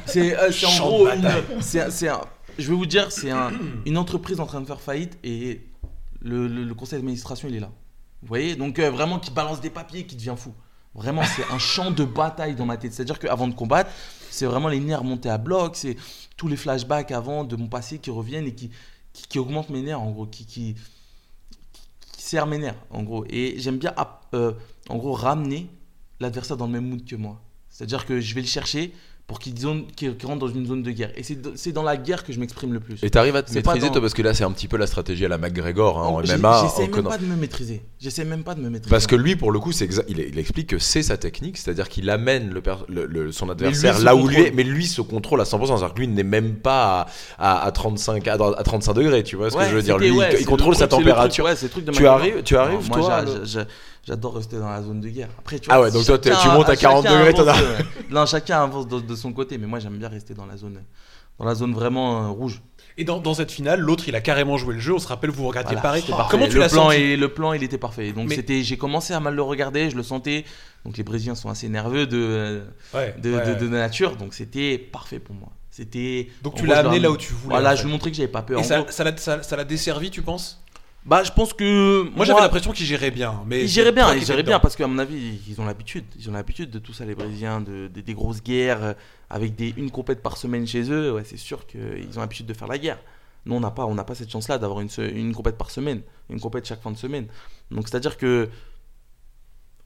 C'est, 0.06 0.36
euh, 0.36 0.50
c'est 0.50 0.66
en 0.66 0.70
Champ 0.70 0.86
gros. 0.88 1.08
une- 1.08 1.30
c'est, 1.60 1.90
c'est 1.90 2.08
un- 2.08 2.20
je 2.58 2.68
vais 2.68 2.74
vous 2.76 2.86
dire, 2.86 3.10
c'est 3.12 3.30
un- 3.30 3.52
une 3.86 3.98
entreprise 3.98 4.40
en 4.40 4.46
train 4.46 4.60
de 4.60 4.66
faire 4.66 4.80
faillite 4.80 5.18
et 5.22 5.60
le, 6.20 6.46
le- 6.48 6.64
le 6.64 6.74
conseil 6.74 6.98
d'administration 6.98 7.48
il 7.48 7.56
est 7.56 7.60
là. 7.60 7.70
Vous 8.22 8.28
voyez? 8.28 8.56
Donc 8.56 8.78
euh, 8.78 8.90
vraiment 8.90 9.18
qui 9.18 9.30
balance 9.30 9.60
des 9.60 9.70
papiers, 9.70 10.06
qui 10.06 10.16
devient 10.16 10.34
fou. 10.36 10.54
Vraiment, 10.96 11.22
c'est 11.24 11.42
un 11.52 11.58
champ 11.58 11.90
de 11.90 12.04
bataille 12.04 12.54
dans 12.54 12.66
ma 12.66 12.76
tête. 12.76 12.92
C'est-à-dire 12.94 13.18
qu'avant 13.18 13.48
de 13.48 13.54
combattre, 13.54 13.90
c'est 14.34 14.46
vraiment 14.46 14.68
les 14.68 14.80
nerfs 14.80 15.04
montés 15.04 15.30
à 15.30 15.38
bloc, 15.38 15.76
c'est 15.76 15.96
tous 16.36 16.48
les 16.48 16.56
flashbacks 16.56 17.12
avant 17.12 17.44
de 17.44 17.54
mon 17.56 17.68
passé 17.68 17.98
qui 17.98 18.10
reviennent 18.10 18.46
et 18.46 18.54
qui, 18.54 18.70
qui, 19.12 19.28
qui 19.28 19.38
augmentent 19.38 19.70
mes 19.70 19.82
nerfs, 19.82 20.00
en 20.00 20.10
gros, 20.10 20.26
qui, 20.26 20.44
qui, 20.44 20.74
qui 22.12 22.22
serrent 22.22 22.48
mes 22.48 22.58
nerfs, 22.58 22.78
en 22.90 23.04
gros. 23.04 23.24
Et 23.30 23.54
j'aime 23.58 23.78
bien, 23.78 23.94
euh, 24.34 24.52
en 24.88 24.96
gros, 24.96 25.12
ramener 25.12 25.70
l'adversaire 26.18 26.56
dans 26.56 26.66
le 26.66 26.72
même 26.72 26.88
mood 26.88 27.04
que 27.04 27.16
moi. 27.16 27.40
C'est-à-dire 27.68 28.06
que 28.06 28.20
je 28.20 28.34
vais 28.34 28.40
le 28.40 28.46
chercher 28.46 28.92
pour 29.26 29.38
qu'il 29.38 29.58
zone- 29.58 29.86
qu'il 29.96 30.14
rentre 30.24 30.40
dans 30.40 30.48
une 30.52 30.66
zone 30.66 30.82
de 30.82 30.90
guerre. 30.90 31.10
Et 31.16 31.22
c'est 31.22 31.72
dans 31.72 31.82
la 31.82 31.96
guerre 31.96 32.24
que 32.24 32.32
je 32.32 32.38
m'exprime 32.38 32.74
le 32.74 32.80
plus. 32.80 33.02
Et 33.02 33.08
t'arrives 33.08 33.34
à 33.36 33.42
te 33.42 33.54
maîtriser 33.54 33.86
dans- 33.86 33.92
toi 33.92 34.00
parce 34.02 34.12
que 34.12 34.20
là 34.20 34.34
c'est 34.34 34.44
un 34.44 34.50
petit 34.52 34.68
peu 34.68 34.76
la 34.76 34.86
stratégie 34.86 35.24
à 35.24 35.28
la 35.28 35.38
McGregor 35.38 35.98
hein, 35.98 36.06
en 36.08 36.20
MMA. 36.20 36.62
J'essaie 36.64 36.88
même 36.90 37.04
pas 37.04 37.16
de 37.16 37.24
me 37.24 37.34
maîtriser. 37.36 37.82
J'essaie 37.98 38.24
même 38.26 38.42
pas 38.42 38.54
de 38.54 38.60
me 38.60 38.68
maîtriser. 38.68 38.90
Parce 38.90 39.06
que 39.06 39.16
lui, 39.16 39.34
pour 39.34 39.50
le 39.50 39.58
coup, 39.60 39.70
exa- 39.70 40.04
il, 40.08 40.18
il 40.20 40.38
explique 40.38 40.66
que 40.68 40.78
c'est 40.78 41.02
sa 41.02 41.16
technique, 41.16 41.56
c'est-à-dire 41.56 41.88
qu'il 41.88 42.10
amène 42.10 42.52
le, 42.52 42.60
per- 42.60 42.84
le- 42.88 43.06
le- 43.06 43.32
son 43.32 43.48
adversaire 43.48 43.98
là 44.00 44.14
où 44.14 44.28
lui 44.28 44.42
est, 44.42 44.50
mais 44.50 44.62
lui 44.62 44.86
se 44.86 45.00
contrôle 45.00 45.40
à 45.40 45.44
100%. 45.44 45.78
C'est-à-dire 45.78 45.94
que 45.94 46.00
lui 46.00 46.08
n'est 46.08 46.22
même 46.22 46.56
pas 46.56 47.06
à, 47.38 47.62
à, 47.62 47.64
à 47.66 47.72
35, 47.72 48.28
à, 48.28 48.34
à 48.34 48.62
35 48.62 48.92
degrés, 48.92 49.22
tu 49.22 49.36
vois 49.36 49.50
ce 49.50 49.56
que 49.56 49.64
je 49.64 49.74
veux 49.74 49.82
dire. 49.82 49.96
Lui, 49.96 50.10
ouais, 50.10 50.36
il 50.38 50.44
contrôle 50.44 50.74
le 50.74 50.78
sa 50.78 50.86
truc, 50.86 51.00
température. 51.02 51.46
ouais, 51.46 51.56
c'est 51.56 51.64
le 51.66 51.70
truc 51.70 51.86
de 51.86 51.92
Tu 51.92 52.06
arrives- 52.06 52.42
tu 52.42 52.56
arrives, 52.58 52.90
Non, 52.90 52.94
toi, 52.96 53.24
j'adore 54.06 54.36
rester 54.36 54.58
dans 54.58 54.68
la 54.70 54.82
zone 54.82 55.00
de 55.00 55.08
guerre. 55.08 55.28
Après, 55.38 55.58
tu 55.58 55.68
Ah 55.70 55.76
vois, 55.78 55.86
ouais, 55.86 55.92
donc 55.92 56.04
toi, 56.04 56.18
tu 56.18 56.28
montes 56.48 56.68
à 56.68 56.76
40 56.76 57.04
chacun 57.04 57.18
degrés, 57.18 57.32
t'en 57.34 57.42
avance, 57.48 57.56
as- 57.58 57.62
euh, 57.62 57.78
Non, 58.10 58.26
chacun 58.26 58.62
avance 58.62 58.86
de, 58.88 59.00
de 59.00 59.14
son 59.14 59.32
côté, 59.32 59.58
mais 59.58 59.66
moi 59.66 59.78
j'aime 59.78 59.96
bien 59.98 60.08
rester 60.08 60.34
dans 60.34 60.46
la 60.46 60.56
zone, 60.56 60.80
dans 61.38 61.44
la 61.44 61.54
zone 61.54 61.72
vraiment 61.74 62.24
euh, 62.24 62.28
rouge. 62.28 62.62
Et 62.96 63.02
dans, 63.04 63.18
dans 63.18 63.34
cette 63.34 63.50
finale, 63.50 63.80
l'autre, 63.80 64.04
il 64.08 64.14
a 64.14 64.20
carrément 64.20 64.56
joué 64.56 64.74
le 64.74 64.78
jeu. 64.80 64.94
On 64.94 65.00
se 65.00 65.08
rappelle, 65.08 65.30
vous 65.30 65.48
regardiez 65.48 65.70
Voilà, 65.74 65.82
pareil. 65.82 66.02
c'était 66.02 66.16
parfait. 66.16 66.30
Comment 66.30 66.46
tu 66.46 66.54
le 66.54 66.60
l'as 66.60 66.68
plan 66.68 66.84
senti 66.90 66.96
et 67.00 67.16
le 67.16 67.28
plan, 67.28 67.52
il 67.52 67.62
était 67.64 67.76
parfait. 67.78 68.12
Donc 68.12 68.28
Mais- 68.28 68.36
c'était, 68.36 68.62
j'ai 68.62 68.76
commencé 68.76 69.12
à 69.14 69.18
mal 69.18 69.34
le 69.34 69.42
regarder, 69.42 69.90
je 69.90 69.96
le 69.96 70.04
sentais. 70.04 70.44
Donc 70.84 70.96
les 70.96 71.02
Brésiliens 71.02 71.34
sont 71.34 71.48
assez 71.50 71.68
nerveux 71.68 72.06
de 72.06 72.62
Ouais, 72.94 73.16
de, 73.20 73.34
ouais. 73.34 73.54
de- 73.56 73.60
de 73.64 73.68
nature, 73.68 74.14
donc 74.16 74.32
c'était 74.34 74.78
parfait 74.78 75.18
pour 75.18 75.34
moi. 75.34 75.48
C'était. 75.72 76.28
Donc 76.42 76.54
tu 76.54 76.66
l'as 76.66 76.76
je 76.76 76.80
amené 76.86 77.00
là 77.00 77.10
où 77.10 77.16
tu 77.16 77.32
voulais. 77.32 77.54
Voilà, 77.56 77.70
en 77.70 77.72
je 77.72 77.78
fait. 77.78 77.84
lui 77.84 77.90
montrais 77.92 78.10
que 78.12 78.16
j'avais 78.16 78.28
pas 78.28 78.42
peur. 78.42 78.58
Et 78.58 78.60
En 78.60 78.64
ça 78.64 78.82
gros, 78.82 78.90
ça 78.92 79.02
l'a 79.02 79.16
ça- 79.16 79.42
ça 79.42 79.56
l'a 79.56 79.64
desservi, 79.64 80.10
tu 80.12 80.22
penses? 80.22 80.62
Bah, 81.04 81.22
je 81.22 81.30
pense 81.32 81.52
que 81.52 82.08
Moi, 82.16 82.24
j'avais 82.24 82.40
l'impression 82.40 82.72
qu'il 82.72 82.86
gérait 82.86 83.10
bien. 83.10 83.42
Mais 83.46 83.62
Ils 83.62 83.68
géraient 83.68 83.92
bien, 83.92 84.14
ils 84.14 84.24
géraient 84.24 84.42
bien 84.42 84.58
parce 84.60 84.74
qu'à 84.76 84.86
mon 84.86 84.98
avis, 84.98 85.38
ils 85.48 85.60
ont 85.60 85.66
l'habitude. 85.66 86.04
Ils 86.18 86.30
ont 86.30 86.32
l'habitude 86.32 86.70
de 86.70 86.78
tout 86.78 86.92
ça, 86.94 87.04
les 87.04 87.14
Brésiliens, 87.14 87.60
de, 87.60 87.88
de- 87.88 88.00
des 88.00 88.14
grosses 88.14 88.42
guerres 88.42 88.82
euh, 88.82 88.92
avec 89.28 89.54
des, 89.54 89.74
une 89.76 89.90
compète 89.90 90.22
par 90.22 90.36
semaine 90.36 90.66
chez 90.66 90.90
eux. 90.90 91.12
Ouais, 91.12 91.22
c'est 91.24 91.36
sûr 91.36 91.66
qu'ils 91.66 92.08
ont 92.16 92.20
l'habitude 92.20 92.46
de 92.46 92.54
faire 92.54 92.68
la 92.68 92.78
guerre. 92.78 92.98
Nous, 93.46 93.54
on 93.54 93.60
n'a 93.60 93.70
pas, 93.70 93.84
on 93.84 93.94
pas 93.96 94.14
cette 94.14 94.30
chance-là 94.30 94.56
d'avoir 94.56 94.80
une, 94.80 94.88
une 94.98 95.34
compète 95.34 95.58
par 95.58 95.70
semaine, 95.70 96.00
une 96.30 96.40
compète 96.40 96.64
chaque 96.66 96.80
fin 96.80 96.90
de 96.90 96.96
semaine. 96.96 97.26
Donc, 97.70 97.86
c'est-à-dire 97.88 98.16
que, 98.16 98.48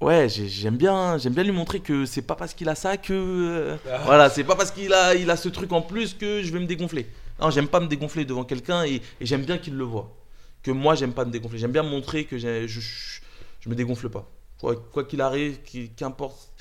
ouais, 0.01 0.29
j'ai- 0.29 0.49
j'aime 0.49 0.77
bien, 0.77 1.19
j'aime 1.19 1.33
bien 1.35 1.43
lui 1.43 1.51
montrer 1.53 1.81
que 1.81 2.05
c'est 2.07 2.23
pas 2.23 2.37
parce 2.37 2.55
qu'il 2.55 2.69
a 2.69 2.75
ça 2.77 2.97
que, 2.97 3.13
euh, 3.13 3.77
Ah. 3.91 3.99
voilà, 4.05 4.31
c'est 4.31 4.45
pas 4.45 4.55
parce 4.55 4.71
qu'il 4.71 4.93
a, 4.93 5.15
il 5.17 5.29
a 5.31 5.37
ce 5.37 5.49
truc 5.49 5.73
en 5.73 5.83
plus 5.83 6.15
que 6.15 6.43
je 6.43 6.53
vais 6.53 6.61
me 6.61 6.67
dégonfler. 6.67 7.07
Non, 7.41 7.51
j'aime 7.51 7.69
pas 7.69 7.81
me 7.81 7.87
dégonfler 7.89 8.25
devant 8.25 8.45
quelqu'un 8.45 8.85
et, 8.85 9.03
et 9.21 9.27
j'aime 9.27 9.43
bien 9.45 9.59
qu'il 9.59 9.75
le 9.75 9.85
voit. 9.85 10.15
Que 10.63 10.71
moi, 10.71 10.95
j'aime 10.95 11.13
pas 11.13 11.25
me 11.25 11.31
dégonfler. 11.31 11.59
J'aime 11.59 11.73
bien 11.73 11.83
montrer 11.83 12.25
que 12.25 12.39
je, 12.39 12.67
je, 12.67 13.69
me 13.69 13.75
dégonfle 13.75 14.09
pas. 14.09 14.29
Quoi 14.59 15.05
qu'il 15.05 15.21
arrive, 15.21 15.63
qui- 15.63 15.91
qu'importe, 15.91 16.53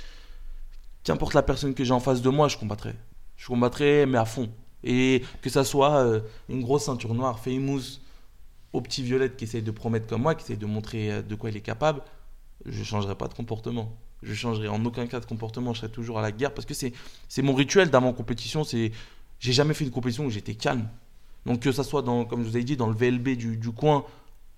qu'importe 1.04 1.34
la 1.34 1.42
personne 1.44 1.74
que 1.74 1.84
j'ai 1.84 1.94
en 1.94 2.00
face 2.00 2.22
de 2.22 2.30
moi, 2.30 2.48
je 2.48 2.58
combattrai. 2.58 2.94
Je 3.38 3.48
combattrai, 3.48 4.06
mais 4.06 4.18
à 4.18 4.26
fond. 4.26 4.50
Et 4.84 5.24
que 5.42 5.50
ça 5.50 5.64
soit 5.64 5.98
euh, 5.98 6.22
une 6.50 6.62
grosse 6.62 6.84
ceinture 6.86 7.14
noire, 7.14 7.40
famous, 7.40 8.00
au 8.74 8.82
petit 8.82 9.04
violette 9.04 9.36
qui 9.38 9.46
essaye 9.46 9.62
de 9.64 9.72
promettre 9.72 10.08
comme 10.08 10.22
moi, 10.22 10.36
qui 10.36 10.44
essaye 10.44 10.58
de 10.58 10.66
montrer 10.66 11.12
euh, 11.12 11.22
de 11.22 11.36
quoi 11.36 11.50
il 11.50 11.58
est 11.58 11.62
capable, 11.62 12.02
je 12.66 12.84
changerai 12.84 13.16
pas 13.16 13.28
de 13.28 13.34
comportement. 13.34 13.98
Je 14.24 14.34
changerai 14.34 14.68
en 14.68 14.84
aucun 14.86 15.08
cas 15.08 15.20
de 15.20 15.26
comportement. 15.26 15.74
Je 15.74 15.80
serai 15.82 15.92
toujours 15.92 16.20
à 16.20 16.22
la 16.22 16.32
guerre 16.32 16.54
parce 16.54 16.66
que 16.66 16.74
c'est 16.74 16.92
c'est 17.30 17.44
mon 17.44 17.54
rituel 17.54 17.90
d'avant 17.90 18.14
compétition. 18.14 18.64
C'est 18.64 18.92
j'ai 19.40 19.54
jamais 19.54 19.74
fait 19.76 19.86
une 19.86 19.92
compétition 19.92 20.26
où 20.26 20.30
j'étais 20.32 20.56
calme. 20.56 20.90
Donc 21.48 21.62
que 21.62 21.72
ça 21.72 21.84
soit 21.84 22.02
dans, 22.02 22.26
comme 22.26 22.44
je 22.44 22.50
vous 22.50 22.58
ai 22.58 22.64
dit, 22.64 22.76
dans 22.78 22.88
le 22.88 22.94
VLB 22.94 23.30
du, 23.30 23.58
du 23.58 23.72
coin 23.72 24.04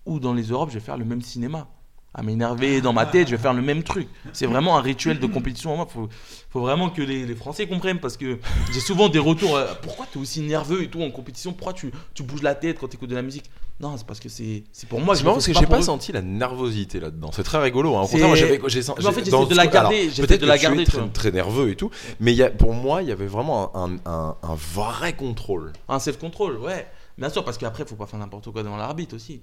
ou 0.06 0.20
dans 0.20 0.34
les 0.34 0.50
Europes, 0.50 0.70
je 0.70 0.74
vais 0.74 0.84
faire 0.84 0.98
le 0.98 1.06
même 1.06 1.22
cinéma. 1.22 1.68
À 2.16 2.24
m'énerver 2.24 2.82
dans 2.82 2.92
ma 2.92 3.06
tête, 3.06 3.28
je 3.28 3.36
vais 3.36 3.42
faire 3.42 3.54
le 3.54 3.62
même 3.62 3.84
truc. 3.84 4.08
C'est 4.34 4.48
vraiment 4.48 4.78
un 4.78 4.82
rituel 4.82 5.20
de 5.20 5.28
compétition. 5.28 5.86
Il 5.86 5.92
faut, 5.92 6.10
faut 6.50 6.60
vraiment 6.62 6.90
que 6.90 7.04
les, 7.04 7.24
les 7.24 7.36
Français 7.36 7.68
comprennent 7.68 8.00
parce 8.00 8.18
que 8.18 8.40
j'ai 8.74 8.80
souvent 8.80 9.10
des 9.10 9.20
retours. 9.20 9.56
euh, 9.56 9.68
pourquoi 9.84 10.08
tu 10.12 10.18
es 10.18 10.22
aussi 10.22 10.42
nerveux 10.42 10.82
et 10.82 10.90
tout 10.90 11.04
en 11.04 11.12
compétition? 11.12 11.54
Pourquoi 11.54 11.74
tu, 11.74 11.92
tu 12.16 12.24
bouges 12.24 12.42
la 12.42 12.56
tête 12.56 12.80
quand 12.80 12.88
tu 12.88 12.96
écoutes 12.98 13.12
de 13.12 13.16
la 13.16 13.22
musique? 13.22 13.52
Non, 13.80 13.96
c'est 13.96 14.08
parce 14.08 14.20
que 14.20 14.28
c'est 14.28 14.64
c'est 14.72 14.90
pour 14.90 15.00
moi. 15.02 15.14
C'est 15.14 15.20
je 15.22 15.26
marrant 15.26 15.36
parce 15.36 15.46
fais 15.46 15.54
que 15.54 15.60
j'ai 15.60 15.66
pour 15.68 15.76
pas 15.76 15.80
eux. 15.82 15.84
senti 15.84 16.12
la 16.12 16.24
nervosité 16.24 17.00
là-dedans. 17.00 17.30
C'est 17.32 17.44
très 17.44 17.60
rigolo. 17.60 17.96
Hein. 17.96 18.02
Au 18.02 18.06
C'est- 18.06 18.14
contraire, 18.14 18.28
moi 18.30 18.36
j'avais, 18.38 18.60
j'ai 18.68 18.82
senti. 18.82 19.02
Mais 19.04 19.08
en 19.08 19.12
fait, 19.12 19.30
dans 19.30 19.42
j'essaie 19.42 19.50
de 19.52 19.56
la 19.56 19.62
alors, 19.62 19.74
garder, 19.74 20.10
j'essaie 20.10 20.22
peut-être 20.28 20.42
de 20.42 20.46
que 20.46 20.50
la 20.50 20.58
tu 20.58 20.66
es 20.66 20.68
garder, 20.68 20.84
très, 20.86 20.98
tu 20.98 21.00
vois. 21.04 21.10
très 21.14 21.32
nerveux 21.32 21.70
et 21.70 21.76
tout, 21.76 21.92
mais 22.20 22.34
il 22.34 22.38
y 22.38 22.44
a, 22.44 22.50
pour 22.50 22.74
moi, 22.74 23.04
il 23.04 23.10
y 23.10 23.12
avait 23.12 23.28
vraiment 23.28 23.72
un, 23.78 23.94
un, 23.94 24.00
un- 24.12 24.36
un 24.42 24.56
vrai 24.56 25.14
contrôle. 25.14 25.74
Un 25.88 26.00
self-control, 26.00 26.58
ouais. 26.58 26.88
Bien 27.20 27.30
sûr, 27.30 27.46
parce 27.46 27.60
qu'après, 27.60 27.86
faut 27.86 27.96
pas 27.96 28.08
faire 28.08 28.20
n'importe 28.20 28.50
quoi 28.52 28.64
devant 28.64 28.78
l'arbitre 28.78 29.16
aussi. 29.16 29.42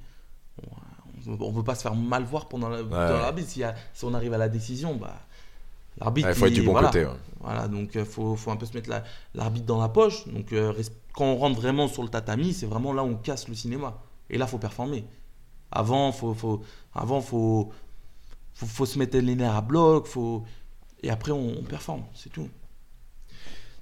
On, 0.63 0.67
on 1.27 1.51
veut 1.53 1.63
pas 1.63 1.75
se 1.75 1.83
faire 1.83 1.95
mal 1.95 2.25
voir 2.25 2.49
pendant 2.49 2.69
la- 2.69 2.83
l'arbitre. 2.83 3.49
Si, 3.49 3.61
y 3.61 3.65
a- 3.65 3.75
si 3.95 4.05
on 4.05 4.15
arrive 4.15 4.33
à 4.35 4.39
la 4.39 4.49
décision, 4.49 4.95
bah, 4.97 5.15
l'arbitre. 5.99 6.29
Il 6.29 6.35
faut 6.35 6.47
être 6.47 6.53
du 6.53 6.63
bon 6.63 6.73
voilà. 6.73 6.89
côté. 6.89 7.05
ouais. 7.05 7.13
Voilà, 7.41 7.69
donc 7.69 7.91
il 7.95 8.05
faut, 8.05 8.35
faut 8.37 8.51
un 8.51 8.57
peu 8.57 8.67
se 8.67 8.75
mettre 8.75 8.91
la- 8.91 9.05
l'arbitre 9.35 9.67
dans 9.67 9.81
la 9.81 9.89
poche. 9.89 10.27
Donc 10.29 10.53
euh, 10.53 10.73
quand 11.15 11.25
on 11.27 11.37
rentre 11.37 11.61
vraiment 11.61 11.89
sur 11.89 12.03
le 12.03 12.09
tatami, 12.09 12.53
c'est 12.53 12.67
vraiment 12.67 12.93
là 12.93 13.05
où 13.05 13.09
on 13.09 13.15
casse 13.17 13.49
le 13.49 13.55
cinéma. 13.55 13.99
Et 14.31 14.39
là, 14.39 14.47
faut 14.47 14.59
performer. 14.59 15.05
Avant, 15.71 16.11
faut, 16.13 16.35
faut, 16.35 16.63
avant, 16.95 17.21
faut, 17.21 17.71
faut, 18.55 18.67
faut 18.67 18.87
se 18.87 18.99
mettre 18.99 19.17
les 19.19 19.35
nerfs 19.37 19.55
à 19.57 19.61
bloc. 19.61 20.07
Faut... 20.07 20.45
Et 21.03 21.11
après, 21.11 21.33
on, 21.33 21.59
on 21.59 21.63
performe, 21.63 22.03
c'est 22.15 22.31
tout. 22.31 22.49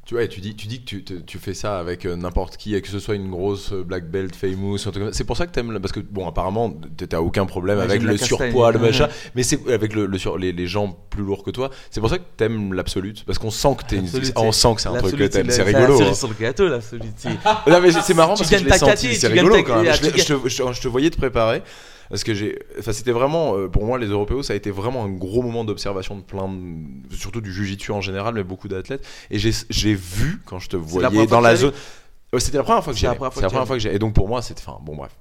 Tu 0.07 0.21
et 0.23 0.29
tu 0.29 0.41
dis, 0.41 0.55
tu 0.55 0.67
dis 0.67 0.81
que 0.81 0.85
tu, 0.85 1.03
tu 1.03 1.39
fais 1.39 1.55
ça 1.55 1.79
avec 1.79 2.05
euh, 2.05 2.15
n'importe 2.15 2.59
qui, 2.59 2.75
et 2.75 2.83
que 2.83 2.89
ce 2.89 2.99
soit 2.99 3.15
une 3.15 3.31
grosse 3.31 3.73
euh, 3.73 3.83
black 3.83 4.11
belt, 4.11 4.37
famous, 4.37 4.77
c'est 5.13 5.25
pour 5.25 5.37
ça 5.37 5.47
que 5.47 5.53
t'aimes, 5.53 5.79
parce 5.81 5.93
que 5.93 6.01
bon, 6.01 6.29
apparemment, 6.29 6.75
t'as 7.09 7.21
aucun 7.21 7.47
problème 7.47 7.79
Ouais, 7.79 7.85
avec 7.85 8.03
le 8.03 8.17
surpoids, 8.19 8.71
le 8.73 8.79
Ouais. 8.81 8.87
machin, 8.89 9.09
mais 9.35 9.43
c'est 9.43 9.67
avec 9.73 9.95
le, 9.95 10.05
le 10.05 10.19
sur, 10.19 10.37
les, 10.37 10.53
les 10.53 10.67
gens 10.67 10.95
plus 11.09 11.23
lourds 11.23 11.43
que 11.43 11.51
toi. 11.51 11.71
C'est 11.91 12.01
pour 12.01 12.11
ça 12.11 12.19
que 12.19 12.25
t'aimes 12.37 12.75
l'absolute, 12.75 13.25
parce 13.25 13.39
qu'on 13.39 13.51
sent 13.51 13.77
que 13.79 13.85
t'es, 13.85 14.03
on 14.37 14.53
sent 14.53 14.75
que 14.75 14.83
c'est 14.83 14.89
un 14.89 14.99
truc 14.99 15.17
que 15.17 15.25
t'aimes. 15.25 15.49
C'est 15.49 15.63
rigolo. 15.63 15.97
cerise 15.97 16.11
hein. 16.11 16.15
sur 16.15 16.29
le 16.29 16.35
gâteau, 16.39 16.69
l'absolute. 16.69 17.15
c'est- 17.17 17.31
Non, 17.71 17.81
mais 17.81 17.91
c'est 17.93 18.15
marrant 18.15 18.35
parce 18.37 18.51
que 18.51 18.59
je 18.59 18.65
l'ai 18.65 18.77
senti, 18.79 19.15
c'est 19.15 19.29
rigolo 19.29 19.63
quand 19.63 19.83
même. 19.83 19.95
je 19.95 20.81
te 20.83 20.89
voyais 20.89 21.09
te 21.11 21.17
préparer. 21.17 21.63
Parce 22.11 22.25
que 22.25 22.35
j'ai, 22.35 22.59
enfin, 22.79 22.93
c'était 22.93 23.13
vraiment, 23.13 23.57
euh, 23.57 23.69
pour 23.69 23.85
moi, 23.85 23.99
les 23.99 24.07
Européens, 24.07 24.43
ça 24.43 24.53
a 24.53 24.57
été 24.57 24.71
vraiment 24.71 25.05
un 25.05 25.11
gros 25.11 25.43
moment 25.43 25.65
d'observation 25.65 26.17
de 26.17 26.23
plein 26.23 26.49
de, 26.49 27.15
surtout 27.15 27.41
du 27.41 27.53
jujitsu 27.53 27.93
en 27.93 28.01
général, 28.01 28.35
mais 28.35 28.45
beaucoup 28.45 28.69
d'athlètes. 28.69 29.07
Et 29.31 29.39
j'ai, 29.39 29.95
vu 29.95 30.41
quand 30.45 30.59
je 30.59 30.69
te 30.69 30.77
voyais 30.77 31.27
dans 31.27 31.41
la 31.41 31.57
zone. 31.57 31.73
C'était 32.39 32.59
la 32.59 32.65
première 32.65 32.83
fois 32.83 32.93
que 32.93 32.99
j'ai. 32.99 33.07
C'est 33.07 33.41
la 33.41 33.49
première 33.49 33.67
fois 33.67 33.77
que 33.77 33.83
j'ai. 33.83 33.95
Et 33.95 33.99
donc 33.99 34.15
pour 34.15 34.29
moi, 34.29 34.43
c'était, 34.43 34.63
enfin, 34.67 34.79
bon 34.83 34.97
bref, 34.97 35.13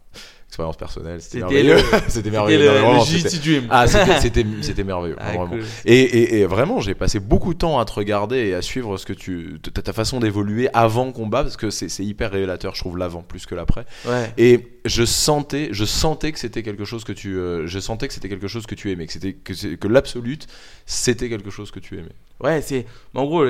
expérience 0.54 0.78
personnelle, 0.78 1.20
c'était 1.20 1.40
merveilleux. 1.40 1.76
le- 1.78 1.82
c'était 2.10 2.30
merveilleux. 2.30 2.70
c'était-. 3.06 3.62
Ah, 3.72 3.88
c'était, 4.22 4.84
merveilleux, 4.84 5.16
Ah, 5.20 5.30
vraiment. 5.30 5.48
cool. 5.48 5.64
Et, 5.86 6.00
et- 6.00 6.40
et 6.42 6.46
vraiment, 6.46 6.80
j'ai 6.80 6.94
passé 6.94 7.20
beaucoup 7.20 7.54
de 7.56 7.58
temps 7.58 7.80
à 7.80 7.86
te 7.86 7.94
regarder 7.94 8.38
et 8.38 8.54
à 8.54 8.62
suivre 8.62 8.98
ce 8.98 9.06
que 9.08 9.14
tu, 9.14 9.60
ta, 9.62 9.94
façon 9.94 10.20
d'évoluer 10.20 10.70
avant 10.74 11.12
combat, 11.12 11.42
parce 11.42 11.58
que 11.58 11.72
c'est, 11.72 11.88
hyper 12.04 12.30
révélateur, 12.32 12.76
je 12.76 12.82
trouve, 12.82 12.98
l'avant 13.00 13.24
plus 13.24 13.48
que 13.48 13.56
l'après. 13.56 13.86
Ouais. 14.06 14.32
Et 14.38 14.68
je 14.86 15.04
sentais, 15.06 15.70
je 15.72 15.86
sentais 15.86 16.32
que 16.32 16.38
c'était 16.40 16.62
quelque 16.62 16.86
chose 16.86 17.04
que 17.04 17.14
tu, 17.14 17.36
euh, 17.36 17.66
je 17.66 17.80
sentais 17.80 18.08
que 18.08 18.14
c'était 18.14 18.30
quelque 18.30 18.48
chose 18.48 18.68
que 18.68 18.76
tu 18.76 18.92
aimais, 18.92 19.08
que 19.08 19.14
c'était 19.14 19.34
que, 19.34 19.76
que 19.76 19.88
l'absolute, 19.88 20.46
c'était 20.86 21.30
quelque 21.30 21.50
chose 21.50 21.72
que 21.72 21.80
tu 21.80 21.98
aimais. 21.98 22.14
Ouais, 22.44 22.62
c'est. 22.62 22.86
En 23.16 23.26
gros, 23.26 23.44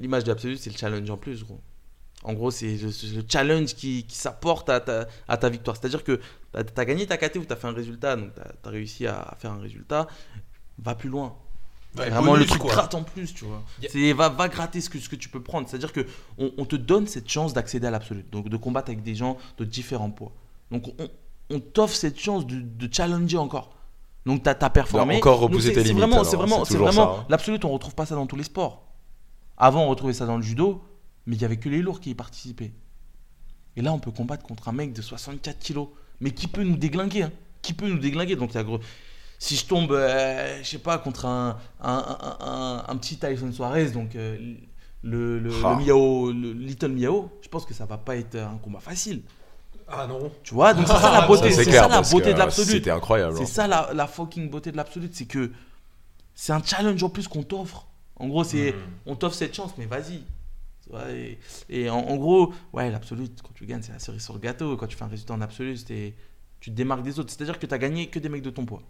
l'image 0.00 0.24
de 0.24 0.28
l'absolu, 0.28 0.56
c'est 0.56 0.70
le 0.70 0.78
challenge 0.78 1.10
en 1.10 1.18
plus, 1.18 1.44
gros. 1.44 1.60
En 2.24 2.32
gros, 2.32 2.50
c'est 2.50 2.66
le, 2.82 2.90
c'est 2.90 3.14
le 3.14 3.22
challenge 3.28 3.74
qui, 3.76 4.04
qui 4.04 4.16
s'apporte 4.16 4.68
à 4.70 4.80
ta, 4.80 5.06
à 5.28 5.36
ta 5.36 5.48
victoire. 5.48 5.76
C'est-à-dire 5.76 6.02
que 6.02 6.18
tu 6.52 6.80
as, 6.80 6.84
gagné 6.84 7.06
ta 7.06 7.16
KT 7.16 7.36
ou 7.36 7.44
tu 7.44 7.52
as 7.52 7.56
fait 7.56 7.66
un 7.66 7.72
résultat, 7.72 8.16
donc 8.16 8.32
tu 8.34 8.68
as, 8.68 8.70
réussi 8.70 9.06
à 9.06 9.36
faire 9.38 9.52
un 9.52 9.60
résultat, 9.60 10.06
va 10.78 10.94
plus 10.94 11.08
loin. 11.08 11.36
Ouais, 11.96 12.10
vraiment 12.10 12.32
bonus, 12.32 12.40
le 12.40 12.46
truc 12.48 12.62
quoi. 12.62 12.72
gratte 12.72 12.94
en 12.94 13.02
plus, 13.02 13.32
tu 13.32 13.44
vois. 13.44 13.62
Yeah. 13.80 13.90
C'est 13.90 14.12
va, 14.12 14.28
va 14.28 14.48
gratter 14.48 14.80
ce 14.80 14.90
que, 14.90 14.98
ce 14.98 15.08
que 15.08 15.16
tu 15.16 15.30
peux 15.30 15.42
prendre. 15.42 15.68
C'est-à-dire 15.68 15.92
que 15.92 16.06
on, 16.36 16.52
on 16.58 16.64
te 16.64 16.76
donne 16.76 17.06
cette 17.06 17.28
chance 17.28 17.54
d'accéder 17.54 17.86
à 17.86 17.90
l'absolu, 17.90 18.24
donc 18.30 18.48
de 18.48 18.56
combattre 18.56 18.90
avec 18.90 19.02
des 19.02 19.14
gens 19.14 19.38
de 19.56 19.64
différents 19.64 20.10
poids. 20.10 20.32
Donc 20.70 20.88
on, 20.98 21.08
on 21.50 21.60
t'offre 21.60 21.94
cette 21.94 22.18
chance 22.18 22.46
de, 22.46 22.60
de 22.60 22.92
challenger 22.92 23.38
encore. 23.38 23.74
Donc 24.26 24.42
tu 24.42 24.48
as, 24.48 24.54
performé. 24.54 25.16
encore 25.16 25.40
repousser 25.40 25.72
tes 25.72 25.82
limites, 25.82 26.04
c'est 26.24 26.36
vraiment, 26.36 26.64
c'est 26.64 26.76
vraiment 26.76 27.20
hein. 27.20 27.26
l'absolu. 27.28 27.58
On 27.64 27.70
retrouve 27.70 27.94
pas 27.94 28.04
ça 28.04 28.14
dans 28.14 28.26
tous 28.26 28.36
les 28.36 28.44
sports. 28.44 28.84
Avant, 29.56 29.84
on 29.84 29.88
retrouvait 29.88 30.12
ça 30.12 30.26
dans 30.26 30.36
le 30.36 30.42
judo, 30.42 30.84
mais 31.26 31.36
il 31.36 31.42
y 31.42 31.44
avait 31.44 31.56
que 31.56 31.68
les 31.68 31.80
lourds 31.80 32.00
qui 32.00 32.10
y 32.10 32.14
participaient. 32.14 32.72
Et 33.76 33.82
là, 33.82 33.92
on 33.92 33.98
peut 33.98 34.10
combattre 34.10 34.42
contre 34.42 34.68
un 34.68 34.72
mec 34.72 34.92
de 34.92 35.00
64 35.00 35.58
kilos, 35.58 35.88
mais 36.20 36.30
qui 36.30 36.46
peut 36.48 36.62
nous 36.64 36.76
déglinguer, 36.76 37.22
hein? 37.24 37.32
qui 37.62 37.72
peut 37.72 37.88
nous 37.88 37.98
déglinguer. 37.98 38.36
Donc, 38.36 38.54
il 38.54 38.62
gros- 38.64 38.80
si 39.38 39.54
je 39.56 39.64
tombe, 39.66 39.92
euh, 39.92 40.58
je 40.62 40.68
sais 40.68 40.78
pas, 40.78 40.98
contre 40.98 41.26
un, 41.26 41.56
un, 41.80 41.92
un- 42.40 42.46
un- 42.46 42.84
un 42.88 42.96
petit 42.96 43.16
Tyson 43.18 43.52
Suarez, 43.52 43.90
donc 43.90 44.16
euh, 44.16 44.36
le, 45.02 45.38
le, 45.38 45.50
Ah. 45.64 45.76
le 45.78 45.84
Miao, 45.84 46.32
le 46.32 46.52
Little 46.52 46.88
Miao, 46.92 47.30
je 47.42 47.48
pense 47.48 47.64
que 47.64 47.72
ça 47.74 47.84
va 47.86 47.98
pas 47.98 48.16
être 48.16 48.36
un 48.36 48.58
combat 48.62 48.80
facile. 48.80 49.22
Ah 49.86 50.06
non. 50.06 50.30
Tu 50.42 50.54
vois, 50.54 50.74
donc 50.74 50.86
c'est 50.86 50.92
ça 50.92 51.12
la 51.12 51.26
beauté, 51.26 51.50
Ça, 51.50 51.56
c'est 51.62 51.70
clair, 51.70 51.82
ça 51.84 51.88
la 51.88 52.02
beauté 52.02 52.34
de 52.34 52.38
l'absolu. 52.38 52.72
C'était 52.72 52.90
incroyable. 52.90 53.36
C'est 53.36 53.42
hein. 53.42 53.46
ça 53.46 53.66
la, 53.68 53.90
la 53.94 54.06
fucking 54.06 54.50
beauté 54.50 54.70
de 54.72 54.76
l'absolu, 54.76 55.08
c'est 55.12 55.24
que 55.26 55.50
c'est 56.34 56.52
un 56.52 56.62
challenge 56.62 57.02
en 57.02 57.08
plus 57.08 57.26
qu'on 57.28 57.42
t'offre. 57.42 57.86
En 58.16 58.26
gros, 58.28 58.42
c'est 58.44 58.72
Mhm. 58.72 58.78
on 59.06 59.14
t'offre 59.16 59.36
cette 59.36 59.54
chance, 59.54 59.70
mais 59.78 59.86
vas-y. 59.86 60.22
Et, 61.68 61.90
en, 61.90 62.16
gros, 62.16 62.52
ouais, 62.72 62.90
l'absolu, 62.90 63.28
quand 63.42 63.52
tu 63.54 63.66
gagnes, 63.66 63.82
c'est 63.82 63.92
la 63.92 63.98
cerise 63.98 64.22
sur 64.22 64.34
le 64.34 64.40
gâteau. 64.40 64.76
Quand 64.76 64.86
tu 64.86 64.96
fais 64.96 65.04
un 65.04 65.08
résultat 65.08 65.34
en 65.34 65.40
absolu, 65.40 65.76
tu 66.60 66.70
te 66.70 66.70
démarques 66.70 67.02
des 67.02 67.18
autres. 67.18 67.30
C'est-à-dire 67.30 67.58
que 67.58 67.66
tu 67.66 67.74
as 67.74 67.78
gagné 67.78 68.08
que 68.08 68.18
des 68.18 68.28
mecs 68.28 68.42
de 68.42 68.50
ton 68.50 68.64
poids. 68.64 68.82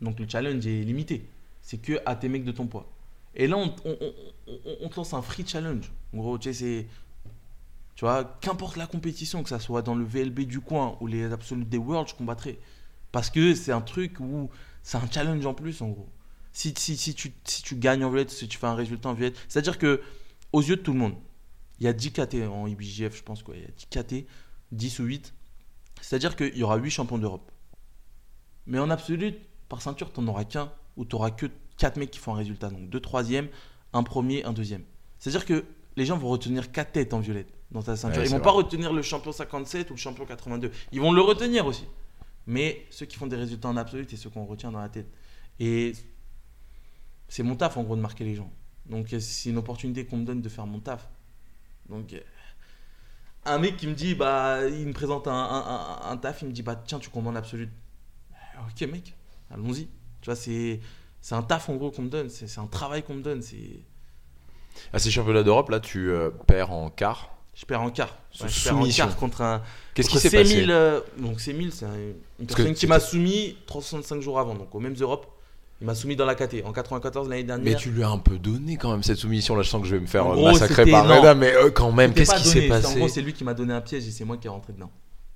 Donc 0.00 0.18
le 0.18 0.28
challenge 0.28 0.66
est 0.66 0.82
limité. 0.82 1.28
C'est 1.62 1.78
que 1.78 2.00
à 2.06 2.14
tes 2.14 2.28
mecs 2.28 2.44
de 2.44 2.52
ton 2.52 2.66
poids. 2.66 2.90
Et 3.34 3.46
là, 3.46 3.56
on, 3.56 3.68
te 3.68 4.96
lance 4.96 5.14
un 5.14 5.22
free 5.22 5.46
challenge. 5.46 5.90
En 6.14 6.18
gros, 6.18 6.38
tu 6.38 6.52
sais. 6.52 6.86
Tu 7.94 8.04
vois, 8.04 8.38
qu'importe 8.40 8.76
la 8.76 8.86
compétition, 8.86 9.42
que 9.42 9.48
ça 9.48 9.58
soit 9.58 9.82
dans 9.82 9.94
le 9.94 10.04
VLB 10.04 10.40
du 10.40 10.60
coin 10.60 10.96
ou 11.00 11.06
les 11.06 11.32
absolus 11.32 11.64
des 11.64 11.78
Worlds, 11.78 12.10
je 12.10 12.14
combattrai. 12.14 12.58
Parce 13.10 13.28
que 13.28 13.54
c'est 13.54 13.72
un 13.72 13.80
truc 13.80 14.20
où 14.20 14.50
c'est 14.82 14.98
un 14.98 15.10
challenge 15.10 15.44
en 15.44 15.54
plus, 15.54 15.82
en 15.82 15.88
gros. 15.88 16.08
Si, 16.52 16.74
si, 16.76 16.96
si, 16.96 17.14
tu, 17.14 17.32
si 17.44 17.62
tu 17.62 17.76
gagnes 17.76 18.04
en 18.04 18.10
violette, 18.10 18.30
si 18.30 18.46
tu 18.46 18.56
fais 18.56 18.66
un 18.66 18.74
résultat 18.74 19.08
en 19.08 19.14
violette, 19.14 19.36
c'est-à-dire 19.48 19.78
que 19.78 20.00
aux 20.52 20.62
yeux 20.62 20.76
de 20.76 20.82
tout 20.82 20.92
le 20.92 20.98
monde, 20.98 21.14
il 21.80 21.84
y 21.84 21.88
a 21.88 21.92
10 21.92 22.12
KT 22.12 22.34
en 22.50 22.66
IBJF, 22.66 23.16
je 23.16 23.22
pense, 23.22 23.42
quoi. 23.42 23.56
Il 23.56 23.62
y 23.62 23.64
a 23.64 23.70
10 23.70 23.86
KT, 23.86 24.26
10 24.72 24.98
ou 25.00 25.04
8. 25.04 25.34
C'est-à-dire 26.00 26.36
qu'il 26.36 26.56
y 26.56 26.62
aura 26.62 26.76
8 26.76 26.90
champions 26.90 27.18
d'Europe. 27.18 27.50
Mais 28.66 28.78
en 28.78 28.90
absolu, 28.90 29.34
par 29.68 29.82
ceinture, 29.82 30.12
tu 30.12 30.20
n'en 30.20 30.28
auras 30.28 30.44
qu'un 30.44 30.72
ou 30.96 31.04
tu 31.04 31.14
n'auras 31.14 31.30
que 31.30 31.46
4 31.78 31.96
mecs 31.96 32.10
qui 32.10 32.18
font 32.18 32.34
un 32.34 32.36
résultat. 32.36 32.70
Donc 32.70 32.88
deux 32.88 33.00
troisièmes, 33.00 33.48
un 33.92 34.02
premier, 34.02 34.44
un 34.44 34.52
deuxième. 34.52 34.82
C'est-à-dire 35.18 35.46
que 35.46 35.64
les 35.96 36.04
gens 36.04 36.18
vont 36.18 36.28
retenir 36.28 36.70
4 36.70 36.92
têtes 36.92 37.14
en 37.14 37.20
violette 37.20 37.48
dans 37.70 37.82
ta 37.82 37.96
ceinture. 37.96 38.20
Ouais, 38.20 38.26
Ils 38.26 38.30
vont 38.30 38.40
pas 38.40 38.50
retenir 38.50 38.92
le 38.92 39.02
champion 39.02 39.32
57 39.32 39.90
ou 39.90 39.94
le 39.94 39.98
champion 39.98 40.26
82. 40.26 40.70
Ils 40.92 41.00
vont 41.00 41.12
le 41.12 41.20
retenir 41.20 41.66
aussi. 41.66 41.84
Mais 42.46 42.86
ceux 42.90 43.06
qui 43.06 43.16
font 43.16 43.26
des 43.26 43.36
résultats 43.36 43.68
en 43.68 43.76
absolu, 43.76 44.06
c'est 44.08 44.16
ceux 44.16 44.30
qu'on 44.30 44.46
retient 44.46 44.70
dans 44.72 44.80
la 44.80 44.88
tête. 44.88 45.10
Et 45.60 45.92
c'est 47.28 47.42
mon 47.42 47.56
taf 47.56 47.76
en 47.76 47.82
gros 47.82 47.96
de 47.96 48.00
marquer 48.00 48.24
les 48.24 48.34
gens. 48.34 48.50
Donc 48.88 49.12
euh, 49.12 49.20
c'est 49.20 49.50
une 49.50 49.58
opportunité 49.58 50.04
qu'on 50.06 50.16
me 50.18 50.24
donne 50.24 50.40
de 50.40 50.48
faire 50.48 50.66
mon 50.66 50.80
taf. 50.80 51.08
Donc 51.88 52.12
euh, 52.12 52.20
un 53.44 53.58
mec 53.58 53.76
qui 53.76 53.86
me 53.86 53.94
dit, 53.94 54.14
bah, 54.14 54.66
il 54.68 54.86
me 54.86 54.92
présente 54.92 55.26
un, 55.28 55.32
un- 55.32 55.66
un- 56.06 56.10
un 56.10 56.16
taf, 56.16 56.42
il 56.42 56.48
me 56.48 56.52
dit, 56.52 56.62
bah 56.62 56.76
tiens, 56.86 56.98
tu 56.98 57.10
commandes 57.10 57.34
l'absolu. 57.34 57.68
Euh, 58.32 58.36
Ok 58.70 58.88
mec, 58.88 59.14
allons-y. 59.50 59.86
Tu 60.20 60.26
vois, 60.26 60.36
c'est 60.36 60.80
c'est 61.20 61.34
un 61.34 61.42
taf 61.42 61.68
en 61.68 61.76
gros 61.76 61.90
qu'on 61.90 62.02
me 62.02 62.08
donne, 62.08 62.28
c'est 62.30 62.46
c'est 62.46 62.60
un 62.60 62.66
travail 62.66 63.02
qu'on 63.02 63.14
me 63.14 63.22
donne. 63.22 63.42
C'est 63.42 63.80
À 64.92 64.98
ces 64.98 65.10
championnats 65.10 65.42
d'Europe, 65.42 65.68
là, 65.70 65.80
tu 65.80 66.10
euh, 66.10 66.30
perds 66.46 66.70
en 66.72 66.90
quart. 66.90 67.30
je 67.54 67.64
perds 67.66 67.82
en 67.82 67.90
quart. 67.90 68.16
Ouais, 68.40 68.48
je 68.48 68.64
perds 68.64 68.78
en 68.78 68.88
quart 68.88 69.16
contre 69.16 69.42
un. 69.42 69.62
Qu'est-ce 69.94 70.10
qui 70.10 70.18
s'est 70.18 70.30
passé 70.30 70.64
C1000, 70.66 70.70
euh, 70.70 71.00
Donc 71.18 71.38
C1000, 71.38 71.70
c'est 71.72 71.86
un- 71.86 71.94
une 72.40 72.46
personne 72.46 72.74
qui 72.74 72.86
m'a 72.86 73.00
soumis 73.00 73.56
365 73.66 74.20
jours 74.20 74.38
avant, 74.38 74.54
donc 74.54 74.74
aux 74.74 74.80
mêmes 74.80 74.96
Europes. 74.98 75.26
Il 75.80 75.86
m'a 75.86 75.94
soumis 75.94 76.16
dans 76.16 76.26
la 76.26 76.34
KT 76.34 76.64
en 76.64 76.72
94 76.72 77.28
l'année 77.28 77.44
dernière. 77.44 77.64
Mais 77.64 77.76
tu 77.78 77.90
lui 77.90 78.02
as 78.02 78.08
un 78.08 78.18
peu 78.18 78.36
donné 78.38 78.76
quand 78.76 78.90
même 78.90 79.04
cette 79.04 79.18
soumission. 79.18 79.54
Là, 79.54 79.62
je 79.62 79.68
sens 79.68 79.80
que 79.80 79.86
je 79.86 79.94
vais 79.94 80.00
me 80.00 80.06
faire 80.08 80.26
euh, 80.26 80.34
gros, 80.34 80.46
massacrer 80.52 80.86
par 80.90 81.04
non. 81.06 81.18
Reda, 81.20 81.34
mais 81.36 81.52
euh, 81.54 81.70
quand 81.70 81.92
même, 81.92 82.12
qu'est-ce 82.12 82.32
pas 82.32 82.38
qui 82.38 82.48
s'est 82.48 82.60
c'est- 82.62 82.66
En 82.66 82.68
passé 82.80 82.98
gros, 82.98 83.06
c'est 83.08 83.22
lui 83.22 83.32
qui 83.32 83.44
m'a 83.44 83.54
donné 83.54 83.72
un 83.72 83.80
piège 83.80 84.06
et 84.06 84.10
c'est 84.10 84.24
moi 84.24 84.36
qui 84.38 84.48
est 84.48 84.50
rentré 84.50 84.72
dedans. 84.72 84.90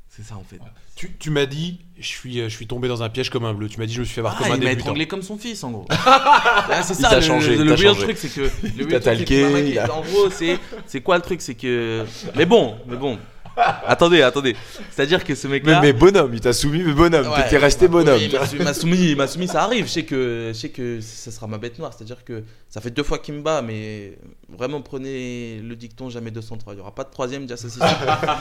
C'est 0.09 0.25
ça 0.25 0.35
en 0.37 0.43
fait. 0.43 0.59
Tu, 0.95 1.13
tu 1.19 1.31
m'as 1.31 1.47
dit, 1.47 1.79
je 1.99 2.07
suis, 2.07 2.41
euh, 2.41 2.49
je 2.51 2.55
suis 2.55 2.67
tombé 2.67 2.87
dans 2.89 3.03
un 3.03 3.09
piège 3.09 3.31
comme 3.31 3.45
un 3.47 3.55
bleu. 3.55 3.69
Tu 3.69 3.79
m'as 3.79 3.87
dit, 3.87 3.95
je 3.95 4.01
me 4.01 4.05
suis 4.05 4.15
fait 4.15 4.21
avoir 4.21 4.35
Ah, 4.37 4.43
comme 4.43 4.53
un 4.53 4.57
il 4.57 4.59
m'a 4.59 4.65
débutant. 4.71 4.81
étranglé 4.87 5.07
comme 5.07 5.23
son 5.23 5.39
fils 5.39 5.63
en 5.65 5.71
gros. 5.71 5.87
Ah, 5.91 6.83
c'est 6.83 6.95
Il 6.95 7.01
ça 7.03 7.09
t'a 7.11 7.17
le, 7.17 7.23
changé, 7.23 7.57
le, 7.57 7.63
il 7.63 7.65
le 7.65 7.75
weird 7.77 7.95
changé. 7.95 8.03
truc 8.03 8.19
c'est 8.19 8.29
que 8.29 8.41
le 8.43 8.49
t'a 8.51 8.67
weird 8.77 8.89
truc, 8.89 9.03
talqué, 9.03 9.69
il 9.71 9.79
a- 9.79 9.95
En 9.95 10.03
gros, 10.03 10.29
c'est 10.31 10.59
c'est 10.87 11.01
quoi 11.01 11.17
le 11.17 11.23
truc 11.23 11.41
c'est 11.41 11.55
que 11.55 12.05
mais 12.37 12.45
bon, 12.47 12.75
mais 12.89 12.97
bon. 12.97 13.17
Attendez, 13.57 14.23
attendez. 14.23 14.57
C'est-à-dire 14.91 15.25
que 15.25 15.35
ce 15.35 15.47
mec 15.49 15.65
mais, 15.65 15.93
bonhomme, 15.93 16.33
il 16.35 16.41
t'a 16.41 16.53
soumis, 16.53 16.83
mais 16.83 16.93
bonhomme. 16.93 17.27
Ouais, 17.29 17.49
T'es 17.49 17.59
resté 17.59 17.89
bonhomme. 17.89 18.19
oui, 18.19 18.31
il 18.53 18.63
m'a 18.65 18.75
soumis, 18.75 18.99
il 19.13 19.29
soumis, 19.29 19.49
ça 19.49 19.63
arrive. 19.65 19.87
Je 19.87 19.91
sais 19.93 20.05
que, 20.05 20.51
je 20.55 20.59
sais 20.59 20.71
que 20.71 21.01
ça 21.01 21.31
sera 21.31 21.47
ma 21.47 21.59
bête 21.59 21.79
noire. 21.79 21.93
C'est-à-dire 21.97 22.25
que 22.25 22.43
ça 22.69 22.81
fait 22.81 22.91
deux 22.91 23.03
fois 23.03 23.19
qu'il 23.19 23.35
me 23.35 23.43
bat, 23.43 23.63
mais 23.63 24.19
vraiment 24.49 24.81
prenez 24.81 25.61
le 25.63 25.77
dicton 25.77 26.09
jamais 26.11 26.31
203. 26.31 26.73
Il 26.73 26.77
n'y 26.77 26.83
aura 26.83 26.95
pas 26.95 27.05
de 27.05 27.11
troisième, 27.11 27.43
déjà 27.43 27.57
ça 27.57 27.69
c'est 27.69 27.79
sûr. 27.79 27.97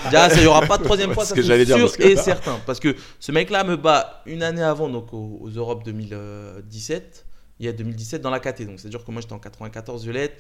Déjà, 0.06 0.30
ça, 0.30 0.36
il 0.38 0.42
n'y 0.42 0.48
aura 0.48 0.62
pas 0.62 0.78
de 0.78 0.84
troisième 0.84 1.14
fois, 1.14 1.24
c'est 1.26 1.30
ça 1.30 1.36
ce 1.36 1.36
que 1.36 1.42
c'est 1.42 1.48
j'allais 1.48 1.66
dire, 1.66 1.78
sûr 1.78 1.86
parce 1.88 1.98
que- 1.98 2.04
et 2.04 2.16
certain. 2.16 2.60
Parce 2.66 2.80
que 2.80 2.96
ce 3.20 3.32
mec-là 3.32 3.64
me 3.64 3.76
bat 3.78 4.22
une 4.26 4.44
année 4.44 4.64
avant, 4.64 4.90
donc 4.90 5.14
aux, 5.14 5.40
aux 5.42 5.50
Europes 5.50 5.84
2017. 5.86 7.26
Il 7.60 7.66
y 7.66 7.70
a 7.70 7.74
2017 7.74 8.22
dans 8.22 8.32
la 8.32 8.40
KT. 8.40 8.66
Donc 8.66 8.80
c'est-à-dire 8.80 9.04
que 9.04 9.12
moi 9.12 9.22
j'étais 9.22 9.34
en 9.34 9.40
94 9.40 10.04
violette. 10.04 10.40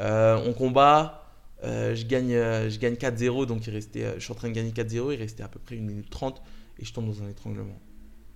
Euh, 0.00 0.38
on 0.46 0.52
combat. 0.52 1.22
Euh, 1.64 1.94
je 1.94 2.04
gagne, 2.04 2.34
euh, 2.34 2.68
je 2.68 2.78
gagne 2.78 2.94
4-0, 2.94 3.46
donc 3.46 3.66
il 3.66 3.72
restait, 3.72 4.04
euh, 4.04 4.14
je 4.16 4.24
suis 4.24 4.32
en 4.32 4.34
train 4.34 4.48
de 4.48 4.52
gagner 4.52 4.72
4-0, 4.72 5.12
il 5.12 5.16
restait 5.16 5.42
à 5.42 5.48
peu 5.48 5.58
près 5.58 5.76
1 5.76 5.80
minute 5.80 6.10
30 6.10 6.42
et 6.78 6.84
je 6.84 6.92
tombe 6.92 7.06
dans 7.06 7.22
un 7.22 7.28
étranglement. 7.28 7.80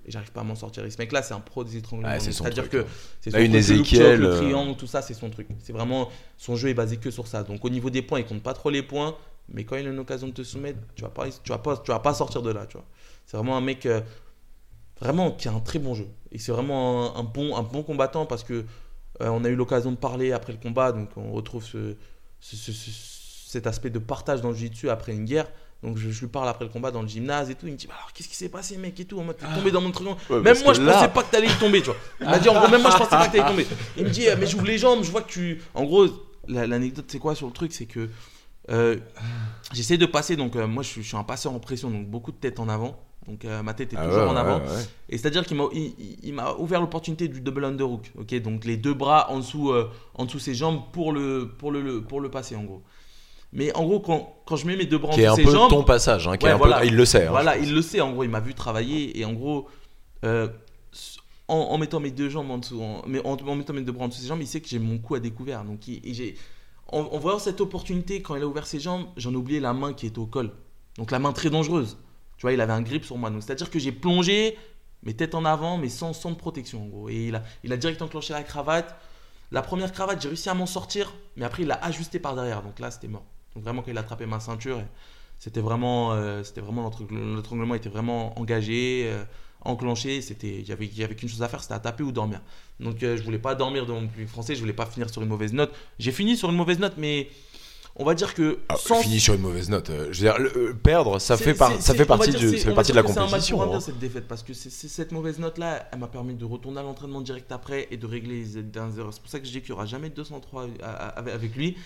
Et 0.06 0.10
j'arrive 0.10 0.32
pas 0.32 0.40
à 0.40 0.44
m'en 0.44 0.54
sortir. 0.54 0.84
Et 0.86 0.90
ce 0.90 0.96
mec-là, 0.96 1.22
c'est 1.22 1.34
un 1.34 1.40
pro 1.40 1.62
des 1.62 1.76
étranglements. 1.76 2.18
C'est-à-dire 2.18 2.70
que 2.70 2.86
c'est 3.20 3.30
une 3.30 3.60
truc, 3.60 3.90
le 3.92 4.36
triangle, 4.36 4.74
tout 4.76 4.86
ça, 4.86 5.02
c'est 5.02 5.12
son 5.12 5.28
truc. 5.28 5.48
C'est 5.58 5.74
vraiment 5.74 6.08
son 6.38 6.56
jeu 6.56 6.70
est 6.70 6.74
basé 6.74 6.96
que 6.96 7.10
sur 7.10 7.26
ça. 7.26 7.42
Donc 7.42 7.62
au 7.64 7.68
niveau 7.68 7.90
des 7.90 8.00
points, 8.00 8.20
il 8.20 8.24
compte 8.24 8.42
pas 8.42 8.54
trop 8.54 8.70
les 8.70 8.82
points, 8.82 9.14
mais 9.50 9.64
quand 9.64 9.76
il 9.76 9.86
a 9.86 9.90
une 9.90 9.98
occasion 9.98 10.28
de 10.28 10.32
te 10.32 10.42
soumettre, 10.42 10.78
tu 10.94 11.02
vas 11.02 11.10
pas, 11.10 11.26
tu 11.28 11.50
vas 11.50 11.58
pas, 11.58 11.76
tu 11.76 11.90
vas 11.90 11.98
pas 11.98 12.14
sortir 12.14 12.40
de 12.40 12.50
là. 12.50 12.64
Tu 12.64 12.78
vois. 12.78 12.86
C'est 13.26 13.36
vraiment 13.36 13.58
un 13.58 13.60
mec 13.60 13.84
euh, 13.84 14.00
vraiment 14.98 15.32
qui 15.32 15.48
a 15.48 15.52
un 15.52 15.60
très 15.60 15.78
bon 15.78 15.94
jeu. 15.94 16.08
Et 16.32 16.38
c'est 16.38 16.52
vraiment 16.52 17.14
un, 17.14 17.20
un 17.20 17.24
bon, 17.24 17.54
un 17.54 17.62
bon 17.62 17.82
combattant 17.82 18.24
parce 18.24 18.42
que 18.42 18.64
euh, 19.20 19.28
on 19.28 19.44
a 19.44 19.48
eu 19.50 19.56
l'occasion 19.56 19.92
de 19.92 19.96
parler 19.96 20.32
après 20.32 20.52
le 20.52 20.58
combat, 20.58 20.92
donc 20.92 21.10
on 21.16 21.32
retrouve 21.32 21.62
ce, 21.62 21.94
ce- 22.40 22.56
ce- 22.56 22.72
ce- 22.72 22.90
cet 23.50 23.66
aspect 23.66 23.90
de 23.90 23.98
partage 23.98 24.40
dans 24.40 24.50
le 24.50 24.54
jiu-jitsu 24.54 24.90
après 24.90 25.12
une 25.12 25.24
guerre. 25.24 25.46
Donc 25.82 25.96
je, 25.96 26.10
je 26.10 26.20
lui 26.20 26.26
parle 26.28 26.48
après 26.48 26.64
le 26.66 26.70
combat 26.70 26.90
dans 26.90 27.00
le 27.02 27.08
gymnase 27.08 27.48
et 27.50 27.54
tout. 27.54 27.66
Il 27.66 27.72
me 27.72 27.76
dit 27.78 27.86
bah 27.86 27.94
alors 27.96 28.12
qu'est-ce 28.12 28.28
qui 28.28 28.36
s'est 28.36 28.50
passé 28.50 28.76
mec 28.76 29.00
et 29.00 29.06
tout 29.06 29.18
en 29.18 29.24
mode 29.24 29.38
t'es 29.38 29.46
tombé 29.54 29.70
dans 29.70 29.80
mon 29.80 29.90
triangle. 29.90 30.18
Ouais, 30.28 30.40
Même 30.40 30.62
moi 30.62 30.74
je 30.74 30.82
là- 30.82 30.92
pensais 30.92 31.08
pas 31.08 31.22
que 31.22 31.30
t'allais 31.30 31.46
y 31.48 31.54
tomber 31.58 31.80
tu 31.80 31.86
vois. 31.86 31.96
Il 32.20 32.26
m'a 32.26 32.38
dit 32.38 32.48
en 32.50 32.58
gros 32.60 32.68
même 32.70 32.82
moi 32.82 32.90
je 32.90 32.96
pensais 32.98 33.10
pas 33.10 33.28
que 33.28 33.32
t'allais 33.36 33.44
y 33.44 33.50
tomber. 33.50 33.66
Il 33.96 34.04
me 34.04 34.10
dit 34.10 34.26
mais 34.38 34.46
j'ouvre 34.46 34.66
les 34.66 34.76
jambes 34.78 35.02
je 35.02 35.10
vois 35.10 35.22
que 35.22 35.30
tu. 35.32 35.62
En 35.74 35.84
gros 35.84 36.06
la- 36.48 36.66
l'anecdote 36.66 37.06
c'est 37.08 37.18
quoi 37.18 37.34
sur 37.34 37.46
le 37.46 37.52
truc? 37.52 37.72
C'est 37.72 37.86
que 37.86 38.10
euh, 38.68 38.98
j'essaie 39.72 39.96
de 39.96 40.04
passer 40.06 40.36
donc 40.36 40.54
euh, 40.54 40.66
moi 40.66 40.82
je 40.82 40.88
suis, 40.88 41.02
je 41.02 41.08
suis 41.08 41.16
un 41.16 41.24
passeur 41.24 41.52
en 41.54 41.58
pression 41.60 41.90
donc 41.90 42.06
beaucoup 42.08 42.30
de 42.30 42.36
tête 42.36 42.60
en 42.60 42.68
avant. 42.68 43.02
Donc 43.30 43.44
euh, 43.44 43.62
ma 43.62 43.74
tête 43.74 43.92
est 43.92 43.96
Ah 43.96 44.04
toujours 44.06 44.22
ouais, 44.22 44.28
en 44.28 44.36
avant. 44.36 44.58
ouais, 44.58 44.64
ouais. 44.66 44.84
Et 45.08 45.16
c'est-à-dire 45.16 45.46
qu'il 45.46 45.56
m'a, 45.56 45.64
il, 45.72 45.82
il- 45.98 46.18
il 46.24 46.34
m'a 46.34 46.54
ouvert 46.54 46.80
l'opportunité 46.80 47.28
du 47.28 47.40
double 47.40 47.64
underhook. 47.64 48.10
Ok, 48.18 48.34
donc 48.42 48.64
les 48.64 48.76
deux 48.76 48.92
bras 48.94 49.30
en 49.30 49.38
dessous, 49.38 49.70
euh, 49.70 49.88
en 50.14 50.24
dessous 50.24 50.38
ses 50.40 50.54
jambes 50.54 50.80
pour 50.92 51.12
le, 51.12 51.48
pour 51.58 51.70
le, 51.70 52.02
pour 52.02 52.20
le 52.20 52.30
passer 52.30 52.56
en 52.56 52.64
gros. 52.64 52.82
Mais 53.52 53.74
en 53.76 53.84
gros, 53.84 54.00
quand, 54.00 54.34
quand 54.46 54.56
je 54.56 54.66
mets 54.66 54.76
mes 54.76 54.84
deux 54.86 54.98
bras 54.98 55.12
en 55.12 55.14
Qui 55.14 55.20
est 55.22 55.24
dessous 55.24 55.32
un 55.32 55.36
ses 55.36 55.44
peu 55.44 55.50
jambes, 55.52 55.70
ton 55.70 55.82
passage, 55.84 56.26
hein, 56.28 56.36
qui 56.36 56.46
est 56.46 56.50
un 56.50 56.56
voilà. 56.56 56.80
peu... 56.80 56.86
il 56.86 56.94
le 56.96 57.04
sait. 57.04 57.26
hein, 57.26 57.30
voilà, 57.30 57.56
il 57.56 57.72
le 57.74 57.82
sait. 57.82 58.00
En 58.00 58.12
gros, 58.12 58.24
il 58.24 58.30
m'a 58.30 58.40
vu 58.40 58.54
travailler 58.54 59.18
et 59.18 59.24
en 59.24 59.32
gros, 59.32 59.68
euh, 60.24 60.48
en, 61.48 61.56
en 61.56 61.78
mettant 61.78 62.00
mes 62.00 62.10
deux 62.10 62.28
jambes 62.28 62.50
en 62.50 62.58
dessous, 62.58 62.80
en, 62.82 63.02
mais 63.06 63.20
en, 63.24 63.36
mettant 63.54 63.72
mes 63.72 63.82
deux 63.82 63.92
bras 63.92 64.04
en 64.04 64.08
dessous 64.08 64.20
ses 64.22 64.28
jambes, 64.28 64.40
il 64.40 64.46
sait 64.46 64.60
que 64.60 64.68
j'ai 64.68 64.78
mon 64.78 64.98
cou 64.98 65.14
à 65.16 65.20
découvert. 65.20 65.64
Donc, 65.64 65.86
il- 65.88 66.00
et 66.04 66.14
j'ai, 66.14 66.36
en, 66.92 67.00
en 67.00 67.18
voyant 67.18 67.38
cette 67.38 67.60
opportunité, 67.60 68.22
quand 68.22 68.34
il 68.36 68.42
a 68.42 68.46
ouvert 68.46 68.66
ses 68.66 68.80
jambes, 68.80 69.06
j'en 69.16 69.32
ai 69.32 69.36
oublié 69.36 69.60
la 69.60 69.72
main 69.72 69.92
qui 69.94 70.06
est 70.06 70.18
au 70.18 70.26
col. 70.26 70.50
Donc 70.98 71.10
la 71.12 71.18
main 71.20 71.32
très 71.32 71.50
dangereuse. 71.50 71.98
Tu 72.40 72.46
vois, 72.46 72.54
il 72.54 72.60
avait 72.62 72.72
un 72.72 72.80
grip 72.80 73.04
sur 73.04 73.18
moi. 73.18 73.28
Donc 73.28 73.42
c'est-à-dire 73.42 73.68
que 73.68 73.78
j'ai 73.78 73.92
plongé, 73.92 74.56
mes 75.02 75.12
têtes 75.12 75.34
en 75.34 75.44
avant, 75.44 75.76
mais 75.76 75.90
sans, 75.90 76.14
sans 76.14 76.30
de 76.30 76.36
protection. 76.36 77.06
Et 77.10 77.26
il 77.26 77.34
a, 77.34 77.42
il 77.64 77.70
a 77.70 77.76
direct 77.76 78.00
enclenché 78.00 78.32
la 78.32 78.42
cravate. 78.42 78.98
La 79.50 79.60
première 79.60 79.92
cravate, 79.92 80.22
j'ai 80.22 80.28
réussi 80.28 80.48
à 80.48 80.54
m'en 80.54 80.64
sortir, 80.64 81.12
mais 81.36 81.44
après 81.44 81.64
il 81.64 81.68
l'a 81.68 81.78
ajusté 81.84 82.18
par 82.18 82.34
derrière. 82.34 82.62
Donc 82.62 82.78
là, 82.78 82.90
c'était 82.90 83.08
mort. 83.08 83.26
Vraiment, 83.56 83.82
quand 83.82 83.90
il 83.90 83.98
a 83.98 84.00
attrapé 84.00 84.24
ma 84.24 84.40
ceinture, 84.40 84.82
c'était 85.38 85.60
vraiment, 85.60 86.14
euh, 86.14 86.42
c'était 86.42 86.62
vraiment 86.62 86.90
était 87.74 87.90
vraiment 87.90 88.38
engagé, 88.40 89.02
euh, 89.04 89.22
enclenché. 89.60 90.22
C'était, 90.22 90.60
il 90.60 90.66
y 90.66 90.72
avait, 90.72 90.86
il 90.86 90.96
y 90.96 91.04
avait 91.04 91.16
qu'une 91.16 91.28
chose 91.28 91.42
à 91.42 91.48
faire, 91.48 91.60
c'était 91.60 91.74
à 91.74 91.78
taper 91.78 92.04
ou 92.04 92.10
dormir. 92.10 92.40
Donc 92.78 93.02
euh, 93.02 93.18
je 93.18 93.22
voulais 93.22 93.38
pas 93.38 93.54
dormir 93.54 93.84
dans 93.84 94.00
mon 94.00 94.08
public 94.08 94.28
français, 94.30 94.54
je 94.54 94.60
voulais 94.60 94.72
pas 94.72 94.86
finir 94.86 95.10
sur 95.10 95.20
une 95.20 95.28
mauvaise 95.28 95.52
note. 95.52 95.74
J'ai 95.98 96.12
fini 96.12 96.38
sur 96.38 96.48
une 96.48 96.56
mauvaise 96.56 96.78
note, 96.78 96.94
mais 96.96 97.28
on 97.96 98.04
va 98.04 98.14
dire 98.14 98.34
que 98.34 98.58
Ah, 98.68 98.76
sans 98.76 99.02
Fini 99.02 99.20
sur 99.20 99.34
une 99.34 99.40
mauvaise 99.42 99.68
note. 99.68 99.90
euh, 99.90 100.08
Je 100.12 100.22
veux 100.24 100.30
dire, 100.32 100.38
le- 100.38 100.56
euh, 100.56 100.74
perdre, 100.74 101.18
ça 101.18 101.36
fait, 101.36 101.54
par- 101.54 101.72
ça 101.80 101.94
fait 101.94 102.04
partie, 102.06 102.30
du- 102.30 102.56
ça 102.58 102.68
fait 102.68 102.74
partie 102.74 102.92
de 102.92 102.96
la 102.96 103.02
que 103.02 103.08
c'est 103.08 103.18
un 103.18 103.22
match 103.22 103.30
compétition. 103.30 103.66
bien, 103.66 103.76
hein. 103.76 103.80
cette 103.80 103.98
défaite 103.98 104.26
parce 104.28 104.42
que 104.42 104.54
c'est- 104.54 104.70
cette 104.70 105.12
mauvaise 105.12 105.38
note 105.38 105.58
là, 105.58 105.88
elle 105.92 105.98
m'a 105.98 106.08
permis 106.08 106.34
de 106.34 106.44
retourner 106.44 106.80
à 106.80 106.82
l'entraînement 106.82 107.20
direct 107.20 107.50
après 107.52 107.88
et 107.90 107.96
de 107.96 108.06
régler 108.06 108.44
les 108.44 108.62
dernières 108.62 108.98
erreurs. 108.98 109.12
C'est 109.14 109.20
pour 109.22 109.30
ça 109.30 109.38
que 109.40 109.46
je 109.46 109.50
dis 109.52 109.60
qu'il 109.60 109.70
n'y 109.70 109.76
aura 109.76 109.86
jamais 109.86 110.08
de 110.10 110.14
203 110.14 110.66
à- 110.82 110.86
à- 110.88 111.18
avec 111.32 111.54
lui. 111.56 111.76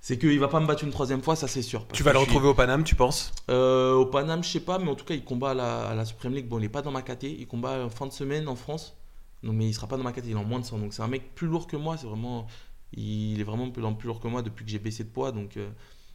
C'est 0.00 0.18
qu'il 0.18 0.38
va 0.38 0.46
pas 0.48 0.60
me 0.60 0.66
battre 0.66 0.84
une 0.84 0.90
troisième 0.90 1.22
fois, 1.22 1.34
ça 1.34 1.48
c'est 1.48 1.62
sûr. 1.62 1.84
Tu 1.92 2.02
vas 2.04 2.12
le 2.12 2.18
suis- 2.18 2.26
retrouver 2.26 2.48
au 2.48 2.54
Paname, 2.54 2.84
tu 2.84 2.94
penses? 2.94 3.32
Euh, 3.50 3.94
Au 3.94 4.06
Paname, 4.06 4.44
je 4.44 4.50
sais 4.50 4.60
pas, 4.60 4.78
mais 4.78 4.88
en 4.90 4.94
tout 4.94 5.04
cas, 5.04 5.14
il 5.14 5.24
combat 5.24 5.50
à 5.50 5.54
la, 5.54 5.86
à 5.88 5.94
la 5.94 6.04
Supreme 6.04 6.34
League. 6.34 6.46
Bon, 6.48 6.58
il 6.60 6.64
est 6.64 6.68
pas 6.68 6.82
dans 6.82 6.92
ma 6.92 7.02
KT, 7.02 7.24
il 7.24 7.46
combat 7.48 7.84
en 7.84 7.90
fin 7.90 8.06
de 8.06 8.12
semaine 8.12 8.46
en 8.46 8.54
France. 8.56 8.94
Non, 9.42 9.52
mais 9.52 9.66
il 9.66 9.74
sera 9.74 9.86
pas 9.88 9.96
dans 9.96 10.04
ma 10.04 10.12
KT, 10.12 10.26
il 10.26 10.32
est 10.32 10.34
en 10.36 10.44
moins 10.44 10.60
de 10.60 10.64
100. 10.64 10.78
Donc 10.78 10.92
c'est 10.92 11.02
un 11.02 11.08
mec 11.08 11.34
plus 11.34 11.46
lourd 11.48 11.66
que 11.66 11.76
moi, 11.76 11.96
c'est 11.96 12.06
vraiment. 12.06 12.46
Il 12.92 13.40
est 13.40 13.44
vraiment 13.44 13.70
plus, 13.70 13.82
plus 13.96 14.06
lourd 14.06 14.20
que 14.20 14.28
moi 14.28 14.42
depuis 14.42 14.64
que 14.64 14.70
j'ai 14.70 14.78
baissé 14.78 15.04
de 15.04 15.08
poids. 15.08 15.32
Donc 15.32 15.56
euh, 15.56 15.68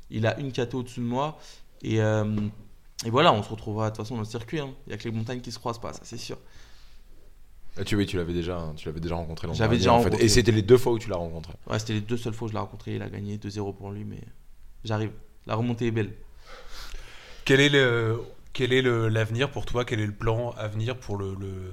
il 0.10 0.26
a 0.26 0.40
une 0.40 0.52
KT 0.52 0.74
au-dessus 0.76 1.00
de 1.02 1.06
moi. 1.06 1.38
Et, 1.84 2.02
euh, 2.02 2.36
et 3.06 3.10
voilà, 3.10 3.34
on 3.34 3.42
se 3.44 3.50
retrouvera 3.50 3.90
de 3.90 3.96
toute 3.96 4.04
façon 4.06 4.16
dans 4.16 4.22
le 4.22 4.26
circuit. 4.28 4.60
hein. 4.60 4.74
Il 4.88 4.92
y 4.92 4.94
a 4.94 4.98
que 4.98 5.04
les 5.04 5.12
montagnes 5.12 5.42
qui 5.42 5.52
se 5.52 5.60
croisent 5.60 5.80
pas, 5.82 5.94
ça 5.94 6.02
c'est 6.04 6.18
sûr. 6.18 6.38
Ah, 7.78 7.84
tu, 7.86 7.96
oui, 7.96 8.06
tu 8.06 8.18
l'avais 8.18 8.34
déjà, 8.34 8.74
tu 8.76 8.86
l'avais 8.88 9.00
déjà 9.00 9.16
rencontré 9.16 9.48
l'an 9.48 9.54
J'avais 9.54 9.70
dernier, 9.70 9.78
déjà 9.80 9.94
en 9.94 9.98
fait. 10.00 10.04
rencontré. 10.10 10.26
Et 10.26 10.30
c'était 10.30 10.52
les 10.52 10.62
deux 10.62 10.78
fois 10.78 10.92
où 10.92 11.00
tu 11.00 11.10
l'as 11.10 11.16
rencontré. 11.16 11.54
Ouais, 11.68 11.80
c'était 11.80 11.94
les 11.94 12.02
deux 12.02 12.18
seules 12.18 12.34
fois 12.34 12.46
où 12.46 12.50
je 12.50 12.54
l'ai 12.54 12.60
rencontré. 12.60 12.96
Il 12.96 13.02
a 13.02 13.10
gagné 13.10 13.38
2-0 13.38 13.74
pour 13.74 13.92
lui, 13.92 14.04
mais 14.04 14.20
j'arrive. 14.84 15.12
La 15.48 15.56
remontée 15.56 15.88
est 15.88 15.92
belle. 15.92 16.14
Quel 17.46 17.60
est 17.60 17.70
le 17.70 18.22
quel 18.54 18.74
est 18.74 18.82
le- 18.82 19.08
l'avenir 19.08 19.50
pour 19.50 19.66
toi? 19.66 19.86
Quel 19.86 20.02
est 20.02 20.06
le 20.06 20.14
plan 20.14 20.52
à 20.58 20.68
venir 20.68 21.00
pour 21.00 21.16
le, 21.18 21.34
le- 21.36 21.72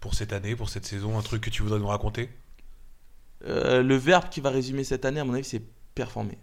pour 0.00 0.14
cette 0.14 0.32
année, 0.32 0.56
pour 0.56 0.68
cette 0.68 0.84
saison? 0.84 1.16
Un 1.16 1.22
truc 1.22 1.40
que 1.42 1.50
tu 1.50 1.62
voudrais 1.62 1.78
nous 1.78 1.86
raconter? 1.86 2.28
Euh, 3.44 3.82
le 3.82 3.96
verbe 3.96 4.28
qui 4.30 4.40
va 4.40 4.50
résumer 4.50 4.84
cette 4.84 5.04
année, 5.04 5.20
à 5.20 5.24
mon 5.24 5.34
avis, 5.34 5.44
c'est 5.44 5.62
performer. 5.94 6.38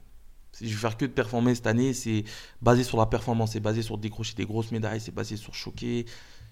Je 0.61 0.67
vais 0.67 0.73
faire 0.73 0.97
que 0.97 1.05
de 1.05 1.11
performer 1.11 1.53
cette 1.55 1.67
année, 1.67 1.93
c'est 1.93 2.23
basé 2.61 2.83
sur 2.83 2.97
la 2.97 3.05
performance, 3.05 3.51
c'est 3.53 3.59
basé 3.59 3.81
sur 3.81 3.97
décrocher 3.97 4.35
des 4.35 4.45
grosses 4.45 4.71
médailles, 4.71 5.01
c'est 5.01 5.13
basé 5.13 5.35
sur 5.37 5.53
choquer, 5.53 6.05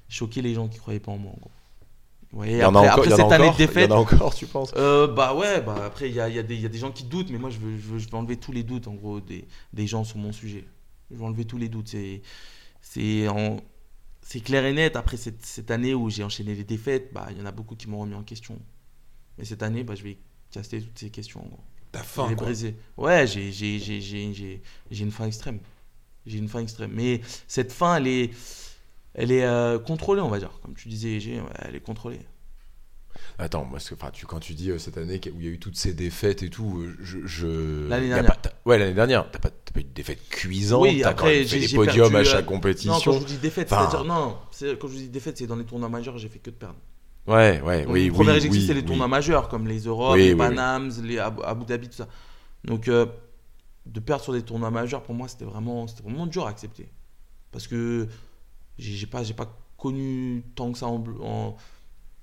choquer 0.09 0.41
les 0.41 0.53
gens 0.53 0.67
qui 0.67 0.77
croyaient 0.79 0.99
pas 0.99 1.11
en 1.13 1.17
moi. 1.17 1.31
En 1.33 1.37
gros. 1.39 1.51
Ouais, 2.33 2.53
Il 2.57 2.61
y 2.61 2.65
en 2.65 2.75
a 2.75 2.81
après, 2.91 3.13
en 3.13 3.17
cette 3.17 3.31
année 3.31 3.49
de 3.51 3.53
encore, 3.53 3.61
il 3.69 3.79
y 3.79 3.81
défaite, 3.81 3.91
en 3.91 3.91
a 3.91 3.95
encore, 3.95 4.33
tu 4.35 4.47
penses? 4.47 4.73
euh, 4.75 5.07
bah 5.07 5.35
ouais, 5.35 5.61
bah 5.61 5.85
après 5.85 6.09
il 6.09 6.15
y 6.15 6.19
a, 6.19 6.29
il 6.29 6.35
y 6.35 6.39
a 6.39 6.43
des 6.43 6.55
il 6.55 6.61
y 6.61 6.65
a 6.65 6.69
des 6.69 6.79
gens 6.79 6.91
qui 6.91 7.03
doutent, 7.05 7.29
mais 7.29 7.37
moi 7.37 7.49
je 7.49 7.59
veux, 7.59 7.77
je 7.77 7.87
veux, 7.87 7.99
je 7.99 8.09
veux 8.09 8.15
enlever 8.17 8.37
tous 8.37 8.51
les 8.51 8.63
doutes 8.63 8.87
en 8.87 8.95
gros 8.95 9.19
des, 9.21 9.47
des 9.73 9.87
gens 9.87 10.03
sur 10.03 10.17
mon 10.17 10.31
sujet. 10.31 10.65
Je 11.11 11.15
veux 11.17 11.23
enlever 11.23 11.45
tous 11.45 11.57
les 11.59 11.69
doutes. 11.69 11.95
C'est 12.81 13.27
en- 13.27 13.57
clair 14.43 14.65
et 14.65 14.73
net. 14.73 14.95
Après 14.95 15.17
cette, 15.17 15.45
cette 15.45 15.71
année 15.71 15.93
où 15.93 16.09
j'ai 16.09 16.23
enchaîné 16.23 16.55
les 16.55 16.63
défaites, 16.63 17.13
bah 17.13 17.27
il 17.31 17.37
y 17.37 17.41
en 17.41 17.45
a 17.45 17.51
beaucoup 17.51 17.75
qui 17.75 17.87
m'ont 17.89 17.99
remis 18.01 18.15
en 18.15 18.23
question. 18.23 18.59
Mais 19.37 19.45
cette 19.45 19.63
année, 19.63 19.83
bah 19.83 19.95
je 19.95 20.03
vais 20.03 20.17
casser 20.53 20.81
toutes 20.81 20.97
ces 20.99 21.09
questions. 21.09 21.41
En 21.43 21.47
gros. 21.47 21.59
T'as 21.91 22.03
faim, 22.03 22.27
quoi. 22.35 22.45
briser. 22.47 22.75
Ouais, 22.97 23.27
j'ai 23.27 23.51
j'ai- 23.51 23.79
j'ai- 23.79 24.01
j'ai- 24.01 24.33
j'ai- 24.33 24.61
j'ai 24.91 25.03
une 25.03 25.11
fin 25.11 25.25
extrême. 25.27 25.59
J'ai 26.25 26.37
une 26.37 26.47
fin 26.47 26.59
extrême. 26.59 26.91
Mais 26.93 27.21
cette 27.47 27.71
fin, 27.71 27.97
elle 27.97 28.07
est, 28.07 28.31
elle 29.13 29.31
est 29.31 29.43
euh, 29.43 29.77
contrôlée, 29.79 30.21
on 30.21 30.29
va 30.29 30.39
dire. 30.39 30.51
Comme 30.61 30.73
tu 30.75 30.87
disais, 30.87 31.19
elle 31.59 31.75
est 31.75 31.79
contrôlée. 31.81 32.19
Attends, 33.37 33.63
moi, 33.63 33.73
parce 33.73 33.89
que, 33.89 33.95
tu, 34.11 34.25
quand 34.25 34.39
tu 34.39 34.53
dis 34.53 34.69
euh, 34.71 34.77
cette 34.79 34.97
année 34.97 35.19
où 35.33 35.39
il 35.39 35.45
y 35.45 35.47
a 35.47 35.51
eu 35.51 35.59
toutes 35.59 35.75
ces 35.77 35.93
défaites 35.93 36.41
et 36.43 36.49
tout, 36.49 36.79
euh, 36.81 36.95
je. 36.99 37.19
je... 37.25 37.87
L'année 37.87 38.07
dernière. 38.09 38.39
pas- 38.39 38.51
ouais, 38.65 38.77
l'année 38.77 38.93
dernière. 38.93 39.29
T'as 39.31 39.39
pas, 39.39 39.49
t'as 39.49 39.71
pas 39.73 39.79
eu 39.79 39.83
de 39.83 39.89
défaite 39.93 40.19
cuisante. 40.29 40.81
Oui, 40.83 41.01
t'as 41.01 41.09
après, 41.09 41.21
quand 41.23 41.29
même 41.37 41.47
fait 41.47 41.59
j'ai- 41.59 41.67
des 41.67 41.75
podiums 41.75 42.11
perdu, 42.11 42.15
à 42.15 42.19
euh, 42.19 42.23
chaque 42.23 42.45
Non, 42.45 42.47
quand 42.47 42.53
compétition. 42.55 42.99
je 43.13 43.19
vous 43.19 43.25
dis 43.25 43.37
défaite, 43.37 43.71
Enfin- 43.71 43.89
c'est-à-dire 43.89 44.05
non, 44.13 44.37
c'est- 44.51 44.77
quand 44.79 44.87
je 44.87 44.93
vous 44.93 44.99
dis 44.99 45.09
défaite, 45.09 45.37
c'est 45.37 45.47
dans 45.47 45.55
les 45.55 45.65
tournois 45.65 45.89
majeurs, 45.89 46.17
j'ai 46.17 46.29
fait 46.29 46.39
que 46.39 46.49
de 46.49 46.55
perdre. 46.55 46.75
Ouais, 47.25 47.61
ouais, 47.61 47.83
Donc, 47.83 47.93
oui, 47.93 48.07
le 48.07 48.11
premier 48.13 48.31
oui, 48.31 48.35
objectif, 48.37 48.61
oui, 48.61 48.67
c'est 48.67 48.73
les 48.73 48.81
oui. 48.81 48.85
tournois 48.85 49.07
majeurs, 49.07 49.47
comme 49.47 49.67
les 49.67 49.79
Europes, 49.79 50.17
les 50.17 50.35
Panams, 50.35 50.91
les 51.03 51.19
Abu, 51.19 51.65
Dhabi, 51.65 51.87
tout 51.87 51.95
ça. 51.95 52.07
Donc, 52.65 52.87
euh, 52.87 53.05
de 53.85 53.99
perdre 53.99 54.23
sur 54.23 54.33
des 54.33 54.41
tournois 54.41 54.71
majeurs, 54.71 55.03
pour 55.03 55.15
moi, 55.15 55.27
c'était 55.27 55.45
vraiment, 55.45 55.85
vraiment 56.03 56.27
dur 56.27 56.45
à 56.45 56.49
accepter. 56.49 56.89
Parce 57.51 57.67
que 57.67 58.07
j'ai 58.77 59.07
pas, 59.07 59.23
pas 59.37 59.57
connu 59.77 60.43
tant 60.55 60.71
que 60.71 60.77
ça 60.77 60.87
en 60.87 60.99
bleu. 60.99 61.15
En, 61.21 61.55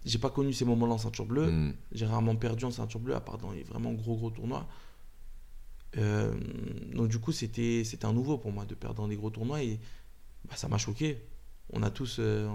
j'ai 0.04 0.18
pas 0.18 0.30
connu 0.30 0.52
ces 0.52 0.64
moments-là 0.64 0.94
en 0.94 0.98
ceinture 0.98 1.26
bleue. 1.26 1.50
Mm. 1.50 1.74
J'ai 1.92 2.06
rarement 2.06 2.36
perdu 2.36 2.64
en 2.66 2.70
ceinture 2.70 3.00
bleue, 3.00 3.14
à 3.14 3.20
part 3.20 3.38
dans 3.38 3.52
les 3.52 3.62
vraiment 3.62 3.92
gros, 3.92 4.16
gros 4.16 4.30
tournois. 4.30 4.66
Euh, 5.96 6.34
donc, 6.94 7.08
du 7.08 7.18
coup, 7.18 7.32
c'était 7.32 7.84
c'était 7.84 8.04
un 8.04 8.12
nouveau 8.12 8.38
pour 8.38 8.52
moi 8.52 8.64
de 8.64 8.74
perdre 8.74 8.96
dans 8.96 9.08
des 9.08 9.16
gros 9.16 9.30
tournois 9.30 9.62
et 9.62 9.78
bah, 10.48 10.56
ça 10.56 10.68
m'a 10.68 10.78
choqué. 10.78 11.22
On 11.72 11.82
a 11.82 11.90
tous, 11.90 12.16
euh, 12.18 12.48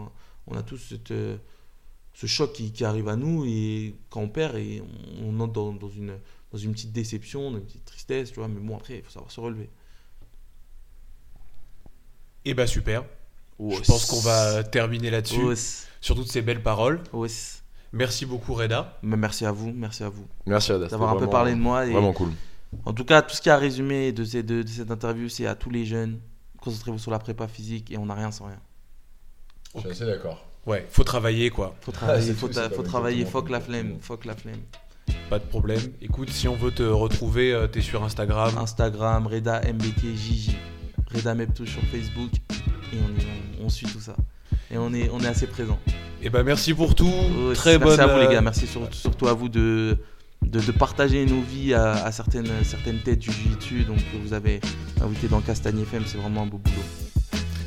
on 0.47 0.55
a 0.55 0.63
tous 0.63 0.77
cette, 0.77 1.13
ce 2.15 2.25
choc 2.27 2.53
qui, 2.53 2.71
qui 2.71 2.83
arrive 2.85 3.07
à 3.09 3.15
nous 3.17 3.43
et 3.45 3.95
quand 4.09 4.21
on 4.21 4.29
perd 4.29 4.55
et 4.55 4.81
on, 5.21 5.27
on 5.37 5.39
entre 5.41 5.51
dans, 5.53 5.73
dans 5.73 5.89
une, 5.89 6.17
dans 6.51 6.57
une 6.57 6.71
petite 6.71 6.91
déception, 6.93 7.51
dans 7.51 7.57
une 7.57 7.65
petite 7.65 7.85
tristesse, 7.85 8.29
tu 8.31 8.39
vois. 8.39 8.47
Mais 8.47 8.59
bon, 8.59 8.75
après, 8.77 8.95
il 8.97 9.03
faut 9.03 9.11
savoir 9.11 9.29
se 9.31 9.39
relever. 9.41 9.69
Et 12.45 12.53
bah 12.53 12.67
super. 12.67 13.03
Je 13.59 13.79
pense 13.87 14.05
qu'on 14.05 14.19
va 14.19 14.63
terminer 14.63 15.09
là-dessus 15.09 15.41
sur 16.01 16.15
toutes 16.15 16.27
ces 16.31 16.41
belles 16.41 16.61
paroles. 16.63 17.01
Merci 17.91 18.25
beaucoup 18.25 18.53
Reda. 18.53 18.97
Mais 19.01 19.15
merci 19.17 19.45
à 19.45 19.51
vous, 19.51 19.71
merci 19.73 20.03
à 20.03 20.09
vous 20.09 20.25
Merci 20.45 20.71
Ada. 20.73 20.87
d'avoir 20.87 21.11
un 21.11 21.19
peu 21.19 21.29
parlé 21.29 21.51
de 21.51 21.59
moi. 21.59 21.85
Et 21.85 21.91
Vraiment 21.91 22.13
cool. 22.13 22.31
En 22.85 22.93
tout 22.93 23.05
cas, 23.05 23.21
tout 23.21 23.33
ce 23.35 23.41
qui 23.41 23.49
a 23.49 23.57
résumé 23.57 24.11
de, 24.11 24.25
ces- 24.25 24.43
de- 24.43 24.63
de 24.63 24.67
cette 24.67 24.91
interview, 24.91 25.29
c'est 25.29 25.45
à 25.47 25.55
tous 25.55 25.69
les 25.69 25.85
jeunes. 25.85 26.19
Concentrez-vous 26.59 26.97
sur 26.99 27.11
la 27.11 27.19
prépa 27.19 27.47
physique 27.47 27.89
et 27.91 27.97
on 27.97 28.05
n'a 28.07 28.15
rien 28.15 28.31
sans 28.31 28.47
rien. 28.47 28.59
Je 29.75 29.79
suis 29.81 29.89
assez 29.89 30.05
d'accord. 30.05 30.45
Ouais, 30.65 30.85
faut 30.89 31.03
travailler 31.03 31.49
quoi. 31.49 31.75
Faut 31.81 31.91
travailler, 31.91 32.21
c'est 32.27 32.33
faut, 32.33 32.47
tout, 32.47 32.53
ta- 32.53 32.63
c'est 32.63 32.69
pas 32.69 32.75
faut 32.77 32.83
travailler, 32.83 33.25
fuck 33.25 33.49
la 33.49 33.59
flemme, 33.61 33.97
fuck 34.01 34.25
la 34.25 34.35
flemme. 34.35 34.61
Pas 35.29 35.39
de 35.39 35.43
problème. 35.45 35.81
Écoute, 36.01 36.29
si 36.29 36.47
on 36.47 36.55
veut 36.55 36.71
te 36.71 36.83
retrouver, 36.83 37.53
euh, 37.53 37.67
t'es 37.67 37.81
sur 37.81 38.03
Instagram. 38.03 38.57
Instagram, 38.57 39.27
Reda 39.27 39.61
MBTJJ, 39.61 40.51
Reda 41.13 41.33
Meptou 41.35 41.65
sur 41.65 41.81
Facebook 41.83 42.31
et 42.93 42.97
on, 42.97 43.19
est- 43.19 43.27
on, 43.61 43.65
on 43.65 43.69
suit 43.69 43.87
tout 43.87 43.99
ça. 43.99 44.15
Et 44.71 44.77
on 44.77 44.93
est, 44.93 45.09
on 45.13 45.19
est 45.19 45.27
assez 45.27 45.47
présent. 45.47 45.79
Et 46.21 46.29
bah 46.31 46.43
merci 46.43 46.73
pour 46.73 46.95
tout. 46.95 47.11
Très 47.53 47.77
merci 47.77 47.97
bonne. 47.97 47.99
à 47.99 48.07
vous 48.07 48.19
les 48.19 48.25
euh, 48.25 48.31
gars, 48.31 48.41
merci 48.41 48.65
sur- 48.65 48.91
surtout 48.93 49.27
à 49.27 49.33
vous 49.33 49.49
de, 49.49 49.97
de, 50.41 50.59
de 50.59 50.71
partager 50.71 51.23
nos 51.25 51.41
vies 51.41 51.75
à, 51.75 51.91
à 52.05 52.11
certaines, 52.11 52.49
certaines 52.63 52.99
têtes 52.99 53.19
du 53.19 53.31
jiu 53.31 53.83
donc 53.83 53.97
que 53.97 54.17
vous 54.23 54.33
avez 54.33 54.59
invité 55.03 55.27
dans 55.27 55.41
Castagne 55.41 55.79
FM, 55.81 56.03
c'est 56.07 56.17
vraiment 56.17 56.41
un 56.43 56.47
beau 56.47 56.57
boulot. 56.57 56.75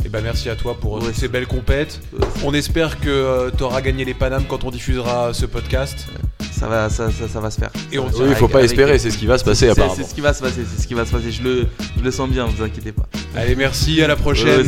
Et 0.04 0.08
bah 0.08 0.20
merci 0.22 0.48
à 0.48 0.56
toi 0.56 0.76
pour 0.80 0.98
euh, 0.98 1.00
Ouais. 1.06 1.12
ces 1.12 1.28
belles 1.28 1.46
compètes. 1.46 2.00
Euh, 2.14 2.24
On 2.44 2.54
espère 2.54 3.00
que 3.00 3.50
tu 3.56 3.62
auras 3.62 3.80
gagné 3.80 4.04
les 4.04 4.14
Panam 4.14 4.44
quand 4.48 4.64
on 4.64 4.70
diffusera 4.70 5.32
ce 5.34 5.46
podcast. 5.46 6.06
Ça 6.52 6.66
va, 6.66 6.88
ça, 6.90 7.10
ça, 7.10 7.28
ça 7.28 7.40
va 7.40 7.50
se 7.50 7.58
faire. 7.60 7.70
Et 7.92 7.98
on 7.98 8.06
Oui, 8.06 8.12
il 8.30 8.34
faut 8.34 8.48
pas 8.48 8.58
avec- 8.58 8.70
espérer, 8.70 8.98
c'est 8.98 9.10
ce 9.10 9.18
qui 9.18 9.26
va 9.26 9.38
se 9.38 9.44
passer 9.44 9.66
C'est- 9.66 9.70
apparemment. 9.72 9.94
C'est 9.96 10.04
ce 10.04 10.14
qui 10.14 10.20
va 10.20 10.32
se 10.34 10.42
passer, 10.42 10.62
c'est 10.74 10.82
ce 10.82 10.86
qui 10.88 10.94
va 10.94 11.04
se 11.04 11.12
passer. 11.12 11.30
Je 11.30 11.42
le, 11.42 11.66
je 11.96 12.02
le 12.02 12.10
sens 12.10 12.28
bien, 12.28 12.46
vous 12.46 12.62
inquiétez 12.64 12.90
pas. 12.92 13.06
Allez, 13.36 13.54
merci, 13.54 14.02
à 14.02 14.08
la 14.08 14.16
prochaine. 14.16 14.66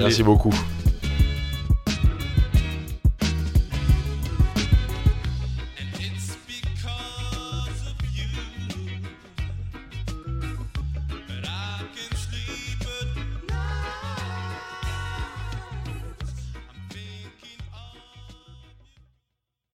Merci 0.00 0.22
beaucoup. 0.22 0.54